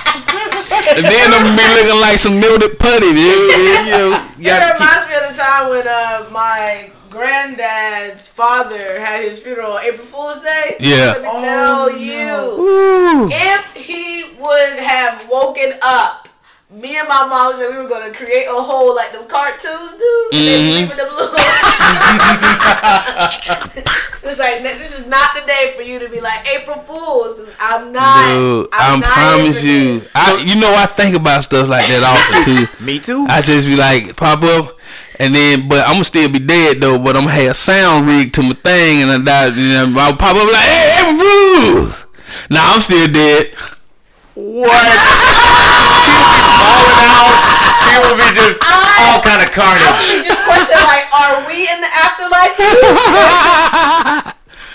And 0.96 1.04
then 1.04 1.32
I'm 1.32 1.44
gonna 1.44 1.56
be 1.56 1.68
looking 1.82 2.00
like 2.00 2.16
some 2.18 2.40
melted 2.40 2.78
putty. 2.78 3.06
You, 3.18 3.24
you, 3.24 3.56
you, 3.56 4.02
you 4.08 4.14
It 4.14 4.44
gotta 4.44 4.78
keep- 4.78 4.80
reminds 4.80 5.08
me 5.08 5.14
of 5.16 5.24
the 5.32 5.38
time 5.42 5.70
when 5.70 5.86
uh, 5.88 6.28
my 6.30 6.90
granddad's 7.10 8.28
father 8.28 9.00
had 9.00 9.24
his 9.24 9.38
funeral 9.42 9.72
on 9.72 9.84
April 9.84 10.06
Fool's 10.06 10.40
Day. 10.42 10.76
Yeah. 10.80 11.14
Let 11.16 11.22
me 11.22 11.28
tell 11.40 11.98
you, 11.98 12.62
Ooh. 12.62 13.28
if 13.30 13.66
he 13.74 14.34
would 14.38 14.78
have 14.78 15.28
woken 15.30 15.72
up, 15.82 16.27
me 16.70 16.98
and 16.98 17.08
my 17.08 17.26
mom 17.26 17.54
said 17.54 17.70
we 17.70 17.76
were 17.82 17.88
gonna 17.88 18.12
create 18.12 18.44
a 18.46 18.52
hole 18.52 18.94
like 18.94 19.10
them 19.12 19.26
cartoons 19.26 19.92
do. 19.92 20.28
and 20.32 20.40
They 20.46 20.82
Mhm. 20.84 20.96
them 20.96 21.08
little. 21.16 21.34
it's 24.22 24.38
like 24.38 24.62
this 24.62 24.98
is 24.98 25.06
not 25.06 25.30
the 25.34 25.40
day 25.46 25.72
for 25.76 25.82
you 25.82 25.98
to 25.98 26.08
be 26.08 26.20
like 26.20 26.46
April 26.54 26.78
Fools. 26.80 27.40
I'm 27.58 27.90
not. 27.92 28.26
Dude, 28.28 28.68
I'm 28.72 28.96
I 28.98 29.00
not 29.00 29.10
promise 29.12 29.62
you. 29.62 30.02
I, 30.14 30.42
you 30.44 30.56
know, 30.60 30.74
I 30.74 30.84
think 30.86 31.16
about 31.16 31.42
stuff 31.44 31.68
like 31.68 31.86
that 31.88 32.02
often 32.04 32.44
too. 32.44 32.66
Me 32.84 32.98
too. 33.00 33.26
I 33.30 33.40
just 33.40 33.66
be 33.66 33.74
like 33.76 34.14
pop 34.16 34.42
up, 34.42 34.76
and 35.18 35.34
then 35.34 35.68
but 35.68 35.86
I'm 35.86 35.94
gonna 35.94 36.04
still 36.04 36.28
be 36.28 36.38
dead 36.38 36.82
though. 36.82 36.98
But 36.98 37.16
I'm 37.16 37.22
gonna 37.24 37.34
have 37.34 37.50
a 37.52 37.54
sound 37.54 38.06
rig 38.06 38.34
to 38.34 38.42
my 38.42 38.52
thing, 38.62 39.02
and 39.02 39.10
I 39.10 39.18
die. 39.18 39.56
You 39.56 39.86
know, 39.86 40.00
I'll 40.00 40.16
pop 40.16 40.36
up 40.36 40.44
like, 40.52 40.62
hey, 40.62 40.98
April 41.00 41.16
Fools. 41.24 42.04
Nah, 42.50 42.74
I'm 42.74 42.82
still 42.82 43.08
dead. 43.10 43.54
What? 44.40 44.70
Falling 46.58 47.10
out. 47.14 47.38
She 47.86 47.94
will 48.02 48.16
be 48.18 48.28
just 48.34 48.58
all 48.98 49.22
kind 49.22 49.40
of 49.42 49.48
I 49.48 49.54
carnage. 49.54 49.86
would 50.10 50.26
just 50.26 50.42
question 50.44 50.78
like, 50.84 51.06
are 51.14 51.46
we 51.46 51.64
in 51.70 51.78
the 51.80 51.90
afterlife? 51.94 52.58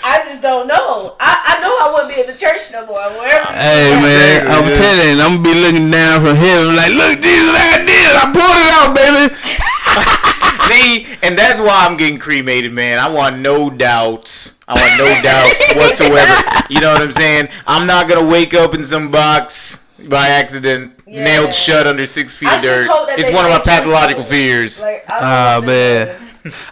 I 0.06 0.20
just 0.28 0.42
don't 0.42 0.68
know. 0.68 1.16
I, 1.20 1.56
I 1.56 1.62
know 1.64 1.72
I 1.80 1.88
wouldn't 1.94 2.12
be 2.14 2.20
in 2.22 2.28
the 2.28 2.36
church 2.38 2.72
no 2.72 2.86
more. 2.86 3.00
Wherever. 3.20 3.48
Hey 3.56 3.96
man, 4.04 4.48
I'm 4.52 4.68
Yeah. 4.68 4.76
telling 4.76 5.16
you, 5.16 5.24
I'm 5.24 5.40
gonna 5.42 5.48
be 5.48 5.56
looking 5.56 5.90
down 5.92 6.20
from 6.26 6.36
heaven 6.36 6.76
like, 6.76 6.92
look, 6.92 7.22
Jesus, 7.24 7.56
I 7.56 7.80
did. 7.88 8.12
it. 8.12 8.16
I 8.20 8.26
pulled 8.36 8.60
it 8.60 8.72
out, 8.76 8.92
baby. 8.96 9.32
See, 10.68 11.08
and 11.24 11.38
that's 11.38 11.60
why 11.60 11.86
I'm 11.88 11.98
getting 11.98 12.18
cremated, 12.18 12.72
man. 12.74 13.00
I 13.00 13.08
want 13.10 13.40
no 13.40 13.70
doubts. 13.70 14.60
I 14.68 14.74
want 14.76 14.98
no 14.98 15.08
doubts 15.22 15.76
whatsoever. 15.76 16.34
You 16.70 16.80
know 16.82 16.92
what 16.94 17.02
I'm 17.02 17.12
saying? 17.12 17.50
I'm 17.68 17.86
not 17.88 18.08
gonna 18.10 18.26
wake 18.28 18.54
up 18.54 18.74
in 18.74 18.84
some 18.84 19.10
box 19.12 19.84
by 20.10 20.28
accident, 20.30 21.00
Yeah. 21.14 21.24
nailed 21.26 21.54
shut 21.54 21.86
under 21.88 22.06
six 22.06 22.36
feet 22.36 22.50
I 22.50 22.56
of 22.58 22.64
dirt. 22.64 22.88
It's 23.20 23.32
one 23.32 23.46
of 23.46 23.52
my 23.52 23.60
pathological 23.60 24.24
to- 24.24 24.30
fears. 24.30 24.82
Like, 24.82 25.10
I 25.10 25.20
don't 25.20 25.24
Ah 25.24 25.62
man, 25.66 26.16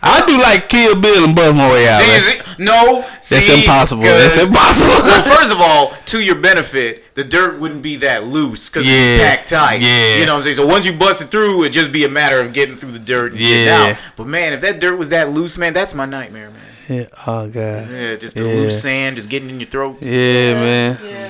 I 0.04 0.26
do 0.26 0.38
like 0.38 0.68
Kill 0.68 1.00
Bill 1.00 1.24
and 1.24 1.34
bust 1.36 1.56
my 1.56 1.72
way 1.72 1.88
out. 1.88 2.02
See, 2.02 2.08
man. 2.08 2.22
is 2.48 2.60
no, 2.60 3.02
That's 3.30 3.46
see, 3.46 3.60
impossible. 3.62 4.04
'cause- 4.04 4.36
That's 4.36 4.48
impossible. 4.48 4.94
well, 5.06 5.22
first 5.24 5.52
of 5.52 5.62
all, 5.62 5.94
to 6.08 6.20
your 6.20 6.36
benefit, 6.36 7.04
the 7.16 7.24
dirt 7.24 7.60
wouldn't 7.60 7.82
be 7.82 7.96
that 7.98 8.26
loose 8.26 8.70
because 8.70 8.86
Yeah, 8.88 8.96
it's 8.96 9.24
packed 9.24 9.50
tight. 9.50 9.82
yeah. 9.82 10.18
You 10.18 10.26
know 10.26 10.34
what 10.34 10.40
I'm 10.40 10.44
saying? 10.44 10.56
So 10.58 10.66
once 10.66 10.86
you 10.86 10.92
bust 10.94 11.22
it 11.22 11.28
through, 11.30 11.62
it'd 11.62 11.74
just 11.74 11.92
be 11.92 12.04
a 12.04 12.10
matter 12.10 12.42
of 12.42 12.52
getting 12.52 12.76
through 12.78 12.92
the 12.92 13.00
dirt 13.00 13.32
and 13.32 13.40
getting 13.40 13.66
Yeah. 13.66 13.92
out. 13.92 13.98
But 14.18 14.28
man, 14.28 14.52
if 14.54 14.62
that 14.62 14.80
dirt 14.82 14.98
was 14.98 15.10
that 15.10 15.32
loose, 15.32 15.58
man, 15.58 15.74
that's 15.74 15.94
my 15.94 16.06
nightmare, 16.06 16.50
man. 16.50 16.62
Yeah, 16.90 17.06
oh 17.28 17.48
god. 17.48 17.88
Yeah, 17.90 18.16
just 18.16 18.36
the 18.36 18.42
Yeah. 18.44 18.56
loose 18.56 18.82
sand 18.82 19.16
just 19.16 19.30
getting 19.30 19.50
in 19.50 19.60
your 19.62 19.70
throat. 19.70 20.00
Yeah, 20.02 20.54
man. 20.56 20.98
Yeah. 21.06 21.30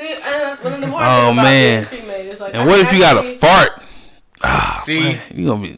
See, 0.00 0.14
and 0.14 0.58
when 0.60 0.80
the 0.80 0.86
more 0.86 1.00
Oh, 1.04 1.26
think 1.26 1.32
about 1.34 1.42
man. 1.42 1.86
being 1.90 2.02
cremated, 2.02 2.30
it's 2.32 2.40
like, 2.40 2.54
And 2.54 2.62
I 2.62 2.66
what 2.66 2.80
if 2.80 2.92
you 2.92 3.00
got 3.00 3.22
a 3.22 3.34
fart? 3.36 3.82
Ah, 4.42 4.80
See? 4.82 5.00
man, 5.00 5.22
you 5.34 5.46
gonna 5.46 5.62
be 5.62 5.76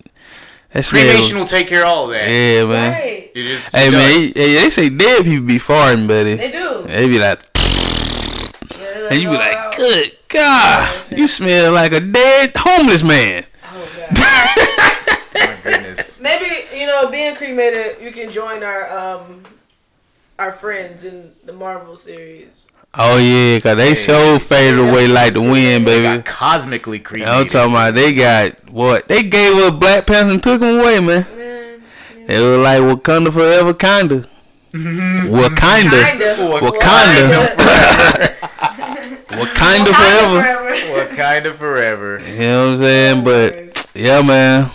that's 0.72 0.88
Cremation 0.90 1.36
will 1.38 1.44
take 1.44 1.66
care 1.66 1.82
of 1.82 1.88
all 1.88 2.04
of 2.06 2.12
that. 2.12 2.28
Yeah, 2.30 2.64
man. 2.64 2.92
Right. 2.92 3.30
You 3.34 3.42
just, 3.42 3.74
Hey 3.76 3.86
you 3.86 3.92
man, 3.92 4.10
done. 4.12 4.20
he- 4.20 4.32
hey, 4.34 4.54
they 4.62 4.70
say 4.70 4.88
dead 4.88 5.24
people 5.24 5.44
be 5.46 5.58
farting, 5.58 6.06
buddy. 6.06 6.34
They 6.34 6.50
do. 6.52 6.84
They 6.86 7.08
be 7.08 7.18
like, 7.18 7.42
Yeah, 8.78 8.78
they 8.78 9.08
and 9.10 9.20
you 9.20 9.28
be 9.30 9.36
like, 9.36 9.56
out. 9.56 9.76
good 9.76 10.12
God, 10.28 11.10
you 11.12 11.26
smell 11.28 11.72
like 11.72 11.92
a 11.92 12.00
dead 12.00 12.52
homeless 12.56 13.02
man. 13.02 13.44
Oh, 13.64 13.88
God. 14.14 15.18
my 15.34 15.56
goodness. 15.62 16.20
Maybe 16.20 16.46
you 16.78 16.86
know, 16.86 17.10
being 17.10 17.34
cremated, 17.34 18.00
you 18.00 18.12
can 18.12 18.30
join 18.30 18.62
our 18.62 18.88
um 18.96 19.42
our 20.38 20.52
friends 20.52 21.04
in 21.04 21.32
the 21.44 21.52
Marvel 21.52 21.96
series. 21.96 22.48
Oh 22.94 23.16
yeah, 23.16 23.58
cause 23.60 23.76
they 23.76 23.94
so 23.94 24.38
faded 24.38 24.78
away 24.78 25.08
like 25.08 25.32
the 25.32 25.40
wind, 25.40 25.86
They 25.86 26.02
baby. 26.02 26.16
got 26.18 26.24
cosmically 26.26 26.98
cremated. 26.98 27.32
I'm 27.32 27.48
talking 27.48 27.72
about 27.72 27.94
they 27.94 28.12
got 28.12 28.70
what 28.70 29.08
they 29.08 29.22
gave 29.22 29.56
up 29.56 29.80
Black 29.80 30.06
Panther 30.06 30.32
and 30.32 30.42
took 30.42 30.60
him 30.60 30.78
away, 30.78 31.00
man. 31.00 31.26
Man, 31.36 31.82
It 32.28 32.40
was 32.40 32.58
like 32.58 32.82
Wakanda 32.82 33.32
forever, 33.32 33.72
kinda. 33.72 34.28
Wakanda, 34.72 36.04
kinda. 36.10 36.34
Wakanda, 36.68 37.56
Wakanda 39.28 39.92
forever. 39.94 40.92
What 40.94 41.10
kind 41.16 41.46
of 41.46 41.56
forever? 41.56 42.20
You 42.28 42.38
know 42.38 42.66
what 42.66 42.72
I'm 42.76 42.82
saying? 42.82 43.24
But 43.24 43.90
yeah, 43.94 44.20
man. 44.22 44.70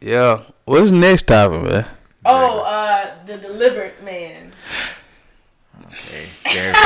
Yeah. 0.00 0.42
What's 0.64 0.90
the 0.90 0.96
next 0.96 1.26
topic, 1.26 1.62
man? 1.62 1.86
Oh, 2.24 2.62
uh, 2.66 3.10
the 3.26 3.36
delivered 3.36 4.02
man. 4.02 4.52
Okay, 5.86 6.28
Darius, 6.44 6.76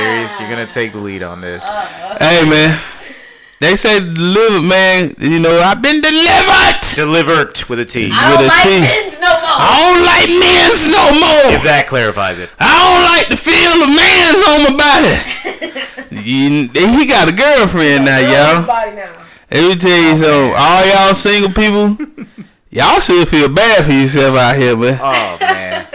Darius, 0.00 0.40
you're 0.40 0.48
gonna 0.50 0.66
take 0.66 0.92
the 0.92 0.98
lead 0.98 1.22
on 1.22 1.40
this. 1.40 1.64
Uh-huh. 1.64 2.16
Hey, 2.20 2.48
man. 2.48 2.80
They 3.58 3.74
say 3.76 3.98
delivered, 4.00 4.62
man. 4.68 5.14
You 5.18 5.40
know, 5.40 5.58
I've 5.60 5.80
been 5.80 6.00
delivered. 6.02 6.76
Delivered 6.94 7.62
with 7.70 7.80
a 7.80 7.84
T. 7.86 8.10
I 8.12 8.30
With 8.30 8.40
don't 8.40 8.44
a 8.44 8.48
like 8.48 8.62
T. 8.68 8.80
men's 8.80 9.16
no 9.20 9.32
more. 9.32 9.56
I 9.56 9.72
don't 9.80 10.02
like 10.04 10.28
men's 10.36 10.82
no 10.92 11.04
more. 11.16 11.46
If 11.56 11.64
more. 11.64 11.72
that 11.72 11.86
clarifies 11.88 12.38
it. 12.38 12.50
I 12.60 12.68
don't 12.68 13.04
like 13.16 13.28
the 13.32 13.36
feel 13.40 13.80
of 13.80 13.90
man's 13.96 14.40
on 14.44 14.58
my 14.68 14.74
body. 14.76 15.16
You- 16.10 16.68
he 16.72 17.06
got 17.06 17.28
a 17.28 17.32
girlfriend 17.32 18.04
now, 18.04 18.18
y'all. 18.18 18.66
Body 18.66 18.92
now. 18.96 19.12
Let 19.50 19.68
me 19.68 19.76
tell 19.76 20.00
you 20.02 20.16
something. 20.16 20.54
All 20.56 20.86
y'all 20.86 21.14
single 21.14 21.50
people, 21.52 21.96
Y'all 22.70 23.00
should 23.00 23.26
feel 23.28 23.48
bad 23.52 23.84
for 23.86 23.92
yourself 23.92 24.36
out 24.36 24.56
here, 24.56 24.76
man. 24.76 24.98
Oh 25.02 25.36
man. 25.40 25.86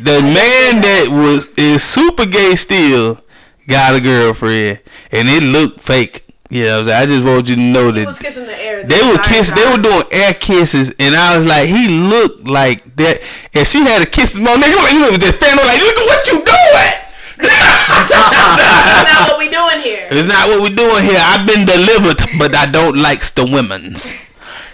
The 0.00 0.20
man 0.22 0.80
that 0.82 1.06
was 1.10 1.46
is 1.56 1.82
super 1.82 2.26
gay 2.26 2.54
still 2.56 3.20
got 3.68 3.94
a 3.94 4.00
girlfriend, 4.00 4.80
and 5.12 5.28
it 5.28 5.42
looked 5.42 5.80
fake. 5.80 6.24
You 6.50 6.64
know, 6.64 6.72
what 6.72 6.78
I'm 6.80 6.84
saying? 6.86 7.02
I 7.02 7.06
just 7.06 7.24
want 7.24 7.48
you 7.48 7.56
to 7.56 7.60
know 7.60 7.90
that 7.90 8.06
was 8.06 8.18
kissing 8.18 8.46
the 8.46 8.54
air. 8.54 8.84
they 8.84 9.00
were 9.00 9.18
kiss. 9.24 9.50
They 9.50 9.64
were 9.64 9.80
doing 9.82 10.04
air 10.12 10.34
kisses, 10.34 10.94
and 11.00 11.14
I 11.14 11.36
was 11.36 11.46
like, 11.46 11.66
he 11.66 11.88
looked 11.88 12.46
like 12.46 12.96
that. 12.96 13.20
And 13.54 13.66
she 13.66 13.80
had 13.82 14.02
a 14.02 14.06
kiss 14.06 14.36
him 14.36 14.46
on. 14.46 14.60
Nigga, 14.60 14.92
you 14.92 15.10
was 15.10 15.18
just 15.18 15.36
standing 15.40 15.64
like, 15.66 15.80
look 15.80 15.96
at 15.98 16.06
what 16.06 16.22
you 16.28 16.44
doing. 16.44 17.04
That's 17.38 19.10
not 19.10 19.28
what 19.30 19.38
we 19.38 19.48
doing 19.48 19.80
here. 19.82 20.06
It's 20.10 20.28
not 20.28 20.48
what 20.48 20.60
we're 20.62 20.76
doing 20.76 21.02
here. 21.02 21.18
I've 21.18 21.46
been 21.46 21.66
delivered, 21.66 22.22
but 22.38 22.54
I 22.54 22.70
don't 22.70 22.96
likes 22.96 23.32
the 23.32 23.44
women's. 23.44 24.14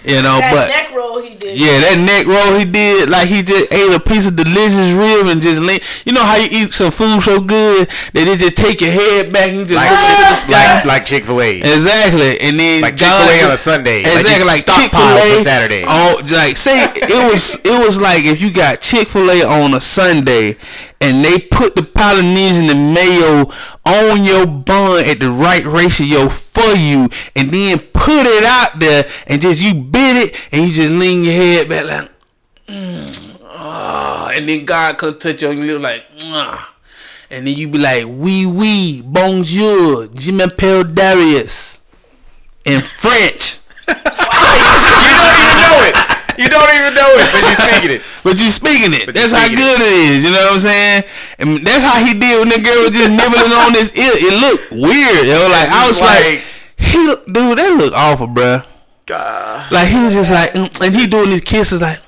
You 0.03 0.22
know, 0.22 0.40
That 0.40 0.48
but 0.55 0.68
neck 0.72 0.96
roll 0.96 1.20
he 1.20 1.34
did. 1.34 1.59
yeah, 1.61 1.76
that 1.84 2.01
neck 2.01 2.24
roll 2.24 2.57
he 2.59 2.64
did, 2.64 3.11
like 3.11 3.28
he 3.28 3.42
just 3.42 3.70
ate 3.70 3.92
a 3.94 4.01
piece 4.01 4.26
of 4.26 4.34
delicious 4.34 4.92
rib 4.96 5.26
and 5.28 5.42
just 5.42 5.61
lean. 5.61 5.80
You 6.07 6.12
know 6.16 6.24
how 6.24 6.36
you 6.36 6.48
eat 6.51 6.72
some 6.72 6.90
food 6.90 7.20
so 7.22 7.38
good 7.40 7.86
that 8.14 8.24
it 8.26 8.38
just 8.40 8.57
take 8.57 8.80
your 8.80 8.90
head 8.92 9.30
back 9.30 9.53
and 9.53 9.68
just 9.68 9.76
Like, 9.76 9.90
look 9.92 10.01
into 10.01 10.24
the 10.24 10.34
sky. 10.40 10.74
like, 10.76 10.84
like 10.86 11.05
Chick 11.05 11.24
Fil 11.26 11.40
A. 11.42 11.59
Exactly, 11.61 12.40
and 12.40 12.59
then 12.59 12.80
Like 12.80 12.96
God- 12.96 13.28
Chick-fil-A 13.28 13.44
on 13.44 13.53
a 13.53 13.57
Sunday. 13.61 14.03
Like 14.03 14.16
Exactly, 14.24 14.38
you 14.40 14.44
like, 14.48 14.64
Chick 14.64 14.72
Fil 14.72 14.88
stockpile 14.88 15.18
A 15.20 15.36
for 15.36 15.42
Saturday. 15.42 15.84
Oh, 15.86 16.22
like 16.32 16.57
say 16.57 16.80
it 16.96 17.32
was 17.32 17.59
it 17.64 17.78
was 17.86 18.01
like 18.01 18.24
if 18.24 18.40
you 18.40 18.51
got 18.51 18.80
Chick 18.80 19.09
Fil 19.09 19.28
A 19.30 19.44
on 19.44 19.74
a 19.74 19.80
Sunday, 19.82 20.57
and 21.01 21.24
they 21.24 21.38
put 21.38 21.74
the 21.74 21.82
Polynesian 21.82 22.68
and 22.68 22.70
the 22.70 22.74
mayo 22.74 23.51
on 23.86 24.24
your 24.24 24.46
bun 24.46 25.03
at 25.05 25.18
the 25.18 25.30
right 25.30 25.64
ratio 25.64 26.28
for 26.28 26.76
you, 26.76 27.09
and 27.34 27.51
then 27.51 27.78
put 27.78 28.26
it 28.26 28.44
out 28.44 28.78
there, 28.78 29.09
and 29.26 29.40
just 29.40 29.62
you 29.62 29.74
bit 29.74 30.16
it, 30.16 30.48
and 30.53 30.68
you 30.68 30.72
just 30.72 30.92
lean 30.92 31.24
your 31.24 31.34
head 31.34 31.68
back 31.68 31.86
like. 31.86 32.11
Ah, 33.53 34.30
and 34.34 34.48
then 34.48 34.64
God 34.64 34.98
come 34.98 35.18
touch 35.18 35.42
you 35.42 35.48
on 35.48 35.66
lip 35.66 35.80
like, 35.80 36.05
and 37.30 37.46
then 37.46 37.55
you 37.55 37.68
be 37.68 37.78
like, 37.78 38.05
oui, 38.07 38.44
oui, 38.44 39.03
bonjour, 39.05 40.09
je 40.14 40.32
m'appelle 40.32 40.84
Darius, 40.84 41.78
in 42.64 42.80
French. 42.80 43.61
you 43.88 43.94
don't 43.94 45.38
even 45.38 45.57
know 45.59 45.82
it. 45.88 46.19
You 46.41 46.49
don't 46.49 46.72
even 46.72 46.95
know 46.97 47.11
it, 47.20 47.28
but 47.36 47.43
you're 47.45 47.61
speaking 47.68 47.91
it. 47.97 48.03
But 48.24 48.34
you 48.41 48.49
speaking 48.49 48.93
it. 48.97 49.05
But 49.05 49.14
that's 49.14 49.28
you 49.32 49.36
how 49.36 49.45
speaking 49.45 49.61
good 49.61 49.80
it 49.84 49.93
is. 49.93 50.24
You 50.24 50.30
know 50.32 50.41
what 50.49 50.55
I'm 50.57 50.61
saying? 50.61 51.05
And 51.38 51.49
that's 51.66 51.84
how 51.84 52.01
he 52.01 52.16
did 52.16 52.41
when 52.41 52.49
the 52.49 52.61
girl 52.64 52.80
was 52.88 52.93
just 52.97 53.12
nibbling 53.12 53.53
on 53.53 53.72
his 53.76 53.93
ear. 53.93 54.12
It 54.16 54.34
looked 54.41 54.72
weird. 54.72 55.26
Yo, 55.28 55.36
like 55.53 55.68
I 55.68 55.84
was 55.88 56.01
like, 56.01 56.24
like- 56.24 56.45
he, 56.80 56.97
dude, 57.28 57.59
that 57.61 57.76
look 57.76 57.93
awful, 57.93 58.26
bruh. 58.26 58.64
God. 59.05 59.70
Like 59.72 59.88
he 59.88 60.03
was 60.03 60.14
just 60.14 60.30
like, 60.30 60.53
mm, 60.55 60.68
and 60.80 60.95
he 60.97 61.07
doing 61.07 61.28
these 61.30 61.41
kisses 61.45 61.82
like. 61.82 62.01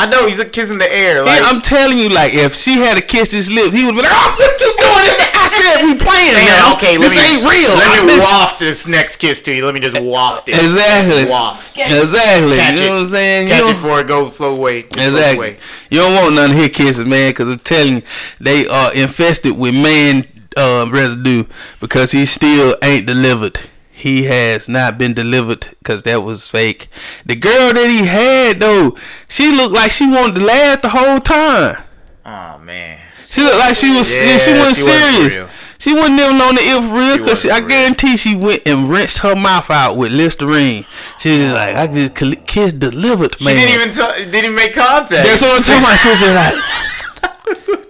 I 0.00 0.06
know 0.08 0.26
he's 0.26 0.38
a 0.38 0.44
kiss 0.44 0.70
in 0.70 0.78
the 0.78 0.90
air. 0.90 1.16
Yeah, 1.16 1.22
Like 1.30 1.42
I'm 1.44 1.60
telling 1.60 1.98
you, 1.98 2.08
like 2.08 2.32
if 2.34 2.54
she 2.54 2.78
had 2.78 2.96
to 2.96 3.02
kiss 3.04 3.30
his 3.30 3.50
lips, 3.50 3.74
he 3.76 3.84
would 3.84 3.94
be 3.94 4.00
like, 4.02 4.10
"Oh, 4.12 4.34
what 4.38 4.60
you 4.60 4.72
doing?" 4.78 5.04
This- 5.04 5.26
I 5.40 5.48
said 5.48 5.84
we 5.84 5.94
playing 5.94 6.34
Man, 6.34 6.74
okay, 6.76 6.96
this 6.96 7.16
me, 7.16 7.22
ain't 7.24 7.42
real. 7.42 7.74
Let 7.76 7.88
I've 7.90 8.04
me 8.04 8.12
been- 8.14 8.20
waft 8.22 8.60
this 8.60 8.86
next 8.86 9.16
kiss 9.16 9.42
to 9.42 9.52
you. 9.52 9.64
Let 9.64 9.74
me 9.74 9.80
just 9.80 9.98
waft 10.00 10.48
it. 10.48 10.56
Exactly. 10.56 11.24
Waft. 11.28 11.76
Exactly. 11.78 12.56
Catch 12.56 12.74
you 12.78 12.84
it. 12.84 12.86
know 12.86 12.92
what 12.94 13.00
I'm 13.00 13.06
saying? 13.06 13.48
You 13.48 13.52
Catch 13.54 13.60
don't- 13.62 13.70
it 13.70 13.74
before 13.74 14.00
it 14.00 14.06
go 14.06 14.28
flow 14.28 14.54
away. 14.54 14.78
It 14.80 14.92
flows 14.94 15.06
Exactly. 15.08 15.36
away. 15.48 15.56
You 15.90 15.98
don't 16.00 16.14
want 16.14 16.34
none 16.34 16.50
of 16.50 16.56
his 16.56 16.68
kisses, 16.68 17.04
man, 17.04 17.30
because 17.30 17.48
I'm 17.48 17.58
telling 17.60 17.96
you, 17.96 18.02
they 18.40 18.66
are 18.68 18.92
infested 18.92 19.56
with 19.56 19.74
man 19.74 20.26
uh, 20.56 20.86
residue 20.90 21.44
because 21.80 22.12
he 22.12 22.24
still 22.24 22.76
ain't 22.82 23.06
delivered. 23.06 23.60
He 24.00 24.24
has 24.24 24.68
not 24.68 24.96
been 24.98 25.12
delivered 25.14 25.68
because 25.78 26.02
that 26.04 26.22
was 26.22 26.48
fake. 26.48 26.88
The 27.26 27.36
girl 27.36 27.72
that 27.74 27.88
he 27.90 28.06
had 28.06 28.58
though, 28.60 28.96
she 29.28 29.52
looked 29.52 29.74
like 29.74 29.90
she 29.90 30.06
wanted 30.08 30.36
to 30.36 30.44
laugh 30.44 30.82
the 30.82 30.88
whole 30.90 31.20
time. 31.20 31.84
Oh 32.24 32.58
man. 32.58 32.98
She 33.26 33.42
looked 33.42 33.58
like 33.58 33.74
she 33.76 33.90
was 33.96 34.10
Yeah, 34.14 34.38
she 34.38 34.52
wasn't 34.52 34.76
she 34.76 34.82
wasn't 34.84 35.12
serious. 35.12 35.36
real. 35.36 35.48
She 35.78 35.94
wasn't 35.94 36.20
even 36.20 36.40
on 36.40 36.54
the 36.56 36.62
ill 36.64 36.82
for 36.82 36.94
real 36.94 37.16
because 37.18 37.46
I 37.46 37.60
guarantee 37.66 38.16
she 38.16 38.34
went 38.36 38.66
and 38.66 38.88
rinsed 38.90 39.18
her 39.18 39.34
mouth 39.36 39.70
out 39.70 39.96
with 39.96 40.12
Listerine. 40.12 40.84
She 41.18 41.30
was 41.30 41.52
like, 41.52 41.74
I 41.76 41.86
just 41.86 42.18
cl- 42.18 42.34
kiss 42.46 42.72
delivered, 42.74 43.36
She 43.38 43.44
didn't 43.46 43.74
even 43.80 43.92
t- 43.94 44.24
didn't 44.30 44.44
even 44.44 44.54
make 44.54 44.74
contact. 44.74 45.10
That's 45.10 45.40
what 45.42 45.56
I'm 45.56 45.62
talking 45.62 45.84
about. 45.84 45.98
She 45.98 46.08
was 46.10 46.20
just 46.20 46.34
like. 46.36 46.54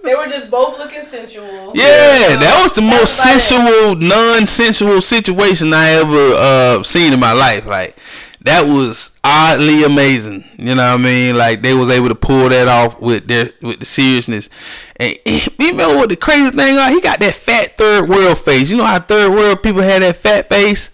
They 0.11 0.17
were 0.17 0.25
just 0.25 0.51
both 0.51 0.77
looking 0.77 1.03
sensual. 1.03 1.71
Yeah, 1.73 2.35
that 2.35 2.59
was 2.61 2.73
the 2.73 2.81
most 2.81 3.17
was 3.17 3.19
about 3.19 3.35
it. 3.37 3.39
sensual, 3.39 3.95
non-sensual 3.95 4.99
situation 4.99 5.71
I 5.73 5.91
ever 5.91 6.33
uh, 6.35 6.83
seen 6.83 7.13
in 7.13 7.19
my 7.21 7.31
life. 7.31 7.65
Like 7.65 7.95
that 8.41 8.65
was 8.65 9.17
oddly 9.23 9.85
amazing. 9.85 10.43
You 10.57 10.75
know 10.75 10.91
what 10.91 10.99
I 10.99 11.01
mean? 11.01 11.37
Like 11.37 11.61
they 11.61 11.73
was 11.73 11.89
able 11.89 12.09
to 12.09 12.15
pull 12.15 12.49
that 12.49 12.67
off 12.67 12.99
with 12.99 13.27
their 13.27 13.51
with 13.61 13.79
the 13.79 13.85
seriousness. 13.85 14.49
And 14.97 15.15
you 15.25 15.75
know 15.75 15.95
what 15.95 16.09
the 16.09 16.17
crazy 16.17 16.51
thing 16.51 16.77
are? 16.77 16.89
He 16.89 16.99
got 16.99 17.21
that 17.21 17.33
fat 17.33 17.77
third 17.77 18.09
world 18.09 18.37
face. 18.37 18.69
You 18.69 18.75
know 18.75 18.83
how 18.83 18.99
third 18.99 19.31
world 19.31 19.63
people 19.63 19.81
have 19.81 20.01
that 20.01 20.17
fat 20.17 20.49
face? 20.49 20.91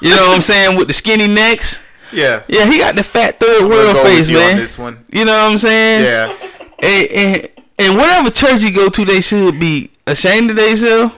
You 0.00 0.14
know 0.14 0.28
what 0.28 0.36
I'm 0.36 0.40
saying? 0.40 0.78
With 0.78 0.86
the 0.86 0.94
skinny 0.94 1.26
necks. 1.26 1.80
Yeah. 2.12 2.44
Yeah, 2.46 2.70
he 2.70 2.78
got 2.78 2.94
the 2.94 3.02
fat 3.02 3.40
third 3.40 3.68
world 3.68 3.94
go 3.94 4.04
with 4.04 4.12
face, 4.12 4.30
you 4.30 4.36
on 4.36 4.44
man. 4.44 4.56
this 4.56 4.78
one. 4.78 5.04
You 5.12 5.24
know 5.24 5.32
what 5.32 5.50
I'm 5.50 5.58
saying? 5.58 6.04
Yeah. 6.04 6.36
and, 6.78 7.10
and, 7.10 7.51
and 7.88 7.96
whatever 7.96 8.30
church 8.30 8.62
you 8.62 8.72
go 8.72 8.88
to, 8.88 9.04
they 9.04 9.20
should 9.20 9.58
be 9.60 9.90
ashamed 10.06 10.50
of 10.50 10.56
themselves 10.56 11.14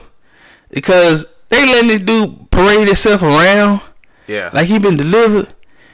because 0.71 1.25
they 1.49 1.65
letting 1.65 1.89
this 1.89 1.99
dude 1.99 2.49
parade 2.51 2.87
himself 2.87 3.21
around 3.21 3.81
Yeah. 4.27 4.49
like 4.53 4.67
he 4.67 4.79
been 4.79 4.97
delivered. 4.97 5.47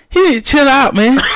He 0.10 0.22
need 0.22 0.44
to 0.46 0.52
chill 0.52 0.68
out, 0.68 0.94
man. 0.96 1.20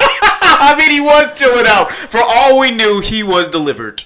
I 0.02 0.74
mean, 0.78 0.90
he 0.90 1.00
was 1.00 1.36
chilling 1.38 1.66
out. 1.66 1.90
For 1.92 2.20
all 2.22 2.58
we 2.58 2.70
knew, 2.70 3.00
he 3.00 3.22
was 3.22 3.48
delivered. 3.50 4.04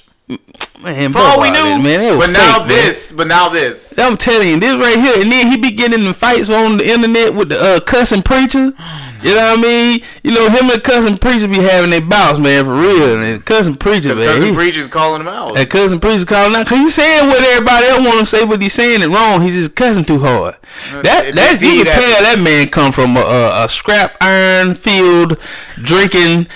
Man, 0.83 1.13
For 1.13 1.19
all 1.19 1.41
we 1.41 1.51
knew. 1.51 1.59
it, 1.65 1.79
man, 1.83 2.19
but 2.19 2.31
now 2.31 2.59
fake, 2.59 2.59
man. 2.59 2.69
this. 2.69 3.13
But 3.13 3.27
now 3.29 3.49
this. 3.49 3.99
I'm 3.99 4.17
telling 4.17 4.49
you, 4.49 4.61
this 4.61 4.75
right 4.77 4.97
here, 4.97 5.23
and 5.23 5.31
then 5.33 5.51
he 5.51 5.57
be 5.59 5.71
getting 5.71 6.05
in 6.05 6.13
fights 6.15 6.49
on 6.51 6.77
the 6.79 6.89
internet 6.89 7.35
with 7.35 7.49
the 7.51 7.59
uh, 7.59 7.81
cussing 7.81 8.23
preacher. 8.23 8.73
You 9.25 9.35
know 9.35 9.51
what 9.55 9.59
I 9.59 9.63
mean? 9.63 10.03
You 10.23 10.33
know 10.33 10.51
him 10.51 10.71
and 10.71 10.83
cousin 10.85 11.17
preacher 11.19 11.49
be 11.49 11.57
having 11.57 11.91
their 11.91 12.03
bouts, 12.03 12.39
man, 12.39 12.65
for 12.65 12.75
real. 12.77 13.23
And 13.23 13.45
cousin 13.45 13.75
preacher, 13.75 14.15
man, 14.15 14.27
cousin 14.29 14.49
he- 14.49 14.55
preacher's 14.55 14.87
calling 14.87 15.23
him 15.23 15.29
out. 15.29 15.55
That 15.55 15.71
cousin 15.71 15.99
preacher 15.99 16.27
calling 16.27 16.55
out 16.55 16.65
because 16.67 16.79
he's 16.79 16.95
saying 16.95 17.29
what 17.29 17.43
everybody 17.43 17.87
else 17.87 18.05
want 18.07 18.19
to 18.21 18.27
say, 18.27 18.45
but 18.45 18.61
he's 18.61 18.75
saying 18.75 19.01
it 19.03 19.09
wrong. 19.09 19.41
He's 19.41 19.55
just 19.55 19.75
cussing 19.75 20.05
too 20.05 20.19
hard. 20.21 20.57
That 21.03 21.29
it 21.29 21.35
that's 21.35 21.63
you 21.63 21.83
can 21.83 21.85
that- 21.87 21.95
tell 21.95 22.23
that 22.23 22.39
man 22.39 22.69
come 22.69 22.93
from 22.93 23.17
a, 23.17 23.21
a, 23.21 23.65
a 23.65 23.69
scrap 23.69 24.17
iron 24.21 24.75
field 24.75 25.39
drinking. 25.79 26.47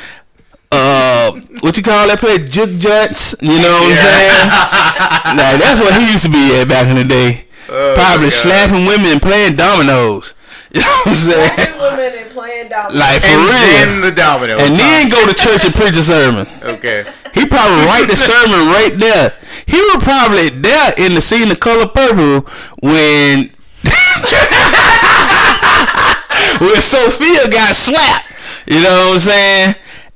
Uh, 0.71 1.33
what 1.61 1.77
you 1.79 1.83
call 1.83 2.07
that 2.09 2.19
play? 2.21 2.37
Jug 2.37 2.79
juts. 2.79 3.35
You 3.41 3.57
know 3.57 3.73
what 3.81 3.89
I'm 3.89 3.97
saying? 3.97 4.49
like 5.41 5.57
that's 5.63 5.81
what 5.81 5.97
he 5.99 6.13
used 6.13 6.25
to 6.25 6.31
be 6.31 6.61
at 6.61 6.69
back 6.69 6.87
in 6.89 6.97
the 6.97 7.05
day. 7.05 7.47
Oh, 7.71 7.95
Probably 7.97 8.29
slapping 8.31 8.85
women 8.85 9.07
and 9.07 9.23
playing 9.23 9.57
dominoes. 9.57 10.35
You 10.71 10.83
know 10.83 10.87
what 11.05 11.09
I'm 11.09 11.15
saying? 11.15 11.57
Black 11.57 11.81
women 11.81 12.13
and 12.21 12.31
playing 12.31 12.69
down. 12.69 12.95
Like 12.95 13.23
for 13.23 13.29
and 13.29 13.41
real. 13.41 13.49
then 13.49 14.01
the 14.03 14.11
domino. 14.13 14.59
and 14.61 14.75
then 14.75 15.09
go 15.09 15.27
to 15.27 15.33
church 15.33 15.65
and 15.65 15.75
preach 15.75 15.97
a 15.97 16.03
sermon. 16.03 16.47
Okay. 16.63 17.05
He 17.33 17.47
probably 17.47 17.87
write 17.87 18.07
the 18.09 18.17
sermon 18.17 18.69
right 18.69 18.93
there. 18.99 19.33
He 19.67 19.79
was 19.79 20.03
probably 20.05 20.51
there 20.51 20.93
in 20.99 21.15
the 21.15 21.21
scene 21.21 21.51
of 21.51 21.59
Color 21.61 21.89
Purple 21.89 22.41
when 22.83 23.51
when 26.61 26.81
Sofia 26.83 27.49
got 27.51 27.75
slapped. 27.75 28.27
You 28.67 28.83
know 28.83 29.09
what 29.09 29.15
I'm 29.15 29.21
saying? 29.21 29.75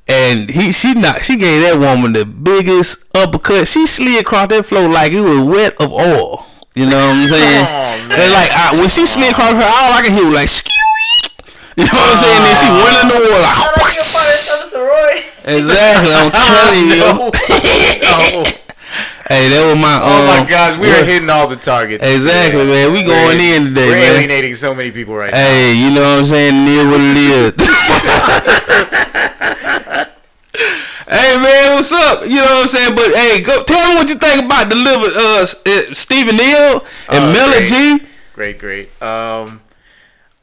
And 0.09 0.50
he 0.50 0.72
she 0.72 0.94
not 0.94 1.22
she 1.22 1.36
gave 1.38 1.62
that 1.62 1.78
woman 1.78 2.12
the 2.12 2.24
biggest 2.26 3.05
uppercut. 3.16 3.68
She 3.68 3.86
slid 3.86 4.20
across 4.20 4.48
that 4.48 4.66
floor 4.66 4.88
like 4.88 5.12
it 5.12 5.20
was 5.20 5.38
wet 5.46 5.80
of 5.80 5.92
oil. 5.92 6.46
You 6.75 6.87
know 6.89 6.97
what 6.97 7.16
I'm 7.20 7.29
saying? 7.29 7.64
Oh, 7.68 8.09
man. 8.09 8.16
and 8.16 8.31
like 8.33 8.49
I, 8.51 8.73
when 8.81 8.89
she 8.89 9.05
slid 9.05 9.33
across 9.33 9.53
her, 9.53 9.61
all 9.61 9.93
I 9.93 10.01
can 10.01 10.16
hear 10.16 10.25
was 10.25 10.35
like 10.35 10.49
skew. 10.49 10.73
You 11.77 11.85
know 11.85 11.93
what 12.01 12.16
I'm 12.16 12.20
saying? 12.20 12.40
Then 12.49 12.55
she 12.57 12.69
went 12.73 12.97
in 12.97 13.07
the 13.12 13.19
water 13.28 13.40
like. 13.44 13.57
I 13.57 13.69
like 13.77 13.93
your 13.93 14.09
part 14.09 14.28
of 14.32 14.40
the 14.40 14.69
sorority. 14.73 15.20
Exactly, 15.53 16.12
I'm 16.16 16.31
telling 16.32 16.85
you. 16.89 16.97
no. 16.97 17.12
no. 18.09 18.44
Hey, 19.28 19.49
that 19.53 19.65
was 19.69 19.77
my. 19.81 19.97
Oh 20.01 20.16
um, 20.16 20.24
my 20.32 20.49
gosh, 20.49 20.77
we 20.81 20.89
are 20.93 21.05
hitting 21.05 21.28
all 21.28 21.49
the 21.49 21.57
targets. 21.57 22.05
Exactly, 22.05 22.65
man. 22.65 22.93
We 22.93 23.05
We're- 23.05 23.09
going 23.09 23.40
in 23.40 23.65
today, 23.73 23.89
We're 23.89 23.97
man. 24.01 24.15
alienating 24.16 24.55
so 24.55 24.74
many 24.74 24.90
people 24.90 25.15
right 25.15 25.31
now. 25.32 25.39
Hey, 25.40 25.73
you 25.77 25.93
know 25.93 26.01
what 26.05 26.19
I'm 26.20 26.24
saying? 26.24 26.65
Near 26.65 26.85
what 26.89 27.01
it 27.01 27.16
is. 27.20 27.53
hey 31.12 31.36
man, 31.40 31.74
what's 31.76 31.93
up? 31.93 32.22
You 32.24 32.36
know 32.36 32.43
what 32.43 32.62
I'm 32.62 32.68
saying? 32.68 32.94
But 32.94 33.14
hey, 33.14 33.43
go 33.43 33.62
tell 33.64 33.90
me 33.90 33.94
what 33.97 34.09
you 34.09 34.16
think 34.16 34.44
about 34.47 34.70
deliver 34.70 35.06
uh 35.14 35.43
uh, 35.43 35.94
Stephen 35.94 36.36
Neil 36.36 36.84
and 37.09 37.24
Uh, 37.24 37.32
Miller 37.32 37.66
great. 37.68 38.02
Great, 38.32 38.59
great. 38.59 39.02
Um, 39.02 39.60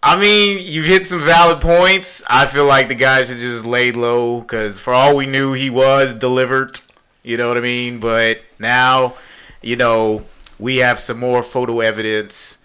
I 0.02 0.16
mean, 0.20 0.60
you've 0.64 0.86
hit 0.86 1.06
some 1.06 1.22
valid 1.26 1.60
points. 1.60 2.24
I 2.30 2.46
feel 2.46 2.66
like 2.66 2.88
the 2.88 2.96
guy 2.96 3.24
should 3.24 3.40
just 3.40 3.66
lay 3.66 3.92
low 3.92 4.42
because 4.42 4.80
for 4.80 4.94
all 4.94 5.16
we 5.16 5.26
knew, 5.26 5.54
he 5.54 5.70
was 5.70 6.14
delivered. 6.14 6.80
You 7.24 7.38
know 7.38 7.48
what 7.48 7.58
I 7.58 7.62
mean? 7.62 8.00
But 8.00 8.42
now, 8.60 9.16
you 9.62 9.76
know, 9.76 10.24
we 10.58 10.78
have 10.78 11.00
some 11.00 11.20
more 11.20 11.44
photo 11.44 11.82
evidence, 11.82 12.60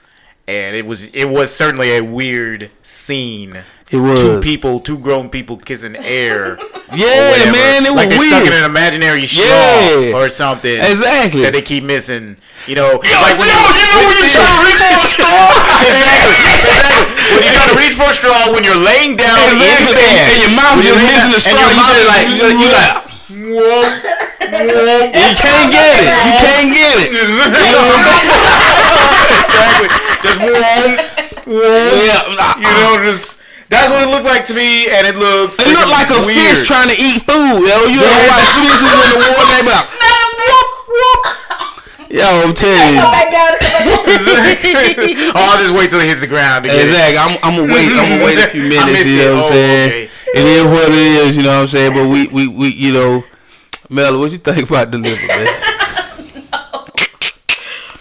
and 0.47 0.77
it 0.77 0.87
was 0.87 1.09
it 1.11 1.25
was 1.29 1.53
certainly 1.55 1.97
a 1.97 2.03
weird 2.03 2.71
scene. 2.83 3.63
It 3.95 4.01
was. 4.03 4.21
two 4.21 4.41
people, 4.43 4.81
two 4.81 4.99
grown 4.99 5.29
people 5.31 5.57
kissing 5.57 5.97
air. 5.97 6.59
Yeah, 6.95 7.51
man, 7.51 7.83
it 7.83 7.91
was 7.91 8.07
like 8.07 8.11
they're 8.13 8.23
sucking 8.23 8.55
an 8.55 8.71
imaginary 8.71 9.27
straw 9.27 9.43
Yeah. 9.43 10.15
or 10.15 10.31
something. 10.31 10.79
Exactly. 10.79 11.43
That 11.43 11.51
they 11.51 11.59
keep 11.65 11.83
missing. 11.83 12.39
You 12.71 12.79
know, 12.79 13.03
Yo, 13.03 13.19
like 13.19 13.35
when 13.35 13.51
yo, 13.51 13.59
you 13.75 13.91
know 13.91 13.99
when 14.07 14.15
you 14.23 14.31
try 14.31 14.47
to 14.47 14.63
reach 14.63 14.79
for 14.79 15.03
a 15.03 15.11
straw? 15.11 15.59
exactly, 15.91 16.39
exactly. 16.55 17.03
When 17.35 17.43
you 17.43 17.51
try 17.51 17.67
to 17.67 17.75
reach 17.75 17.99
for 17.99 18.07
a 18.07 18.15
straw 18.15 18.47
when 18.55 18.63
you're 18.63 18.79
laying 18.79 19.19
down 19.19 19.35
in 19.43 19.59
Exactly. 19.59 19.91
bed, 19.99 20.23
And 20.23 20.39
your 20.47 20.55
mouth 20.55 20.79
just 20.87 21.03
missing 21.03 21.35
the 21.35 21.43
straw. 21.43 21.51
You 21.51 21.59
your 21.59 21.67
just 21.67 21.83
mouth 21.83 21.99
like, 22.07 22.31
you, 22.31 22.47
you 22.63 22.69
like, 22.71 22.95
you 23.35 23.59
can't 25.35 25.75
get 25.75 25.99
it. 25.99 26.15
You 26.15 26.33
can't 26.47 26.71
get 26.71 26.95
it. 27.01 27.11
You 27.11 27.27
know 27.75 27.91
what 27.91 27.99
I'm 27.99 28.07
saying? 28.07 28.23
exactly. 29.35 29.91
Just 30.23 30.39
warm. 30.47 30.95
Yeah. 32.07 32.23
You 32.55 32.71
know, 32.71 33.03
just 33.03 33.43
that's 33.71 33.89
what 33.91 34.03
it 34.05 34.11
looked 34.11 34.27
like 34.27 34.45
to 34.47 34.55
me, 34.55 34.87
and 34.93 35.07
it 35.07 35.17
looked. 35.17 35.57
It 35.59 35.69
looked 35.73 35.91
like 35.91 36.11
a 36.13 36.21
weird. 36.25 36.39
fish 36.39 36.67
trying 36.69 36.89
to 36.93 36.97
eat 36.99 37.23
food, 37.25 37.65
yo. 37.65 37.77
You 37.89 38.01
ever 38.05 38.23
watch 38.29 38.49
fishes 38.61 38.83
in 38.85 39.11
the 39.17 39.31
water? 39.35 39.51
They 39.57 39.63
be 39.65 39.73
like, 39.73 39.89
yo, 42.11 42.29
I'm 42.45 42.55
telling 42.55 42.95
you. 42.95 43.01
Come 43.01 43.11
back 43.11 43.31
down. 43.33 43.53
Come 43.59 43.85
back 44.37 44.59
oh, 45.35 45.43
I'll 45.51 45.59
just 45.59 45.75
wait 45.75 45.91
till 45.91 46.01
it 46.01 46.07
hits 46.09 46.21
the 46.21 46.27
ground. 46.29 46.65
To 46.65 46.71
get 46.71 46.79
it. 46.79 46.89
Exactly. 46.89 47.19
I'm, 47.19 47.39
I'm 47.43 47.55
gonna 47.61 47.73
wait. 47.73 47.91
I'm 47.91 48.09
gonna 48.11 48.25
wait 48.25 48.39
a 48.39 48.47
few 48.49 48.63
minutes. 48.69 49.07
You 49.07 49.17
know 49.19 49.33
it. 49.33 49.35
what 49.35 49.45
I'm 49.45 49.45
Oh, 49.45 49.51
saying? 49.51 49.91
okay. 49.91 50.11
It 50.35 50.47
is 50.47 50.65
what 50.65 50.89
it 50.89 50.95
is. 50.95 51.37
You 51.37 51.43
know 51.45 51.55
what 51.55 51.61
I'm 51.63 51.67
saying? 51.67 51.93
But 51.93 52.09
we, 52.09 52.29
we, 52.29 52.49
we, 52.49 52.69
you 52.73 52.93
know, 52.93 53.25
Mel, 53.91 54.19
what 54.19 54.31
you 54.33 54.39
think 54.39 54.69
about 54.69 54.91
deliver, 54.91 55.27
man? 55.27 55.47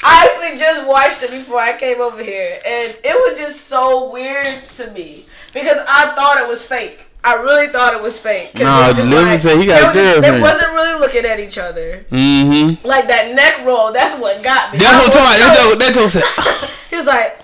I 0.06 0.27
actually 0.27 0.60
just 0.60 0.85
watched 0.88 1.23
it 1.23 1.31
before 1.31 1.60
I 1.60 1.77
came 1.77 2.02
over 2.02 2.22
here, 2.23 2.60
and 2.65 2.95
it 3.03 3.14
was 3.15 3.38
just 3.40 3.68
so 3.68 4.11
weird 4.11 4.64
to 4.73 4.91
me 4.91 5.26
because 5.53 5.77
I 5.88 6.13
thought 6.15 6.38
it 6.39 6.47
was 6.47 6.65
fake. 6.65 7.07
I 7.25 7.35
really 7.35 7.67
thought 7.67 7.93
it 7.93 8.01
was 8.01 8.19
fake. 8.19 8.53
Nah, 8.59 8.88
was 8.89 8.97
just 8.97 9.09
Deliver 9.09 9.61
he 9.61 9.65
got 9.65 9.80
they 9.80 9.88
were 9.88 9.93
just- 9.93 9.93
girlfriend. 9.93 10.35
They 10.35 10.41
wasn't 10.41 10.71
really 10.73 10.99
looking 10.99 11.25
at 11.25 11.39
each 11.39 11.57
other. 11.57 12.05
Mm-hmm. 12.11 12.85
Like 12.85 13.07
that 13.07 13.34
neck 13.34 13.65
roll, 13.65 13.93
that's 13.93 14.19
what 14.19 14.43
got 14.43 14.73
me. 14.73 14.80
That's 14.80 15.07
what 15.07 15.15
I'm 15.15 15.23
talking 15.23 15.39
about. 15.39 15.80
That 15.80 15.93
don't 15.95 16.09
say. 16.09 16.67
He 16.89 16.95
was 16.97 17.05
like, 17.05 17.39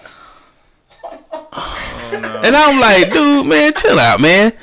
And 2.44 2.56
I'm 2.56 2.80
like, 2.80 3.12
dude, 3.12 3.46
man, 3.48 3.74
chill 3.74 4.00
out, 4.00 4.20
man. 4.20 4.54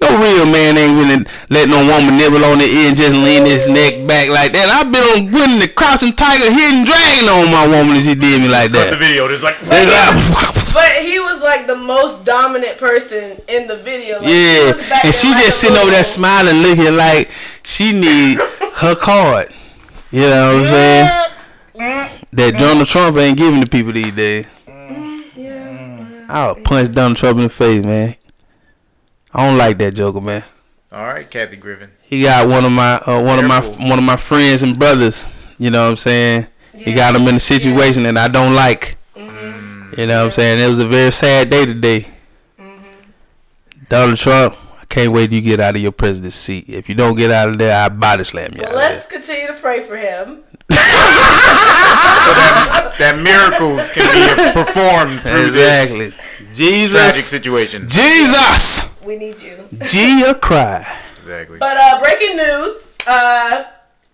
No 0.00 0.14
real 0.22 0.46
man 0.46 0.78
ain't 0.78 0.94
gonna 0.94 1.24
let 1.50 1.68
no 1.68 1.82
woman 1.82 2.16
nibble 2.16 2.44
on 2.44 2.58
the 2.58 2.64
ear 2.64 2.88
and 2.88 2.96
just 2.96 3.12
lean 3.12 3.44
his 3.44 3.66
neck 3.66 4.06
back 4.06 4.28
like 4.30 4.52
that. 4.54 4.70
I've 4.70 4.92
been 4.94 5.02
on 5.02 5.32
winning 5.32 5.58
the 5.58 5.66
crouching 5.68 6.14
tiger, 6.14 6.50
hidden 6.54 6.86
dragon 6.86 7.26
on 7.26 7.50
my 7.50 7.66
woman 7.66 7.96
and 7.98 8.04
she 8.06 8.14
did 8.14 8.40
me 8.40 8.46
like 8.48 8.70
that. 8.70 8.90
The 8.94 8.96
video 8.96 9.26
just 9.28 9.42
like. 9.42 9.56
It's 9.60 9.66
like- 9.66 10.54
but 10.74 11.02
he 11.02 11.18
was 11.18 11.42
like 11.42 11.66
the 11.66 11.74
most 11.74 12.24
dominant 12.24 12.78
person 12.78 13.40
in 13.48 13.66
the 13.66 13.78
video. 13.82 14.18
Like, 14.22 14.28
he 14.30 14.54
Yeah, 14.56 14.68
was 14.70 14.78
and 15.02 15.14
she 15.14 15.34
just 15.34 15.58
sitting 15.60 15.76
over 15.76 15.90
there 15.90 16.06
little- 16.06 16.14
smiling, 16.14 16.62
looking 16.62 16.94
like 16.96 17.30
she 17.64 17.92
need 17.92 18.38
her 18.78 18.94
card. 18.94 19.52
You 20.12 20.22
know 20.30 20.62
what 20.62 20.62
I'm 20.62 20.68
saying? 20.70 22.14
That 22.32 22.54
Donald 22.58 22.86
Trump 22.86 23.16
ain't 23.18 23.36
giving 23.36 23.60
to 23.62 23.68
people 23.68 23.92
these 23.92 24.12
days. 24.14 24.46
Mm-hmm. 24.66 25.40
Yeah. 25.40 26.26
I'll 26.28 26.54
punch 26.54 26.92
Donald 26.92 27.16
Trump 27.16 27.38
in 27.38 27.44
the 27.44 27.48
face, 27.50 27.82
man. 27.82 28.14
I 29.32 29.46
don't 29.46 29.58
like 29.58 29.78
that 29.78 29.94
Joker, 29.94 30.20
man. 30.20 30.44
All 30.90 31.04
right, 31.04 31.30
Kathy 31.30 31.56
Griffin. 31.56 31.90
He 32.02 32.22
got 32.22 32.48
one 32.48 32.64
of 32.64 32.72
my 32.72 32.94
uh, 32.96 33.22
one 33.22 33.38
of 33.38 33.44
my 33.44 33.60
one 33.88 33.98
of 33.98 34.04
my 34.04 34.16
friends 34.16 34.62
and 34.62 34.78
brothers. 34.78 35.24
You 35.58 35.70
know 35.70 35.84
what 35.84 35.90
I'm 35.90 35.96
saying? 35.96 36.46
He 36.74 36.94
got 36.94 37.14
him 37.14 37.26
in 37.28 37.34
a 37.34 37.40
situation 37.40 38.04
that 38.04 38.16
I 38.16 38.28
don't 38.28 38.54
like. 38.54 38.96
You 39.16 40.06
know 40.06 40.18
what 40.20 40.26
I'm 40.26 40.30
saying? 40.30 40.60
It 40.64 40.68
was 40.68 40.78
a 40.78 40.86
very 40.86 41.10
sad 41.10 41.50
day 41.50 41.66
today. 41.66 42.06
Donald 43.88 44.18
Trump, 44.18 44.54
I 44.80 44.84
can't 44.84 45.12
wait 45.12 45.26
till 45.28 45.34
you 45.36 45.40
get 45.42 45.60
out 45.60 45.74
of 45.74 45.82
your 45.82 45.92
presidency 45.92 46.62
seat. 46.62 46.68
If 46.68 46.88
you 46.88 46.94
don't 46.94 47.16
get 47.16 47.30
out 47.30 47.48
of 47.48 47.58
there, 47.58 47.74
I 47.84 47.88
body 47.88 48.22
slam 48.24 48.50
you. 48.52 48.58
But 48.60 48.68
out 48.68 48.74
of 48.74 48.76
let's 48.76 49.06
continue 49.06 49.48
to 49.48 49.54
pray 49.54 49.80
for 49.82 49.96
him. 49.96 50.44
That 52.98 53.20
miracles 53.22 53.88
can 53.90 54.04
be 54.12 54.52
performed 54.52 55.20
there. 55.20 55.42
through 55.44 55.50
this 55.52 55.90
Exactly. 55.90 56.88
tragic 56.90 57.24
situation. 57.24 57.88
Jesus. 57.88 58.82
We 59.08 59.16
need 59.16 59.40
you. 59.40 59.56
Gia 59.88 60.34
cry. 60.34 60.84
Exactly. 61.24 61.56
But 61.56 61.78
uh, 61.80 61.98
breaking 61.98 62.36
news: 62.36 62.94
uh, 63.06 63.64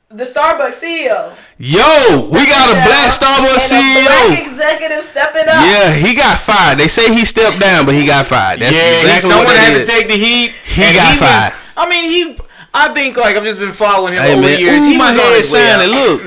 the 0.08 0.22
Starbucks 0.22 0.78
CEO. 0.78 1.34
Yo, 1.58 2.30
we 2.30 2.46
got 2.46 2.70
a 2.70 2.78
black 2.86 3.10
Starbucks 3.10 3.74
and 3.74 3.82
a 3.82 4.06
black 4.06 4.38
CEO. 4.38 4.46
executive 4.46 5.02
stepping 5.02 5.48
up. 5.50 5.66
Yeah, 5.66 5.92
he 5.98 6.14
got 6.14 6.38
fired. 6.38 6.78
They 6.78 6.86
say 6.86 7.12
he 7.12 7.24
stepped 7.24 7.58
down, 7.58 7.86
but 7.86 7.94
he 7.96 8.06
got 8.06 8.26
fired. 8.28 8.60
That's 8.60 8.76
yeah, 8.76 9.00
exactly 9.02 9.30
someone 9.30 9.46
what 9.46 9.54
that 9.54 9.66
had 9.72 9.80
is. 9.82 9.88
to 9.88 9.92
take 9.92 10.06
the 10.06 10.14
heat. 10.16 10.52
He 10.64 10.82
got 10.94 11.10
was- 11.10 11.18
fired. 11.18 11.52
I 11.76 11.88
mean, 11.90 12.04
he. 12.08 12.38
I 12.76 12.92
think 12.92 13.16
like 13.16 13.36
I've 13.36 13.44
just 13.44 13.60
been 13.60 13.72
following 13.72 14.14
him 14.14 14.22
Hey 14.22 14.32
over 14.32 14.42
man, 14.42 14.54
the 14.54 14.60
years. 14.60 14.82
Ooh, 14.82 14.88
he 14.90 14.98
my 14.98 15.14
was 15.14 15.20
on 15.22 15.30
head 15.30 15.38
his 15.38 15.52
way 15.54 15.62
shining. 15.62 15.90
Look, 15.94 16.20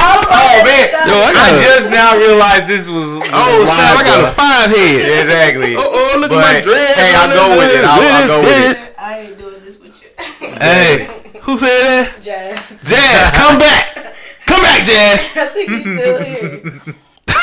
oh, 0.00 0.24
oh 0.32 0.56
man, 0.64 0.84
Yo, 1.04 1.12
I 1.12 1.28
I 1.28 1.32
got 1.36 1.52
a- 1.52 1.60
just 1.60 1.86
now 1.92 2.16
realized 2.16 2.66
this 2.66 2.88
was. 2.88 3.04
was 3.20 3.28
oh 3.36 3.64
snap! 3.68 4.00
I 4.00 4.02
got 4.02 4.20
a 4.24 4.30
five 4.32 4.70
head. 4.72 5.04
Exactly. 5.28 5.76
Oh, 5.80 5.84
oh, 6.14 6.18
look 6.18 6.32
at 6.32 6.40
my 6.40 6.60
dread. 6.60 6.96
Hey, 6.96 7.14
I'll 7.14 7.28
go 7.28 7.56
with 7.56 7.70
it. 7.74 7.84
I'll, 7.84 8.00
I'll 8.00 8.26
go 8.28 8.40
with 8.40 8.76
it. 8.76 8.94
I 8.98 9.18
ain't 9.20 9.38
doing 9.38 9.60
this 9.64 9.78
with 9.78 9.96
you. 10.02 10.08
Hey, 10.60 11.08
who 11.42 11.56
said 11.58 11.68
that? 11.84 12.18
Jazz. 12.20 12.84
Jazz, 12.84 13.30
come 13.36 13.58
back, 13.58 14.14
come 14.46 14.60
back, 14.62 14.84
Jazz. 14.84 15.36
I 15.36 15.46
think 15.52 15.70
he's 15.70 15.82
still 15.84 16.22
here. 16.22 16.94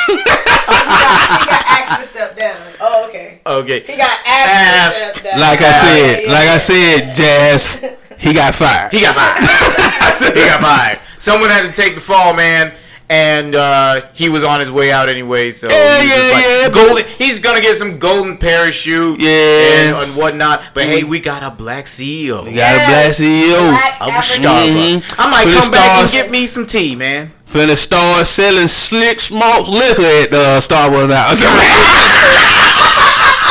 He, 0.08 0.16
got, 0.24 0.40
he 0.40 1.46
got 1.46 1.64
asked 1.68 2.02
to 2.02 2.08
step 2.08 2.36
down. 2.38 2.58
Oh, 2.80 3.08
okay. 3.10 3.40
Okay. 3.46 3.80
He 3.82 3.98
got 3.98 4.20
asked, 4.26 5.04
Asked. 5.06 5.14
to 5.16 5.20
step 5.20 5.32
down. 5.32 5.40
Like 5.42 5.62
I 5.62 5.72
said, 5.72 6.22
yeah, 6.24 6.32
like 6.34 6.46
yeah. 6.46 6.54
I 6.54 6.58
said, 6.58 7.16
Jazz, 7.16 7.98
he 8.20 8.34
got 8.34 8.56
fired. 8.56 8.92
He 8.92 9.02
got 9.02 9.16
fired. 9.16 10.34
he 10.38 10.46
got 10.46 10.62
fired. 10.62 11.00
Someone 11.20 11.50
had 11.50 11.64
to 11.64 11.72
take 11.72 11.96
the 11.96 12.02
fall, 12.02 12.34
man. 12.34 12.74
And 13.10 13.56
uh, 13.56 14.02
he 14.14 14.28
was 14.28 14.44
on 14.44 14.60
his 14.60 14.70
way 14.70 14.92
out 14.92 15.08
anyway, 15.08 15.52
so 15.52 15.70
Yeah, 15.70 16.02
he 16.02 16.10
yeah, 16.10 16.34
like, 16.34 16.44
yeah, 16.46 16.70
Golden, 16.70 17.06
he's 17.18 17.40
gonna 17.40 17.62
get 17.62 17.78
some 17.78 18.00
golden 18.00 18.38
parachute, 18.38 19.22
Yeah. 19.22 19.30
and, 19.30 20.10
and 20.10 20.16
whatnot. 20.18 20.62
But 20.74 20.88
hey, 20.88 21.06
we 21.06 21.22
got 21.22 21.42
a 21.42 21.50
black 21.56 21.86
CEO 21.86 22.44
We 22.44 22.54
got 22.56 22.74
a 22.76 22.86
black 22.86 23.12
CEO. 23.14 23.70
Black 23.70 24.02
of 24.02 24.10
African- 24.10 24.44
Starbucks. 24.44 25.00
Mhm. 25.04 25.16
I 25.20 25.30
might 25.32 25.48
For 25.48 25.54
come 25.54 25.72
back 25.72 26.00
and 26.02 26.12
get 26.12 26.30
me 26.30 26.48
some 26.48 26.66
tea, 26.68 26.98
man. 26.98 27.32
Finna 27.48 27.76
start 27.78 28.28
selling 28.28 28.68
slick 28.68 29.20
smoked 29.20 29.70
liquor 29.70 30.04
at 30.04 30.30
uh, 30.34 30.60
Starbucks 30.60 31.10
now. 31.10 31.32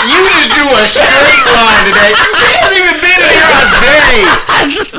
You 0.06 0.22
just 0.30 0.50
drew 0.54 0.70
a 0.70 0.86
straight 0.86 1.42
line 1.50 1.82
today. 1.90 2.12
She 2.14 2.30
hasn't 2.46 2.78
even 2.78 2.94
been 3.02 3.18
here 3.26 3.50
a 3.50 3.64
day. 3.74 4.22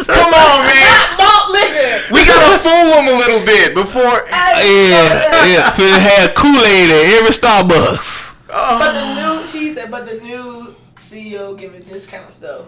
Come 0.04 0.34
on, 0.36 0.68
man. 0.68 1.00
Malt 1.16 1.48
liquor. 1.54 2.12
We 2.12 2.26
gotta 2.28 2.58
fool 2.60 2.92
them 2.92 3.08
a 3.08 3.16
little 3.16 3.40
bit 3.46 3.74
before. 3.74 4.28
yeah, 4.28 5.48
yeah. 5.48 5.72
Finna 5.72 6.00
have 6.02 6.36
Kool 6.36 6.60
Aid 6.60 6.92
at 6.92 7.22
every 7.22 7.32
Starbucks. 7.32 8.36
But 8.48 8.92
the 8.94 9.16
new, 9.16 9.48
she 9.48 9.74
said, 9.74 9.90
but 9.92 10.06
the 10.08 10.16
new 10.20 10.76
CEO 10.96 11.58
giving 11.58 11.84
discounts 11.84 12.38
though. 12.38 12.66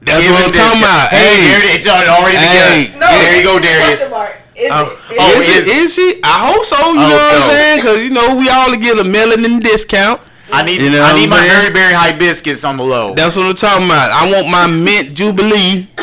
That's 0.00 0.24
Give 0.24 0.32
what 0.32 0.40
him 0.40 0.46
I'm 0.48 0.52
talking 0.52 0.80
about. 0.80 1.08
Hey, 1.10 1.18
there 1.44 1.60
Hey, 1.60 1.74
it 1.76 1.80
is. 1.80 1.86
It's 1.86 2.08
already 2.08 2.36
Hey. 2.38 2.86
begun. 2.86 3.00
No, 3.00 3.06
there 3.18 3.36
you 3.36 3.42
go, 3.44 3.56
it's 3.58 3.66
a 3.66 3.68
Darius. 3.68 4.02
Question 4.68 4.70
mark. 4.70 5.10
Is 5.10 5.10
Oh, 5.10 5.14
it? 5.14 5.18
oh, 5.20 5.40
Is 5.40 5.48
is, 5.48 5.56
it? 5.56 5.68
it, 5.68 5.76
is 5.76 5.96
he? 5.96 6.20
I 6.24 6.52
hope 6.52 6.64
so. 6.64 6.76
You 6.76 6.98
I 6.98 7.08
know 7.08 7.16
what 7.16 7.34
I'm 7.34 7.42
so. 7.42 7.48
saying? 7.50 7.76
Because 7.78 8.02
you 8.02 8.10
know 8.10 8.34
we 8.36 8.48
all 8.48 8.76
get 8.76 8.98
a 8.98 9.02
melanin 9.04 9.62
discount. 9.62 10.20
I 10.52 10.62
need, 10.62 10.82
You 10.82 10.90
know 10.90 11.00
I 11.02 11.12
what 11.12 11.16
need 11.16 11.24
I'm 11.24 11.30
my 11.30 11.36
saying? 11.46 11.72
Berry 11.72 11.74
Berry 11.74 11.94
hibiscus 11.94 12.64
on 12.64 12.76
the 12.76 12.84
low. 12.84 13.14
That's 13.14 13.36
what 13.36 13.46
I'm 13.46 13.54
talking 13.54 13.86
about. 13.86 14.10
I 14.12 14.30
want 14.30 14.48
my 14.48 14.66
mint 14.66 15.14
jubilee. 15.14 15.88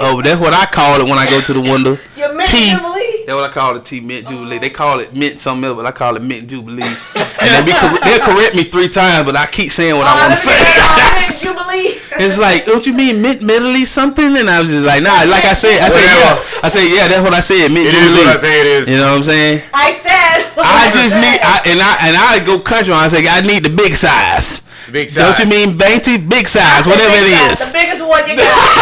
oh, 0.00 0.22
that's 0.22 0.40
what 0.40 0.52
I 0.54 0.66
call 0.66 1.00
it 1.00 1.04
when 1.08 1.18
I 1.18 1.26
go 1.26 1.40
to 1.40 1.52
the 1.52 1.60
window. 1.60 1.98
Your 2.16 2.34
mint 2.34 2.50
Tea. 2.50 2.70
jubilee. 2.72 3.24
That's 3.26 3.34
what 3.36 3.50
I 3.50 3.52
call 3.52 3.76
it, 3.76 3.84
tea 3.84 4.00
mint 4.00 4.26
jubilee. 4.28 4.58
They 4.58 4.70
call 4.70 5.00
it 5.00 5.14
mint 5.14 5.40
something 5.40 5.64
else, 5.64 5.76
but 5.76 5.86
I 5.86 5.92
call 5.92 6.16
it 6.16 6.22
mint 6.22 6.48
jubilee. 6.48 6.82
and 6.84 7.48
they 7.52 7.62
be 7.66 7.72
cor- 7.76 7.98
they'll 8.04 8.22
correct 8.24 8.54
me 8.54 8.64
three 8.64 8.88
times, 8.88 9.26
but 9.26 9.36
I 9.36 9.46
keep 9.46 9.70
saying 9.72 9.96
what 9.96 10.06
Oh, 10.06 10.14
I 10.14 10.28
want 10.28 10.34
to 10.34 10.40
say. 10.40 10.54
get 10.56 10.74
that, 10.74 11.12
mint 11.20 11.36
jubilee. 11.42 11.98
It's 12.18 12.38
like, 12.38 12.64
don't 12.64 12.86
you 12.86 12.94
mean 12.94 13.20
mint 13.20 13.42
medley 13.42 13.84
something? 13.84 14.36
And 14.38 14.48
I 14.48 14.60
was 14.62 14.70
just 14.70 14.86
like, 14.86 15.02
nah. 15.02 15.26
Like 15.28 15.44
I 15.44 15.52
said, 15.52 15.76
I 15.84 15.88
said 15.92 16.06
yeah. 16.08 16.62
I 16.64 16.68
said 16.72 16.86
yeah. 16.88 17.08
That's 17.08 17.20
what 17.22 17.34
I 17.34 17.40
said. 17.44 17.68
Mint 17.68 17.86
It 17.88 17.92
is 17.92 18.00
jubilee. 18.08 18.24
what 18.24 18.36
I 18.36 18.40
say 18.40 18.54
it 18.60 18.66
is. 18.66 18.88
You 18.88 18.96
know 18.96 19.10
what 19.12 19.18
I'm 19.20 19.26
saying? 19.28 19.62
I 19.74 19.90
said. 19.92 20.48
what 20.56 20.64
I 20.64 20.88
just 20.88 21.12
said. 21.12 21.20
need, 21.20 21.38
I, 21.44 21.56
and 21.68 21.78
I 21.82 21.92
and 22.08 22.14
I 22.16 22.40
go 22.46 22.56
country. 22.58 22.94
I 22.94 23.08
say 23.08 23.20
I 23.28 23.42
need 23.44 23.64
the 23.68 23.74
big 23.74 23.92
size. 23.96 24.62
Big 24.92 25.12
Don't 25.12 25.36
you 25.38 25.46
mean 25.46 25.76
Venti? 25.76 26.16
Big 26.18 26.46
size, 26.46 26.84
The 26.84 26.90
whatever 26.90 27.10
big 27.10 27.32
it 27.32 27.32
size, 27.32 27.60
is. 27.60 27.72
The 27.72 27.78
biggest 27.78 28.06
one 28.06 28.28
you 28.28 28.36
got. 28.36 28.76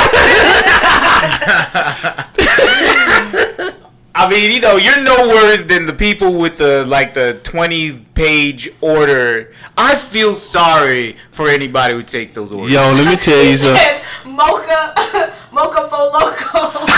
I 4.16 4.28
mean, 4.30 4.52
you 4.52 4.60
know, 4.60 4.76
you're 4.76 5.00
no 5.02 5.26
worse 5.28 5.64
than 5.64 5.86
the 5.86 5.92
people 5.92 6.38
with 6.38 6.56
the 6.58 6.84
like 6.84 7.14
the 7.14 7.40
20 7.42 7.98
page 8.14 8.70
order. 8.80 9.52
I 9.76 9.96
feel 9.96 10.34
sorry 10.36 11.16
for 11.32 11.48
anybody 11.48 11.94
who 11.94 12.02
takes 12.02 12.30
those 12.32 12.52
orders. 12.52 12.72
Yo, 12.72 12.92
let 12.92 13.08
me 13.08 13.16
tell 13.16 13.42
you 13.42 13.56
something. 13.56 14.02
Mocha, 14.26 14.94
mocha 15.52 15.88
for 15.88 15.98
loco. 15.98 16.70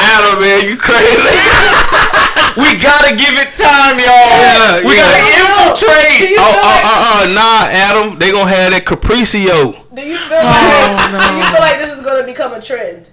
That'll 0.00 0.34
Yeah, 0.34 0.40
man, 0.40 0.68
you 0.68 0.76
crazy. 0.76 1.79
We 2.60 2.76
gotta 2.76 3.16
give 3.16 3.34
it 3.40 3.56
time, 3.56 3.96
y'all. 3.96 4.06
Yeah, 4.06 4.84
we 4.84 4.92
yeah. 4.94 5.08
gotta 5.08 5.20
Do 5.24 5.86
infiltrate. 5.88 6.30
you 6.30 6.36
Oh, 6.38 6.52
feel 6.52 6.60
oh, 6.60 6.68
like, 6.68 6.84
oh, 6.84 7.08
oh, 7.08 7.34
nah, 7.34 7.64
Adam. 7.72 8.18
They 8.18 8.30
gonna 8.32 8.50
have 8.50 8.72
that 8.72 8.84
Capricio. 8.84 9.74
do 9.94 10.02
you 10.02 10.16
feel 10.16 10.38
oh, 10.40 10.44
like 10.44 11.10
do 11.10 11.36
you 11.38 11.44
feel 11.50 11.60
like 11.64 11.78
this 11.78 11.92
is 11.96 12.02
gonna 12.04 12.24
become 12.24 12.52
a 12.54 12.60
trend? 12.60 13.08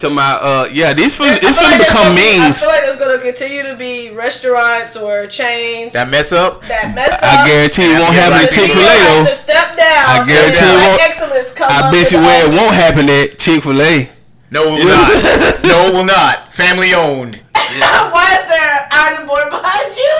To 0.00 0.08
my, 0.08 0.32
uh, 0.40 0.66
yeah, 0.72 0.94
these 0.94 1.14
fin- 1.14 1.28
I 1.28 1.36
it's 1.36 1.60
gonna 1.60 1.76
like 1.76 1.76
there's 1.76 1.92
become 1.92 2.16
gonna 2.16 2.48
I 2.48 2.52
feel 2.56 2.68
like 2.72 2.80
there's 2.88 2.96
gonna 2.96 3.20
continue 3.20 3.62
to 3.68 3.76
be 3.76 4.08
restaurants 4.16 4.96
or 4.96 5.26
chains 5.28 5.92
that, 5.92 6.04
That 6.06 6.10
mess 6.10 6.32
up. 6.32 6.62
That 6.72 6.94
mess 6.94 7.12
up. 7.12 7.20
I 7.22 7.44
guarantee 7.46 7.84
it 7.92 8.00
won't 8.00 8.16
Yeah, 8.16 8.32
happen 8.32 8.40
at 8.40 8.50
Chick 8.50 8.72
Fil 8.72 8.80
A 8.80 9.28
to 9.28 9.34
step 9.36 9.76
down. 9.76 10.04
I 10.08 10.24
guarantee 10.24 10.56
that 10.56 10.72
it 10.72 10.88
won't- 10.88 11.02
Excellence 11.04 11.52
come 11.52 11.68
I 11.70 11.90
bet 11.92 12.10
you 12.12 12.18
where 12.18 12.48
it 12.48 12.52
won't 12.56 12.74
happen 12.74 13.10
at 13.12 13.38
Chick 13.38 13.62
Fil 13.62 13.76
A. 13.82 14.08
No, 14.50 14.64
it 14.64 14.70
will 14.70 14.78
You 14.80 14.86
know 14.88 14.96
what 14.96 15.04
I'm 15.04 15.22
not. 15.22 15.64
no, 15.68 15.76
it 15.86 15.92
will 15.94 16.04
not. 16.08 16.52
Family 16.54 16.94
owned. 16.94 17.40
Why 18.10 18.26
is 18.34 18.44
there 18.50 18.66
an 18.66 18.82
iron 18.90 19.26
board 19.30 19.46
behind 19.46 19.94
you? 19.94 20.14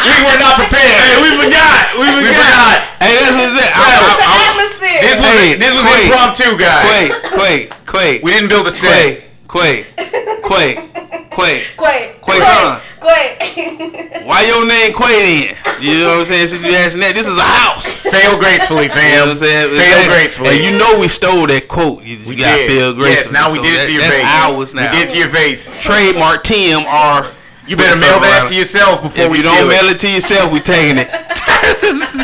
we, 0.10 0.16
were 0.26 0.40
not 0.42 0.58
prepared. 0.58 0.90
Hey, 0.90 1.22
we 1.22 1.30
forgot. 1.38 1.94
We 1.94 2.10
forgot. 2.18 2.34
forgot. 2.34 2.78
Hey, 2.98 3.14
that's 3.22 3.38
what's 3.38 3.62
it. 3.62 3.70
I, 3.70 3.94
The 3.94 4.10
I, 4.10 4.26
I, 4.26 4.42
atmosphere. 4.50 5.02
This 5.06 5.18
was 5.22 5.30
Hey, 5.38 5.54
this 5.56 5.74
was 5.78 5.86
wait. 5.86 6.06
impromptu, 6.10 6.58
guys. 6.58 6.82
Quake, 6.82 7.14
Quake, 7.38 7.86
Quake. 7.86 8.24
We 8.24 8.32
didn't 8.32 8.50
build 8.50 8.66
a 8.68 8.72
set. 8.72 9.22
Quake, 9.48 9.94
Quake, 10.42 10.42
Quake, 10.42 10.82
Quake. 11.30 11.78
Quake. 11.78 12.22
Quake, 12.22 12.42
huh? 12.42 12.80
Quake. 13.04 14.24
Why 14.26 14.48
your 14.48 14.64
name 14.64 14.96
Quake 14.96 15.20
then? 15.20 15.52
You 15.84 16.00
know 16.00 16.16
what 16.16 16.24
I'm 16.24 16.32
saying? 16.32 16.48
Since 16.48 16.64
you 16.64 16.72
asking 16.80 17.02
that, 17.04 17.12
this 17.14 17.28
is 17.28 17.36
a 17.36 17.44
house. 17.44 18.08
Fail 18.08 18.40
gracefully, 18.40 18.88
You 18.88 18.96
know 18.96 18.96
fam. 18.96 19.28
what 19.28 19.36
I'm 19.36 19.44
saying? 19.44 19.68
Fail 19.76 19.84
Exactly. 19.84 20.16
gracefully. 20.16 20.50
And 20.56 20.64
you 20.64 20.72
know 20.80 20.92
we 21.04 21.10
stole 21.12 21.44
that 21.52 21.68
quote. 21.68 22.04
You, 22.08 22.16
you 22.24 22.30
We 22.32 22.36
got 22.40 22.56
did. 22.56 22.72
feel 22.72 22.96
Yes, 22.96 23.28
gracefully. 23.28 23.34
now 23.36 23.52
we 23.52 23.58
So 23.60 23.64
did 23.68 23.74
it 23.76 23.78
that- 23.78 23.88
to 23.88 23.92
your 23.92 24.02
that's 24.08 24.16
face. 24.16 24.48
ours 24.48 24.72
now. 24.74 24.88
We 24.88 24.96
did 24.96 25.04
it 25.04 25.12
to 25.12 25.18
your 25.20 25.28
face. 25.36 25.62
Trademark 25.84 26.44
TM 26.48 26.88
are. 26.88 27.28
You 27.68 27.76
better 27.76 28.00
mail 28.00 28.20
that 28.24 28.48
to 28.48 28.56
yourself 28.56 29.02
before 29.04 29.26
If 29.26 29.32
we 29.32 29.38
you 29.38 29.44
steal 29.44 29.56
don't 29.56 29.68
it. 29.68 29.76
mail 29.76 29.88
it 29.92 30.00
to 30.00 30.08
yourself, 30.12 30.52
we 30.52 30.60
taking 30.60 30.98
it. 31.00 31.08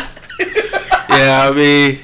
yeah, 1.08 1.48
I 1.48 1.52
mean. 1.52 1.98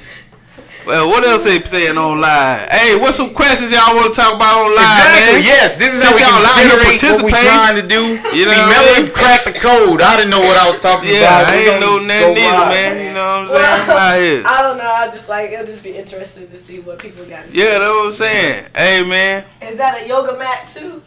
Well, 0.87 1.09
what 1.11 1.27
else 1.27 1.43
they 1.43 1.59
saying 1.59 1.97
online? 1.99 2.63
Hey, 2.71 2.95
what's 2.95 3.17
some 3.19 3.35
questions 3.35 3.75
y'all 3.75 3.91
want 3.91 4.07
to 4.07 4.15
talk 4.15 4.39
about 4.39 4.71
online? 4.71 4.87
Exactly. 4.87 5.43
man? 5.43 5.43
Yes, 5.43 5.75
this 5.75 5.91
is 5.91 5.99
Since 5.99 6.15
how 6.15 6.15
we 6.15 6.23
y'all 6.23 6.47
out 6.47 6.55
can 6.55 6.63
here 6.63 6.79
generate 6.79 7.03
what 7.03 7.23
we're 7.27 7.43
trying 7.43 7.75
to 7.75 7.83
do. 7.83 8.01
You 8.31 8.47
know 8.47 8.55
See, 8.55 8.63
what 8.63 8.71
I 8.71 8.71
Melon 8.71 9.03
mean? 9.03 9.11
cracked 9.11 9.45
the 9.51 9.55
code. 9.59 9.99
I 9.99 10.15
didn't 10.15 10.31
know 10.31 10.39
what 10.39 10.55
I 10.55 10.65
was 10.71 10.79
talking 10.79 11.11
Yeah, 11.11 11.27
about. 11.27 11.43
I 11.43 11.51
We 11.51 11.59
ain't 11.67 11.81
know 11.83 11.99
gonna 11.99 12.07
nothing 12.07 12.37
either, 12.39 12.55
wild. 12.63 12.71
man. 12.71 12.93
You 13.03 13.11
know 13.11 13.27
what 13.27 13.39
I'm 13.43 13.47
saying? 13.51 13.83
I'm 13.83 13.99
out 13.99 14.15
here. 14.23 14.41
I 14.47 14.57
don't 14.63 14.77
know. 14.79 14.87
I 14.87 15.03
just 15.11 15.27
like 15.27 15.51
it'll 15.51 15.67
just 15.67 15.83
be 15.83 15.91
interesting 15.91 16.47
to 16.47 16.55
see 16.55 16.79
what 16.79 17.03
people 17.03 17.27
got 17.27 17.43
to 17.43 17.51
say. 17.51 17.59
Yeah, 17.59 17.83
that's 17.83 17.91
what 17.91 18.05
I'm 18.07 18.11
saying. 18.15 18.55
Hey, 18.71 19.03
man. 19.03 19.43
Is 19.67 19.75
that 19.75 19.99
a 19.99 20.07
yoga 20.07 20.39
mat 20.39 20.71
too? 20.71 21.03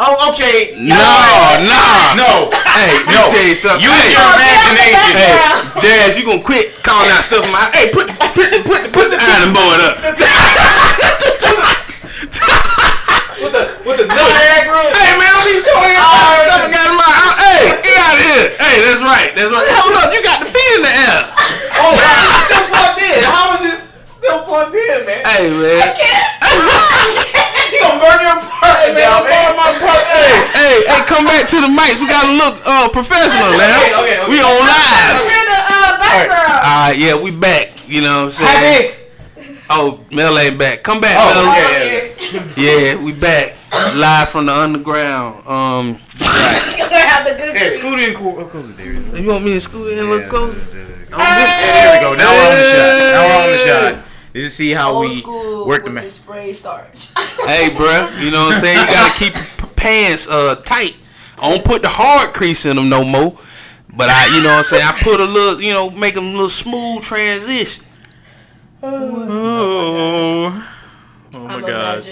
Oh, 0.00 0.32
okay. 0.34 0.74
No, 0.80 0.98
no. 1.62 1.78
No. 2.18 2.50
Hey, 2.74 2.98
let 2.98 3.06
me 3.06 3.14
No. 3.14 3.30
tell 3.30 3.46
you 3.46 3.54
something. 3.54 3.86
Use 3.86 3.94
Hey, 3.94 4.10
your 4.16 4.26
imagination. 4.34 5.14
Hey, 5.14 5.38
Jazz, 5.78 6.18
you 6.18 6.24
gonna 6.26 6.42
quit 6.42 6.82
calling 6.82 7.10
out 7.12 7.22
stuff 7.22 7.44
in 7.46 7.52
my 7.52 7.70
Hey, 7.70 7.90
put 7.94 8.08
put 8.34 8.50
put 8.66 8.82
put 8.92 9.06
the 9.14 9.18
iron 9.20 9.52
board 9.54 9.78
up. 9.78 9.94
With 13.40 13.56
the 13.56 13.64
with 13.88 13.96
the 13.96 14.04
Niagara. 14.04 14.92
Hey 14.92 15.16
man, 15.16 15.32
don't 15.32 15.48
be 15.48 15.56
showing 15.64 15.96
your 15.96 16.04
stuff 16.04 16.68
got 16.68 16.92
in 16.92 16.96
my. 17.00 17.08
Hey, 17.40 17.72
get 17.80 17.96
out 17.96 18.12
of 18.12 18.20
here. 18.20 18.52
Hey, 18.60 18.76
that's 18.84 19.00
right. 19.00 19.32
That's 19.32 19.48
right. 19.48 19.64
Hold 19.80 19.96
up, 19.96 20.12
you 20.12 20.20
got 20.20 20.44
the 20.44 20.48
feet 20.52 20.72
in 20.76 20.82
the 20.84 20.92
air. 20.92 21.24
Oh, 21.80 21.96
still 21.96 22.68
plugged 22.68 23.00
in. 23.00 23.24
How 23.24 23.56
is 23.56 23.60
this 23.64 23.80
still 24.20 24.44
plugged 24.44 24.76
in, 24.76 25.06
man? 25.08 25.24
Hey 25.24 25.48
man. 25.56 25.88
You 25.88 26.60
gonna 27.80 27.98
burn 28.00 28.18
your 28.20 28.36
apartment, 28.36 28.94
Man, 28.94 29.08
down, 29.08 29.24
man. 29.24 29.56
my 29.56 29.68
Hey, 29.72 30.44
hey, 30.54 30.76
hey, 30.86 31.02
come 31.08 31.24
back 31.24 31.48
to 31.50 31.58
the 31.60 31.70
mics. 31.72 31.98
We 32.00 32.06
gotta 32.08 32.32
look 32.36 32.60
uh 32.66 32.88
professional 32.92 33.56
now. 33.56 33.80
Okay, 33.80 33.94
okay, 33.96 34.16
okay. 34.20 34.28
We 34.30 34.36
on 34.44 34.56
lives. 34.60 35.24
We're 35.24 35.40
in 35.40 35.46
the 35.48 35.60
uh, 35.60 35.98
background. 35.98 36.60
Alright, 36.60 36.96
yeah, 36.98 37.14
we 37.16 37.30
back. 37.32 37.88
You 37.88 38.00
know 38.02 38.26
what 38.28 38.40
I'm 38.40 38.46
saying? 38.46 38.92
Vic. 38.92 38.96
Oh, 39.70 40.00
Mel 40.10 40.36
ain't 40.38 40.58
back. 40.58 40.82
Come 40.82 41.00
back, 41.00 41.14
Oh, 41.18 41.30
Mel. 41.30 41.52
okay. 41.52 42.12
Here. 42.18 42.94
Yeah, 42.94 43.02
we 43.02 43.12
back. 43.12 43.56
Live 43.94 44.28
from 44.28 44.46
the 44.46 44.52
underground. 44.54 45.46
Um 45.46 45.84
We 45.94 46.26
have 47.06 47.24
the 47.24 47.34
good 47.38 47.54
Yeah, 47.54 47.60
treats. 47.70 47.76
scoot 47.78 47.98
in 48.00 48.14
cool, 48.14 48.34
closer 48.44 48.72
there. 48.74 48.92
you 48.92 49.28
want 49.30 49.44
me 49.44 49.54
to 49.54 49.60
scoot 49.60 49.92
in 49.92 49.98
a 50.06 50.10
little 50.10 50.28
closer? 50.28 50.58
There 50.70 50.86
we 51.94 51.98
go. 52.02 52.14
Now 52.14 52.30
we're 52.34 52.50
on 52.50 52.56
the 52.58 52.66
shot. 52.66 52.90
Now 53.14 53.22
we're 53.26 53.40
on 53.42 53.50
the 53.50 53.58
shot. 53.58 54.09
This 54.32 54.44
is 54.44 54.54
see 54.54 54.70
how 54.70 54.92
Old 54.92 55.10
we 55.10 55.22
work 55.66 55.84
the 55.84 55.90
with 55.90 55.92
man. 55.92 56.04
the 56.04 56.10
spray 56.10 56.52
starch. 56.52 57.10
Hey, 57.40 57.70
bruh, 57.70 58.22
you 58.22 58.30
know 58.30 58.44
what 58.44 58.54
I'm 58.54 58.60
saying? 58.60 58.80
You 58.80 58.86
gotta 58.86 59.18
keep 59.18 59.76
pants 59.76 60.28
uh 60.30 60.56
tight. 60.64 60.96
I 61.38 61.50
don't 61.50 61.64
put 61.64 61.80
the 61.82 61.88
hard 61.88 62.34
crease 62.34 62.66
in 62.66 62.76
them 62.76 62.88
no 62.90 63.02
more. 63.02 63.38
But 63.96 64.08
I, 64.10 64.36
you 64.36 64.42
know 64.42 64.50
what 64.50 64.58
I'm 64.58 64.64
saying? 64.64 64.84
I 64.86 64.92
put 64.92 65.20
a 65.20 65.24
little, 65.24 65.60
you 65.60 65.72
know, 65.72 65.90
make 65.90 66.14
them 66.14 66.26
a 66.26 66.30
little 66.30 66.48
smooth 66.48 67.02
transition. 67.02 67.84
Oh. 68.82 70.66
Oh 71.34 71.46
I'm 71.46 71.64
a 71.64 72.02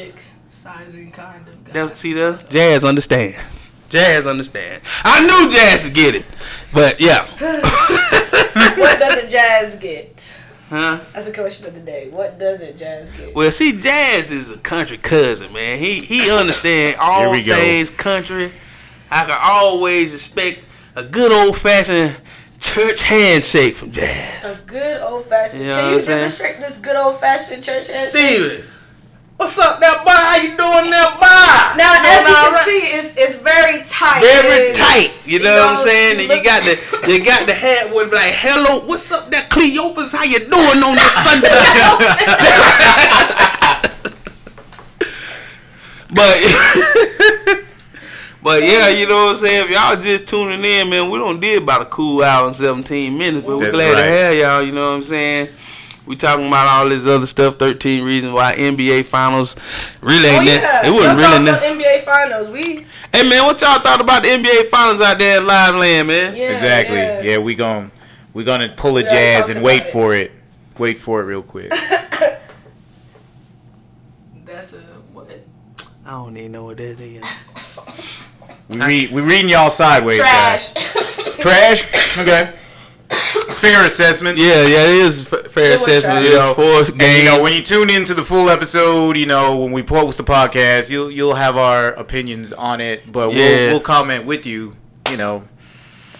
sizing 0.51 1.11
kind 1.11 1.49
of 1.49 1.65
guy. 1.65 1.73
That, 1.73 1.97
see 1.97 2.12
that? 2.12 2.51
Jazz 2.51 2.85
understand. 2.85 3.43
Jazz 3.89 4.27
understand. 4.27 4.82
I 5.03 5.20
knew 5.23 5.51
Jazz 5.51 5.85
would 5.85 5.95
get 5.95 6.15
it. 6.15 6.27
But 6.74 7.01
yeah. 7.01 7.27
what 8.77 9.01
doesn't 9.01 9.31
jazz 9.31 9.77
get? 9.77 10.31
Huh? 10.69 11.01
That's 11.15 11.27
the 11.27 11.32
question 11.32 11.66
of 11.66 11.74
the 11.74 11.81
day. 11.81 12.09
What 12.11 12.39
doesn't 12.39 12.77
jazz 12.77 13.11
get? 13.11 13.35
Well, 13.35 13.51
see, 13.51 13.73
Jazz 13.81 14.31
is 14.31 14.51
a 14.53 14.59
country 14.59 14.99
cousin, 14.99 15.53
man. 15.53 15.78
He 15.78 16.01
he 16.01 16.31
understand 16.39 16.97
all 17.01 17.23
Here 17.23 17.31
we 17.32 17.43
go. 17.43 17.55
things 17.55 17.90
country. 17.90 18.53
I 19.11 19.24
can 19.24 19.39
always 19.40 20.12
expect 20.12 20.62
a 20.95 21.03
good 21.03 21.32
old 21.32 21.57
fashioned 21.57 22.20
church 22.61 23.03
handshake 23.03 23.77
from 23.77 23.93
Jazz. 23.93 24.61
A 24.61 24.62
good 24.65 25.01
old 25.01 25.24
fashioned. 25.27 25.62
You 25.62 25.69
know 25.69 25.81
Can 25.81 25.95
you 25.95 26.01
saying? 26.03 26.19
demonstrate 26.19 26.61
this 26.61 26.77
good 26.78 26.97
old 26.97 27.19
fashioned 27.19 27.65
church 27.65 27.89
handshake? 27.89 28.11
Steven, 28.11 28.65
what's 29.39 29.56
up, 29.59 29.78
that 29.81 30.02
boy? 30.05 30.10
How 30.10 30.36
you 30.43 30.51
doing, 30.59 30.90
that 30.90 31.15
boy? 31.16 31.78
Now, 31.78 31.94
You 31.94 32.10
as 32.10 32.27
you 32.27 32.35
can 32.35 32.52
right? 32.52 32.66
see, 32.66 32.82
it's 32.98 33.15
it's 33.16 33.36
very 33.40 33.81
tight. 33.86 34.20
Very 34.20 34.66
and- 34.69 34.77
tight, 34.77 35.15
you 35.24 35.39
know, 35.39 35.55
you 35.55 35.62
what 35.62 35.78
I'm 35.78 35.86
saying? 35.86 36.19
And 36.20 36.28
you 36.28 36.43
got 36.44 36.62
the 36.66 36.74
you 37.09 37.23
got 37.24 37.47
the 37.47 37.55
hat 37.55 37.94
with 37.94 38.10
like, 38.12 38.35
"Hello, 38.35 38.81
what's 38.86 39.06
up, 39.12 39.31
that 39.31 39.48
Cleopas? 39.48 40.10
How 40.12 40.24
you 40.27 40.40
doing 40.43 40.82
on 40.82 40.97
this 40.98 41.15
Sunday?" 41.23 41.48
but 46.10 46.35
but 48.43 48.62
yeah, 48.62 48.89
you 48.89 49.06
know 49.09 49.27
what 49.27 49.31
I'm 49.32 49.36
saying. 49.36 49.65
If 49.66 49.70
y'all 49.70 49.97
just 49.97 50.28
tuning 50.28 50.65
in, 50.65 50.90
man, 50.90 51.10
we 51.10 51.19
don't 51.19 51.40
did 51.40 51.62
about 51.62 51.82
a 51.82 51.86
cool 51.86 52.23
hour 52.23 52.47
and 52.48 52.56
17 52.56 53.16
minutes, 53.16 53.47
but 53.47 53.56
we're 53.56 53.65
That's 53.65 53.74
glad 53.74 53.94
right. 53.94 54.05
to 54.05 54.10
have 54.10 54.35
y'all. 54.36 54.62
You 54.62 54.73
know 54.73 54.89
what 54.90 54.97
I'm 54.97 55.02
saying. 55.02 55.48
We 56.09 56.16
talking 56.16 56.47
about 56.48 56.66
all 56.68 56.89
this 56.89 57.06
other 57.06 57.26
stuff. 57.26 57.56
13 57.56 58.02
reasons 58.02 58.32
why 58.32 58.55
NBA 58.56 59.05
Finals 59.05 59.55
really 60.01 60.28
Oh 60.28 60.32
ain't 60.40 60.44
yeah, 60.47 60.59
that. 60.59 60.85
It 60.86 60.90
wasn't 60.90 61.18
really. 61.18 61.44
talk 61.44 61.60
that. 61.60 61.62
some 61.62 61.78
NBA 61.78 62.05
finals. 62.05 62.48
We 62.48 62.86
Hey 63.14 63.28
man, 63.28 63.44
what 63.44 63.60
y'all 63.60 63.78
thought 63.80 64.01
about 64.01 64.22
the 64.22 64.28
NBA 64.30 64.68
Finals 64.70 65.01
out 65.02 65.18
there 65.18 65.39
in 65.40 65.47
live 65.47 65.74
land, 65.76 66.09
man? 66.09 66.35
yeah 66.35 66.51
Exactly. 66.52 66.97
Yeah. 66.97 67.20
Yeah, 67.20 67.39
we 67.39 67.55
gon' 67.55 67.90
we 68.32 68.43
gonna 68.44 68.70
pull 68.76 68.97
a 68.98 69.02
Yeah, 69.02 69.10
jazz 69.10 69.51
and 69.51 69.62
wait 69.62 69.80
about 69.82 69.89
it. 69.89 69.93
for 69.93 70.14
it. 70.14 70.32
Wait 70.78 70.98
for 70.98 71.20
it 71.20 71.24
real 71.24 71.43
quick. 71.43 71.70
That's 74.44 74.72
a 74.72 74.78
what? 75.12 75.30
I 76.06 76.10
don't 76.10 76.36
even 76.36 76.52
know 76.52 76.64
what 76.64 76.78
that 76.78 76.98
is. 77.01 77.22
We 78.68 78.78
read 78.80 79.12
we 79.12 79.20
reading 79.22 79.51
y'all 79.51 79.70
sideways, 79.70 80.18
Trash. 80.18 80.72
guys. 80.72 81.36
Trash. 81.39 82.18
Okay. 82.18 82.52
Fair 83.59 83.86
assessment. 83.86 84.39
Yeah, 84.39 84.66
yeah, 84.66 84.85
it 84.85 84.94
is 85.06 85.32
f- 85.32 85.51
fair 85.51 85.72
It 85.72 85.76
assessment. 85.76 86.02
trash. 86.02 86.24
You 86.26 86.32
know, 86.35 86.55
forced 86.55 86.90
And, 86.93 87.01
game. 87.01 87.18
you 87.18 87.24
know, 87.30 87.43
when 87.43 87.52
you 87.52 87.62
tune 87.62 87.90
into 87.90 88.14
the 88.14 88.22
full 88.24 88.48
episode, 88.51 89.16
you 89.16 89.26
know, 89.26 89.56
when 89.56 89.72
we 89.72 89.82
post 89.82 90.18
the 90.18 90.24
podcast, 90.24 90.90
you'll 90.90 91.10
you'll 91.10 91.35
have 91.35 91.56
our 91.56 91.89
opinions 91.89 92.52
on 92.52 92.80
it, 92.80 93.10
but 93.10 93.32
Yeah. 93.32 93.44
we'll 93.48 93.70
we'll 93.72 93.80
comment 93.80 94.24
with 94.26 94.47
you. 94.47 94.74
You 95.10 95.16
know, 95.16 95.43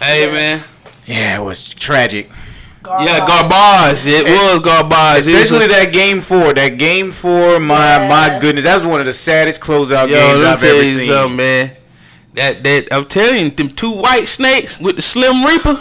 hey 0.01 0.31
man, 0.31 0.63
yeah, 1.05 1.39
it 1.39 1.43
was 1.43 1.69
tragic. 1.69 2.29
yeah, 2.85 3.19
garbage. 3.27 4.05
It 4.05 4.25
was 4.25 4.61
garbage. 4.61 5.27
It 5.27 5.33
was 5.33 5.51
Especially 5.51 5.67
that 5.67 5.91
game 5.93 6.21
four. 6.21 6.53
That 6.53 6.77
game 6.77 7.11
four, 7.11 7.59
my 7.59 7.97
Yeah. 7.97 8.07
my 8.09 8.39
goodness, 8.39 8.63
that 8.65 8.77
was 8.77 8.85
one 8.87 8.99
of 8.99 9.05
the 9.05 9.13
saddest 9.13 9.61
closeout 9.61 10.09
Yo, 10.09 10.15
games 10.15 10.39
let 10.39 10.53
I've 10.53 10.59
tell 10.59 10.75
ever 10.75 10.83
you 10.83 10.99
seen. 10.99 11.09
something, 11.09 11.35
man. 11.37 11.71
That 12.35 12.63
that 12.63 12.87
I'm 12.91 13.05
telling 13.05 13.39
you, 13.45 13.49
them 13.51 13.69
two 13.69 13.91
white 13.91 14.27
snakes 14.27 14.79
with 14.79 14.95
the 14.95 15.01
Slim 15.01 15.43
Reaper. 15.45 15.79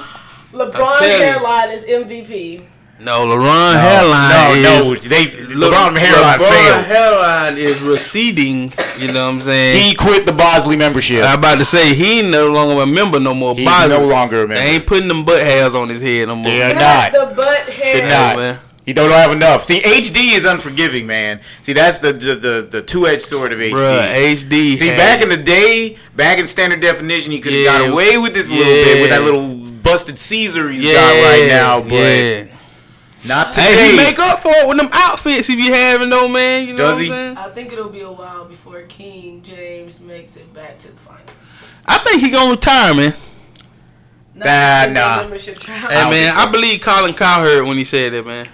LeBron 0.53 0.99
hairline 1.01 1.71
is 1.71 1.85
MVP. 1.85 2.65
No, 3.01 3.27
LeBron 3.27 3.81
hairline 3.81 4.63
no, 4.63 4.81
is 4.81 4.89
no, 4.89 5.09
they 5.09 5.25
Le- 5.55 5.71
LeBron 5.71 5.97
hairline 5.97 6.39
LeBron 6.41 6.49
failed. 6.51 6.85
hairline 6.87 7.57
is 7.57 7.81
receding. 7.81 8.73
You 8.99 9.13
know 9.13 9.27
what 9.27 9.35
I'm 9.35 9.41
saying? 9.43 9.81
He 9.89 9.95
quit 9.95 10.27
the 10.27 10.33
Bosley 10.33 10.77
membership. 10.77 11.23
I'm 11.25 11.39
about 11.39 11.59
to 11.61 11.65
say 11.65 11.95
he 11.95 12.21
ain't 12.21 12.31
no 12.31 12.51
longer 12.51 12.83
a 12.83 12.87
member 12.87 13.21
no 13.21 13.35
more. 13.35 13.55
He's 13.55 13.67
Bosley. 13.67 13.91
no 13.99 14.05
longer 14.07 14.39
a 14.43 14.49
member. 14.49 14.55
They 14.57 14.71
ain't 14.77 14.87
putting 14.87 15.07
them 15.07 15.25
butt 15.25 15.41
hairs 15.41 15.77
on 15.77 15.89
his 15.89 16.03
head 16.03 16.27
no 16.27 16.35
more. 16.35 16.51
They 16.51 16.63
are 16.63 16.75
Not 16.75 17.13
not. 17.13 17.29
the 17.31 17.35
butt 17.37 17.69
hair. 17.69 18.01
Did 18.01 18.09
not. 18.09 18.37
man. 18.37 18.59
He 18.85 18.95
don't 18.95 19.11
have 19.11 19.33
enough. 19.33 19.65
See, 19.65 19.81
HD 19.83 20.33
is 20.35 20.47
unforgiving, 20.47 21.07
man. 21.07 21.41
See, 21.63 21.75
that's 21.75 21.99
the 21.99 22.11
the 22.15 22.35
the, 22.37 22.69
the 22.71 22.81
two 22.83 23.07
edged 23.07 23.21
sword 23.21 23.53
of 23.53 23.59
HD. 23.59 23.71
Bruh, 23.73 24.35
HD. 24.35 24.79
See, 24.79 24.87
had- 24.89 24.97
back 24.97 25.23
in 25.23 25.29
the 25.29 25.37
day, 25.37 25.99
back 26.17 26.39
in 26.39 26.47
standard 26.47 26.81
definition, 26.81 27.31
you 27.33 27.43
could 27.43 27.53
have 27.53 27.61
Yeah. 27.63 27.79
got 27.81 27.91
away 27.91 28.17
with 28.17 28.33
this 28.33 28.51
a 28.51 28.55
little 28.55 28.65
bit 28.65 29.03
with 29.03 29.11
that 29.11 29.23
little 29.25 29.58
busted 29.91 30.19
Caesar 30.19 30.71
he's 30.71 30.85
yeah, 30.85 30.93
got 30.95 31.31
right 31.31 31.49
now, 31.49 31.81
but 31.81 31.95
yeah. 31.95 32.57
not 33.25 33.53
today. 33.53 33.75
Hey, 33.75 33.91
he 33.91 33.97
make 33.97 34.19
up 34.19 34.41
for 34.41 34.53
it 34.53 34.69
with 34.69 34.79
them 34.79 34.89
outfits 34.93 35.47
he 35.47 35.57
be 35.57 35.69
having 35.69 36.11
though, 36.11 36.29
man. 36.29 36.67
You 36.67 36.75
know 36.75 36.79
Does 36.79 36.95
what 36.95 37.05
he? 37.05 37.07
I'm 37.07 37.37
saying? 37.37 37.39
I 37.39 37.49
think 37.51 37.73
it'll 37.73 37.89
be 37.89 38.01
a 38.03 38.13
while 38.13 38.45
before 38.45 38.83
King 38.83 39.43
James 39.43 40.01
makes 40.01 40.37
it 40.37 40.53
back 40.53 40.79
to 40.81 40.89
the 40.89 40.99
finals. 40.99 41.31
I 41.87 41.99
think 41.99 42.23
he 42.23 42.31
gonna 42.31 42.51
retire, 42.51 42.95
man. 42.95 43.15
Not 44.35 44.93
Nah, 44.93 45.27
nah. 45.27 45.37
Hey, 45.37 46.11
man. 46.11 46.35
I 46.37 46.49
believe 46.51 46.81
Colin 46.81 47.15
Cowherd 47.15 47.67
when 47.67 47.77
he 47.77 47.85
said 47.85 48.13
that, 48.13 48.25
man. 48.25 48.47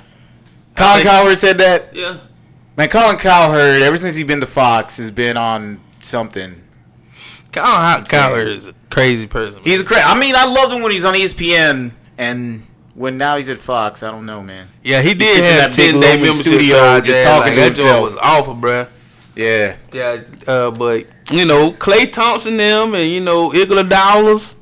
Colin 0.76 0.94
think- 0.94 1.08
Cowherd 1.08 1.38
said 1.38 1.58
that. 1.58 1.94
Yeah. 1.94 2.18
Man, 2.76 2.88
Colin 2.88 3.16
Cowherd, 3.18 3.82
ever 3.82 3.96
since 3.96 4.16
he's 4.16 4.26
been 4.26 4.40
to 4.40 4.46
Fox, 4.46 4.96
has 4.96 5.10
been 5.10 5.36
on 5.36 5.80
something. 6.00 6.63
Colin 7.54 8.04
Cowherd 8.04 8.48
is 8.48 8.66
a 8.68 8.74
crazy 8.90 9.26
person. 9.26 9.54
Man. 9.56 9.64
He's 9.64 9.80
a 9.80 9.84
cra 9.84 9.98
I 10.02 10.18
mean, 10.18 10.34
I 10.36 10.44
loved 10.44 10.72
him 10.72 10.82
when 10.82 10.90
he 10.90 10.96
was 10.96 11.04
on 11.04 11.14
ESPN, 11.14 11.92
and 12.18 12.66
when 12.94 13.16
now 13.18 13.36
he's 13.36 13.48
at 13.48 13.58
Fox, 13.58 14.02
I 14.02 14.10
don't 14.10 14.26
know, 14.26 14.42
man. 14.42 14.68
yeah, 14.82 15.00
he 15.02 15.14
did 15.14 15.26
sits 15.34 15.38
in 15.38 15.44
have 15.44 15.70
that 15.70 15.76
big 15.76 15.92
ten 15.92 16.00
day 16.00 16.08
lonely 16.08 16.22
membership 16.28 16.46
studio 16.52 17.00
just 17.00 17.20
yeah, 17.20 17.24
talking 17.24 17.40
like, 17.42 17.52
to 17.54 17.60
that 17.60 17.66
himself. 17.68 18.00
joint 18.00 18.02
was 18.14 18.16
awful, 18.22 18.54
bruh. 18.54 18.88
Yeah. 19.36 19.76
Yeah, 19.92 20.22
uh, 20.46 20.70
but 20.70 21.06
you 21.32 21.44
know 21.44 21.72
Klay 21.72 22.12
Thompson 22.12 22.56
them 22.56 22.94
and 22.94 23.10
you 23.10 23.20
know 23.20 23.50
Igla 23.50 23.88
Dollars, 23.90 24.54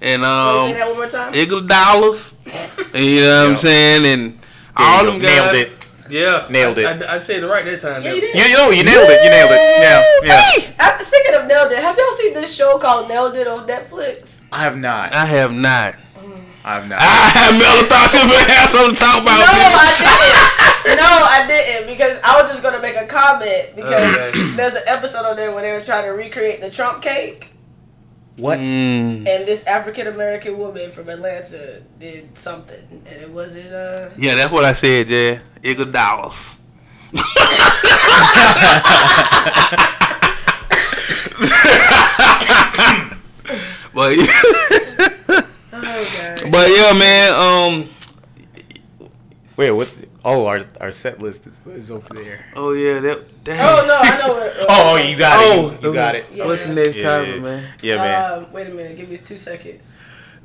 and 0.00 0.22
Wanna 0.22 0.72
say 0.72 0.72
um 0.72 0.78
that 0.78 0.86
one 0.88 0.96
more 0.96 1.08
time? 1.08 1.32
Iguodala's, 1.32 2.36
and 2.94 3.04
you 3.04 3.20
know 3.22 3.40
what 3.40 3.44
Yeah. 3.44 3.50
I'm 3.50 3.56
saying, 3.56 4.06
and 4.06 4.32
There 4.34 4.40
all 4.76 5.04
you 5.04 5.10
them 5.12 5.20
go. 5.20 5.26
guys. 5.26 5.66
Nailed 6.10 6.12
it. 6.12 6.18
Yeah, 6.18 6.46
Nailed 6.50 6.78
it. 6.78 6.86
I, 6.86 7.12
I, 7.12 7.16
I 7.16 7.18
said 7.20 7.42
it 7.42 7.46
right 7.46 7.64
that 7.64 7.80
time. 7.80 8.02
Yeah, 8.02 8.12
you 8.12 8.20
did. 8.20 8.34
You, 8.34 8.42
you, 8.42 8.72
you 8.78 8.84
nailed 8.84 9.08
it. 9.10 9.22
You 9.24 9.30
nailed 9.30 9.50
it. 9.52 9.62
Yeah. 9.80 10.02
Yeah. 10.24 10.72
Uh, 10.78 10.98
speaking 10.98 11.34
of 11.34 11.46
Nailed 11.46 11.72
It, 11.72 11.78
have 11.78 11.96
y'all 11.96 12.12
seen 12.16 12.34
this 12.34 12.54
show 12.54 12.78
called 12.78 13.08
Nailed 13.08 13.36
It 13.36 13.46
on 13.46 13.66
Netflix? 13.66 14.44
I 14.52 14.64
have 14.64 14.76
not. 14.76 15.12
I 15.12 15.26
have 15.26 15.52
not. 15.52 15.94
I 16.62 16.74
have 16.74 16.88
not. 16.88 16.98
I 17.00 17.04
have 17.40 17.52
Mel 17.56 17.84
thought 17.88 18.12
she 18.12 18.20
would 18.20 18.44
have 18.52 18.68
something 18.68 18.94
to 18.94 19.00
talk 19.00 19.22
about. 19.22 19.40
No, 19.40 19.48
bitch. 19.48 19.96
I 20.04 20.84
didn't. 20.84 20.96
no, 21.00 21.08
I 21.08 21.46
didn't 21.48 21.86
because 21.88 22.20
I 22.22 22.40
was 22.42 22.50
just 22.50 22.62
gonna 22.62 22.80
make 22.82 22.96
a 22.96 23.06
comment 23.06 23.72
because 23.74 23.94
Okay. 24.16 24.52
there's 24.56 24.74
an 24.74 24.82
episode 24.86 25.24
on 25.24 25.36
there 25.36 25.52
where 25.52 25.62
they 25.62 25.72
were 25.72 25.80
trying 25.80 26.04
to 26.04 26.10
recreate 26.10 26.60
the 26.60 26.68
Trump 26.70 27.00
cake, 27.00 27.49
What? 28.40 28.58
Mm. 28.60 29.26
and 29.28 29.46
this 29.46 29.64
African 29.66 30.06
American 30.06 30.56
woman 30.58 30.90
from 30.90 31.08
Atlanta 31.08 31.82
did 31.98 32.36
something, 32.36 32.84
and 32.90 33.22
it 33.22 33.30
wasn't. 33.30 33.72
uh 33.72 34.10
Yeah, 34.16 34.34
that's 34.34 34.52
what 34.52 34.64
I 34.64 34.72
said, 34.72 35.08
Jay. 35.08 35.40
Iguodala's. 35.62 36.58
but 43.92 44.12
Oh 45.72 46.48
but 46.50 46.68
yeah, 46.70 46.92
man. 46.98 47.32
Um. 47.34 47.88
Wait, 49.56 49.70
what's? 49.72 49.98
Oh, 50.24 50.46
our 50.46 50.60
our 50.80 50.90
set 50.90 51.18
list 51.20 51.46
is, 51.46 51.54
is 51.74 51.90
over 51.90 52.12
there. 52.14 52.44
Oh 52.54 52.72
yeah, 52.72 53.00
that. 53.00 53.44
Damn. 53.44 53.60
Oh 53.60 53.86
no, 53.86 53.96
I 53.98 54.18
know 54.18 54.34
what. 54.34 54.52
Uh, 54.52 54.66
Oh, 54.68 54.92
oh, 54.92 54.96
you 54.96 55.16
got 55.16 55.38
Oh, 55.40 55.68
it. 55.70 55.82
You, 55.82 55.88
you 55.88 55.94
got 55.94 56.14
it. 56.14 56.26
Yeah. 56.32 56.46
What's 56.46 56.66
the 56.66 56.74
next 56.74 56.96
Yeah, 56.96 57.02
topic, 57.18 57.34
yeah. 57.36 57.40
man? 57.40 57.74
Yeah, 57.82 57.96
man. 57.96 58.32
Um, 58.44 58.52
wait 58.52 58.66
a 58.66 58.70
minute, 58.70 58.96
give 58.96 59.08
me 59.08 59.16
two 59.16 59.38
seconds. 59.38 59.96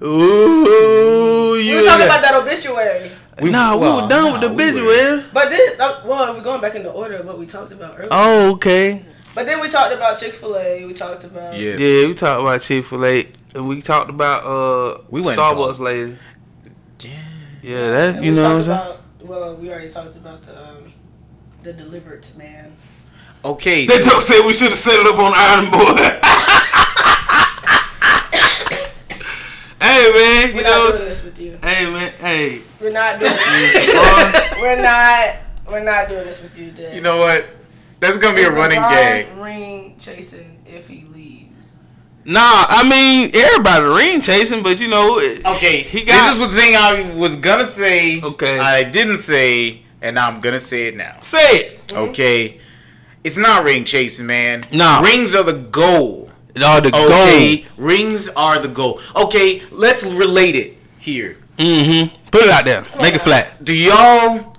Ooh, 0.01 1.55
you 1.55 1.59
We 1.59 1.69
you. 1.69 1.75
were 1.75 1.83
talking 1.83 2.05
about 2.05 2.21
that 2.21 2.35
obituary, 2.35 3.11
We- 3.41 3.49
nah, 3.49 3.75
we 3.77 3.87
were 3.89 4.07
done 4.07 4.25
nah, 4.25 4.31
with 4.33 4.41
the 4.41 4.49
we 4.53 4.63
obituary. 4.69 5.23
but 5.33 5.49
then, 5.49 5.61
uh, 5.79 6.01
well, 6.05 6.33
we're 6.33 6.41
going 6.41 6.61
back 6.61 6.75
in 6.75 6.83
the 6.83 6.91
order 6.91 7.15
of 7.15 7.25
what 7.25 7.37
we 7.37 7.45
talked 7.45 7.71
about 7.71 7.95
earlier. 7.95 8.09
Oh, 8.11 8.51
okay. 8.53 9.05
But 9.33 9.45
then 9.45 9.59
we 9.61 9.67
talked 9.69 9.93
about 9.93 10.17
Chick 10.19 10.33
Fil 10.33 10.55
A. 10.57 10.85
We 10.85 10.93
talked 10.93 11.23
about 11.25 11.59
Yeah. 11.59 11.75
Yeah, 11.77 12.07
we 12.07 12.13
talked 12.13 12.41
about 12.41 12.61
Chick 12.61 12.85
Fil 12.85 13.05
A, 13.05 13.25
and 13.55 13.67
we 13.67 13.81
talked 13.81 14.09
about 14.09 14.43
uh 14.45 15.01
We 15.09 15.21
went 15.21 15.37
Starbucks 15.39 15.77
talk- 15.77 15.79
lady. 15.79 16.17
Yeah. 17.01 17.09
Yeah, 17.61 17.89
that 17.91 18.15
And 18.15 18.25
you 18.25 18.31
we 18.31 18.37
know 18.37 18.43
what 18.43 18.51
I'm 18.51 18.65
talked 18.65 18.85
saying. 18.85 18.97
About, 19.25 19.29
Well, 19.39 19.55
we 19.55 19.69
already 19.71 19.89
talked 19.89 20.15
about 20.15 20.41
the 20.43 20.57
um, 20.57 20.93
the 21.63 21.73
delivered 21.73 22.25
man. 22.37 22.75
Okay. 23.43 23.85
They 23.85 23.99
just 23.99 24.27
said 24.27 24.45
we 24.45 24.53
should 24.53 24.69
have 24.69 24.77
set 24.77 24.99
it 24.99 25.05
up 25.05 25.19
on 25.19 25.33
Iron 25.35 25.69
Boy. 25.71 25.79
hey 29.81 30.11
man, 30.11 30.53
We're 30.53 30.57
you 30.57 30.63
not 30.63 30.63
know. 30.63 30.91
doing 30.97 31.09
this 31.09 31.23
with 31.23 31.39
you. 31.39 31.59
Hey 31.63 31.91
man, 31.91 32.11
hey. 32.19 32.61
We're 32.81 32.91
not 32.91 33.19
doing 33.19 33.31
this. 33.33 33.85
LeBron, 33.85 34.51
we're 34.61 34.81
not. 34.81 35.35
We're 35.67 35.83
not 35.83 36.07
doing 36.09 36.25
this 36.25 36.41
with 36.41 36.57
you, 36.57 36.71
Dad. 36.71 36.95
You 36.95 37.01
know 37.01 37.17
what? 37.17 37.45
That's 37.99 38.17
gonna 38.17 38.35
be 38.35 38.43
a 38.43 38.51
running 38.51 38.79
LeBron 38.79 38.89
gag. 38.89 39.37
Ring 39.37 39.95
chasing 39.99 40.59
if 40.65 40.87
he 40.87 41.05
leaves. 41.13 41.44
Nah, 42.25 42.65
I 42.67 42.87
mean 42.87 43.31
everybody 43.33 43.85
ring 43.85 44.21
chasing, 44.21 44.63
but 44.63 44.79
you 44.79 44.87
know. 44.87 45.19
Okay, 45.45 45.83
he 45.83 46.03
got. 46.03 46.33
this 46.33 46.41
is 46.41 46.51
the 46.51 46.59
thing 46.59 46.75
I 46.75 47.13
was 47.15 47.35
gonna 47.37 47.65
say. 47.65 48.21
Okay. 48.21 48.59
I 48.59 48.83
didn't 48.83 49.19
say, 49.19 49.83
and 50.01 50.19
I'm 50.19 50.41
gonna 50.41 50.59
say 50.59 50.87
it 50.87 50.95
now. 50.95 51.17
say 51.21 51.39
it. 51.39 51.93
Okay. 51.93 52.59
It's 53.23 53.37
not 53.37 53.63
ring 53.63 53.85
chasing, 53.85 54.27
man. 54.27 54.67
Nah. 54.71 55.01
Rings 55.01 55.33
are 55.33 55.43
the 55.43 55.53
goal. 55.53 56.29
All 56.63 56.81
the 56.81 56.91
goal. 56.91 57.05
Okay. 57.05 57.57
gold. 57.57 57.71
Rings 57.77 58.29
are 58.29 58.59
the 58.59 58.67
goal. 58.67 59.01
Okay, 59.15 59.63
let's 59.71 60.03
relate 60.03 60.55
it 60.55 60.77
here. 60.99 61.37
Mm-hmm. 61.57 62.15
Put 62.29 62.43
it 62.43 62.49
out 62.49 62.65
there. 62.65 62.85
Make 63.01 63.15
it 63.15 63.21
flat. 63.21 63.63
Do 63.63 63.73
y'all 63.73 64.55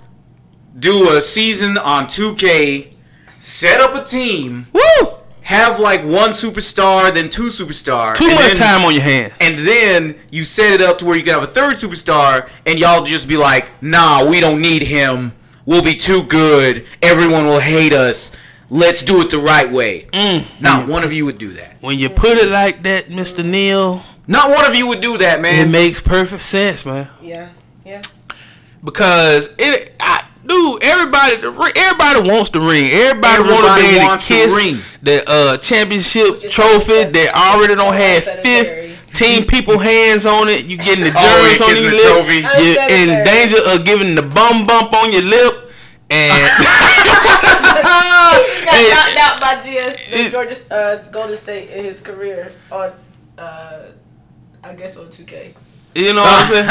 do 0.77 1.15
a 1.15 1.21
season 1.21 1.77
on 1.77 2.05
2K, 2.05 2.93
set 3.39 3.81
up 3.81 3.95
a 3.95 4.03
team, 4.03 4.67
Woo! 4.73 5.16
Have 5.47 5.79
like 5.79 6.01
one 6.03 6.31
superstar, 6.31 7.13
then 7.13 7.29
two 7.29 7.47
superstars. 7.47 8.15
Too 8.17 8.27
much 8.27 8.53
then- 8.53 8.55
time 8.57 8.83
on 8.83 8.93
your 8.93 9.03
hands. 9.03 9.31
And 9.39 9.65
then 9.65 10.19
you 10.29 10.43
set 10.43 10.73
it 10.73 10.81
up 10.81 10.97
to 10.97 11.05
where 11.05 11.15
you 11.15 11.23
can 11.23 11.35
have 11.35 11.43
a 11.43 11.47
third 11.47 11.75
superstar, 11.75 12.49
and 12.65 12.77
y'all 12.77 13.05
just 13.05 13.29
be 13.29 13.37
like, 13.37 13.71
nah, 13.81 14.25
we 14.29 14.41
don't 14.41 14.59
need 14.59 14.83
him. 14.83 15.31
We'll 15.65 15.81
be 15.81 15.95
too 15.95 16.23
good. 16.23 16.85
Everyone 17.01 17.45
will 17.45 17.61
hate 17.61 17.93
us. 17.93 18.33
Let's 18.69 19.03
do 19.03 19.21
it 19.21 19.31
the 19.31 19.39
right 19.39 19.71
way. 19.71 20.09
Mm. 20.11 20.45
Not 20.59 20.89
one 20.89 21.05
of 21.05 21.13
you 21.13 21.23
would 21.23 21.37
do 21.37 21.53
that. 21.53 21.77
When 21.79 21.97
you 21.97 22.09
put 22.09 22.37
it 22.37 22.49
like 22.49 22.83
that, 22.83 23.05
Mr. 23.05 23.45
Neil. 23.45 24.03
Not 24.27 24.49
one 24.49 24.65
of 24.65 24.75
you 24.75 24.85
would 24.89 24.99
do 24.99 25.17
that, 25.19 25.39
man. 25.39 25.65
it 25.65 25.71
makes 25.71 26.01
perfect 26.01 26.41
sense, 26.43 26.85
man. 26.85 27.07
Yeah. 27.21 27.51
Yeah. 27.85 28.01
Because 28.83 29.55
it, 29.57 29.93
I, 30.01 30.26
dude, 30.47 30.81
everybody, 30.83 31.33
everybody 31.75 32.21
wants 32.29 32.49
the 32.51 32.59
ring. 32.61 32.89
Everybody, 32.91 33.43
want 33.43 33.65
to 33.67 33.71
Everybody 33.71 33.81
be 33.83 33.89
able 33.89 33.99
to 33.99 34.05
wants 34.07 34.27
the 34.27 34.33
kiss 34.33 34.55
ring. 34.55 34.79
the 35.03 35.23
uh, 35.27 35.57
championship 35.57 36.39
trophy 36.49 36.93
something 37.03 37.11
that 37.13 37.33
already 37.35 37.75
don't 37.75 37.93
have 37.93 38.23
unsanitary. 38.25 38.89
fifth 38.95 39.13
team 39.13 39.43
people 39.45 39.77
hands 39.77 40.25
on 40.25 40.47
it. 40.47 40.63
You 40.65 40.77
getting 40.77 41.03
the 41.03 41.11
Oh, 41.11 41.19
germs 41.19 41.59
yeah, 41.59 41.65
on 41.65 41.71
kissing 41.73 41.83
your 41.83 41.93
lip. 41.99 42.11
trophy. 42.15 42.39
You're 42.63 42.79
in 42.89 43.23
danger 43.25 43.59
of 43.73 43.83
giving 43.85 44.15
the 44.15 44.21
bum 44.23 44.65
bump 44.65 44.93
on 44.93 45.11
your 45.11 45.23
lip. 45.23 45.65
And 46.09 46.31
He 46.57 46.63
Hey, 48.63 48.87
got 48.89 48.95
knocked 48.95 49.19
out 49.19 49.39
by 49.41 49.55
GS, 49.61 49.95
the 50.09 50.17
it- 50.27 50.31
Georgia 50.31 50.55
uh, 50.71 50.95
Golden 51.11 51.35
State 51.35 51.69
in 51.71 51.83
his 51.83 51.99
career 51.99 52.53
on, 52.71 52.93
uh, 53.37 53.87
I 54.63 54.73
guess 54.75 54.95
on 54.97 55.07
2K. 55.07 55.53
you 55.95 56.13
know 56.13 56.23
what 56.23 56.45
I'm 56.45 56.53
saying? 56.53 56.69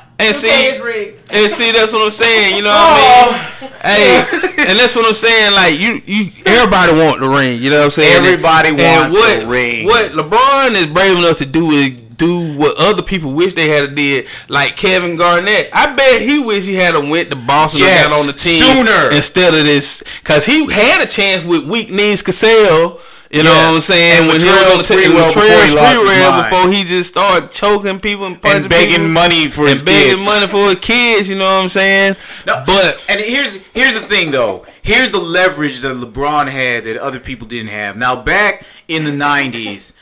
And 0.26 0.36
see, 0.36 0.48
is 0.48 0.80
rigged. 0.80 1.24
And 1.32 1.50
see, 1.50 1.72
that's 1.72 1.92
what 1.92 2.02
I'm 2.02 2.10
saying. 2.10 2.56
You 2.56 2.62
know 2.62 2.70
what 2.70 2.78
I 2.78 3.60
oh. 3.60 3.60
mean? 3.60 3.70
Hey, 3.84 4.24
and 4.66 4.78
that's 4.78 4.96
what 4.96 5.04
I'm 5.04 5.12
saying. 5.12 5.52
Like 5.52 5.78
you, 5.78 6.00
you, 6.06 6.32
everybody 6.46 6.92
want 6.92 7.20
the 7.20 7.28
ring. 7.28 7.60
You 7.60 7.68
know 7.68 7.80
what 7.80 7.84
I'm 7.84 7.90
saying? 7.90 8.24
Everybody 8.24 8.70
And 8.70 8.78
wants 8.78 9.14
what, 9.14 9.40
the 9.40 9.46
ring. 9.46 9.84
What 9.84 10.12
LeBron 10.12 10.70
is 10.70 10.86
brave 10.86 11.18
enough 11.18 11.36
to 11.38 11.44
do 11.44 11.70
is 11.70 11.90
do 12.16 12.56
what 12.56 12.76
other 12.78 13.02
people 13.02 13.34
wish 13.34 13.54
they 13.54 13.68
had 13.68 13.94
did. 13.94 14.26
Like 14.48 14.76
Kevin 14.76 15.16
Garnett, 15.16 15.68
I 15.72 15.94
bet 15.94 16.22
he 16.22 16.38
wish 16.38 16.64
he 16.64 16.74
had 16.74 16.94
a 16.94 17.00
went 17.00 17.30
to 17.30 17.36
Boston 17.36 17.80
Yes, 17.80 18.04
and 18.04 18.10
got 18.10 18.20
on 18.20 18.26
the 18.26 18.32
team 18.32 18.86
sooner. 18.86 19.14
instead 19.14 19.54
of 19.54 19.64
this, 19.64 20.02
because 20.20 20.46
he 20.46 20.70
had 20.72 21.04
a 21.04 21.06
chance 21.06 21.44
with 21.44 21.68
weak 21.68 21.90
knees 21.90 22.22
Cassell. 22.22 23.00
You 23.34 23.42
know 23.42 23.50
Yeah. 23.52 23.66
what 23.70 23.74
I'm 23.76 23.80
saying? 23.80 24.12
And 24.20 24.28
when 24.28 24.40
he 24.40 24.46
Latrell 24.46 24.76
was 24.76 24.90
on 24.90 24.96
the 24.96 25.02
team, 25.02 25.12
Sprewell 25.12 25.26
before 25.28 25.42
he 25.42 25.50
lost 25.50 25.64
his 25.64 25.74
Sprewell 25.74 26.30
mind. 26.30 26.50
before 26.50 26.70
he 26.72 26.84
just 26.84 27.10
started 27.10 27.50
choking 27.50 27.98
people 28.00 28.26
and 28.26 28.40
punching 28.40 28.60
and 28.62 28.70
begging 28.70 28.90
people 28.90 29.08
money 29.08 29.48
for 29.48 29.66
his 29.66 29.80
and 29.80 29.86
begging 29.86 30.14
kids. 30.16 30.24
money 30.26 30.46
for 30.46 30.68
his 30.68 30.78
kids. 30.80 31.28
You 31.28 31.34
know 31.36 31.44
what 31.44 31.62
I'm 31.64 31.68
saying? 31.68 32.16
No, 32.46 32.62
but 32.66 33.02
and 33.08 33.20
here's 33.20 33.58
here's 33.74 33.94
the 33.94 34.06
thing 34.06 34.30
though. 34.30 34.64
Here's 34.82 35.10
the 35.10 35.18
leverage 35.20 35.80
that 35.80 35.96
LeBron 35.96 36.48
had 36.48 36.84
that 36.84 36.96
other 36.98 37.18
people 37.18 37.48
didn't 37.48 37.68
have. 37.70 37.96
Now 37.96 38.14
back 38.16 38.64
in 38.86 39.04
the 39.04 39.10
'90s, 39.10 39.94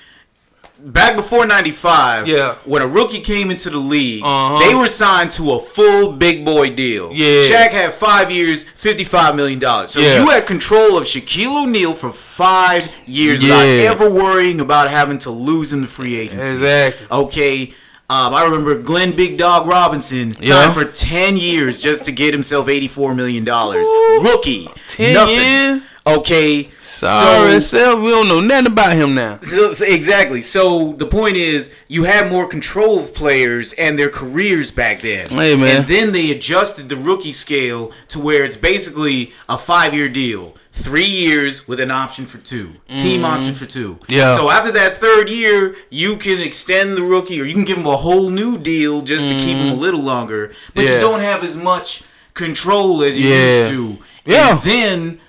back 0.84 1.14
before 1.16 1.46
'95, 1.46 2.26
Yeah. 2.26 2.54
when 2.64 2.82
a 2.82 2.86
rookie 2.86 3.20
came 3.20 3.50
into 3.50 3.70
the 3.70 3.78
league, 3.78 4.22
Uh-huh. 4.24 4.58
they 4.66 4.74
were 4.74 4.88
signed 4.88 5.30
to 5.32 5.52
a 5.52 5.60
full 5.60 6.12
big 6.12 6.44
boy 6.44 6.70
deal. 6.70 7.10
Yeah. 7.12 7.42
Shaq 7.48 7.70
had 7.70 7.94
five 7.94 8.30
years, 8.30 8.64
fifty-five 8.74 9.34
million 9.36 9.58
dollars. 9.58 9.90
So 9.92 10.00
Yeah. 10.00 10.22
you 10.22 10.30
had 10.30 10.46
control 10.46 10.96
of 10.98 11.04
Shaquille 11.04 11.64
O'Neal 11.64 11.92
for 11.94 12.10
five 12.12 12.88
years 13.06 13.42
without 13.42 13.62
Yeah. 13.62 13.90
ever 13.90 14.08
worrying 14.10 14.60
about 14.60 14.90
having 14.90 15.18
to 15.20 15.30
lose 15.30 15.72
in 15.72 15.82
the 15.82 15.88
free 15.88 16.18
agency. 16.18 16.42
exactly. 16.56 17.06
Okay. 17.10 17.74
Um, 18.10 18.34
I 18.34 18.42
remember 18.42 18.74
Glenn 18.74 19.12
Big 19.12 19.38
Dog 19.38 19.66
Robinson 19.66 20.34
signed 20.34 20.46
Yeah. 20.46 20.70
for 20.72 20.84
ten 20.84 21.38
years 21.38 21.80
just 21.80 22.04
to 22.04 22.12
get 22.12 22.34
himself 22.34 22.68
eighty-four 22.68 23.14
million 23.14 23.44
dollars. 23.44 23.86
Rookie, 24.20 24.68
10 24.88 25.14
nothing. 25.14 25.34
years? 25.36 25.80
Okay, 26.04 26.64
Sorry, 26.80 27.60
so-. 27.60 28.00
We 28.00 28.10
don't 28.10 28.28
know 28.28 28.40
nothing 28.40 28.72
about 28.72 28.92
him 28.92 29.14
now. 29.14 29.38
so, 29.42 29.72
so- 29.72 29.86
exactly. 29.86 30.42
So 30.42 30.94
the 30.94 31.06
point 31.06 31.36
is, 31.36 31.72
you 31.86 32.04
had 32.04 32.30
more 32.30 32.46
control 32.46 32.98
of 32.98 33.14
players 33.14 33.72
and 33.74 33.98
their 33.98 34.08
careers 34.08 34.70
back 34.70 35.00
then. 35.00 35.28
Hey, 35.28 35.54
man. 35.54 35.76
And 35.76 35.86
then 35.86 36.12
they 36.12 36.30
adjusted 36.30 36.88
the 36.88 36.96
rookie 36.96 37.32
scale 37.32 37.92
to 38.08 38.18
where 38.18 38.44
it's 38.44 38.56
basically 38.56 39.32
a 39.48 39.56
five-year 39.56 40.08
deal, 40.08 40.56
three 40.72 41.06
years 41.06 41.68
with 41.68 41.78
an 41.78 41.92
option 41.92 42.26
for 42.26 42.38
2 42.38 42.72
team 42.96 43.22
mm. 43.22 43.24
option 43.24 43.54
for 43.54 43.66
two. 43.66 44.00
Yeah. 44.08 44.36
So 44.36 44.50
after 44.50 44.72
that 44.72 44.96
third 44.96 45.30
year, 45.30 45.76
you 45.88 46.16
can 46.16 46.40
extend 46.40 46.96
the 46.96 47.02
rookie, 47.02 47.40
or 47.40 47.44
you 47.44 47.54
can 47.54 47.64
give 47.64 47.78
him 47.78 47.86
a 47.86 47.96
whole 47.96 48.28
new 48.28 48.58
deal 48.58 49.02
just 49.02 49.28
to 49.28 49.36
keep 49.36 49.56
him 49.56 49.68
a 49.68 49.76
mm. 49.76 49.78
little 49.78 50.00
longer. 50.00 50.52
But. 50.74 50.84
Yeah. 50.84 50.94
you 50.94 51.00
don't 51.00 51.20
have 51.20 51.44
as 51.44 51.56
much 51.56 52.02
control 52.34 53.04
as 53.04 53.18
you 53.18 53.28
Yeah. 53.28 53.68
used 53.68 53.70
to. 53.72 53.98
Yeah. 54.24 54.50
And 54.50 54.62
then 54.62 55.20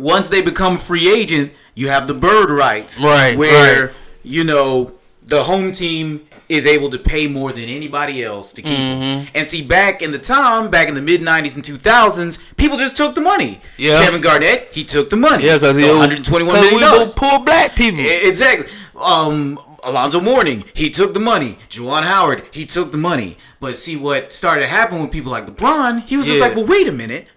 once 0.00 0.28
they 0.28 0.42
become 0.42 0.78
free 0.78 1.12
agent, 1.12 1.52
you 1.74 1.88
have 1.88 2.06
the 2.06 2.14
bird 2.14 2.50
rights, 2.50 3.00
Right, 3.00 3.36
Where 3.36 3.86
right. 3.86 3.94
you 4.22 4.44
know 4.44 4.92
the 5.24 5.44
home 5.44 5.72
team 5.72 6.26
is 6.48 6.66
able 6.66 6.90
to 6.90 6.98
pay 6.98 7.28
more 7.28 7.52
than 7.52 7.64
anybody 7.68 8.24
else 8.24 8.52
to 8.52 8.60
keep 8.62 8.76
Mm-hmm. 8.76 9.02
him. 9.02 9.28
And 9.36 9.46
see, 9.46 9.62
back 9.62 10.02
in 10.02 10.10
the 10.10 10.18
time, 10.18 10.68
back 10.70 10.88
in 10.88 10.94
the 10.96 11.00
mid 11.00 11.20
'90s 11.20 11.54
and 11.54 11.64
2000s, 11.64 12.38
people 12.56 12.76
just 12.76 12.96
took 12.96 13.14
the 13.14 13.20
money. 13.20 13.60
Yeah. 13.76 14.02
Kevin 14.04 14.20
Garnett, 14.20 14.68
he 14.72 14.82
took 14.84 15.10
the 15.10 15.16
money. 15.16 15.44
Yeah, 15.44 15.54
because 15.58 15.76
The 15.76 15.82
he 15.82 15.88
121 15.88 16.52
cause 16.54 16.64
million 16.70 16.80
dollars. 16.90 17.14
poor 17.14 17.38
black 17.40 17.76
people. 17.76 18.00
Exactly. 18.04 18.66
Um, 18.96 19.60
Alonzo 19.84 20.20
Mourning, 20.20 20.64
he 20.74 20.90
took 20.90 21.14
the 21.14 21.20
money. 21.20 21.56
Juwan 21.70 22.02
Howard, 22.02 22.42
he 22.52 22.66
took 22.66 22.90
the 22.92 22.98
money. 22.98 23.38
But 23.60 23.78
see 23.78 23.96
what 23.96 24.32
started 24.32 24.62
to 24.62 24.66
happen 24.68 25.00
with 25.00 25.10
people 25.12 25.30
like 25.30 25.46
LeBron, 25.46 26.02
he 26.02 26.16
was 26.16 26.26
just 26.26 26.40
like, 26.40 26.54
well, 26.56 26.66
wait 26.66 26.86
a 26.88 26.92
minute. 26.92 27.28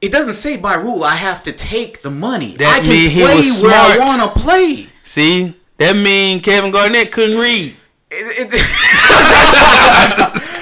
It 0.00 0.12
doesn't 0.12 0.34
say 0.34 0.56
by 0.56 0.74
rule 0.74 1.02
I 1.02 1.16
have 1.16 1.42
to 1.44 1.52
take 1.52 2.02
the 2.02 2.10
money. 2.10 2.56
That 2.56 2.76
I 2.76 2.78
can 2.80 2.86
play 2.86 3.62
where 3.62 3.74
I 3.74 3.98
want 3.98 4.22
to 4.34 4.40
play. 4.40 4.86
See, 5.02 5.54
that 5.78 5.96
mean 5.96 6.40
Kevin 6.40 6.70
Garnett 6.70 7.10
couldn't 7.12 7.38
read. 7.38 7.74
It- 8.10 8.48
it- 8.52 8.58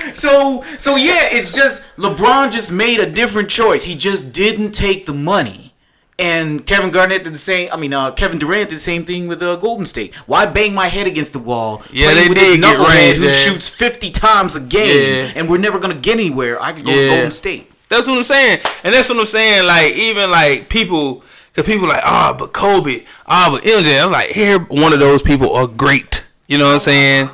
so 0.16 0.64
so 0.78 0.96
yeah, 0.96 1.28
it's 1.30 1.52
just 1.54 1.84
LeBron 1.96 2.50
just 2.50 2.72
made 2.72 3.00
a 3.00 3.06
different 3.10 3.48
choice. 3.50 3.84
He 3.84 3.94
just 3.94 4.32
didn't 4.32 4.72
take 4.72 5.06
the 5.06 5.12
money. 5.14 5.74
And 6.18 6.64
Kevin 6.64 6.90
Garnett 6.90 7.24
did 7.24 7.34
the 7.34 7.38
same. 7.38 7.68
I 7.70 7.76
mean, 7.76 7.92
uh, 7.92 8.10
Kevin 8.12 8.38
Durant 8.38 8.70
did 8.70 8.76
the 8.76 8.80
same 8.80 9.04
thing 9.04 9.28
with 9.28 9.42
uh, 9.42 9.56
Golden 9.56 9.84
State. 9.84 10.14
Why 10.24 10.46
bang 10.46 10.72
my 10.72 10.88
head 10.88 11.06
against 11.06 11.34
the 11.34 11.38
wall? 11.38 11.82
Yeah, 11.92 12.14
they 12.14 12.26
with 12.26 12.38
did 12.38 12.62
this 12.62 12.70
get 12.70 12.78
range, 12.88 13.18
who 13.18 13.26
yeah. 13.26 13.32
shoots 13.34 13.68
fifty 13.68 14.10
times 14.10 14.56
a 14.56 14.60
game, 14.60 15.26
Yeah. 15.26 15.32
and 15.36 15.50
we're 15.50 15.58
never 15.58 15.78
gonna 15.78 15.94
get 15.94 16.14
anywhere. 16.18 16.58
I 16.60 16.72
could 16.72 16.86
go 16.86 16.92
to 16.92 17.08
Golden 17.10 17.30
State. 17.30 17.70
That's 17.88 18.06
what 18.06 18.18
I'm 18.18 18.24
saying, 18.24 18.58
and 18.82 18.94
that's 18.94 19.08
what 19.08 19.18
I'm 19.18 19.26
saying. 19.26 19.66
Like 19.66 19.94
even 19.94 20.30
like 20.30 20.68
people, 20.68 21.22
cause 21.54 21.66
people 21.66 21.86
like, 21.86 22.02
ah, 22.04 22.34
but 22.36 22.52
Kobe, 22.52 23.04
ah, 23.26 23.48
but 23.50 23.62
MJ. 23.62 24.02
I'm 24.04 24.10
like, 24.10 24.30
here, 24.30 24.58
one 24.58 24.92
of 24.92 24.98
those 24.98 25.22
people 25.22 25.52
are 25.54 25.66
great. 25.66 26.24
You 26.48 26.58
know 26.58 26.66
what 26.66 26.74
I'm 26.74 26.80
saying? 26.80 27.30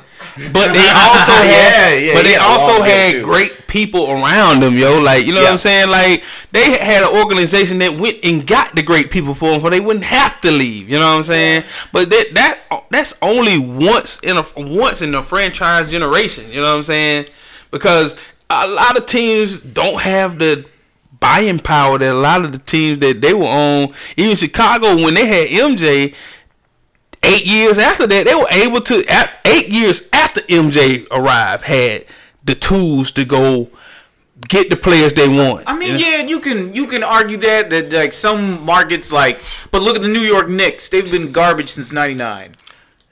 But 0.51 0.73
they 0.73 0.89
also 0.89 1.31
had, 1.31 1.93
Yeah, 1.93 2.07
yeah, 2.07 2.13
but 2.15 2.25
he 2.25 2.33
they 2.33 2.37
also 2.37 2.81
had 2.81 3.23
great 3.23 3.67
people 3.67 4.11
around 4.11 4.61
them, 4.61 4.77
yo. 4.77 4.99
Like 4.99 5.25
you 5.25 5.33
know 5.33 5.41
what 5.41 5.51
I'm 5.51 5.57
saying? 5.57 5.89
Like 5.89 6.23
they 6.51 6.77
had 6.77 7.03
an 7.03 7.15
organization 7.19 7.79
that 7.79 7.99
went 7.99 8.23
and 8.23 8.45
got 8.45 8.75
the 8.75 8.83
great 8.83 9.11
people 9.11 9.35
for 9.35 9.51
them, 9.51 9.61
so 9.61 9.69
they 9.69 9.79
wouldn't 9.79 10.05
have 10.05 10.39
to 10.41 10.51
leave. 10.51 10.89
You 10.89 10.99
know 10.99 11.11
what 11.11 11.17
I'm 11.17 11.23
saying? 11.23 11.63
But 11.91 12.09
that 12.09 12.25
that 12.33 12.83
that's 12.89 13.17
only 13.21 13.59
once 13.59 14.19
in 14.19 14.37
a 14.37 14.45
once 14.57 15.01
in 15.01 15.13
a 15.13 15.23
franchise 15.23 15.91
generation. 15.91 16.51
You 16.51 16.61
know 16.61 16.71
what 16.71 16.77
I'm 16.77 16.83
saying? 16.83 17.25
Because 17.69 18.19
a 18.65 18.67
lot 18.67 18.97
of 18.97 19.05
teams 19.05 19.61
don't 19.61 20.01
have 20.01 20.39
the 20.39 20.65
buying 21.19 21.59
power 21.59 21.97
that 21.97 22.11
a 22.11 22.17
lot 22.17 22.43
of 22.45 22.51
the 22.51 22.57
teams 22.59 22.99
that 22.99 23.21
they 23.21 23.33
were 23.33 23.45
on, 23.45 23.93
even 24.17 24.35
Chicago 24.35 24.95
when 24.95 25.13
they 25.13 25.25
had 25.25 25.47
MJ. 25.47 26.13
Eight 27.25 27.45
years 27.45 27.77
after 27.77 28.05
that, 28.05 28.25
they 28.25 28.35
were 28.35 28.49
able 28.51 28.81
to. 28.81 29.03
at- 29.07 29.31
Eight 29.45 29.69
years 29.69 30.09
after 30.11 30.41
MJ 30.41 31.05
arrived, 31.11 31.63
had 31.63 32.05
the 32.43 32.53
tools 32.55 33.11
to 33.13 33.23
go 33.23 33.69
get 34.49 34.69
the 34.69 34.75
players 34.75 35.13
they 35.13 35.27
want. 35.29 35.63
I 35.67 35.73
mean, 35.77 35.91
You 35.91 35.93
know? 35.93 35.99
yeah, 36.09 36.21
you 36.23 36.39
can 36.41 36.73
you 36.73 36.85
can 36.87 37.01
argue 37.03 37.37
that 37.37 37.69
that 37.69 37.93
like 37.93 38.11
some 38.13 38.65
markets 38.65 39.09
like, 39.11 39.41
but 39.71 39.81
look 39.81 39.95
at 39.95 40.01
the 40.01 40.07
New 40.09 40.21
York 40.21 40.49
Knicks. 40.49 40.89
They've 40.89 41.09
been 41.09 41.31
garbage 41.31 41.69
since 41.69 41.91
'99. 41.93 42.51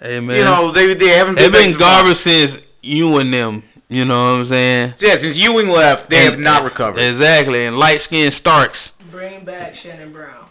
Hey 0.01 0.19
man, 0.19 0.37
You 0.37 0.43
know, 0.43 0.71
they 0.71 0.93
they 0.93 1.09
haven't 1.09 1.35
been, 1.35 1.43
they've 1.43 1.51
been 1.53 1.71
to 1.73 1.77
the 1.77 1.83
top. 1.83 2.01
garbage 2.01 2.17
since 2.17 2.61
you 2.81 3.17
and 3.17 3.33
them. 3.33 3.63
You 3.91 4.05
know 4.05 4.23
what 4.31 4.39
I'm 4.39 4.45
saying? 4.45 4.93
Yeah, 4.99 5.17
since 5.17 5.37
Ewing 5.37 5.67
left, 5.67 6.09
they 6.09 6.23
have 6.23 6.39
not 6.39 6.63
recovered. 6.63 7.01
Exactly, 7.01 7.65
and 7.65 7.77
light 7.77 8.01
skinned 8.01 8.31
Starks. 8.33 8.91
Bring 9.11 9.43
back 9.43 9.75
Shannon 9.75 10.13
Brown. 10.13 10.45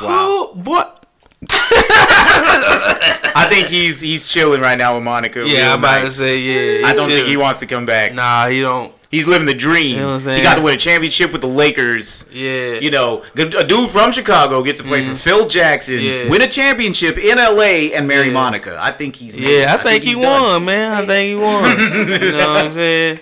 Wow. 0.00 0.50
Who- 0.54 0.60
what? 0.60 1.06
I 1.50 3.46
think 3.50 3.66
he's 3.66 4.00
he's 4.00 4.26
chilling 4.26 4.60
right 4.60 4.78
now 4.78 4.94
with 4.94 5.02
Monica. 5.02 5.44
Yeah, 5.44 5.72
I'm 5.72 5.80
about 5.80 6.02
to 6.02 6.10
say 6.12 6.38
yeah. 6.38 6.86
I 6.86 6.92
don't 6.94 7.08
think 7.08 7.26
he 7.26 7.36
wants 7.36 7.58
to 7.60 7.66
come 7.66 7.84
back. 7.84 8.14
Nah, 8.14 8.46
he 8.46 8.60
don't. 8.60 8.92
He's 9.10 9.26
living 9.26 9.46
the 9.46 9.54
dream. 9.54 9.94
You 9.96 10.00
know 10.02 10.16
what 10.18 10.26
I'm 10.28 10.36
he 10.36 10.42
got 10.42 10.56
to 10.56 10.62
win 10.62 10.74
a 10.74 10.76
championship 10.76 11.32
with 11.32 11.40
the 11.40 11.46
Lakers. 11.46 12.28
Yeah. 12.30 12.74
You 12.74 12.90
know, 12.90 13.22
a 13.36 13.64
dude 13.64 13.88
from 13.90 14.12
Chicago 14.12 14.62
gets 14.62 14.80
to 14.80 14.84
play 14.84 15.02
for 15.04 15.12
mm. 15.12 15.16
Phil 15.16 15.48
Jackson. 15.48 15.98
Yeah. 16.00 16.28
win 16.28 16.42
a 16.42 16.46
championship 16.46 17.16
in 17.16 17.38
LA, 17.38 17.94
and 17.96 18.06
marry 18.06 18.26
Yeah. 18.26 18.32
Monica. 18.34 18.76
I 18.78 18.90
think 18.92 19.16
he's 19.16 19.34
made 19.34 19.44
Yeah, 19.44 19.74
it. 19.74 19.80
I 19.80 19.82
think 19.82 20.02
he 20.04 20.10
he's 20.14 20.18
done. 20.22 20.42
won, 20.42 20.64
man. 20.66 20.92
I 20.92 21.06
think 21.06 21.28
he 21.30 21.34
won. 21.36 22.20
you 22.22 22.32
know 22.32 22.52
what 22.52 22.64
I'm 22.66 22.70
saying? 22.82 23.20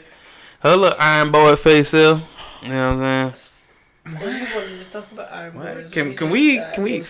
Her 0.60 0.76
little 0.76 0.98
iron 0.98 1.30
boy 1.30 1.54
face 1.54 1.94
up. 1.94 2.20
You 2.62 2.68
know 2.70 2.96
what 2.96 3.04
I'm 3.06 3.34
saying? 3.34 3.52
We 4.06 4.14
wanted 4.26 4.68
to 4.70 4.76
just 4.78 4.92
talk 4.92 5.10
about 5.12 5.32
Iron 5.32 5.52
Boys. 5.54 5.90
Can- 5.90 6.14
can 6.14 6.30
we- 6.30 6.60
can 6.74 6.82
we- 6.84 7.02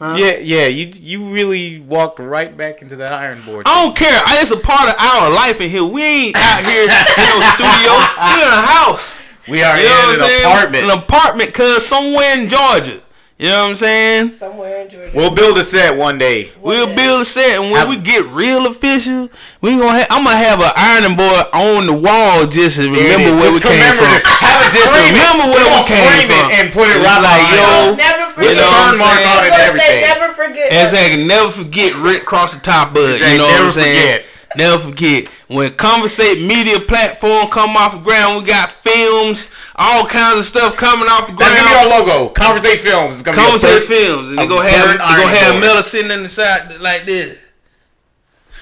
roasted. 0.00 0.46
Yeah, 0.46 0.62
yeah. 0.62 0.66
You 0.66 0.90
you 0.94 1.32
really 1.32 1.80
walked 1.80 2.18
right 2.18 2.56
back 2.56 2.82
into 2.82 2.96
that 2.96 3.12
iron 3.12 3.42
board. 3.42 3.66
I 3.68 3.84
don't 3.84 3.96
care. 3.96 4.20
I, 4.26 4.38
it's 4.40 4.50
a 4.50 4.56
part 4.56 4.88
of 4.88 4.94
our 4.98 5.30
life 5.34 5.60
in 5.60 5.70
here. 5.70 5.84
We 5.84 6.02
ain't 6.02 6.36
out 6.36 6.64
here 6.64 6.82
in 6.82 6.88
no 7.18 7.40
studio. 7.54 7.92
We 8.24 8.42
in 8.42 8.48
a 8.48 8.62
house. 8.62 9.20
We 9.48 9.62
are 9.62 9.76
You 9.78 10.14
in 10.14 10.20
an 10.20 10.40
apartment. 10.40 10.84
An 10.84 10.98
apartment, 10.98 11.54
cause 11.54 11.86
somewhere 11.86 12.38
in 12.38 12.48
Georgia. 12.48 13.00
You 13.40 13.48
know 13.48 13.62
what 13.64 13.68
I'm 13.72 13.76
saying? 13.80 14.28
Somewhere 14.36 14.84
in 14.84 14.90
Georgia. 14.92 15.16
We'll 15.16 15.32
build 15.32 15.56
a 15.56 15.64
set 15.64 15.96
one 15.96 16.18
day. 16.20 16.52
We'll 16.60 16.84
day. 16.92 16.94
build 16.94 17.22
a 17.22 17.24
set, 17.24 17.56
and 17.56 17.72
when 17.72 17.80
Have- 17.80 17.88
we 17.88 17.96
get 17.96 18.26
real 18.36 18.66
official, 18.68 19.32
we 19.64 19.80
gonna 19.80 19.96
have. 19.96 20.08
I'm 20.12 20.24
gonna 20.28 20.36
have 20.36 20.60
an 20.60 20.68
ironing 20.76 21.16
board 21.16 21.48
on 21.56 21.86
the 21.88 21.96
wall 21.96 22.44
just 22.44 22.76
to 22.76 22.84
remember 22.84 23.32
where 23.40 23.48
we 23.48 23.56
came 23.64 23.80
from. 23.80 23.96
commemorative. 23.96 24.28
Have 24.44 24.60
it 24.60 24.76
Just 24.76 24.92
frame 24.92 25.16
it. 25.16 25.24
remember 25.24 25.44
where 25.56 25.64
We're 25.64 25.72
we 25.72 25.72
gonna 25.72 25.88
came 25.88 26.04
frame 26.04 26.28
it 26.28 26.36
from. 26.36 26.52
and 26.52 26.66
put 26.68 26.84
it 26.92 27.00
right 27.00 27.22
like, 27.24 27.40
behind 27.40 27.56
yo, 27.56 27.64
us. 27.64 27.96
never 27.96 28.20
You 28.20 28.30
forget. 28.36 28.56
know 28.60 28.68
what 28.68 28.84
I'm 28.84 28.96
saying? 29.00 29.24
on 29.24 29.32
I'm 29.32 29.40
it 29.40 29.48
and 29.48 29.56
gonna 29.56 29.80
say 29.80 30.00
never 30.04 30.28
forget. 30.36 30.66
Exactly. 30.68 31.24
Never 31.24 31.48
forget 31.50 31.90
Rick 32.04 32.22
Cross 32.28 32.52
the 32.52 32.60
top 32.60 32.92
bud. 32.92 33.08
Exactly. 33.08 33.32
You 33.32 33.38
know 33.40 33.48
Never 33.48 33.72
what 33.72 33.80
I'm 33.80 33.88
saying? 33.88 34.20
Forget. 34.52 34.56
Never 34.58 34.82
forget. 34.90 35.28
When 35.48 35.72
Conversate 35.74 36.42
Media 36.46 36.78
Platform 36.80 37.48
come 37.50 37.76
off 37.76 37.94
the 37.94 38.00
ground, 38.00 38.42
we 38.42 38.48
got 38.50 38.70
films, 38.70 39.50
all 39.76 40.06
kinds 40.06 40.38
of 40.40 40.44
stuff 40.44 40.76
coming 40.76 41.06
off 41.08 41.26
the 41.28 41.34
That's 41.36 41.54
gonna 41.54 41.68
be 41.70 41.74
our 41.76 41.86
ground. 41.98 42.08
logo. 42.08 42.28
Conversate 42.34 42.80
Films. 42.80 43.14
It's 43.16 43.22
gonna 43.24 43.36
be 43.36 43.42
a 43.42 43.44
Conversate 43.46 43.80
bird- 43.80 43.88
films. 43.88 44.28
And 44.30 44.38
they 44.38 44.44
a 44.44 44.48
go 44.48 44.60
have 44.60 44.98
they 44.98 45.02
iron 45.04 45.20
go 45.22 45.26
have 45.28 45.52
board. 45.52 45.60
Miller 45.62 45.82
sitting 45.82 46.10
in 46.10 46.22
the 46.22 46.28
side 46.28 46.80
like 46.80 47.04
this. 47.04 47.46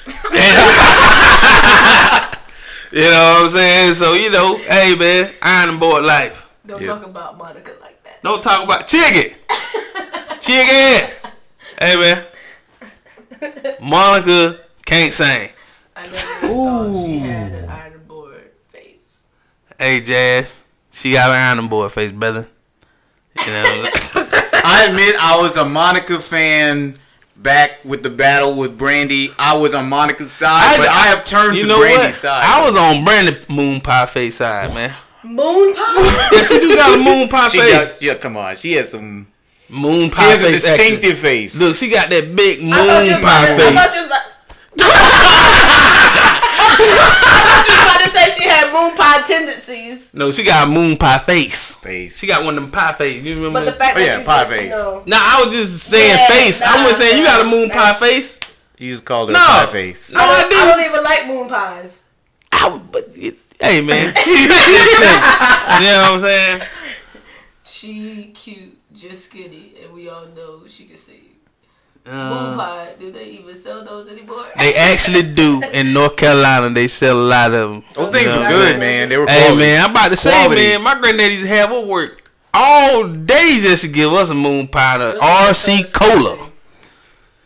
you 2.93 3.01
know 3.02 3.10
what 3.10 3.44
I'm 3.44 3.51
saying? 3.51 3.94
So 3.94 4.15
you 4.15 4.31
know, 4.31 4.56
hey 4.56 4.94
man, 4.98 5.31
iron 5.43 5.78
board 5.78 6.05
life. 6.05 6.48
Don't 6.66 6.81
Yeah. 6.81 6.89
talk 6.89 7.05
about 7.05 7.36
Monica 7.36 7.73
like 7.81 8.02
that. 8.05 8.23
Don't 8.23 8.43
talk 8.43 8.65
about 8.65 8.89
Chiggy. 8.89 9.35
Chiggy. 10.40 11.31
Hey 11.81 11.97
man. 11.97 12.24
Monica 13.81 14.60
can't 14.86 15.12
sing. 15.12 15.51
I 15.99 16.03
never 16.07 16.12
thought 16.55 17.05
she 17.07 17.19
had 17.19 17.53
an 17.53 17.69
iron 17.69 18.01
board 18.07 18.51
face. 18.69 19.27
Hey 19.79 20.01
Jazz, 20.01 20.61
she 20.93 21.12
got 21.12 21.31
an 21.31 21.59
iron 21.59 21.69
board 21.69 21.91
face, 21.93 22.12
brother. 22.12 22.49
You 23.47 23.53
know, 23.53 23.62
I 24.65 24.87
admit 24.89 25.16
I 25.19 25.41
was 25.41 25.57
a 25.57 25.65
Monica 25.65 26.20
fan 26.20 26.99
back 27.37 27.85
with 27.85 28.03
the 28.03 28.11
battle 28.11 28.55
with 28.55 28.77
Brandy. 28.79 29.33
I 29.39 29.57
was 29.57 29.75
on 29.75 29.89
Monica's 29.89 30.31
side, 30.33 30.77
but 30.79 30.89
I 30.89 31.07
have 31.07 31.25
turned 31.25 31.57
you 31.57 31.62
to 31.62 31.69
know 31.69 31.79
Brandy's 31.81 32.05
what? 32.07 32.15
side. 32.15 32.45
I 32.45 32.65
was 32.65 32.77
on 32.77 33.05
Brandy 33.05 33.37
Moon 33.53 33.81
Pie 33.81 34.07
face 34.07 34.37
side, 34.37 34.73
man. 34.75 34.95
Moon 35.25 35.75
pie. 35.75 36.29
Yeah, 36.33 36.43
she 36.45 36.59
do 36.61 36.75
got 36.77 36.99
a 36.99 37.03
moon 37.03 37.29
pie 37.29 37.49
She 37.49 37.59
face. 37.59 37.73
does, 37.73 38.03
yeah, 38.03 38.15
come 38.15 38.37
on. 38.37 38.55
She 38.57 38.73
has 38.75 38.91
some. 38.93 39.27
Moon 39.69 40.11
Pop 40.11 40.19
face. 40.19 40.25
She 40.25 40.25
pie 40.25 40.31
has 40.31 40.41
a 40.43 40.47
face. 40.47 40.65
action. 40.65 40.79
distinctive 40.79 41.19
face. 41.19 41.61
Look, 41.61 41.77
she 41.77 41.91
got 41.91 42.09
that 42.11 42.35
big 42.37 42.62
moon 42.62 42.73
I 42.73 42.87
thought 42.87 43.05
you 43.05 43.11
was 43.12 43.19
about 43.20 43.23
pie 43.23 43.47
to- 43.47 43.53
I 43.53 43.73
thought 43.75 43.91
face. 43.91 44.27
She. 46.78 46.90
I 46.90 47.64
was 47.66 47.84
about 47.84 48.00
to 48.05 48.09
say 48.10 48.30
she 48.42 48.48
had 48.48 48.72
moon 48.72 48.96
pie 48.96 49.22
tendencies. 49.22 50.14
No, 50.14 50.30
she 50.30 50.44
got 50.44 50.68
a 50.68 50.70
moon 50.70 50.96
pie 50.96 51.18
face. 51.18 51.74
face. 51.76 52.18
She 52.18 52.26
got 52.26 52.44
one 52.44 52.56
of 52.56 52.62
them 52.62 52.70
pie 52.70 52.92
face. 52.94 53.22
You 53.22 53.36
remember? 53.36 53.60
But 53.60 53.64
the 53.66 53.72
fact 53.72 53.96
Oh, 53.96 54.00
that 54.00 54.06
yeah, 54.06 54.18
you 54.18 54.24
pie 54.24 54.38
just, 54.40 54.52
face. 54.52 54.62
you 54.64 54.70
know, 54.70 55.02
Nah, 55.06 55.16
I 55.20 55.44
was 55.44 55.55
just 55.55 55.84
saying 55.84 56.09
Yeah, 56.18 56.26
face. 56.28 56.62
I 56.62 56.82
wasn't 56.82 56.96
saying 56.98 57.18
you 57.18 57.24
got 57.24 57.40
a 57.40 57.44
nah, 57.44 57.50
moon 57.50 57.70
pie 57.70 57.92
face. 57.94 58.38
You 58.78 58.90
just 58.92 59.05
called 59.05 59.28
her 59.30 59.32
No. 59.34 59.38
pie 59.40 59.66
face. 59.66 60.12
No, 60.12 60.20
I, 60.20 60.22
I 60.22 60.42
don't, 60.42 60.52
I 60.55 60.74
don't 60.76 60.84
even 60.90 61.02
like 61.05 61.26
moon 61.26 61.48
pies. 61.48 62.05
I 62.52 62.68
would- 62.68 62.92
but 62.92 63.09
it, 63.14 63.36
hey, 63.60 63.80
man. 63.80 64.14
Listen, 64.26 64.32
you 65.82 65.90
know 65.90 66.12
what 66.12 66.12
I'm 66.14 66.20
saying? 66.20 66.62
She 67.64 68.32
cute, 68.34 68.76
just 68.94 69.26
skinny, 69.26 69.74
and 69.82 69.92
we 69.92 70.09
all 70.09 70.26
know 70.26 70.62
she 70.66 70.84
can 70.84 70.96
sing. 70.96 71.16
Moon 72.10 72.55
Uh, 72.55 72.56
pie, 72.56 72.89
do 72.98 73.10
they 73.12 73.24
even 73.26 73.55
sell 73.55 73.85
those 73.85 74.09
anymore? 74.10 74.44
they 74.59 74.74
actually 74.74 75.22
do 75.22 75.62
in 75.72 75.93
North 75.93 76.16
Carolina. 76.16 76.70
They 76.70 76.89
sell 76.89 77.16
a 77.18 77.22
lot 77.22 77.52
of 77.52 77.70
them. 77.70 77.85
Those 77.94 78.10
things 78.10 78.32
You 78.32 78.36
know 78.39 78.43
were 78.43 78.48
good, 78.48 78.68
saying? 78.68 78.80
man. 78.80 79.09
They 79.10 79.18
were 79.18 79.26
Hey 79.26 79.55
man, 79.56 79.85
I'm 79.85 79.90
about 79.90 80.09
to 80.10 80.16
say, 80.16 80.30
Quality. 80.30 80.62
man, 80.62 80.82
my 80.82 80.94
granddaddy 80.98 81.35
used 81.35 81.43
to 81.43 81.48
have 81.48 81.68
her 81.70 81.80
work 81.80 82.22
all 82.55 83.06
day 83.09 83.59
just 83.60 83.82
to 83.85 83.89
give 83.89 84.12
us 84.12 84.30
a 84.30 84.35
moon 84.35 84.68
pie, 84.68 84.98
the 84.98 85.12
Those 85.12 85.20
RC 85.20 85.93
Cola. 85.93 86.51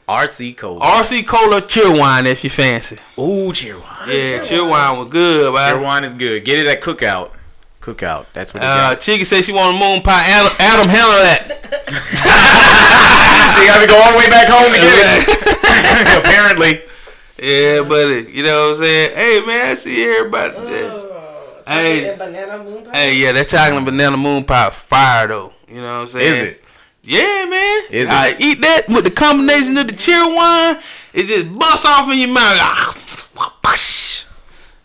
RC 0.09 0.57
Cola. 0.57 0.81
RC 0.81 1.27
Cola 1.27 1.61
chill 1.63 1.99
wine 1.99 2.27
if 2.27 2.45
you 2.45 2.51
fancy. 2.51 2.97
Ooh, 3.19 3.53
Cheerwine. 3.53 4.07
Yeah, 4.07 4.13
Cheer 4.39 4.45
chill 4.45 4.69
wine. 4.69 4.91
wine 4.91 4.99
was 4.99 5.09
good, 5.09 5.43
Cheer 5.55 5.75
man. 5.75 5.83
wine 5.83 6.05
is 6.05 6.15
good. 6.15 6.45
Get 6.45 6.59
it 6.59 6.67
at 6.67 6.81
Cookout. 6.83 7.31
Cookout. 7.83 8.27
That's 8.33 8.55
what 8.55 8.63
they 8.63 8.69
Uh. 8.69 8.95
Chica 8.95 9.25
said 9.25 9.45
she 9.45 9.53
want 9.53 9.77
a 9.77 9.79
moon 9.79 10.03
pie. 10.03 10.23
Adam, 10.31 10.53
Adam 10.59 10.89
handle 10.89 11.19
that. 11.27 11.43
you 13.59 13.67
gotta 13.67 13.87
go 13.87 13.97
all 14.01 14.13
the 14.13 14.19
way 14.19 14.29
back 14.31 14.49
home 14.49 14.71
to 14.71 14.79
get 14.79 14.97
it. 15.03 16.19
Apparently. 16.19 16.81
yeah, 17.43 17.83
buddy. 17.83 18.31
You 18.33 18.45
know 18.45 18.71
what 18.71 18.79
I'm 18.79 18.85
saying? 18.85 19.17
Hey, 19.17 19.47
man, 19.47 19.71
I 19.71 19.75
see 19.75 20.05
everybody. 20.05 20.55
yeah. 20.55 20.89
Oh, 20.93 21.09
Hey. 21.67 22.15
banana 22.19 22.63
moon 22.65 22.85
pie. 22.85 22.91
Hey, 22.97 23.17
yeah, 23.19 23.33
that 23.33 23.49
chocolate 23.49 23.85
banana 23.85 24.17
moon 24.17 24.45
pie 24.45 24.71
fire 24.71 25.29
though. 25.29 25.53
You 25.69 25.81
know 25.81 25.93
what 25.95 26.03
I'm 26.03 26.07
saying? 26.09 26.35
Is 26.35 26.43
it? 26.53 26.65
Yeah, 27.05 27.45
man. 27.47 27.83
Is 27.91 28.09
I 28.09 28.29
it? 28.29 28.41
eat 28.41 28.61
that 28.61 28.83
with 28.89 29.05
the 29.05 29.11
combination 29.11 29.77
of 29.79 29.87
the 29.89 29.95
Cheerwine. 29.95 30.81
It 31.15 31.27
just 31.27 31.57
busts 31.59 31.85
off 31.85 32.11
in 32.13 32.19
your 32.19 32.29
mouth. 32.29 32.59
Ah, 32.61 32.99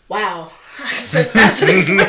Wow. 0.08 0.50
That's 0.78 1.12
that's 1.32 1.62
an 1.62 1.68
experience. 1.76 2.08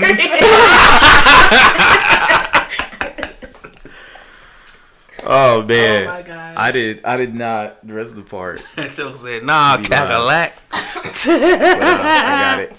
Oh 5.24 5.64
man. 5.68 6.04
Oh 6.04 6.08
my 6.08 6.22
god. 6.22 6.56
I 6.58 6.72
did. 6.72 7.04
I 7.04 7.18
did 7.18 7.36
not. 7.36 7.86
The 7.86 7.94
rest 7.94 8.12
of 8.12 8.18
the 8.18 8.24
part. 8.24 8.62
Joe 8.96 9.14
said, 9.16 9.44
"Nah, 9.44 9.78
Be 9.78 9.84
cackalack." 9.84 10.54
But, 10.72 11.28
uh, 11.28 11.32
I 11.32 12.56
got 12.56 12.60
it. 12.60 12.74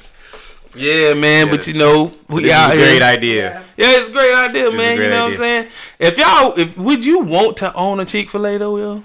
Yeah, 0.75 1.15
man. 1.15 1.47
Yeah. 1.47 1.53
But 1.53 1.67
you 1.67 1.75
know, 1.75 2.15
we 2.29 2.45
This 2.45 2.53
out 2.53 2.71
is 2.73 2.77
a 2.77 2.79
here. 2.79 2.91
great 2.99 3.03
idea. 3.03 3.51
Yeah. 3.51 3.63
Yeah, 3.77 3.99
it's 3.99 4.09
a 4.09 4.13
great 4.13 4.35
idea, 4.35 4.69
is 4.69 4.75
a 4.75 4.77
man. 4.77 4.97
great 4.97 5.05
you 5.07 5.11
know 5.11 5.27
idea. 5.27 5.39
what 5.39 5.47
I'm 5.47 5.63
saying? 5.65 5.69
If 5.99 6.19
y'all, 6.19 6.59
if 6.59 6.77
would 6.79 7.05
you 7.05 7.21
want 7.21 7.57
to 7.59 7.75
own 7.75 7.99
a 8.01 8.05
Chick 8.05 8.31
Fil 8.31 8.47
A 8.47 8.57
though, 8.59 8.75
Will? 8.75 9.05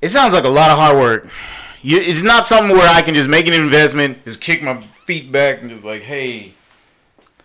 It 0.00 0.08
sounds 0.08 0.32
like 0.34 0.44
a 0.44 0.48
lot 0.48 0.70
of 0.70 0.78
hard 0.78 0.96
work. 0.96 1.28
You, 1.82 1.98
it's 1.98 2.22
not 2.22 2.46
something 2.46 2.76
where 2.76 2.88
I 2.88 3.02
can 3.02 3.14
just 3.14 3.28
make 3.28 3.46
an 3.48 3.54
investment, 3.54 4.24
just 4.24 4.40
kick 4.40 4.62
my 4.62 4.80
feet 4.80 5.32
back, 5.32 5.60
and 5.62 5.70
just 5.70 5.82
like, 5.84 6.02
hey. 6.02 6.54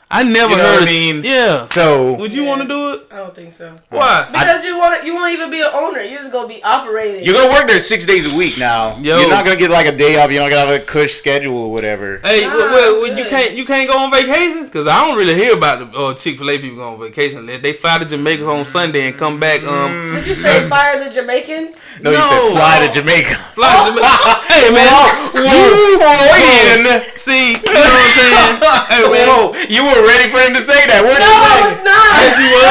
I 0.10 0.24
never 0.24 0.52
You 0.52 0.56
know 0.58 0.64
heard. 0.64 0.72
what 0.80 0.80
I 0.80 0.84
of- 0.84 0.90
mean? 0.90 1.22
Yeah. 1.26 1.68
So 1.68 2.14
Would 2.14 2.34
you 2.34 2.44
Yeah. 2.44 2.48
want 2.50 2.62
to 2.62 2.68
do 2.70 2.94
it? 2.94 3.08
I 3.12 3.18
don't 3.18 3.36
think 3.36 3.52
so. 3.52 3.78
Why? 3.90 4.26
Because 4.32 4.64
you 4.64 4.78
want 4.78 5.02
to, 5.02 5.06
you 5.06 5.14
won't 5.14 5.34
even 5.34 5.52
be 5.52 5.60
an 5.60 5.68
owner. 5.74 6.02
You're 6.02 6.20
just 6.20 6.32
gonna 6.32 6.48
be 6.48 6.64
operating. 6.64 7.26
you're 7.26 7.34
gonna 7.34 7.52
work 7.52 7.68
there 7.68 7.78
six 7.80 8.06
days 8.06 8.26
a 8.26 8.34
week 8.34 8.58
now. 8.58 8.96
Yo. 9.00 9.20
You're 9.20 9.30
not 9.30 9.44
gonna 9.44 9.58
get 9.58 9.70
like 9.70 9.86
a 9.86 9.92
day 9.92 10.16
off. 10.18 10.32
You're 10.32 10.42
not 10.44 10.50
gonna 10.50 10.72
have 10.72 10.82
a 10.82 10.86
cush 10.86 11.12
schedule 11.16 11.58
or 11.58 11.72
whatever. 11.74 12.22
Hey, 12.24 12.46
Nah, 12.46 12.56
well, 12.56 12.72
well, 12.74 13.02
well, 13.02 13.18
you 13.18 13.26
can't 13.26 13.52
you 13.52 13.66
can't 13.66 13.90
go 13.90 13.98
on 13.98 14.10
vacation 14.10 14.64
because 14.68 14.88
I 14.88 15.06
don't 15.06 15.18
really 15.18 15.36
hear 15.36 15.54
about 15.58 15.92
the 15.92 15.98
uh, 15.98 16.14
Chick 16.14 16.38
Fil 16.38 16.52
A 16.52 16.58
people 16.58 16.78
going 16.78 16.94
on 16.94 17.00
vacation. 17.06 17.46
They, 17.46 17.58
they 17.58 17.74
fly 17.74 17.98
to 17.98 18.06
Jamaica 18.06 18.48
on 18.48 18.64
Sunday 18.64 19.10
and 19.10 19.18
come 19.18 19.42
back. 19.42 19.62
Um, 19.64 20.14
Did 20.16 20.26
you 20.26 20.36
say 20.36 20.70
fire 20.70 21.04
the 21.04 21.10
Jamaicans? 21.10 21.82
No, 22.00 22.12
you 22.14 22.18
No. 22.22 22.30
said 22.30 22.44
fly 22.54 22.76
to 22.86 22.90
Jamaica. 22.94 23.36
fly 23.58 23.74
to 23.74 23.90
Jamaica. 23.90 24.34
hey 24.54 24.70
man, 24.70 24.86
Whoa, 24.86 25.34
Freudian. 25.34 27.02
see, 27.18 27.58
you 27.58 27.66
know 27.66 27.74
what 27.74 27.98
I'm 27.98 28.14
saying? 28.14 28.62
hey 28.94 29.06
man, 29.10 29.26
Whoa, 29.26 29.58
you 29.66 29.82
were 29.82 30.02
ready 30.06 30.30
for 30.30 30.38
him 30.46 30.54
to 30.54 30.62
say 30.62 30.86
that. 30.94 31.02
Where 31.02 31.18
No, 31.18 31.26
I 31.26 31.54
was 31.66 31.78
not. 31.82 32.10
Yes, 32.22 32.38
you 32.38 32.50
was. 32.54 32.70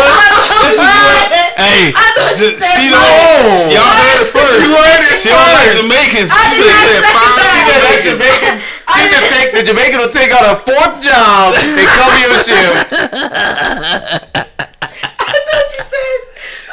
This 0.62 0.78
is 0.78 0.94
what. 0.94 1.26
Hey, 1.58 1.90
I 1.90 2.06
thought 2.14 2.38
you 2.38 2.54
s- 2.54 2.60
said 2.62 2.76
see 2.78 2.88
the 2.92 2.98
fire. 3.00 3.74
y'all 3.74 3.90
heard 3.98 4.18
it 4.22 4.28
first. 4.30 4.58
You 4.62 4.70
heard 4.78 5.02
it 5.02 5.18
She 5.18 5.28
don't 5.34 5.50
like 5.56 5.74
first. 5.74 5.82
Jamaicans. 5.82 6.30
I 6.30 6.38
She 6.54 6.62
said, 6.62 6.86
said 6.86 7.02
fire 7.10 7.34
that. 7.34 7.66
to 7.66 7.74
that 7.82 7.98
Jamaican. 8.06 8.54
Jamaican, 8.54 8.54
he 8.94 9.02
can 9.10 9.22
take 9.26 9.48
the 9.56 9.62
Jamaican 9.66 9.98
will 9.98 10.12
take 10.14 10.30
out 10.30 10.46
a 10.46 10.54
fourth 10.54 11.02
job. 11.02 11.56
They 11.58 11.82
cover 11.82 12.18
your 12.22 12.36
shift. 12.46 12.94
I 14.06 14.38
thought 14.38 14.38
you 14.54 14.62
said. 14.70 14.86
I 15.18 15.36
thought 15.50 15.68
you 15.74 15.82
said 15.82 16.18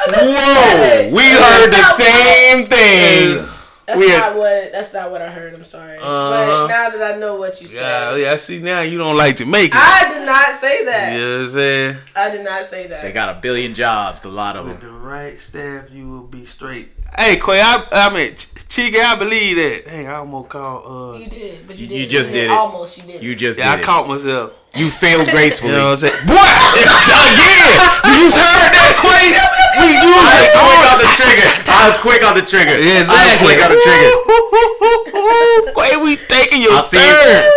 Whoa, 0.10 1.10
we 1.12 1.24
heard 1.24 1.72
the 1.72 1.84
same 1.98 2.66
thing. 2.66 3.50
That's 3.86 4.00
we 4.00 4.08
not 4.08 4.22
had- 4.24 4.36
what. 4.38 4.72
That's 4.72 4.94
not 4.94 5.12
what 5.12 5.22
I 5.22 5.30
heard. 5.30 5.54
I'm 5.54 5.66
sorry. 5.66 5.98
Uh-huh. 5.98 6.30
But 6.32 6.68
now 6.68 6.90
that 6.90 7.16
I 7.16 7.18
know 7.20 7.36
what 7.36 7.62
you 7.62 7.68
said, 7.68 7.82
Yeah, 7.82 8.16
yeah, 8.16 8.32
I 8.32 8.38
see 8.38 8.60
now 8.60 8.80
you 8.82 8.98
don't 8.98 9.18
like 9.18 9.36
Jamaica. 9.38 9.76
I 9.78 10.08
did 10.14 10.26
not 10.26 10.52
say 10.58 10.86
that. 10.86 11.14
You 11.14 11.20
know 11.20 11.38
what 11.40 11.44
I'm 11.44 11.50
saying? 11.50 11.98
I 12.16 12.30
did 12.30 12.44
not 12.46 12.64
say 12.64 12.88
that. 12.88 13.02
They 13.02 13.12
got 13.12 13.36
a 13.38 13.42
billion 13.42 13.74
jobs, 13.74 14.24
a 14.24 14.30
lot 14.30 14.56
of 14.56 14.68
With 14.68 14.80
them. 14.80 14.94
the 14.94 15.00
right 15.00 15.40
staff, 15.40 15.92
you 15.92 16.10
will 16.10 16.24
be 16.24 16.46
straight. 16.46 16.92
Hey, 17.18 17.36
Quay, 17.36 17.60
I, 17.62 17.86
I 17.92 18.14
mean, 18.14 18.34
Ch- 18.36 18.48
Chica, 18.70 19.00
I 19.02 19.16
believe 19.16 19.58
that. 19.58 19.84
Dang, 19.86 20.08
I 20.08 20.14
almost 20.16 20.50
called. 20.50 21.16
Uh, 21.16 21.20
You 21.20 21.28
did, 21.30 21.68
but 21.68 21.78
you 21.78 21.84
You 21.88 21.90
did. 22.04 22.10
just 22.10 22.32
did 22.32 22.46
it. 22.46 22.52
Almost, 22.52 22.98
you 23.00 23.04
did. 23.04 23.22
You 23.22 23.36
just 23.36 23.60
yeah, 23.60 23.72
I 23.74 23.76
it. 23.80 23.84
caught 23.84 24.08
myself. 24.08 24.54
You 24.76 24.90
failed 24.90 25.28
You 25.28 25.34
gracefully. 25.34 25.72
know 25.74 25.94
what 25.94 26.02
I'm 26.04 26.10
saying? 26.10 26.26
Boy, 26.26 26.34
again, 26.34 27.78
you 28.10 28.26
just 28.26 28.38
heard 28.42 28.74
that, 28.74 28.98
Quay? 29.06 29.38
We 29.78 29.86
use 29.90 30.18
I'm 30.18 30.42
it 30.42 30.54
quick 30.54 30.82
on 30.90 30.98
the 30.98 31.10
trigger. 31.14 31.50
I'm 31.70 31.94
quick 32.02 32.22
on 32.26 32.34
the 32.38 32.46
trigger. 32.46 32.76
Yeah, 32.82 33.06
I'm 33.06 33.38
quick 33.42 33.60
on 33.62 33.70
the 33.70 33.80
trigger. 33.86 34.10
Quay, 35.78 35.94
we 36.04 36.16
taking 36.28 36.62
your 36.64 36.74
I'll 36.74 36.84
see 36.84 36.98
you. 36.98 37.50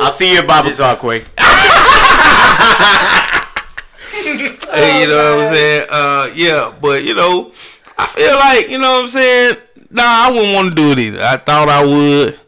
I'll 0.00 0.10
see 0.12 0.32
you 0.32 0.38
at 0.40 0.46
Bible 0.46 0.72
Talk, 0.72 0.98
quick. 0.98 1.24
Hey, 4.74 5.02
you 5.02 5.08
know 5.08 5.36
what 5.36 5.46
I'm 5.46 5.52
saying? 5.54 5.84
Uh, 5.90 6.26
yeah, 6.34 6.72
but 6.80 7.04
you 7.04 7.14
know, 7.14 7.52
I 7.96 8.06
feel 8.06 8.34
like 8.34 8.68
you 8.68 8.78
know 8.78 8.92
what 8.94 9.02
I'm 9.04 9.08
saying. 9.08 9.56
Nah, 9.90 10.02
I 10.02 10.30
wouldn't 10.32 10.52
want 10.54 10.68
to 10.70 10.74
do 10.74 10.90
it 10.90 10.98
either. 10.98 11.22
I 11.22 11.36
thought 11.36 11.68
I 11.68 11.84
would. 11.84 12.40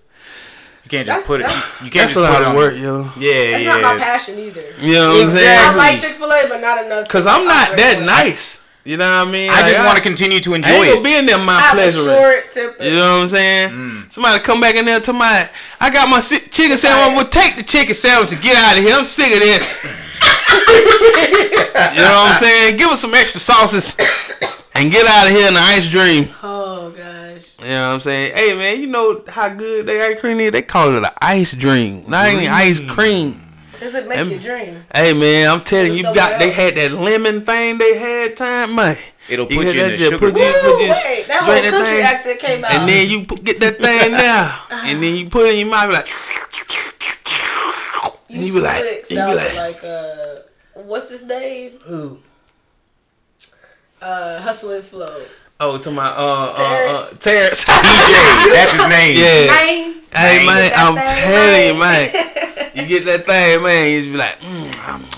You 0.86 0.90
can't 0.90 1.06
That's- 1.06 1.18
just 1.18 1.26
put 1.26 1.40
it. 1.40 1.46
You 1.82 1.90
can't 1.90 1.92
That's 2.06 2.14
just 2.14 2.16
a 2.16 2.20
put 2.20 2.30
lot 2.30 2.42
it 2.42 2.46
of 2.46 2.48
on. 2.50 2.56
work, 2.56 2.74
yo. 2.78 3.10
Yeah, 3.18 3.50
That's 3.50 3.64
yeah. 3.64 3.74
not 3.74 3.82
my 3.82 3.98
passion 3.98 4.38
either. 4.38 4.62
You 4.80 4.92
know 4.94 5.08
what 5.10 5.16
I'm 5.16 5.22
Exactly. 5.26 5.42
saying? 5.42 5.58
I 5.58 5.74
like 5.74 6.00
Chick 6.00 6.12
Fil 6.14 6.30
A, 6.32 6.46
but 6.48 6.60
not 6.60 6.84
enough. 6.86 7.08
Cause 7.08 7.26
I'm 7.26 7.44
not 7.44 7.76
that 7.76 8.02
nice. 8.06 8.62
You 8.84 8.96
know 8.96 9.18
what 9.18 9.26
I 9.26 9.30
mean? 9.32 9.50
I 9.50 9.68
just 9.72 9.84
want 9.84 9.96
to 9.96 10.02
continue 10.04 10.38
to 10.38 10.52
I 10.52 10.56
enjoy 10.58 10.70
ain't 10.70 10.86
gonna 10.86 11.00
it. 11.00 11.02
be 11.02 11.14
in 11.16 11.26
there 11.26 11.38
my 11.38 11.54
I 11.56 11.60
have 11.60 11.72
a 11.74 11.80
pleasure. 11.90 12.04
short 12.04 12.52
temper. 12.52 12.84
You 12.84 12.94
know 12.94 13.16
what 13.16 13.22
I'm 13.22 13.28
saying? 13.28 13.70
Mm. 13.70 14.12
Somebody 14.12 14.38
come 14.44 14.60
back 14.60 14.76
in 14.76 14.84
there 14.84 15.00
to 15.00 15.12
my. 15.12 15.50
I 15.80 15.90
got 15.90 16.08
my 16.08 16.20
chicken 16.20 16.76
sandwich. 16.78 17.08
I'm 17.10 17.16
gonna 17.16 17.28
take 17.30 17.56
the 17.56 17.64
chicken 17.64 17.94
sandwich 17.96 18.30
and 18.32 18.40
get 18.40 18.54
out 18.54 18.78
of 18.78 18.84
here. 18.84 18.94
I'm 18.94 19.04
sick 19.04 19.32
of 19.34 19.40
this. 19.40 20.05
You 20.48 22.02
know 22.02 22.12
what 22.12 22.30
I'm 22.32 22.36
saying? 22.36 22.76
Give 22.76 22.90
us 22.90 23.00
some 23.00 23.14
extra 23.14 23.40
sauces 23.40 23.96
and 24.74 24.90
get 24.90 25.06
out 25.06 25.26
of 25.26 25.32
here 25.32 25.48
in 25.48 25.54
the 25.54 25.60
ice 25.60 25.90
dream. 25.90 26.28
Oh 26.42 26.90
gosh. 26.90 27.56
You 27.62 27.68
know 27.68 27.88
what 27.88 27.94
I'm 27.94 28.00
saying? 28.00 28.32
Hey 28.34 28.54
man, 28.56 28.80
you 28.80 28.86
know 28.86 29.22
how 29.28 29.48
good 29.48 29.86
they 29.86 30.02
ice 30.02 30.20
cream 30.20 30.40
is? 30.40 30.52
They 30.52 30.62
call 30.62 30.94
it 30.94 31.02
an 31.02 31.10
ice 31.20 31.52
dream, 31.54 32.04
not 32.08 32.28
even 32.32 32.46
ice 32.48 32.80
cream. 32.80 33.42
Does 33.80 33.94
it 33.94 34.08
make 34.08 34.18
Em- 34.18 34.30
you 34.30 34.38
dream? 34.38 34.82
Hey 34.94 35.12
man, 35.12 35.50
I'm 35.50 35.62
telling 35.62 35.92
you, 35.92 35.98
you 35.98 36.02
got 36.04 36.30
somewhere 36.30 36.38
they 36.38 36.50
had 36.50 36.74
that 36.76 36.92
lemon 36.92 37.44
thing 37.44 37.76
they 37.78 37.98
had 37.98 38.36
time, 38.36 38.74
man. 38.74 38.96
It'll 39.28 39.50
You 39.50 39.56
put 39.58 39.64
get 39.64 39.74
you 39.74 39.82
in 39.82 39.90
that 39.90 39.98
the 39.98 40.04
sugar. 40.04 40.18
put 40.18 40.36
you- 40.36 40.42
Woo, 40.44 40.86
just 40.86 41.04
wait, 41.08 41.26
that 41.28 41.42
whole 41.42 41.52
drink 41.52 41.64
that 41.64 41.70
country 41.72 41.96
thing, 41.96 42.04
accent 42.04 42.40
came 42.40 42.64
out. 42.64 42.72
And 42.72 42.88
then 42.88 43.08
you 43.10 43.24
put, 43.26 43.44
get 43.44 43.58
that 43.60 43.76
thing 43.76 44.12
down, 44.12 44.54
and 44.88 45.02
then 45.02 45.14
you 45.16 45.28
put 45.28 45.46
it 45.46 45.54
in 45.54 45.60
your 45.66 45.70
mouth 45.70 45.92
like. 45.92 46.06
You, 48.36 48.44
and 48.44 48.46
you 48.48 48.54
be 48.54 48.60
like- 48.60 48.80
slick 48.82 49.04
and 49.10 49.10
you 49.10 49.34
be 49.34 49.56
like- 49.56 49.82
like, 49.82 49.84
uh, 49.84 50.34
what's 50.74 51.08
his 51.10 51.24
name? 51.24 51.72
Who? 51.84 52.18
Uh, 54.00 54.40
Hustle 54.40 54.72
and 54.72 54.84
Flow. 54.84 55.22
Oh, 55.58 55.78
to 55.78 55.90
my 55.90 56.06
uh 56.06 56.10
uh 56.10 56.14
uh 56.18 57.06
Terrence. 57.18 57.18
Terrence. 57.20 57.64
DJ, 57.64 58.52
that's 58.52 58.72
his 58.72 58.88
name. 58.88 59.16
yeah. 59.16 59.64
Name. 59.64 60.02
Hey 60.14 60.44
Man, 60.44 60.46
man, 60.46 60.72
I'm 60.76 60.94
thing 60.96 61.06
telling 61.06 61.74
you, 61.74 61.80
man. 61.80 62.10
You 62.74 62.86
get 62.86 63.04
that 63.06 63.24
thing, 63.26 63.62
man. 63.62 63.90
You 63.90 64.00
just 64.00 64.12
be 64.12 64.16
like, 64.18 64.38
mm, 64.40 64.88
um, 64.88 65.08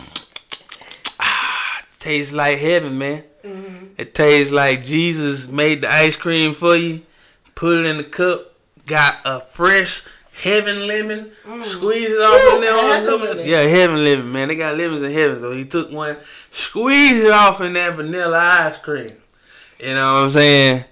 ah, 1.20 1.82
tastes 1.99 2.32
like 2.32 2.59
heaven, 2.59 2.99
man. 2.99 3.24
Mm-hmm. 3.45 3.86
It 3.99 4.15
tastes 4.15 4.53
like 4.53 4.85
Jesus 4.85 5.49
made 5.49 5.82
the 5.82 5.93
ice 5.93 6.16
cream 6.16 6.55
for 6.55 6.77
you, 6.77 7.03
put 7.57 7.78
it 7.78 7.86
in 7.86 7.97
the 7.97 8.05
cup, 8.05 8.53
got 8.86 9.16
a 9.24 9.40
fresh 9.40 10.05
heaven 10.43 10.86
lemon, 10.86 11.32
squeeze 11.65 12.10
it 12.10 12.20
off 12.20 12.55
in 12.55 12.60
there 12.60 12.74
on 12.74 12.90
the 12.90 12.97
heaven 12.97 13.20
lemon. 13.20 13.28
lemon. 13.28 13.47
Yeah, 13.48 13.62
heaven 13.62 14.05
lemon, 14.05 14.32
man. 14.32 14.48
They 14.48 14.56
got 14.56 14.77
lemons 14.77 15.02
in 15.02 15.12
heaven, 15.12 15.40
so 15.40 15.52
he 15.52 15.65
took 15.65 15.90
one, 15.93 16.16
squeezed 16.51 17.27
it 17.27 17.31
off 17.31 17.60
in 17.60 17.73
that 17.74 17.97
vanilla 17.97 18.39
ice 18.39 18.78
cream. 18.78 19.10
You 19.81 19.94
know 19.94 20.15
what 20.15 20.23
I'm 20.24 20.31
saying? 20.31 20.85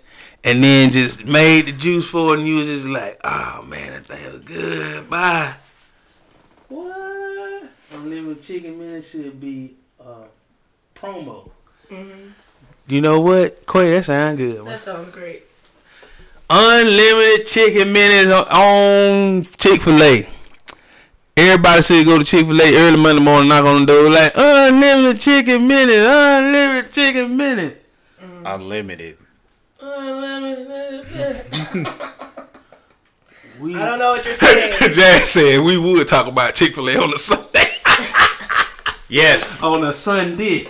And 0.44 0.62
then 0.62 0.90
just 0.92 1.24
made 1.24 1.66
the 1.66 1.72
juice 1.72 2.08
for 2.08 2.34
it, 2.34 2.38
and 2.38 2.48
you 2.48 2.56
was 2.56 2.68
just 2.68 2.86
like, 2.86 3.18
oh 3.24 3.64
man, 3.68 3.92
that 3.92 4.06
thing 4.06 4.32
was 4.32 4.42
good. 4.42 5.10
Bye. 5.10 5.54
What? 6.68 7.64
I'm 7.92 8.10
living 8.10 8.38
chicken 8.40 8.78
man 8.78 9.02
should 9.02 9.40
be 9.40 9.74
uh, 10.00 10.24
promo. 10.94 11.50
You 12.88 13.00
know 13.00 13.20
what, 13.20 13.66
Quay? 13.66 13.90
That 13.90 14.04
sound 14.04 14.38
good, 14.38 14.56
man. 14.56 14.66
That 14.66 14.80
sounds 14.80 15.10
great. 15.10 15.44
Unlimited 16.48 17.46
chicken 17.46 17.92
minutes 17.92 18.30
on 18.50 19.44
Chick 19.58 19.82
Fil 19.82 20.02
A. 20.02 20.28
Everybody 21.36 21.82
should 21.82 22.06
go 22.06 22.18
to 22.18 22.24
Chick 22.24 22.46
Fil 22.46 22.60
A 22.60 22.76
early 22.76 22.96
Monday 22.96 23.22
morning, 23.22 23.48
knock 23.48 23.64
on 23.64 23.80
the 23.80 23.86
door 23.86 24.10
like 24.10 24.32
unlimited 24.36 25.20
chicken 25.20 25.66
minutes, 25.66 26.06
unlimited 26.06 26.92
chicken 26.92 27.36
minutes. 27.36 27.76
Mm. 28.22 28.54
Unlimited. 28.54 29.18
I 33.58 33.86
don't 33.86 33.98
know 33.98 34.10
what 34.12 34.24
you're 34.24 34.34
saying. 34.34 34.72
Jazz 34.92 35.30
said 35.30 35.60
we 35.60 35.78
would 35.78 36.06
talk 36.08 36.26
about 36.26 36.54
Chick 36.54 36.74
Fil 36.74 36.88
A 36.88 36.96
on 36.96 37.12
a 37.12 37.18
Sunday. 37.18 37.72
Yes. 39.08 39.62
on 39.62 39.84
a 39.84 39.92
Sunday. 39.92 40.66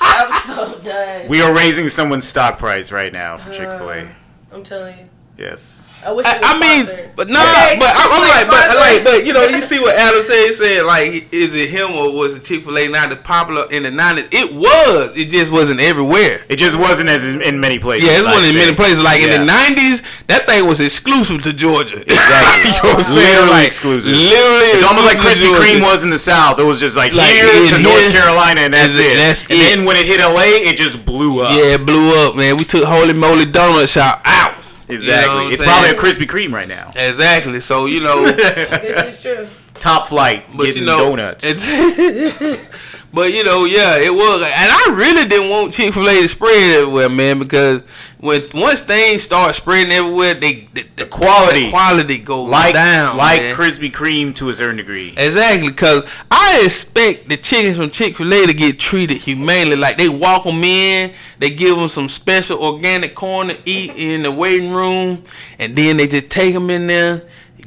I'm 0.00 0.40
so 0.46 0.78
done. 0.80 1.28
We 1.28 1.42
are 1.42 1.52
raising 1.52 1.88
someone's 1.88 2.26
stock 2.26 2.58
price 2.58 2.92
right 2.92 3.12
now 3.12 3.36
for 3.36 3.50
Chick 3.52 3.68
Fil 3.78 3.90
A. 3.90 4.02
Uh. 4.02 4.08
I'm 4.56 4.64
telling 4.64 4.98
you. 4.98 5.08
Yes. 5.36 5.82
I 6.06 6.12
wish 6.12 6.24
it 6.26 6.38
was 6.38 6.46
I, 6.46 6.54
I 6.54 6.60
mean, 6.62 6.84
sponsored. 6.86 7.16
but 7.16 7.26
nah, 7.28 7.42
Okay, 7.42 7.76
but 7.82 7.90
I, 7.90 8.02
I'm 8.06 8.22
like, 8.22 8.46
but 8.46 8.64
like, 8.78 9.00
but 9.02 9.18
you 9.26 9.32
know, 9.34 9.42
you 9.50 9.60
see 9.60 9.80
what 9.82 9.98
Adam 9.98 10.22
said. 10.22 10.46
He 10.46 10.52
said 10.54 10.82
like, 10.86 11.32
is 11.34 11.50
it 11.54 11.68
him 11.70 11.92
or 11.92 12.12
was 12.14 12.38
it 12.38 12.44
Chick 12.46 12.62
Fil 12.62 12.78
A 12.78 12.86
not 12.88 13.10
as 13.10 13.18
popular 13.26 13.64
in 13.72 13.82
the 13.82 13.90
nineties? 13.90 14.28
It 14.30 14.54
was. 14.54 15.16
It 15.18 15.30
just 15.34 15.50
wasn't 15.50 15.80
everywhere. 15.80 16.44
It 16.48 16.56
just 16.62 16.78
wasn't 16.78 17.08
as 17.10 17.24
in, 17.26 17.42
in 17.42 17.58
many 17.58 17.78
places. 17.78 18.08
Yeah, 18.08 18.20
it 18.22 18.24
wasn't 18.24 18.54
I'd 18.54 18.54
in 18.54 18.70
many 18.70 18.74
places. 18.78 19.02
Like 19.02 19.20
in 19.20 19.30
the 19.34 19.42
nineties, 19.44 20.02
that 20.30 20.46
thing 20.46 20.62
was 20.66 20.78
exclusive 20.80 21.42
to 21.42 21.52
Georgia. 21.52 21.98
Exactly. 21.98 22.70
you 22.70 22.78
know 22.86 22.94
what 22.94 23.02
I'm 23.02 23.02
saying? 23.02 23.26
Literally 23.26 23.50
Like, 23.50 23.66
exclusive. 23.66 24.12
Literally, 24.14 24.70
It's 24.78 24.86
almost 24.86 25.06
like 25.10 25.18
Krispy 25.18 25.50
Kreme 25.58 25.82
was 25.82 26.04
in 26.06 26.10
the 26.10 26.18
South. 26.22 26.58
It 26.60 26.64
was 26.64 26.78
just 26.78 26.96
like, 26.96 27.12
Like, 27.12 27.34
here 27.34 27.50
in 27.50 27.66
to 27.74 27.78
here, 27.82 27.88
North 27.90 28.12
Carolina, 28.14 28.60
and 28.70 28.74
that's 28.74 28.94
is 28.94 29.00
it- 29.00 29.12
it. 29.12 29.16
that's 29.16 29.42
and 29.50 29.52
it. 29.58 29.74
then 29.74 29.84
when 29.84 29.96
it 29.96 30.06
hit 30.06 30.20
LA, 30.20 30.54
it 30.70 30.76
just 30.76 31.04
blew 31.04 31.40
up. 31.42 31.50
Yeah, 31.50 31.74
it 31.74 31.86
blew 31.86 32.14
up, 32.26 32.36
man. 32.36 32.56
We 32.56 32.64
took 32.64 32.84
Holy 32.84 33.12
Moly 33.12 33.44
Donut 33.46 33.90
Shop 33.92 34.20
out. 34.24 34.54
You 34.88 34.98
know 34.98 35.02
exactly. 35.02 35.46
it's 35.48 35.58
saying? 35.58 35.68
probably 35.68 35.90
a 35.90 35.94
Krispy 35.94 36.26
Kreme 36.26 36.52
right 36.52 36.68
now. 36.68 36.90
Exactly. 36.94 37.60
So 37.60 37.86
you 37.86 38.00
know. 38.00 38.24
this 38.30 39.16
is 39.16 39.22
true. 39.22 39.48
Top 39.74 40.08
flight, 40.08 40.44
But 40.54 40.64
getting 40.64 40.82
you 40.82 40.86
know, 40.86 41.10
donuts. 41.10 41.44
but 43.12 43.32
you 43.32 43.44
know, 43.44 43.64
yeah, 43.64 43.98
it 43.98 44.12
was, 44.12 44.42
and 44.42 44.70
I 44.70 44.94
really 44.94 45.28
didn't 45.28 45.50
want 45.50 45.72
Chick 45.72 45.94
Fil 45.94 46.08
A 46.08 46.22
to 46.22 46.28
spread 46.28 46.80
everywhere, 46.80 47.08
man, 47.08 47.38
because 47.38 47.82
when 48.18 48.42
once 48.52 48.82
things 48.82 49.22
start 49.22 49.54
spreading 49.54 49.92
everywhere, 49.92 50.34
they 50.34 50.68
the, 50.74 50.86
the 50.96 51.06
quality. 51.06 51.70
quality 51.70 52.18
goes 52.18 52.50
like 52.50 52.74
down, 52.74 53.16
like 53.16 53.40
man. 53.40 53.56
Krispy 53.56 53.90
Kreme 53.90 54.34
to 54.36 54.48
a 54.50 54.54
certain 54.54 54.76
degree. 54.76 55.14
Exactly, 55.16 55.72
cause 55.72 56.08
I 56.30 56.62
expect 56.64 57.28
the 57.28 57.36
chickens 57.36 57.76
from 57.76 57.90
Chick 57.90 58.16
Fil 58.16 58.32
A 58.32 58.46
to 58.46 58.54
get 58.54 58.78
treated 58.78 59.18
humanely. 59.18 59.76
Like 59.76 59.96
they 59.96 60.08
walk 60.08 60.44
them 60.44 60.62
in, 60.64 61.12
they 61.38 61.50
give 61.50 61.76
them 61.76 61.88
some 61.88 62.08
special 62.08 62.62
organic 62.62 63.14
corn 63.14 63.48
to 63.48 63.58
eat 63.64 63.92
in 63.96 64.24
the 64.24 64.32
waiting 64.32 64.72
room, 64.72 65.24
and 65.58 65.76
then 65.76 65.96
they 65.96 66.06
just 66.06 66.30
take 66.30 66.54
them 66.54 66.70
in 66.70 66.86
there, 66.86 67.22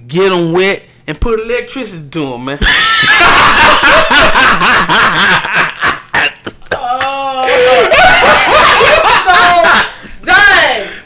get 0.07 0.29
them 0.29 0.53
wet, 0.53 0.83
and 1.07 1.19
put 1.19 1.39
electricity 1.39 2.09
to 2.09 2.19
them, 2.19 2.45
man. 2.45 2.59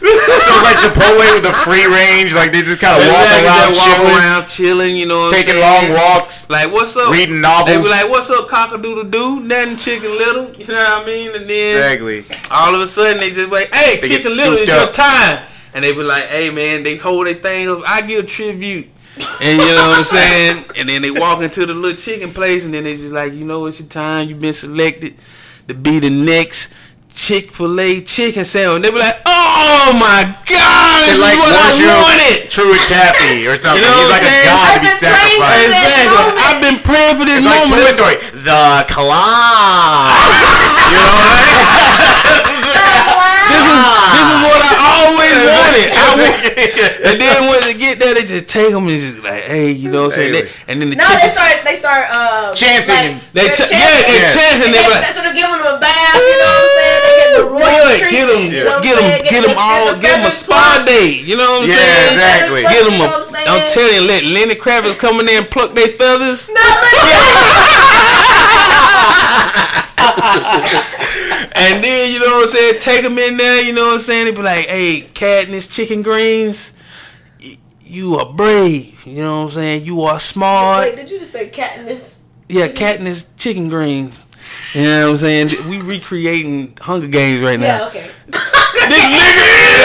So 0.04 0.54
like 0.62 0.78
Chipotle 0.78 1.36
with 1.36 1.44
the 1.44 1.54
free 1.64 1.86
range, 1.88 2.34
like 2.34 2.52
they 2.52 2.62
just 2.62 2.82
kind 2.82 3.00
of 3.02 3.08
walk 3.08 3.24
Exactly, 3.24 3.48
around, 3.48 3.72
walk 3.72 3.96
chilling, 3.96 4.16
around, 4.16 4.48
chilling, 4.48 4.96
you 4.98 5.06
know, 5.06 5.30
taking 5.32 5.60
long 5.60 5.92
walks, 5.94 6.50
Like, 6.50 6.72
what's 6.74 6.96
up? 6.98 7.12
reading 7.14 7.40
novels. 7.40 7.70
They 7.70 7.78
be 7.82 7.88
like, 7.90 8.10
"What's 8.10 8.30
up, 8.30 8.48
cockadoodle 8.50 9.10
doo? 9.12 9.40
Nothing, 9.42 9.78
chicken 9.78 10.12
little." 10.12 10.54
You 10.58 10.68
know 10.68 10.74
what 10.74 11.04
I 11.04 11.06
mean? 11.06 11.36
And 11.36 11.50
then 11.50 11.78
exactly. 11.78 12.26
all 12.52 12.76
of 12.76 12.82
a 12.82 12.88
sudden 12.88 13.18
they 13.20 13.32
just 13.32 13.50
like, 13.52 13.72
"Hey, 13.74 14.00
They 14.02 14.08
chicken 14.10 14.36
little, 14.36 14.54
it's 14.58 14.70
scooped 14.72 14.98
your 14.98 15.06
time." 15.06 15.40
And 15.74 15.84
they 15.86 15.92
be 15.94 16.04
like, 16.04 16.24
"Hey, 16.26 16.50
man," 16.50 16.84
they 16.84 16.98
hold 16.98 17.28
their 17.28 17.34
thing 17.36 17.70
up. 17.70 17.82
I 17.88 18.02
give 18.02 18.28
tribute. 18.28 18.90
And 19.16 19.60
you 19.60 19.66
know 19.66 19.90
what 19.90 20.00
I'm 20.00 20.06
saying? 20.06 20.66
And 20.78 20.90
then 20.90 21.02
they 21.02 21.12
walk 21.12 21.42
into 21.42 21.66
the 21.66 21.74
little 21.74 21.98
chicken 21.98 22.34
place, 22.34 22.66
and 22.66 22.74
then 22.74 22.84
they 22.86 22.96
just 22.98 23.14
like, 23.14 23.34
you 23.34 23.46
know, 23.46 23.66
it's 23.68 23.80
your 23.80 23.90
time. 23.90 24.28
You've 24.28 24.40
been 24.42 24.54
selected 24.54 25.16
to 25.68 25.74
be 25.76 26.00
the 26.00 26.10
next 26.10 26.74
Chick 27.14 27.52
Fil 27.54 27.80
A 27.80 28.02
chicken 28.02 28.44
sandwich. 28.44 28.76
And 28.78 28.86
they 28.86 28.90
be 28.92 28.98
like, 28.98 29.22
oh 29.30 29.94
my 30.02 30.26
god, 30.50 31.06
this 31.06 31.14
They 31.14 31.22
like 31.22 31.38
is 31.38 31.46
what 31.46 31.54
I 31.54 31.70
worship 31.70 31.94
wanted. 31.94 32.50
Truett 32.50 32.82
Cathy 32.90 33.46
or 33.46 33.54
something. 33.56 33.86
You 33.86 33.90
know 33.90 33.94
He's 34.02 34.10
what 34.10 34.18
like 34.18 34.26
I'm 34.26 34.34
a 34.34 34.50
god 34.50 34.58
to 34.58 34.74
I've 34.74 34.82
be 34.82 34.90
been 34.90 34.98
sacrificed. 34.98 35.62
Exactly. 35.70 36.10
moment. 36.10 36.42
I've 36.42 36.58
been 36.66 36.80
praying 36.82 37.16
for 37.22 37.26
this 37.30 37.38
It's 37.38 37.46
like 37.46 37.70
moment. 37.70 37.86
Toy 37.86 37.94
Story. 37.94 38.18
The 38.34 38.82
clown. 38.90 40.10
you 40.90 40.98
know 40.98 41.14
what 41.14 41.30
I 41.30 41.38
mean? 41.38 42.50
This 43.54 43.62
is, 43.62 43.78
this 43.78 44.26
is 44.34 44.40
what 44.42 44.62
I 44.66 44.83
always 45.34 45.50
wanted. 45.50 45.90
I 45.94 45.96
wa- 46.14 46.30
and 47.10 47.18
then 47.22 47.48
when 47.50 47.60
they 47.66 47.74
get 47.76 47.98
there, 48.00 48.14
they 48.14 48.22
just 48.26 48.48
take 48.50 48.72
them 48.72 48.88
and 48.88 49.00
just 49.00 49.20
like, 49.26 49.44
hey, 49.50 49.72
you 49.74 49.90
know 49.90 50.04
what 50.08 50.14
I'm 50.14 50.30
saying? 50.30 50.34
They, 50.34 50.48
and 50.70 50.80
then 50.82 50.90
the 50.90 50.96
Now 50.96 51.10
they 51.18 51.28
start. 51.28 51.64
They 51.66 51.74
start. 51.76 52.06
Uh, 52.14 52.54
Chanting. 52.54 53.20
they 53.34 53.48
they're 53.48 53.56
ch- 53.56 53.72
yeah, 53.74 53.80
chanting. 53.82 54.06
they 54.08 54.20
Yeah. 54.22 54.34
chanting. 54.34 54.72
They 54.72 54.78
They, 54.80 54.86
be 54.86 54.92
like, 54.94 55.06
so 55.14 55.22
they're 55.26 55.34
giving 55.38 55.58
them 55.58 55.66
a 55.74 55.76
bath. 55.82 56.16
You 56.16 56.38
know 56.38 56.46
what 56.46 56.64
I'm 56.64 56.70
saying? 56.78 57.02
They 57.04 57.14
get 57.18 57.30
the 57.34 57.44
royal 57.50 57.64
Boy, 57.64 57.98
treatment. 57.98 58.14
get 58.14 58.26
them, 58.30 58.44
you 58.54 58.64
know 58.64 58.70
what 58.70 58.78
I'm 58.78 58.84
get 58.84 58.96
them, 58.96 59.04
saying? 59.10 59.24
get 59.34 59.42
them 59.48 59.58
all, 59.58 59.86
get 60.00 60.12
them 60.22 60.28
a 60.30 60.32
spa 60.34 60.84
day. 60.86 61.10
You 61.24 61.36
know 61.38 61.50
what 61.62 61.66
I'm 61.66 61.70
saying? 61.70 61.82
Yeah, 61.82 61.94
saying? 61.94 62.14
exactly. 62.14 62.62
Get 62.64 62.84
them 62.86 62.96
plucked, 63.02 63.34
a. 63.34 63.38
you 63.40 63.46
know 63.46 63.54
what 63.54 63.60
I'm 63.60 63.62
I'm 63.64 63.68
telling 63.74 63.96
you, 63.98 64.04
let 64.08 64.24
Lenny 64.26 64.56
Kravitz 64.56 64.98
come 65.00 65.20
in 65.20 65.26
there 65.26 65.40
and 65.42 65.50
pluck 65.50 65.74
their 65.74 65.88
feathers. 65.98 66.48
Not 66.50 66.62
And 71.56 71.84
then 71.84 72.12
you 72.12 72.20
know 72.20 72.38
what 72.38 72.44
I'm 72.44 72.48
saying, 72.50 72.80
take 72.80 73.04
them 73.04 73.18
in 73.18 73.38
there. 73.38 73.64
You 73.64 73.74
know 73.74 73.88
what 73.88 73.94
I'm 73.96 74.00
saying? 74.00 74.26
They 74.26 74.32
be 74.32 74.42
like, 74.42 74.66
"Hey, 74.66 75.02
Katniss 75.02 75.72
chicken 75.72 76.02
greens, 76.02 76.74
y- 77.40 77.58
you 77.84 78.16
are 78.18 78.32
brave. 78.34 79.06
You 79.06 79.24
know 79.24 79.42
what 79.44 79.50
I'm 79.50 79.56
saying? 79.56 79.86
You 79.86 80.02
are 80.04 80.20
smart. 80.20 80.86
Wait, 80.88 80.96
did 80.96 81.10
you 81.12 81.20
just 81.20 81.32
say 81.32 81.50
Katniss? 81.50 82.20
Yeah, 82.50 82.68
Katniss 82.68 83.28
chicken 83.38 83.70
greens. 83.70 84.20
You 84.74 84.84
know 84.84 85.06
what 85.06 85.12
I'm 85.12 85.18
saying? 85.18 85.70
We 85.70 85.80
recreating 85.82 86.76
Hunger 86.82 87.08
Games 87.08 87.42
right 87.42 87.60
now. 87.60 87.66
Yeah. 87.66 87.78
now. 87.78 87.88
Okay. 87.88 88.10
This 88.84 89.00
nigga 89.00 89.46
is. 89.64 89.80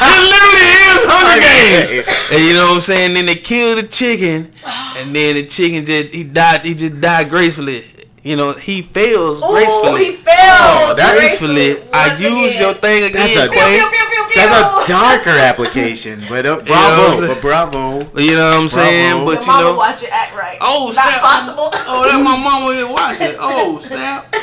this 0.00 0.22
literally 0.32 0.70
is 0.88 1.04
Hunger 1.06 1.40
Games. 1.44 2.32
And 2.32 2.44
you 2.44 2.54
know 2.54 2.66
what 2.68 2.74
I'm 2.76 2.80
saying? 2.80 3.14
Then 3.14 3.26
they 3.26 3.34
kill 3.34 3.76
the 3.76 3.86
chicken, 3.86 4.50
and 4.96 5.14
then 5.14 5.34
the 5.36 5.46
chicken 5.46 5.84
just 5.84 6.08
he 6.14 6.24
died. 6.24 6.62
He 6.62 6.74
just 6.74 6.98
died 7.00 7.28
gracefully. 7.28 7.84
You 8.24 8.36
know 8.36 8.52
he 8.52 8.80
fails 8.80 9.40
Oh, 9.44 9.52
gracefully. 9.52 10.04
he 10.06 10.12
fell. 10.16 10.34
Oh, 10.34 10.94
that- 10.96 11.14
gracefully. 11.14 11.76
I 11.92 12.16
use 12.16 12.58
your 12.58 12.72
thing 12.72 13.04
again, 13.04 13.20
That's 13.28 13.36
a- 13.36 13.50
Pew, 13.50 13.60
pew, 13.60 13.68
pew, 13.68 13.86
pew, 14.10 14.24
pew. 14.32 14.34
That's 14.40 14.88
a 14.88 14.92
darker 14.92 15.36
application, 15.50 16.24
but 16.28 16.46
uh, 16.46 16.56
know 16.56 16.56
what 16.56 16.60
I'm 16.60 16.66
bravo, 16.66 17.12
saying? 17.20 17.28
but 17.34 17.40
bravo. 17.42 17.80
You 18.18 18.34
know 18.36 18.48
what 18.50 18.56
I'm 18.64 18.68
saying? 18.68 19.12
Bravo. 19.12 19.26
But 19.26 19.34
Your 19.34 19.40
you 19.44 19.46
mama 19.52 19.62
know, 19.64 19.76
watch 19.76 20.02
it 20.02 20.10
act 20.10 20.34
right. 20.34 20.58
oh 20.62 20.86
Not 20.96 21.04
snap! 21.04 21.20
possible. 21.20 21.68
Oh, 21.86 22.08
that 22.08 22.18
my 22.24 22.36
mama 22.36 22.72
here 22.72 22.88
watching. 22.88 23.36
Oh 23.44 23.78
snap! 23.78 24.34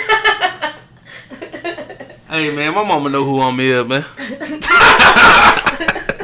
hey 2.29 2.55
man, 2.55 2.75
my 2.75 2.83
mama 2.87 3.09
know 3.09 3.25
who 3.25 3.41
I'm 3.41 3.57
here, 3.57 3.83
man. 3.83 4.05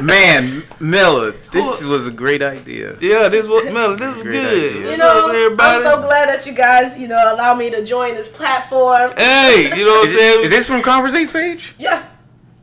Man, 0.02 0.62
Miller, 0.80 1.32
this 1.52 1.82
was 1.84 2.06
a 2.06 2.10
great 2.12 2.42
idea. 2.42 2.96
Yeah, 3.00 3.28
this 3.28 3.46
was 3.48 3.64
Mel. 3.72 3.96
This 3.96 4.14
was 4.14 4.24
good. 4.24 4.34
idea. 4.34 4.90
You 4.92 4.96
know, 4.96 5.28
everybody? 5.28 5.76
I'm 5.76 5.82
so 5.82 6.00
glad 6.02 6.28
that 6.28 6.46
you 6.46 6.52
guys, 6.52 6.96
you 6.98 7.08
know, 7.08 7.18
allow 7.34 7.54
me 7.54 7.70
to 7.70 7.84
join 7.84 8.14
this 8.14 8.28
platform. 8.28 9.12
Hey, 9.16 9.72
you 9.76 9.84
know 9.84 9.90
what 9.92 10.00
I'm 10.00 10.06
Is, 10.06 10.14
saying? 10.14 10.36
this, 10.42 10.44
is 10.44 10.50
this 10.50 10.66
from 10.68 10.82
Conversates 10.82 11.32
page? 11.32 11.74
Yeah. 11.78 12.04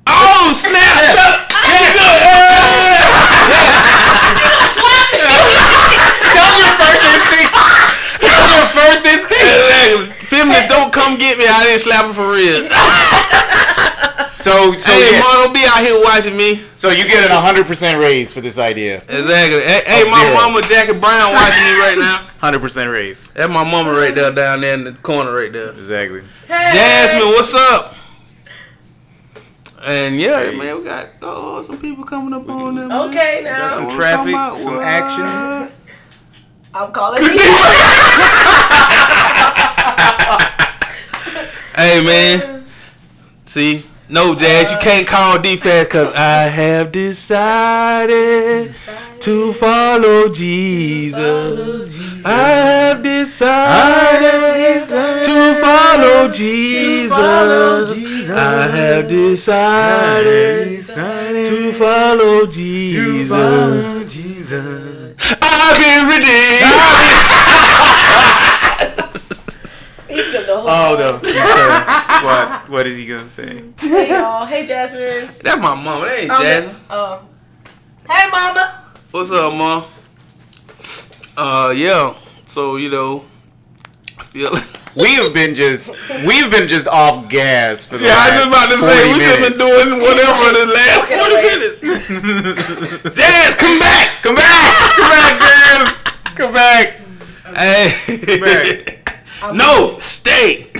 oh 0.07 0.53
snap! 0.56 1.16
That 6.36 6.49
was 6.52 6.60
your 6.60 6.76
first 6.76 7.03
instinct. 7.07 7.53
That 8.22 8.36
was 8.40 8.52
your 8.56 8.68
first 8.76 9.03
instinct. 9.06 10.14
Feminists 10.28 10.68
don't 10.68 10.91
come 10.91 11.18
get 11.18 11.38
me. 11.38 11.45
I 11.48 11.64
didn't 11.64 11.82
slap 11.82 12.06
her 12.06 12.14
for 12.14 12.32
real. 12.32 12.68
So, 14.45 14.73
so, 14.77 14.91
hey, 14.91 15.09
yeah, 15.13 15.19
mom, 15.22 15.34
don't 15.45 15.53
be 15.55 15.65
out 15.65 15.80
here 15.81 15.99
watching 16.03 16.38
me. 16.38 16.61
so 16.77 16.89
you 16.91 17.03
get 17.05 17.23
an 17.26 17.31
100% 17.35 17.99
raise 17.99 18.31
for 18.31 18.41
this 18.41 18.59
idea. 18.59 18.97
Exactly. 18.97 19.59
Hey, 19.61 19.81
hey 19.88 20.03
my 20.11 20.22
zero. 20.22 20.35
mama, 20.35 20.61
Jackie 20.61 20.93
Brown, 20.93 21.34
watching 21.34 21.63
me 21.63 21.80
right 21.80 21.97
now. 21.97 22.27
100% 22.51 22.91
raise. 22.91 23.31
That's 23.31 23.51
my 23.51 23.63
mama 23.63 23.91
right 23.91 24.13
there, 24.13 24.31
down 24.31 24.61
there 24.61 24.76
in 24.76 24.84
the 24.84 24.91
corner, 24.93 25.34
right 25.34 25.51
there. 25.51 25.72
Exactly. 25.72 26.22
Hey. 26.47 26.73
Jasmine, 26.73 27.30
what's 27.30 27.55
up? 27.55 27.95
And 29.81 30.15
yeah, 30.19 30.51
Hey. 30.51 30.55
man, 30.55 30.77
we 30.77 30.84
got 30.84 31.07
oh, 31.23 31.57
oh 31.57 31.61
some 31.63 31.80
people 31.80 32.03
coming 32.03 32.31
up 32.34 32.47
on 32.47 32.76
there. 32.76 32.88
man. 32.88 33.09
Okay, 33.09 33.41
now 33.43 33.69
Got 33.69 33.76
some 33.76 33.89
traffic, 33.89 34.30
about? 34.30 34.59
some 34.59 34.76
What? 34.76 34.84
action. 34.85 35.76
I'm 36.72 36.91
calling 36.91 37.23
you. 37.23 37.30
Hey 41.76 42.03
man, 42.05 42.65
see, 43.45 43.84
No, 44.07 44.36
Jazz, 44.36 44.69
you 44.69 44.77
uh, 44.77 44.82
can't 44.82 45.07
call 45.07 45.41
defense 45.41 45.88
because 45.88 46.14
I 46.14 46.44
have 46.44 46.91
decided 46.91 48.76
to 49.19 49.52
follow 49.53 50.30
Jesus. 50.30 51.15
I 52.23 52.49
have 52.49 53.02
decided 53.02 54.84
to 55.26 55.56
follow 55.60 56.32
Jesus. 56.32 57.11
I 58.30 58.68
have 58.68 59.07
decided 59.07 60.80
to 61.48 61.73
follow 61.73 62.45
Jesus. 62.45 64.14
Jesus. 64.14 65.18
I've 65.41 65.77
been 65.80 66.06
redeemed. 66.10 66.61
Ah! 66.64 67.35
He's 70.56 70.64
gonna 70.64 70.98
go 70.98 71.07
home. 71.07 71.11
Oh 71.11 71.19
no. 71.22 71.22
Said- 71.23 72.23
what? 72.26 72.69
What 72.69 72.88
is 72.88 72.98
he 72.98 73.06
gonna 73.06 73.27
say? 73.27 73.64
Hey 73.80 74.10
y'all. 74.10 74.45
Hey 74.45 74.65
Jasmine. 74.65 75.36
That's 75.41 75.57
my 75.61 75.76
mama. 75.76 76.06
That 76.06 76.19
ain't 76.19 76.32
Um, 76.32 76.41
Jasmine. 76.41 76.76
Oh. 76.90 77.22
Hey 78.10 78.30
mama. 78.32 78.84
What's 79.11 79.32
up, 79.32 79.53
mom? 79.53 79.86
Uh, 81.38 81.73
yeah. 81.76 82.14
So 82.48 82.76
you 82.77 82.90
know, 82.90 83.26
I 84.19 84.23
feel. 84.23 84.52
We 84.95 85.15
have 85.15 85.34
been 85.34 85.56
just 85.56 85.90
we've 86.26 86.49
been 86.49 86.69
just 86.69 86.88
off 86.88 87.27
gas 87.27 87.84
for 87.86 87.98
the 87.98 88.06
Yeah, 88.06 88.15
I 88.15 88.30
just 88.32 88.48
about 88.48 88.69
to 88.72 88.77
say 88.77 89.03
40 89.03 89.11
we 89.11 89.19
just 89.26 89.41
been 89.44 89.57
doing 89.60 89.99
whatever 89.99 90.56
the 90.56 90.65
last 90.72 91.11
forty 91.11 91.36
minutes. 91.44 93.19
Jazz, 93.19 93.56
come 93.56 93.77
back, 93.77 94.23
Come 94.23 94.36
back! 94.36 94.72
Come 94.95 95.10
back, 95.10 95.41
Jazz! 95.41 95.94
Come 96.38 96.53
back! 96.53 97.02
Hey, 97.57 98.40
back. 98.40 99.05
No, 99.53 99.98
stay. 99.99 100.68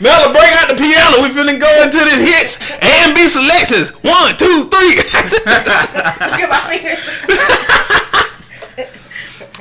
Mella, 0.00 0.32
break 0.32 0.52
out 0.58 0.68
the 0.68 0.74
piano. 0.76 1.22
We 1.22 1.28
finna 1.30 1.58
go 1.60 1.82
into 1.84 1.98
the 1.98 2.16
hits 2.18 2.58
and 2.82 3.14
B 3.14 3.26
selections. 3.28 3.90
One, 4.02 4.36
two, 4.36 4.68
three. 4.68 4.96
Look 4.96 5.46
at 5.46 6.48
my 6.48 6.60
fingers. 6.68 6.98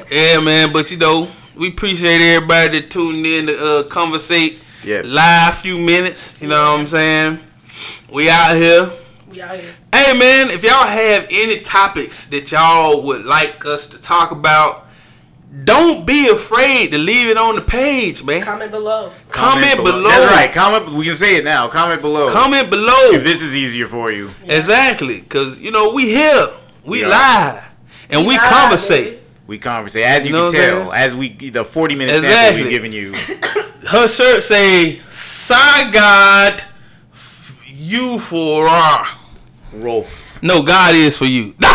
yeah, 0.12 0.40
man. 0.40 0.74
But 0.74 0.90
you 0.92 0.98
know, 0.98 1.28
we 1.56 1.70
appreciate 1.70 2.22
everybody 2.22 2.80
that 2.80 2.90
tuned 2.90 3.26
in 3.26 3.48
to 3.48 3.66
uh, 3.80 3.84
conversate 3.84 4.60
Yes. 4.84 5.06
live 5.08 5.58
few 5.60 5.78
minutes. 5.78 6.42
You 6.42 6.48
know 6.48 6.72
what 6.72 6.80
I'm 6.80 6.88
saying? 6.88 7.40
We 8.12 8.30
out 8.32 8.56
here. 8.58 8.90
we 9.30 9.40
out 9.42 9.56
here. 9.60 9.76
Hey 9.94 10.18
man, 10.18 10.50
if 10.50 10.64
y'all 10.64 10.88
have 10.88 11.28
any 11.30 11.60
topics 11.60 12.26
that 12.28 12.52
y'all 12.52 13.04
would 13.04 13.24
like 13.26 13.64
us 13.66 13.86
to 13.90 14.02
talk 14.02 14.32
about, 14.32 14.88
don't 15.66 16.06
be 16.06 16.30
afraid 16.30 16.92
to 16.92 16.98
leave 16.98 17.28
it 17.28 17.38
on 17.38 17.56
the 17.56 17.62
page, 17.62 18.24
man. 18.24 18.42
Comment 18.42 18.72
below. 18.72 19.12
Comment, 19.30 19.78
below. 19.84 20.04
That's 20.10 20.32
right. 20.34 20.52
Comment. 20.52 20.90
We 20.94 21.06
can 21.06 21.14
say 21.16 21.36
it 21.36 21.44
now. 21.44 21.68
Comment 21.68 22.00
below. 22.02 22.32
Comment 22.32 22.70
below. 22.70 23.12
if 23.12 23.24
this 23.24 23.42
is 23.42 23.54
easier 23.56 23.86
for 23.88 24.12
you. 24.12 24.30
Exactly, 24.44 25.22
cause 25.22 25.60
you 25.60 25.72
know 25.72 25.92
we 25.94 26.06
here, 26.10 26.48
we 26.86 27.00
We 27.00 27.04
are. 27.04 27.10
live, 27.10 27.70
and 28.10 28.26
we 28.26 28.38
Live, 28.38 28.50
conversate. 28.50 29.06
baby. 29.06 29.18
We 29.48 29.58
conversate 29.60 30.06
as 30.06 30.24
you, 30.26 30.30
You 30.30 30.34
know 30.46 30.52
can 30.52 30.60
what 30.62 30.80
I'm 30.80 30.84
tell. 30.84 30.94
As 30.94 31.16
we 31.16 31.50
the 31.50 31.66
forty 31.66 31.96
minute 31.96 32.14
sample 32.14 32.30
Exactly. 32.30 32.62
we've 32.64 32.72
given 32.72 32.94
you. 32.94 33.14
Her 33.90 34.08
shirt 34.08 34.44
say, 34.44 35.00
"Sign 35.10 35.92
God, 35.92 36.64
you 37.68 38.20
for 38.20 38.68
our." 38.68 39.08
Rolf. 39.74 40.42
No, 40.44 40.62
God 40.64 40.96
is 40.96 41.18
for 41.18 41.26
you. 41.26 41.54
the 41.60 41.66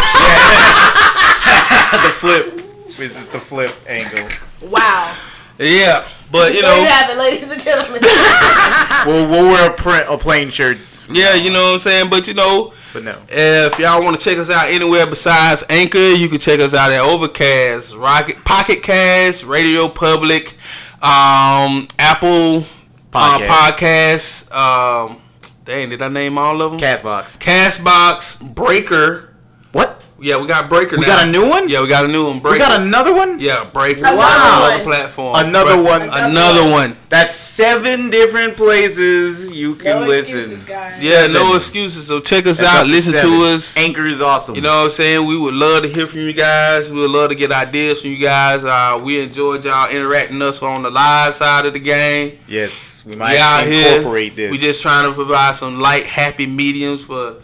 flip. 2.14 2.62
This 2.96 3.16
is 3.18 3.26
the 3.28 3.38
flip 3.38 3.74
angle. 3.86 4.26
Wow. 4.70 5.14
yeah, 5.58 6.06
but 6.32 6.52
you 6.54 6.62
There 6.62 6.76
you 6.78 6.84
know, 6.84 6.90
have 6.90 7.10
it, 7.10 7.18
ladies 7.18 7.50
and 7.52 7.60
gentlemen. 7.62 8.00
We'll, 9.06 9.28
we'll 9.28 9.44
wear 9.44 9.70
a 9.70 9.72
print 9.74 10.06
a 10.08 10.18
plain 10.18 10.50
shirts. 10.50 11.06
yeah, 11.08 11.34
you 11.34 11.50
know 11.50 11.66
what 11.66 11.72
I'm 11.74 11.78
saying. 11.78 12.10
But 12.10 12.26
you 12.26 12.34
know, 12.34 12.72
But 12.92 13.04
no. 13.04 13.16
If 13.28 13.78
y'all 13.78 14.02
want 14.02 14.18
to 14.18 14.24
check 14.28 14.36
us 14.38 14.50
out 14.50 14.66
anywhere 14.68 15.06
besides 15.06 15.62
Anchor, 15.68 15.98
you 15.98 16.28
can 16.28 16.38
check 16.40 16.58
us 16.58 16.74
out 16.74 16.90
at 16.90 17.00
Overcast, 17.00 17.94
Rocket, 17.94 18.44
Pocket 18.44 18.82
Cast, 18.82 19.44
Radio 19.44 19.88
Public, 19.88 20.56
um, 21.02 21.86
Apple 22.00 22.64
Podcast. 23.12 23.48
uh, 23.48 23.72
Podcasts. 23.72 24.52
Um, 24.52 25.20
dang, 25.64 25.90
did 25.90 26.02
I 26.02 26.08
name 26.08 26.36
all 26.38 26.60
of 26.62 26.72
them? 26.72 26.80
Castbox. 26.80 27.38
Castbox, 27.38 28.54
Breaker. 28.54 29.34
What? 29.70 30.02
Yeah, 30.18 30.38
we 30.40 30.46
got 30.46 30.70
Breaker. 30.70 30.96
We 30.96 31.02
now. 31.02 31.16
got 31.16 31.28
a 31.28 31.30
new 31.30 31.46
one? 31.46 31.68
Yeah, 31.68 31.82
we 31.82 31.88
got 31.88 32.06
a 32.06 32.08
new 32.08 32.24
one. 32.26 32.40
Breaker. 32.40 32.54
We 32.54 32.58
got 32.58 32.80
another 32.80 33.14
one? 33.14 33.38
yeah, 33.38 33.64
Breaker. 33.64 34.00
Another 34.00 34.16
Wow. 34.16 34.70
one. 34.70 34.82
platform. 34.84 35.36
Another 35.36 35.76
Bre- 35.76 35.82
one. 35.82 36.02
Another 36.02 36.70
one. 36.70 36.96
That's 37.10 37.34
seven 37.34 38.08
different 38.08 38.56
places 38.56 39.50
you 39.50 39.74
can 39.74 40.00
no 40.00 40.06
listen. 40.06 40.38
excuses, 40.38 40.64
guys. 40.64 41.04
Yeah, 41.04 41.26
no 41.26 41.54
excuses. 41.54 42.06
So 42.06 42.20
check 42.20 42.46
us 42.46 42.60
That's 42.60 42.74
out. 42.76 42.86
Listen 42.86 43.12
seven. 43.12 43.30
to 43.30 43.44
us. 43.46 43.76
Anchor 43.76 44.06
is 44.06 44.20
awesome. 44.22 44.54
You 44.54 44.62
know 44.62 44.76
what 44.78 44.84
I'm 44.84 44.90
saying? 44.90 45.26
We 45.26 45.38
would 45.38 45.54
love 45.54 45.82
to 45.82 45.88
hear 45.88 46.06
from 46.06 46.20
you 46.20 46.32
guys. 46.32 46.90
We 46.90 46.98
would 47.00 47.10
love 47.10 47.28
to 47.28 47.34
get 47.36 47.52
ideas 47.52 48.00
from 48.00 48.10
you 48.10 48.18
guys. 48.18 48.64
Uh, 48.64 48.98
we 49.02 49.22
enjoyed 49.22 49.64
y'all 49.66 49.90
interacting 49.90 50.40
us 50.40 50.62
on 50.62 50.82
the 50.82 50.90
live 50.90 51.34
side 51.34 51.66
of 51.66 51.74
the 51.74 51.78
game. 51.80 52.38
Yes, 52.48 53.02
we 53.06 53.16
might 53.16 53.34
We 53.34 53.38
out 53.38 53.66
here. 53.66 53.96
incorporate 53.98 54.34
this. 54.34 54.50
We 54.50 54.56
just 54.58 54.80
trying 54.80 55.06
to 55.06 55.12
provide 55.12 55.56
some 55.56 55.78
light, 55.78 56.04
happy 56.06 56.46
mediums 56.46 57.02
for 57.04 57.36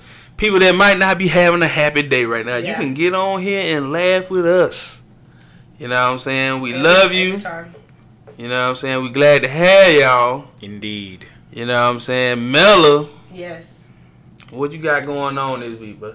people 0.43 0.59
that 0.59 0.75
might 0.75 0.99
not 0.99 1.19
be 1.19 1.29
having 1.29 1.63
a 1.63 1.69
happy 1.69 2.03
day 2.03 2.25
right 2.25 2.45
now. 2.45 2.57
You 2.57 2.75
can 2.75 2.95
get 2.95 3.15
on 3.15 3.41
here 3.41 3.77
and 3.77 3.93
laugh 3.93 4.29
with 4.29 4.45
us. 4.45 5.01
You 5.79 5.87
know 5.87 5.95
what 6.09 6.15
I'm 6.15 6.19
saying? 6.19 6.61
We 6.61 6.71
Every- 6.75 6.83
love 6.83 7.13
you. 7.13 7.39
time. 7.39 7.73
You 8.37 8.49
know 8.49 8.61
what 8.65 8.71
I'm 8.71 8.75
saying? 8.75 9.03
We 9.05 9.11
glad 9.11 9.45
to 9.45 9.49
have 9.49 9.93
y'all. 9.95 10.45
indeed. 10.61 11.27
You 11.53 11.67
know 11.67 11.81
what 11.85 11.91
I'm 11.95 12.01
saying? 12.01 12.51
Mella, 12.51 13.07
Yes. 13.33 13.87
what 14.51 14.73
you 14.73 14.79
got 14.79 15.07
going 15.07 15.39
on 15.39 15.61
this 15.61 15.79
week, 15.79 16.01
bro? 16.01 16.15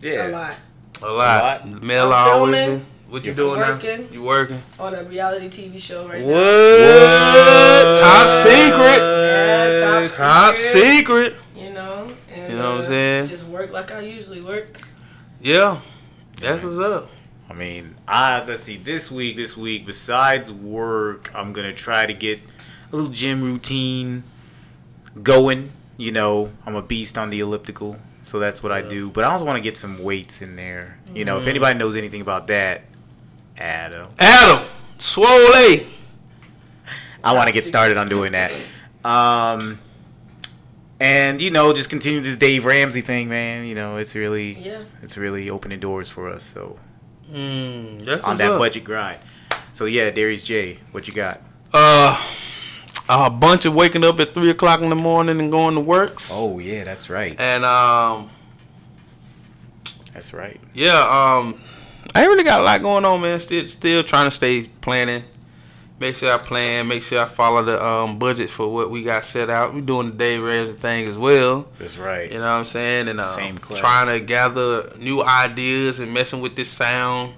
Yeah. 0.00 0.28
A 0.28 0.30
lot. 0.30 0.54
A 1.02 1.06
lot. 1.06 1.44
lot. 1.66 1.82
Mella 1.82 2.14
always. 2.14 2.52
been- 2.52 2.86
What 3.10 3.22
you 3.24 3.32
You're 3.32 3.36
doing 3.36 3.60
working. 3.60 4.00
now? 4.04 4.06
You 4.12 4.22
working? 4.22 4.62
On 4.80 4.94
a 4.94 5.02
reality 5.04 5.48
TV 5.48 5.78
show 5.78 6.08
right 6.08 6.22
What? 6.22 6.32
now. 6.34 7.92
What? 7.92 8.00
Top 8.00 8.30
secret. 8.30 9.00
Yeah, 9.00 9.80
top 9.80 10.16
Top 10.16 10.56
secret. 10.56 10.82
secret. 10.82 11.34
You 11.56 11.70
know. 11.74 12.08
And, 12.46 12.52
You 12.54 12.58
know 12.58 12.70
what 12.70 12.78
I'm 12.78 12.84
uh, 12.84 12.88
saying? 12.88 13.26
Just 13.28 13.46
work 13.46 13.72
like 13.72 13.90
I 13.92 14.00
usually 14.00 14.40
work. 14.40 14.80
Yeah. 15.40 15.80
That's 16.40 16.62
what's 16.64 16.78
up. 16.78 17.08
I 17.48 17.54
mean, 17.54 17.94
I 18.08 18.42
let's 18.44 18.62
see. 18.64 18.76
This 18.76 19.10
week, 19.10 19.36
this 19.36 19.56
week, 19.56 19.86
besides 19.86 20.50
work, 20.52 21.30
I'm 21.34 21.52
gonna 21.52 21.72
try 21.72 22.04
to 22.06 22.12
get 22.12 22.40
a 22.92 22.96
little 22.96 23.10
gym 23.10 23.42
routine 23.42 24.24
going. 25.22 25.70
You 25.96 26.12
know, 26.12 26.50
I'm 26.66 26.74
a 26.74 26.82
beast 26.82 27.16
on 27.16 27.30
the 27.30 27.40
elliptical, 27.40 27.96
so 28.22 28.38
that's 28.38 28.62
what 28.62 28.72
I 28.72 28.82
do. 28.82 29.10
But 29.10 29.24
I 29.24 29.28
also 29.28 29.44
want 29.46 29.56
to 29.56 29.62
get 29.62 29.76
some 29.78 29.98
weights 29.98 30.42
in 30.42 30.56
there. 30.56 30.98
You 31.14 31.24
know, 31.24 31.34
Mm-hmm. 31.34 31.42
if 31.42 31.46
anybody 31.48 31.78
knows 31.78 31.96
anything 31.96 32.20
about 32.20 32.48
that, 32.48 32.82
Adam, 33.56 34.08
Adam. 34.18 34.66
Swole. 34.98 35.26
I 37.24 37.32
want 37.34 37.46
to 37.46 37.52
get 37.52 37.64
started 37.64 37.96
on 37.96 38.08
doing 38.08 38.32
that. 38.32 38.52
Um, 39.04 39.78
and 41.00 41.40
you 41.40 41.50
know, 41.50 41.72
just 41.72 41.90
continue 41.90 42.20
this 42.20 42.36
Dave 42.36 42.64
Ramsey 42.64 43.00
thing, 43.00 43.28
man. 43.28 43.66
You 43.66 43.74
know, 43.74 43.96
it's 43.96 44.14
really, 44.14 44.54
Yeah. 44.60 44.82
it's 45.02 45.16
really 45.16 45.50
opening 45.50 45.80
doors 45.80 46.08
for 46.08 46.28
us. 46.28 46.42
So 46.42 46.78
Mm, 47.32 48.04
that's 48.04 48.24
on 48.24 48.36
that 48.38 48.52
up. 48.52 48.58
budget 48.60 48.84
grind. 48.84 49.18
So 49.72 49.84
yeah, 49.86 50.10
Darius 50.10 50.44
J, 50.44 50.78
what 50.92 51.08
you 51.08 51.14
got? 51.14 51.40
Uh, 51.72 52.16
a 53.08 53.28
bunch 53.30 53.64
of 53.66 53.74
waking 53.74 54.04
up 54.04 54.18
at 54.20 54.32
three 54.32 54.50
o'clock 54.50 54.80
in 54.80 54.88
the 54.90 54.96
morning 54.96 55.38
and 55.40 55.50
going 55.50 55.74
to 55.74 55.80
works. 55.80 56.30
Oh 56.32 56.58
yeah, 56.60 56.84
that's 56.84 57.10
right. 57.10 57.38
And 57.40 57.64
um, 57.64 58.30
That's 60.14 60.32
right. 60.32 60.60
yeah. 60.72 60.98
Um, 61.00 61.60
I 62.14 62.20
ain't 62.22 62.28
really 62.30 62.44
got 62.44 62.60
a 62.60 62.64
lot 62.64 62.80
going 62.80 63.04
on, 63.04 63.20
man. 63.20 63.38
Still, 63.40 63.66
still 63.66 64.02
trying 64.02 64.24
to 64.26 64.30
stay 64.30 64.70
planning. 64.80 65.24
Make 65.98 66.16
sure 66.16 66.30
I 66.30 66.38
plan. 66.38 66.88
Make 66.88 67.02
sure 67.02 67.22
I 67.22 67.24
follow 67.24 67.64
the 67.64 67.82
um 67.82 68.18
budget 68.18 68.50
for 68.50 68.72
what 68.72 68.90
we 68.90 69.02
got 69.02 69.24
set 69.24 69.48
out. 69.48 69.74
We're 69.74 69.80
doing 69.80 70.10
the 70.10 70.16
Dave 70.16 70.42
Ramsey 70.42 70.74
thing 70.74 71.08
as 71.08 71.16
well. 71.16 71.68
That's 71.78 71.96
right. 71.96 72.30
You 72.30 72.38
know 72.38 72.44
what 72.44 72.58
I'm 72.58 72.64
saying? 72.66 73.08
And 73.08 73.20
um, 73.20 73.26
Same 73.26 73.56
class. 73.56 73.80
trying 73.80 74.18
to 74.18 74.24
gather 74.24 74.92
new 74.98 75.22
ideas 75.22 75.98
and 75.98 76.12
messing 76.12 76.42
with 76.42 76.54
this 76.54 76.68
sound 76.68 77.32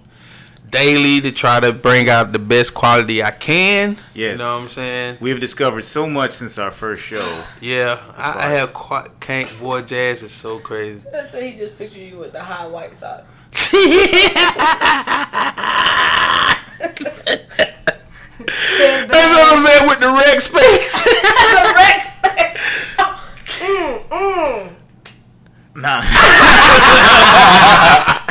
daily 0.71 1.21
to 1.21 1.33
try 1.33 1.61
to 1.61 1.73
bring 1.73 2.09
out 2.09 2.33
the 2.33 2.39
best 2.39 2.75
quality 2.75 3.23
I 3.23 3.31
can. 3.31 3.97
Yes. 4.13 4.33
You 4.33 4.45
know 4.45 4.57
what 4.57 4.63
I'm 4.63 4.69
saying? 4.69 5.17
We've 5.21 5.41
discovered 5.41 5.85
so 5.85 6.09
much 6.09 6.33
since 6.33 6.59
our 6.59 6.71
first 6.71 7.05
show. 7.05 7.45
Yeah, 7.61 7.99
I, 8.17 8.47
I 8.47 8.51
have 8.51 8.75
quite 8.75 9.21
can't 9.21 9.49
boy 9.61 9.83
jazz 9.83 10.23
is 10.23 10.33
so 10.33 10.59
crazy. 10.59 11.07
Let's 11.13 11.31
say 11.31 11.53
he 11.53 11.59
just 11.59 11.79
pictured 11.79 12.01
you 12.01 12.19
with 12.19 12.33
the 12.33 12.43
high 12.43 12.67
white 12.67 12.95
socks. 12.95 13.41
That's 18.49 19.35
what 19.35 19.53
I'm 19.53 19.59
saying 19.65 19.85
with 19.89 20.01
the 20.01 20.11
rec 20.12 20.41
space. 20.41 20.93
the 21.03 21.73
Rex. 21.77 21.99
mm, 23.61 24.09
mm. 24.09 24.73
Nah. 25.77 26.03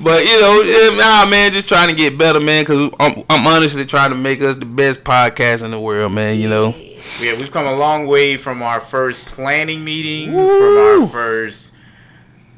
but 0.00 0.24
you 0.24 0.40
know, 0.40 0.62
eh, 0.64 0.96
nah, 0.96 1.26
man, 1.26 1.52
just 1.52 1.68
trying 1.68 1.88
to 1.88 1.94
get 1.94 2.16
better, 2.18 2.40
man. 2.40 2.64
Cause 2.64 2.90
I'm, 3.00 3.22
I'm 3.30 3.46
honestly 3.46 3.84
trying 3.86 4.10
to 4.10 4.16
make 4.16 4.40
us 4.42 4.56
the 4.56 4.66
best 4.66 5.04
podcast 5.04 5.62
in 5.64 5.70
the 5.70 5.80
world, 5.80 6.12
man. 6.12 6.38
You 6.38 6.48
know, 6.48 6.74
Yeah, 7.20 7.34
we've 7.38 7.50
come 7.50 7.66
a 7.66 7.76
long 7.76 8.06
way 8.06 8.36
from 8.36 8.62
our 8.62 8.80
first 8.80 9.24
planning 9.24 9.84
meeting, 9.84 10.32
Woo. 10.34 10.48
from 10.48 10.76
our 11.02 11.08
first 11.08 11.74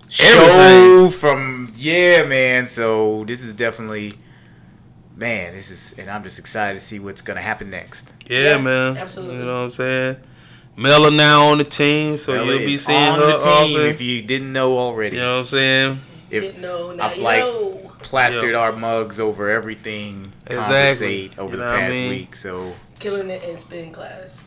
show, 0.09 0.41
Everything. 0.41 1.11
from 1.19 1.73
yeah, 1.77 2.23
man. 2.25 2.67
So 2.67 3.25
this 3.25 3.43
is 3.43 3.53
definitely, 3.55 4.19
man. 5.23 5.55
This 5.55 5.71
is, 5.71 5.95
and 5.97 6.11
I'm 6.11 6.23
just 6.23 6.39
excited 6.39 6.75
to 6.79 6.85
see 6.85 6.99
what's 6.99 7.23
gonna 7.23 7.41
happen 7.41 7.71
next. 7.71 8.13
Yeah, 8.27 8.57
Yeah, 8.57 8.59
man. 8.59 8.97
absolutely. 8.99 9.37
You 9.39 9.45
know 9.47 9.57
what 9.59 9.65
I'm 9.65 9.71
saying? 9.71 10.17
Mella 10.77 11.11
now 11.11 11.47
on 11.49 11.59
the 11.59 11.65
team, 11.65 12.19
so 12.19 12.33
Bella 12.35 12.47
you'll 12.57 12.59
be 12.67 12.75
is 12.75 12.85
seeing 12.85 12.99
on 13.13 13.19
her 13.21 13.27
the 13.27 13.39
team 13.39 13.77
often. 13.77 13.87
if 13.89 14.01
you 14.01 14.23
didn't 14.23 14.53
know 14.53 14.77
already. 14.79 15.17
you 15.17 15.23
know 15.23 15.35
what 15.35 15.39
I'm 15.41 15.45
saying? 15.47 16.01
if 16.31 16.43
Didn't 16.43 16.63
know, 16.63 16.93
now 16.93 17.05
I've 17.07 17.17
you 17.17 17.23
like 17.23 17.41
know. 17.41 17.93
plastered 18.01 18.53
Yeah. 18.53 18.59
our 18.59 18.73
mugs 18.73 19.21
over 19.21 19.51
everything, 19.51 20.33
Exactly. 20.47 21.31
over 21.39 21.51
You 21.53 21.57
the 21.59 21.65
know 21.65 21.71
what 21.71 21.79
I 21.79 21.81
past 21.83 21.95
mean? 21.95 22.11
week. 22.11 22.37
So 22.37 22.73
Killing 22.99 23.29
it 23.31 23.43
in 23.45 23.57
spin 23.59 23.93
class. 23.93 24.43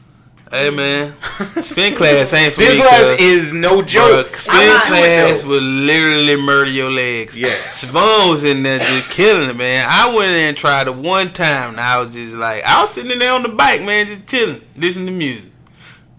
Hey 0.52 0.70
man, 0.70 1.16
spin 1.64 1.96
class 1.96 2.32
ain't 2.32 2.54
for 2.54 2.62
spin 2.62 2.78
me. 2.78 2.82
class 2.84 3.18
cuz. 3.18 3.26
is 3.26 3.54
no 3.54 3.82
Bruh, 3.82 3.88
joke. 3.88 4.38
spin 4.38 4.56
not 4.56 4.86
class 4.86 5.44
will 5.44 5.60
literally 5.62 6.36
murder 6.42 6.70
your 6.70 6.92
legs. 6.92 7.36
Yes. 7.36 7.78
Savon 7.82 8.30
was 8.30 8.44
in 8.44 8.62
there 8.62 8.78
just 8.80 9.10
killing 9.12 9.50
it, 9.50 9.56
man. 9.58 9.88
I 9.90 10.08
went 10.08 10.30
in 10.30 10.34
there 10.36 10.48
and 10.50 10.56
tried 10.58 10.88
it 10.88 10.96
one 10.96 11.34
time, 11.34 11.72
and 11.72 11.80
I 11.80 12.00
was 12.00 12.14
just 12.14 12.36
like, 12.36 12.64
I 12.64 12.80
was 12.82 12.92
sitting 12.92 13.12
in 13.12 13.20
there 13.20 13.34
on 13.34 13.42
the 13.44 13.50
bike, 13.50 13.82
man, 13.82 14.06
just 14.06 14.28
chilling, 14.28 14.62
listening 14.78 15.08
to 15.08 15.12
music. 15.14 15.52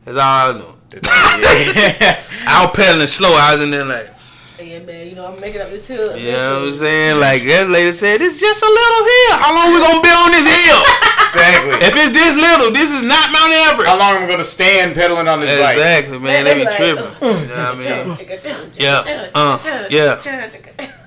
That's 0.04 0.18
all 0.18 0.50
I 0.54 0.58
know. 0.58 0.66
All- 0.66 1.40
yeah. 1.40 2.22
I 2.48 2.64
was 2.66 2.76
pedaling 2.76 3.06
slow. 3.06 3.30
I 3.32 3.52
was 3.52 3.62
in 3.62 3.70
there 3.70 3.84
like, 3.84 4.10
Yeah, 4.58 4.78
man, 4.80 5.06
you 5.06 5.14
know, 5.14 5.30
I'm 5.32 5.38
making 5.40 5.60
up 5.60 5.68
this 5.68 5.86
hill. 5.86 6.16
you 6.16 6.32
know 6.32 6.60
what 6.64 6.68
I'm 6.68 6.74
saying? 6.74 7.20
Like 7.20 7.42
that 7.44 7.68
lady 7.68 7.92
said, 7.92 8.22
it's 8.22 8.40
just 8.40 8.62
a 8.64 8.66
little 8.66 9.02
hill. 9.04 9.34
How 9.36 9.52
long 9.52 9.68
we 9.76 9.80
gonna 9.84 10.00
be 10.00 10.08
on 10.08 10.30
this 10.32 10.48
hill? 10.48 10.80
exactly. 11.36 11.76
if 11.84 11.92
it's 11.92 12.12
this 12.16 12.34
little, 12.40 12.72
this 12.72 12.88
is 12.90 13.02
not 13.04 13.28
Mount 13.36 13.52
Everest. 13.52 13.84
How 13.92 13.98
long 14.00 14.16
am 14.16 14.24
I 14.24 14.30
gonna 14.32 14.44
stand 14.48 14.94
pedaling 14.94 15.28
on 15.28 15.40
this 15.40 15.52
bike? 15.60 15.76
Exactly, 15.76 16.18
man. 16.18 16.44
Man, 16.44 16.44
They 16.44 16.54
they 16.54 16.54
be 16.56 16.60
be 16.60 16.66
like, 16.72 16.76
tripping. 16.80 17.04
uh, 17.04 17.20
You 17.20 17.48
know 17.52 17.74
what 17.76 17.84
I 17.84 18.04
mean? 18.08 18.72
Yeah, 18.80 19.28
uh, 19.34 19.86
yeah. 19.90 20.16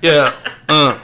Yeah. 0.00 0.32
Uh. 0.68 0.98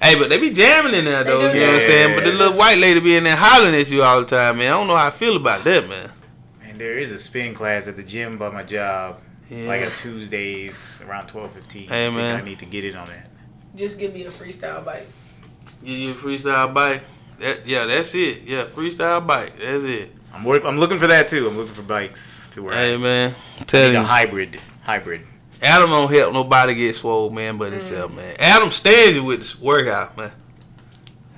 Hey, 0.00 0.14
but 0.20 0.28
they 0.28 0.38
be 0.38 0.50
jamming 0.52 0.92
in 0.94 1.06
there 1.06 1.24
though. 1.24 1.50
You 1.52 1.58
know 1.60 1.66
what 1.72 1.74
I'm 1.76 1.80
saying? 1.80 2.14
But 2.14 2.24
the 2.24 2.32
little 2.32 2.56
white 2.58 2.76
lady 2.78 3.00
be 3.00 3.16
in 3.16 3.24
there 3.24 3.34
hollering 3.34 3.74
at 3.74 3.90
you 3.90 4.02
all 4.02 4.20
the 4.20 4.26
time, 4.26 4.58
man. 4.58 4.66
I 4.66 4.76
don't 4.76 4.86
know 4.86 4.96
how 4.96 5.06
I 5.06 5.10
feel 5.10 5.36
about 5.36 5.64
that, 5.64 5.88
man. 5.88 6.12
Man, 6.62 6.76
there 6.76 6.98
is 6.98 7.10
a 7.12 7.18
spin 7.18 7.54
class 7.54 7.88
at 7.88 7.96
the 7.96 8.02
gym 8.04 8.36
by 8.36 8.50
my 8.50 8.62
job. 8.62 9.20
Yeah. 9.50 9.66
Like 9.66 9.82
on 9.82 9.90
Tuesdays 9.92 11.02
around 11.06 11.26
twelve 11.26 11.52
fifteen. 11.52 11.88
Hey, 11.88 12.06
I 12.06 12.08
think 12.08 12.16
man. 12.16 12.40
I 12.40 12.44
need 12.44 12.58
to 12.58 12.66
get 12.66 12.84
in 12.84 12.96
on 12.96 13.08
that. 13.08 13.30
Just 13.74 13.98
give 13.98 14.12
me 14.12 14.24
a 14.24 14.30
freestyle 14.30 14.84
bike. 14.84 15.06
Give 15.84 15.98
you 15.98 16.10
a 16.12 16.14
freestyle 16.14 16.72
bike. 16.74 17.04
That, 17.38 17.66
yeah, 17.66 17.86
that's 17.86 18.14
it. 18.14 18.42
Yeah, 18.42 18.64
freestyle 18.64 19.26
bike. 19.26 19.54
That's 19.54 19.84
it. 19.84 20.12
I'm 20.34 20.44
work, 20.44 20.64
I'm 20.64 20.78
looking 20.78 20.98
for 20.98 21.06
that 21.06 21.28
too. 21.28 21.48
I'm 21.48 21.56
looking 21.56 21.74
for 21.74 21.82
bikes 21.82 22.48
to 22.50 22.62
where 22.62 22.74
Hey, 22.74 22.94
I 22.94 22.96
man. 22.96 23.34
need 23.58 23.68
Tell 23.68 23.96
a 23.96 24.02
hybrid. 24.02 24.60
Hybrid. 24.82 25.22
Adam 25.62 25.90
don't 25.90 26.12
help 26.12 26.32
nobody 26.32 26.74
get 26.74 26.96
swole, 26.96 27.30
man, 27.30 27.58
but 27.58 27.70
mm. 27.70 27.72
himself, 27.72 28.14
man. 28.14 28.36
Adam 28.38 28.70
stands 28.70 29.16
you 29.16 29.24
with 29.24 29.40
this 29.40 29.58
workout, 29.58 30.16
man. 30.16 30.32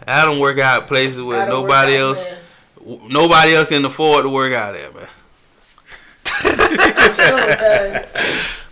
Adam 0.06 0.38
work 0.38 0.58
out 0.58 0.88
places 0.88 1.22
where 1.22 1.42
I 1.42 1.46
don't 1.46 1.62
work 1.62 1.70
nobody 1.70 1.96
else, 1.96 2.22
man. 2.22 3.00
nobody 3.08 3.54
else 3.54 3.68
can 3.68 3.84
afford 3.84 4.24
to 4.24 4.28
work 4.28 4.52
out 4.52 4.74
at, 4.74 4.94
man. 4.94 5.08
I'm 6.34 7.14
so 7.14 7.36
done. 7.58 8.04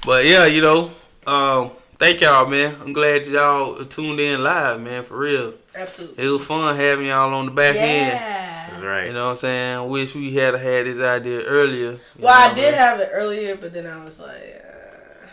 But 0.04 0.24
yeah, 0.24 0.46
you 0.46 0.62
know, 0.62 0.90
um, 1.26 1.70
thank 1.98 2.20
y'all, 2.20 2.46
man. 2.46 2.74
I'm 2.80 2.92
glad 2.92 3.26
y'all 3.26 3.84
tuned 3.84 4.20
in 4.20 4.42
live, 4.42 4.80
man, 4.80 5.04
for 5.04 5.18
real. 5.18 5.54
Absolutely. 5.74 6.24
It 6.24 6.28
was 6.28 6.44
fun 6.44 6.74
having 6.76 7.06
y'all 7.06 7.32
on 7.34 7.46
the 7.46 7.52
back 7.52 7.76
end. 7.76 8.18
That's 8.18 8.82
right. 8.82 9.06
You 9.06 9.12
know 9.12 9.24
what 9.26 9.30
I'm 9.30 9.36
saying? 9.36 9.88
Wish 9.88 10.14
we 10.14 10.34
had 10.34 10.54
had 10.54 10.86
this 10.86 11.00
idea 11.00 11.42
earlier. 11.44 11.92
you 11.92 12.00
Well, 12.18 12.34
know 12.34 12.44
I 12.44 12.48
what 12.48 12.56
did 12.56 12.64
mean? 12.70 12.74
have 12.74 13.00
it 13.00 13.10
earlier, 13.12 13.56
but 13.56 13.72
then 13.72 13.86
I 13.86 14.02
was 14.04 14.18
like, 14.20 14.64
uh, 14.64 15.26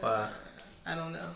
Why? 0.00 0.30
I 0.86 0.94
don't 0.94 1.12
know. 1.12 1.30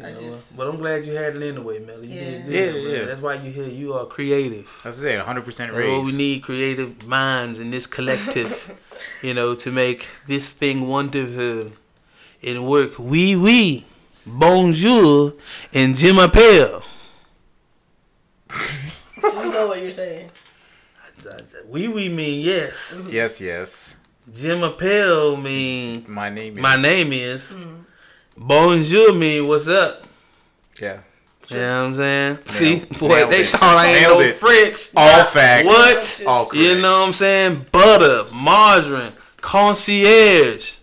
You 0.00 0.06
I 0.06 0.12
know, 0.12 0.20
just- 0.20 0.56
but 0.56 0.66
I'm 0.66 0.76
glad 0.78 1.04
you 1.04 1.12
had 1.14 1.36
it 1.36 1.42
anyway, 1.42 1.78
Melly. 1.80 2.06
You 2.08 2.14
Yeah. 2.14 2.30
did 2.30 2.46
good, 2.46 2.82
Yeah, 2.82 2.90
yeah. 2.98 3.04
That's 3.04 3.20
why 3.20 3.34
you 3.34 3.50
here. 3.52 3.66
You 3.68 3.92
are 3.94 4.06
creative. 4.06 4.66
That's 4.82 5.00
it. 5.02 5.18
100 5.18 5.44
percent 5.44 5.72
That's 5.72 5.86
what 5.86 6.04
we 6.06 6.12
need 6.12 6.42
creative 6.42 7.06
minds 7.06 7.58
in 7.60 7.70
this 7.70 7.86
collective, 7.86 8.50
you 9.22 9.34
know, 9.34 9.54
to 9.56 9.70
make 9.70 10.06
this 10.26 10.52
thing 10.52 10.88
wonderful 10.88 11.72
and 12.42 12.66
work. 12.66 12.92
Oui, 12.98 13.36
oui. 13.36 13.84
Bonjour 14.26 15.34
and 15.74 15.96
je 15.96 16.12
m'appelle. 16.12 16.82
So 19.20 19.42
you 19.44 19.52
know 19.52 19.68
what 19.68 19.80
you're 19.82 19.90
saying. 19.90 20.30
Oui, 21.68 21.88
oui 21.88 22.08
mean 22.08 22.40
yes. 22.40 22.94
Mm-hmm. 22.96 23.10
Yes, 23.10 23.40
yes. 23.40 23.96
Je 24.32 24.54
m'appelle 24.56 25.36
mean 25.36 26.04
My 26.08 26.30
name 26.30 26.56
is. 26.56 26.62
my 26.62 26.76
name 26.76 27.12
is. 27.12 27.52
Mm. 27.52 27.79
Bonjour 28.42 29.12
mean 29.12 29.46
what's 29.46 29.68
up. 29.68 30.02
Yeah. 30.80 31.00
You 31.50 31.56
know 31.58 31.82
what 31.82 31.88
I'm 31.88 31.94
saying? 31.96 32.38
See, 32.46 32.76
boy, 32.98 33.08
Nailed 33.08 33.30
they 33.32 33.40
it. 33.42 33.48
thought 33.48 33.76
I 33.76 33.86
ain't 33.88 34.00
Nailed 34.00 34.18
no 34.20 34.24
it. 34.24 34.36
French. 34.36 34.88
All 34.96 35.24
facts. 35.24 35.66
What? 35.66 36.22
All 36.26 36.46
correct. 36.46 36.56
You 36.56 36.80
know 36.80 37.00
what 37.00 37.06
I'm 37.08 37.12
saying? 37.12 37.66
Butter, 37.70 38.32
margarine, 38.32 39.12
concierge. 39.42 40.76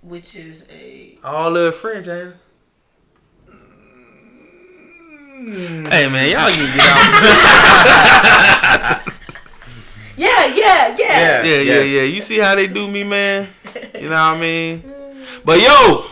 Which 0.00 0.34
is 0.34 0.66
a 0.72 1.18
All 1.22 1.54
of 1.54 1.76
French, 1.76 2.08
ain't 2.08 2.20
it? 2.28 2.36
Mm. 5.38 5.88
Hey 5.92 6.08
man, 6.08 6.30
y'all 6.30 6.48
can 6.50 6.76
get 6.76 6.86
out. 8.80 9.06
yeah, 10.16 10.46
yeah, 10.46 10.96
yeah. 10.96 10.96
Yeah. 10.98 11.42
yeah, 11.42 11.60
yeah, 11.60 11.80
yeah. 11.82 12.02
You 12.04 12.22
see 12.22 12.38
how 12.38 12.54
they 12.54 12.68
do 12.68 12.88
me, 12.88 13.04
man? 13.04 13.48
You 13.94 14.08
know 14.08 14.14
what 14.14 14.16
I 14.16 14.40
mean? 14.40 14.84
But 15.44 15.60
yo, 15.60 16.06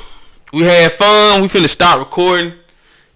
we 0.53 0.63
had 0.63 0.93
fun. 0.93 1.43
We 1.43 1.49
finna 1.49 1.69
start 1.69 1.99
recording. 1.99 2.55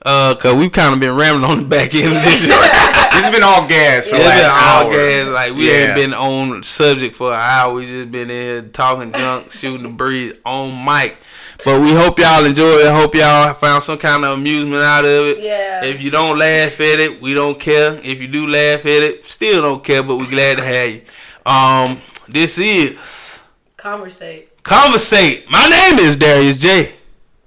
Uh, 0.04 0.34
cause 0.34 0.56
we've 0.56 0.72
kind 0.72 0.92
of 0.92 0.98
been 0.98 1.14
rambling 1.14 1.48
on 1.48 1.58
the 1.62 1.64
back 1.64 1.94
end 1.94 2.06
of 2.12 2.22
this. 2.24 2.40
this 2.42 2.50
has 2.50 3.32
been 3.32 3.44
all 3.44 3.68
gas 3.68 4.08
for 4.08 4.16
It's 4.16 4.24
the 4.24 4.30
been 4.30 4.42
last 4.42 4.74
all 4.74 4.86
hour. 4.86 4.90
gas. 4.92 5.28
Like 5.28 5.52
we 5.54 5.68
Yeah. 5.70 5.74
ain't 5.86 5.94
been 5.94 6.12
on 6.14 6.62
subject 6.64 7.14
for 7.14 7.30
an 7.30 7.38
hour. 7.38 7.74
We 7.74 7.86
just 7.86 8.10
been 8.10 8.28
in 8.28 8.28
here 8.28 8.62
talking 8.62 9.12
junk, 9.12 9.52
shooting 9.52 9.84
the 9.84 9.88
breeze 9.90 10.34
on 10.44 10.84
mic. 10.84 11.18
But 11.64 11.80
we 11.80 11.92
hope 11.94 12.18
y'all 12.18 12.44
enjoy 12.44 12.78
it. 12.78 12.92
Hope 12.92 13.14
y'all 13.14 13.54
found 13.54 13.84
some 13.84 13.96
kind 13.96 14.24
of 14.24 14.36
amusement 14.36 14.82
out 14.82 15.04
of 15.04 15.26
it. 15.28 15.38
Yeah. 15.38 15.84
If 15.84 16.02
you 16.02 16.10
don't 16.10 16.36
laugh 16.36 16.80
at 16.80 16.98
it, 16.98 17.22
we 17.22 17.32
don't 17.34 17.60
care. 17.60 17.94
If 18.02 18.20
you 18.20 18.26
do 18.26 18.48
laugh 18.48 18.80
at 18.80 18.86
it, 19.04 19.24
still 19.26 19.62
don't 19.62 19.84
care. 19.84 20.02
But 20.02 20.16
we 20.16 20.26
glad 20.26 20.56
to 20.58 20.64
have 20.64 20.90
you. 20.90 21.02
Um, 21.46 22.02
this 22.28 22.58
is 22.58 23.40
Conversate. 23.76 24.48
Conversate. 24.64 25.48
My 25.48 25.64
name 25.68 26.00
is 26.00 26.16
Darius 26.16 26.58
J. 26.58 26.92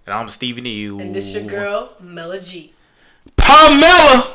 And 0.06 0.14
I'm 0.14 0.30
Stephen 0.30 0.66
E. 0.68 0.86
And 0.86 1.16
this 1.16 1.34
your 1.34 1.44
girl, 1.44 1.94
Mella 2.00 2.40
G. 2.40 2.74
Pamela. 3.36 4.34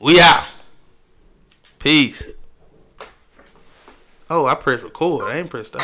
We 0.00 0.20
out. 0.20 0.46
Peace. 1.78 2.22
Oh, 4.28 4.46
I 4.46 4.54
pressed 4.54 4.84
record. 4.84 5.28
I 5.28 5.38
ain't 5.38 5.50
pressed 5.50 5.68
stop. 5.68 5.78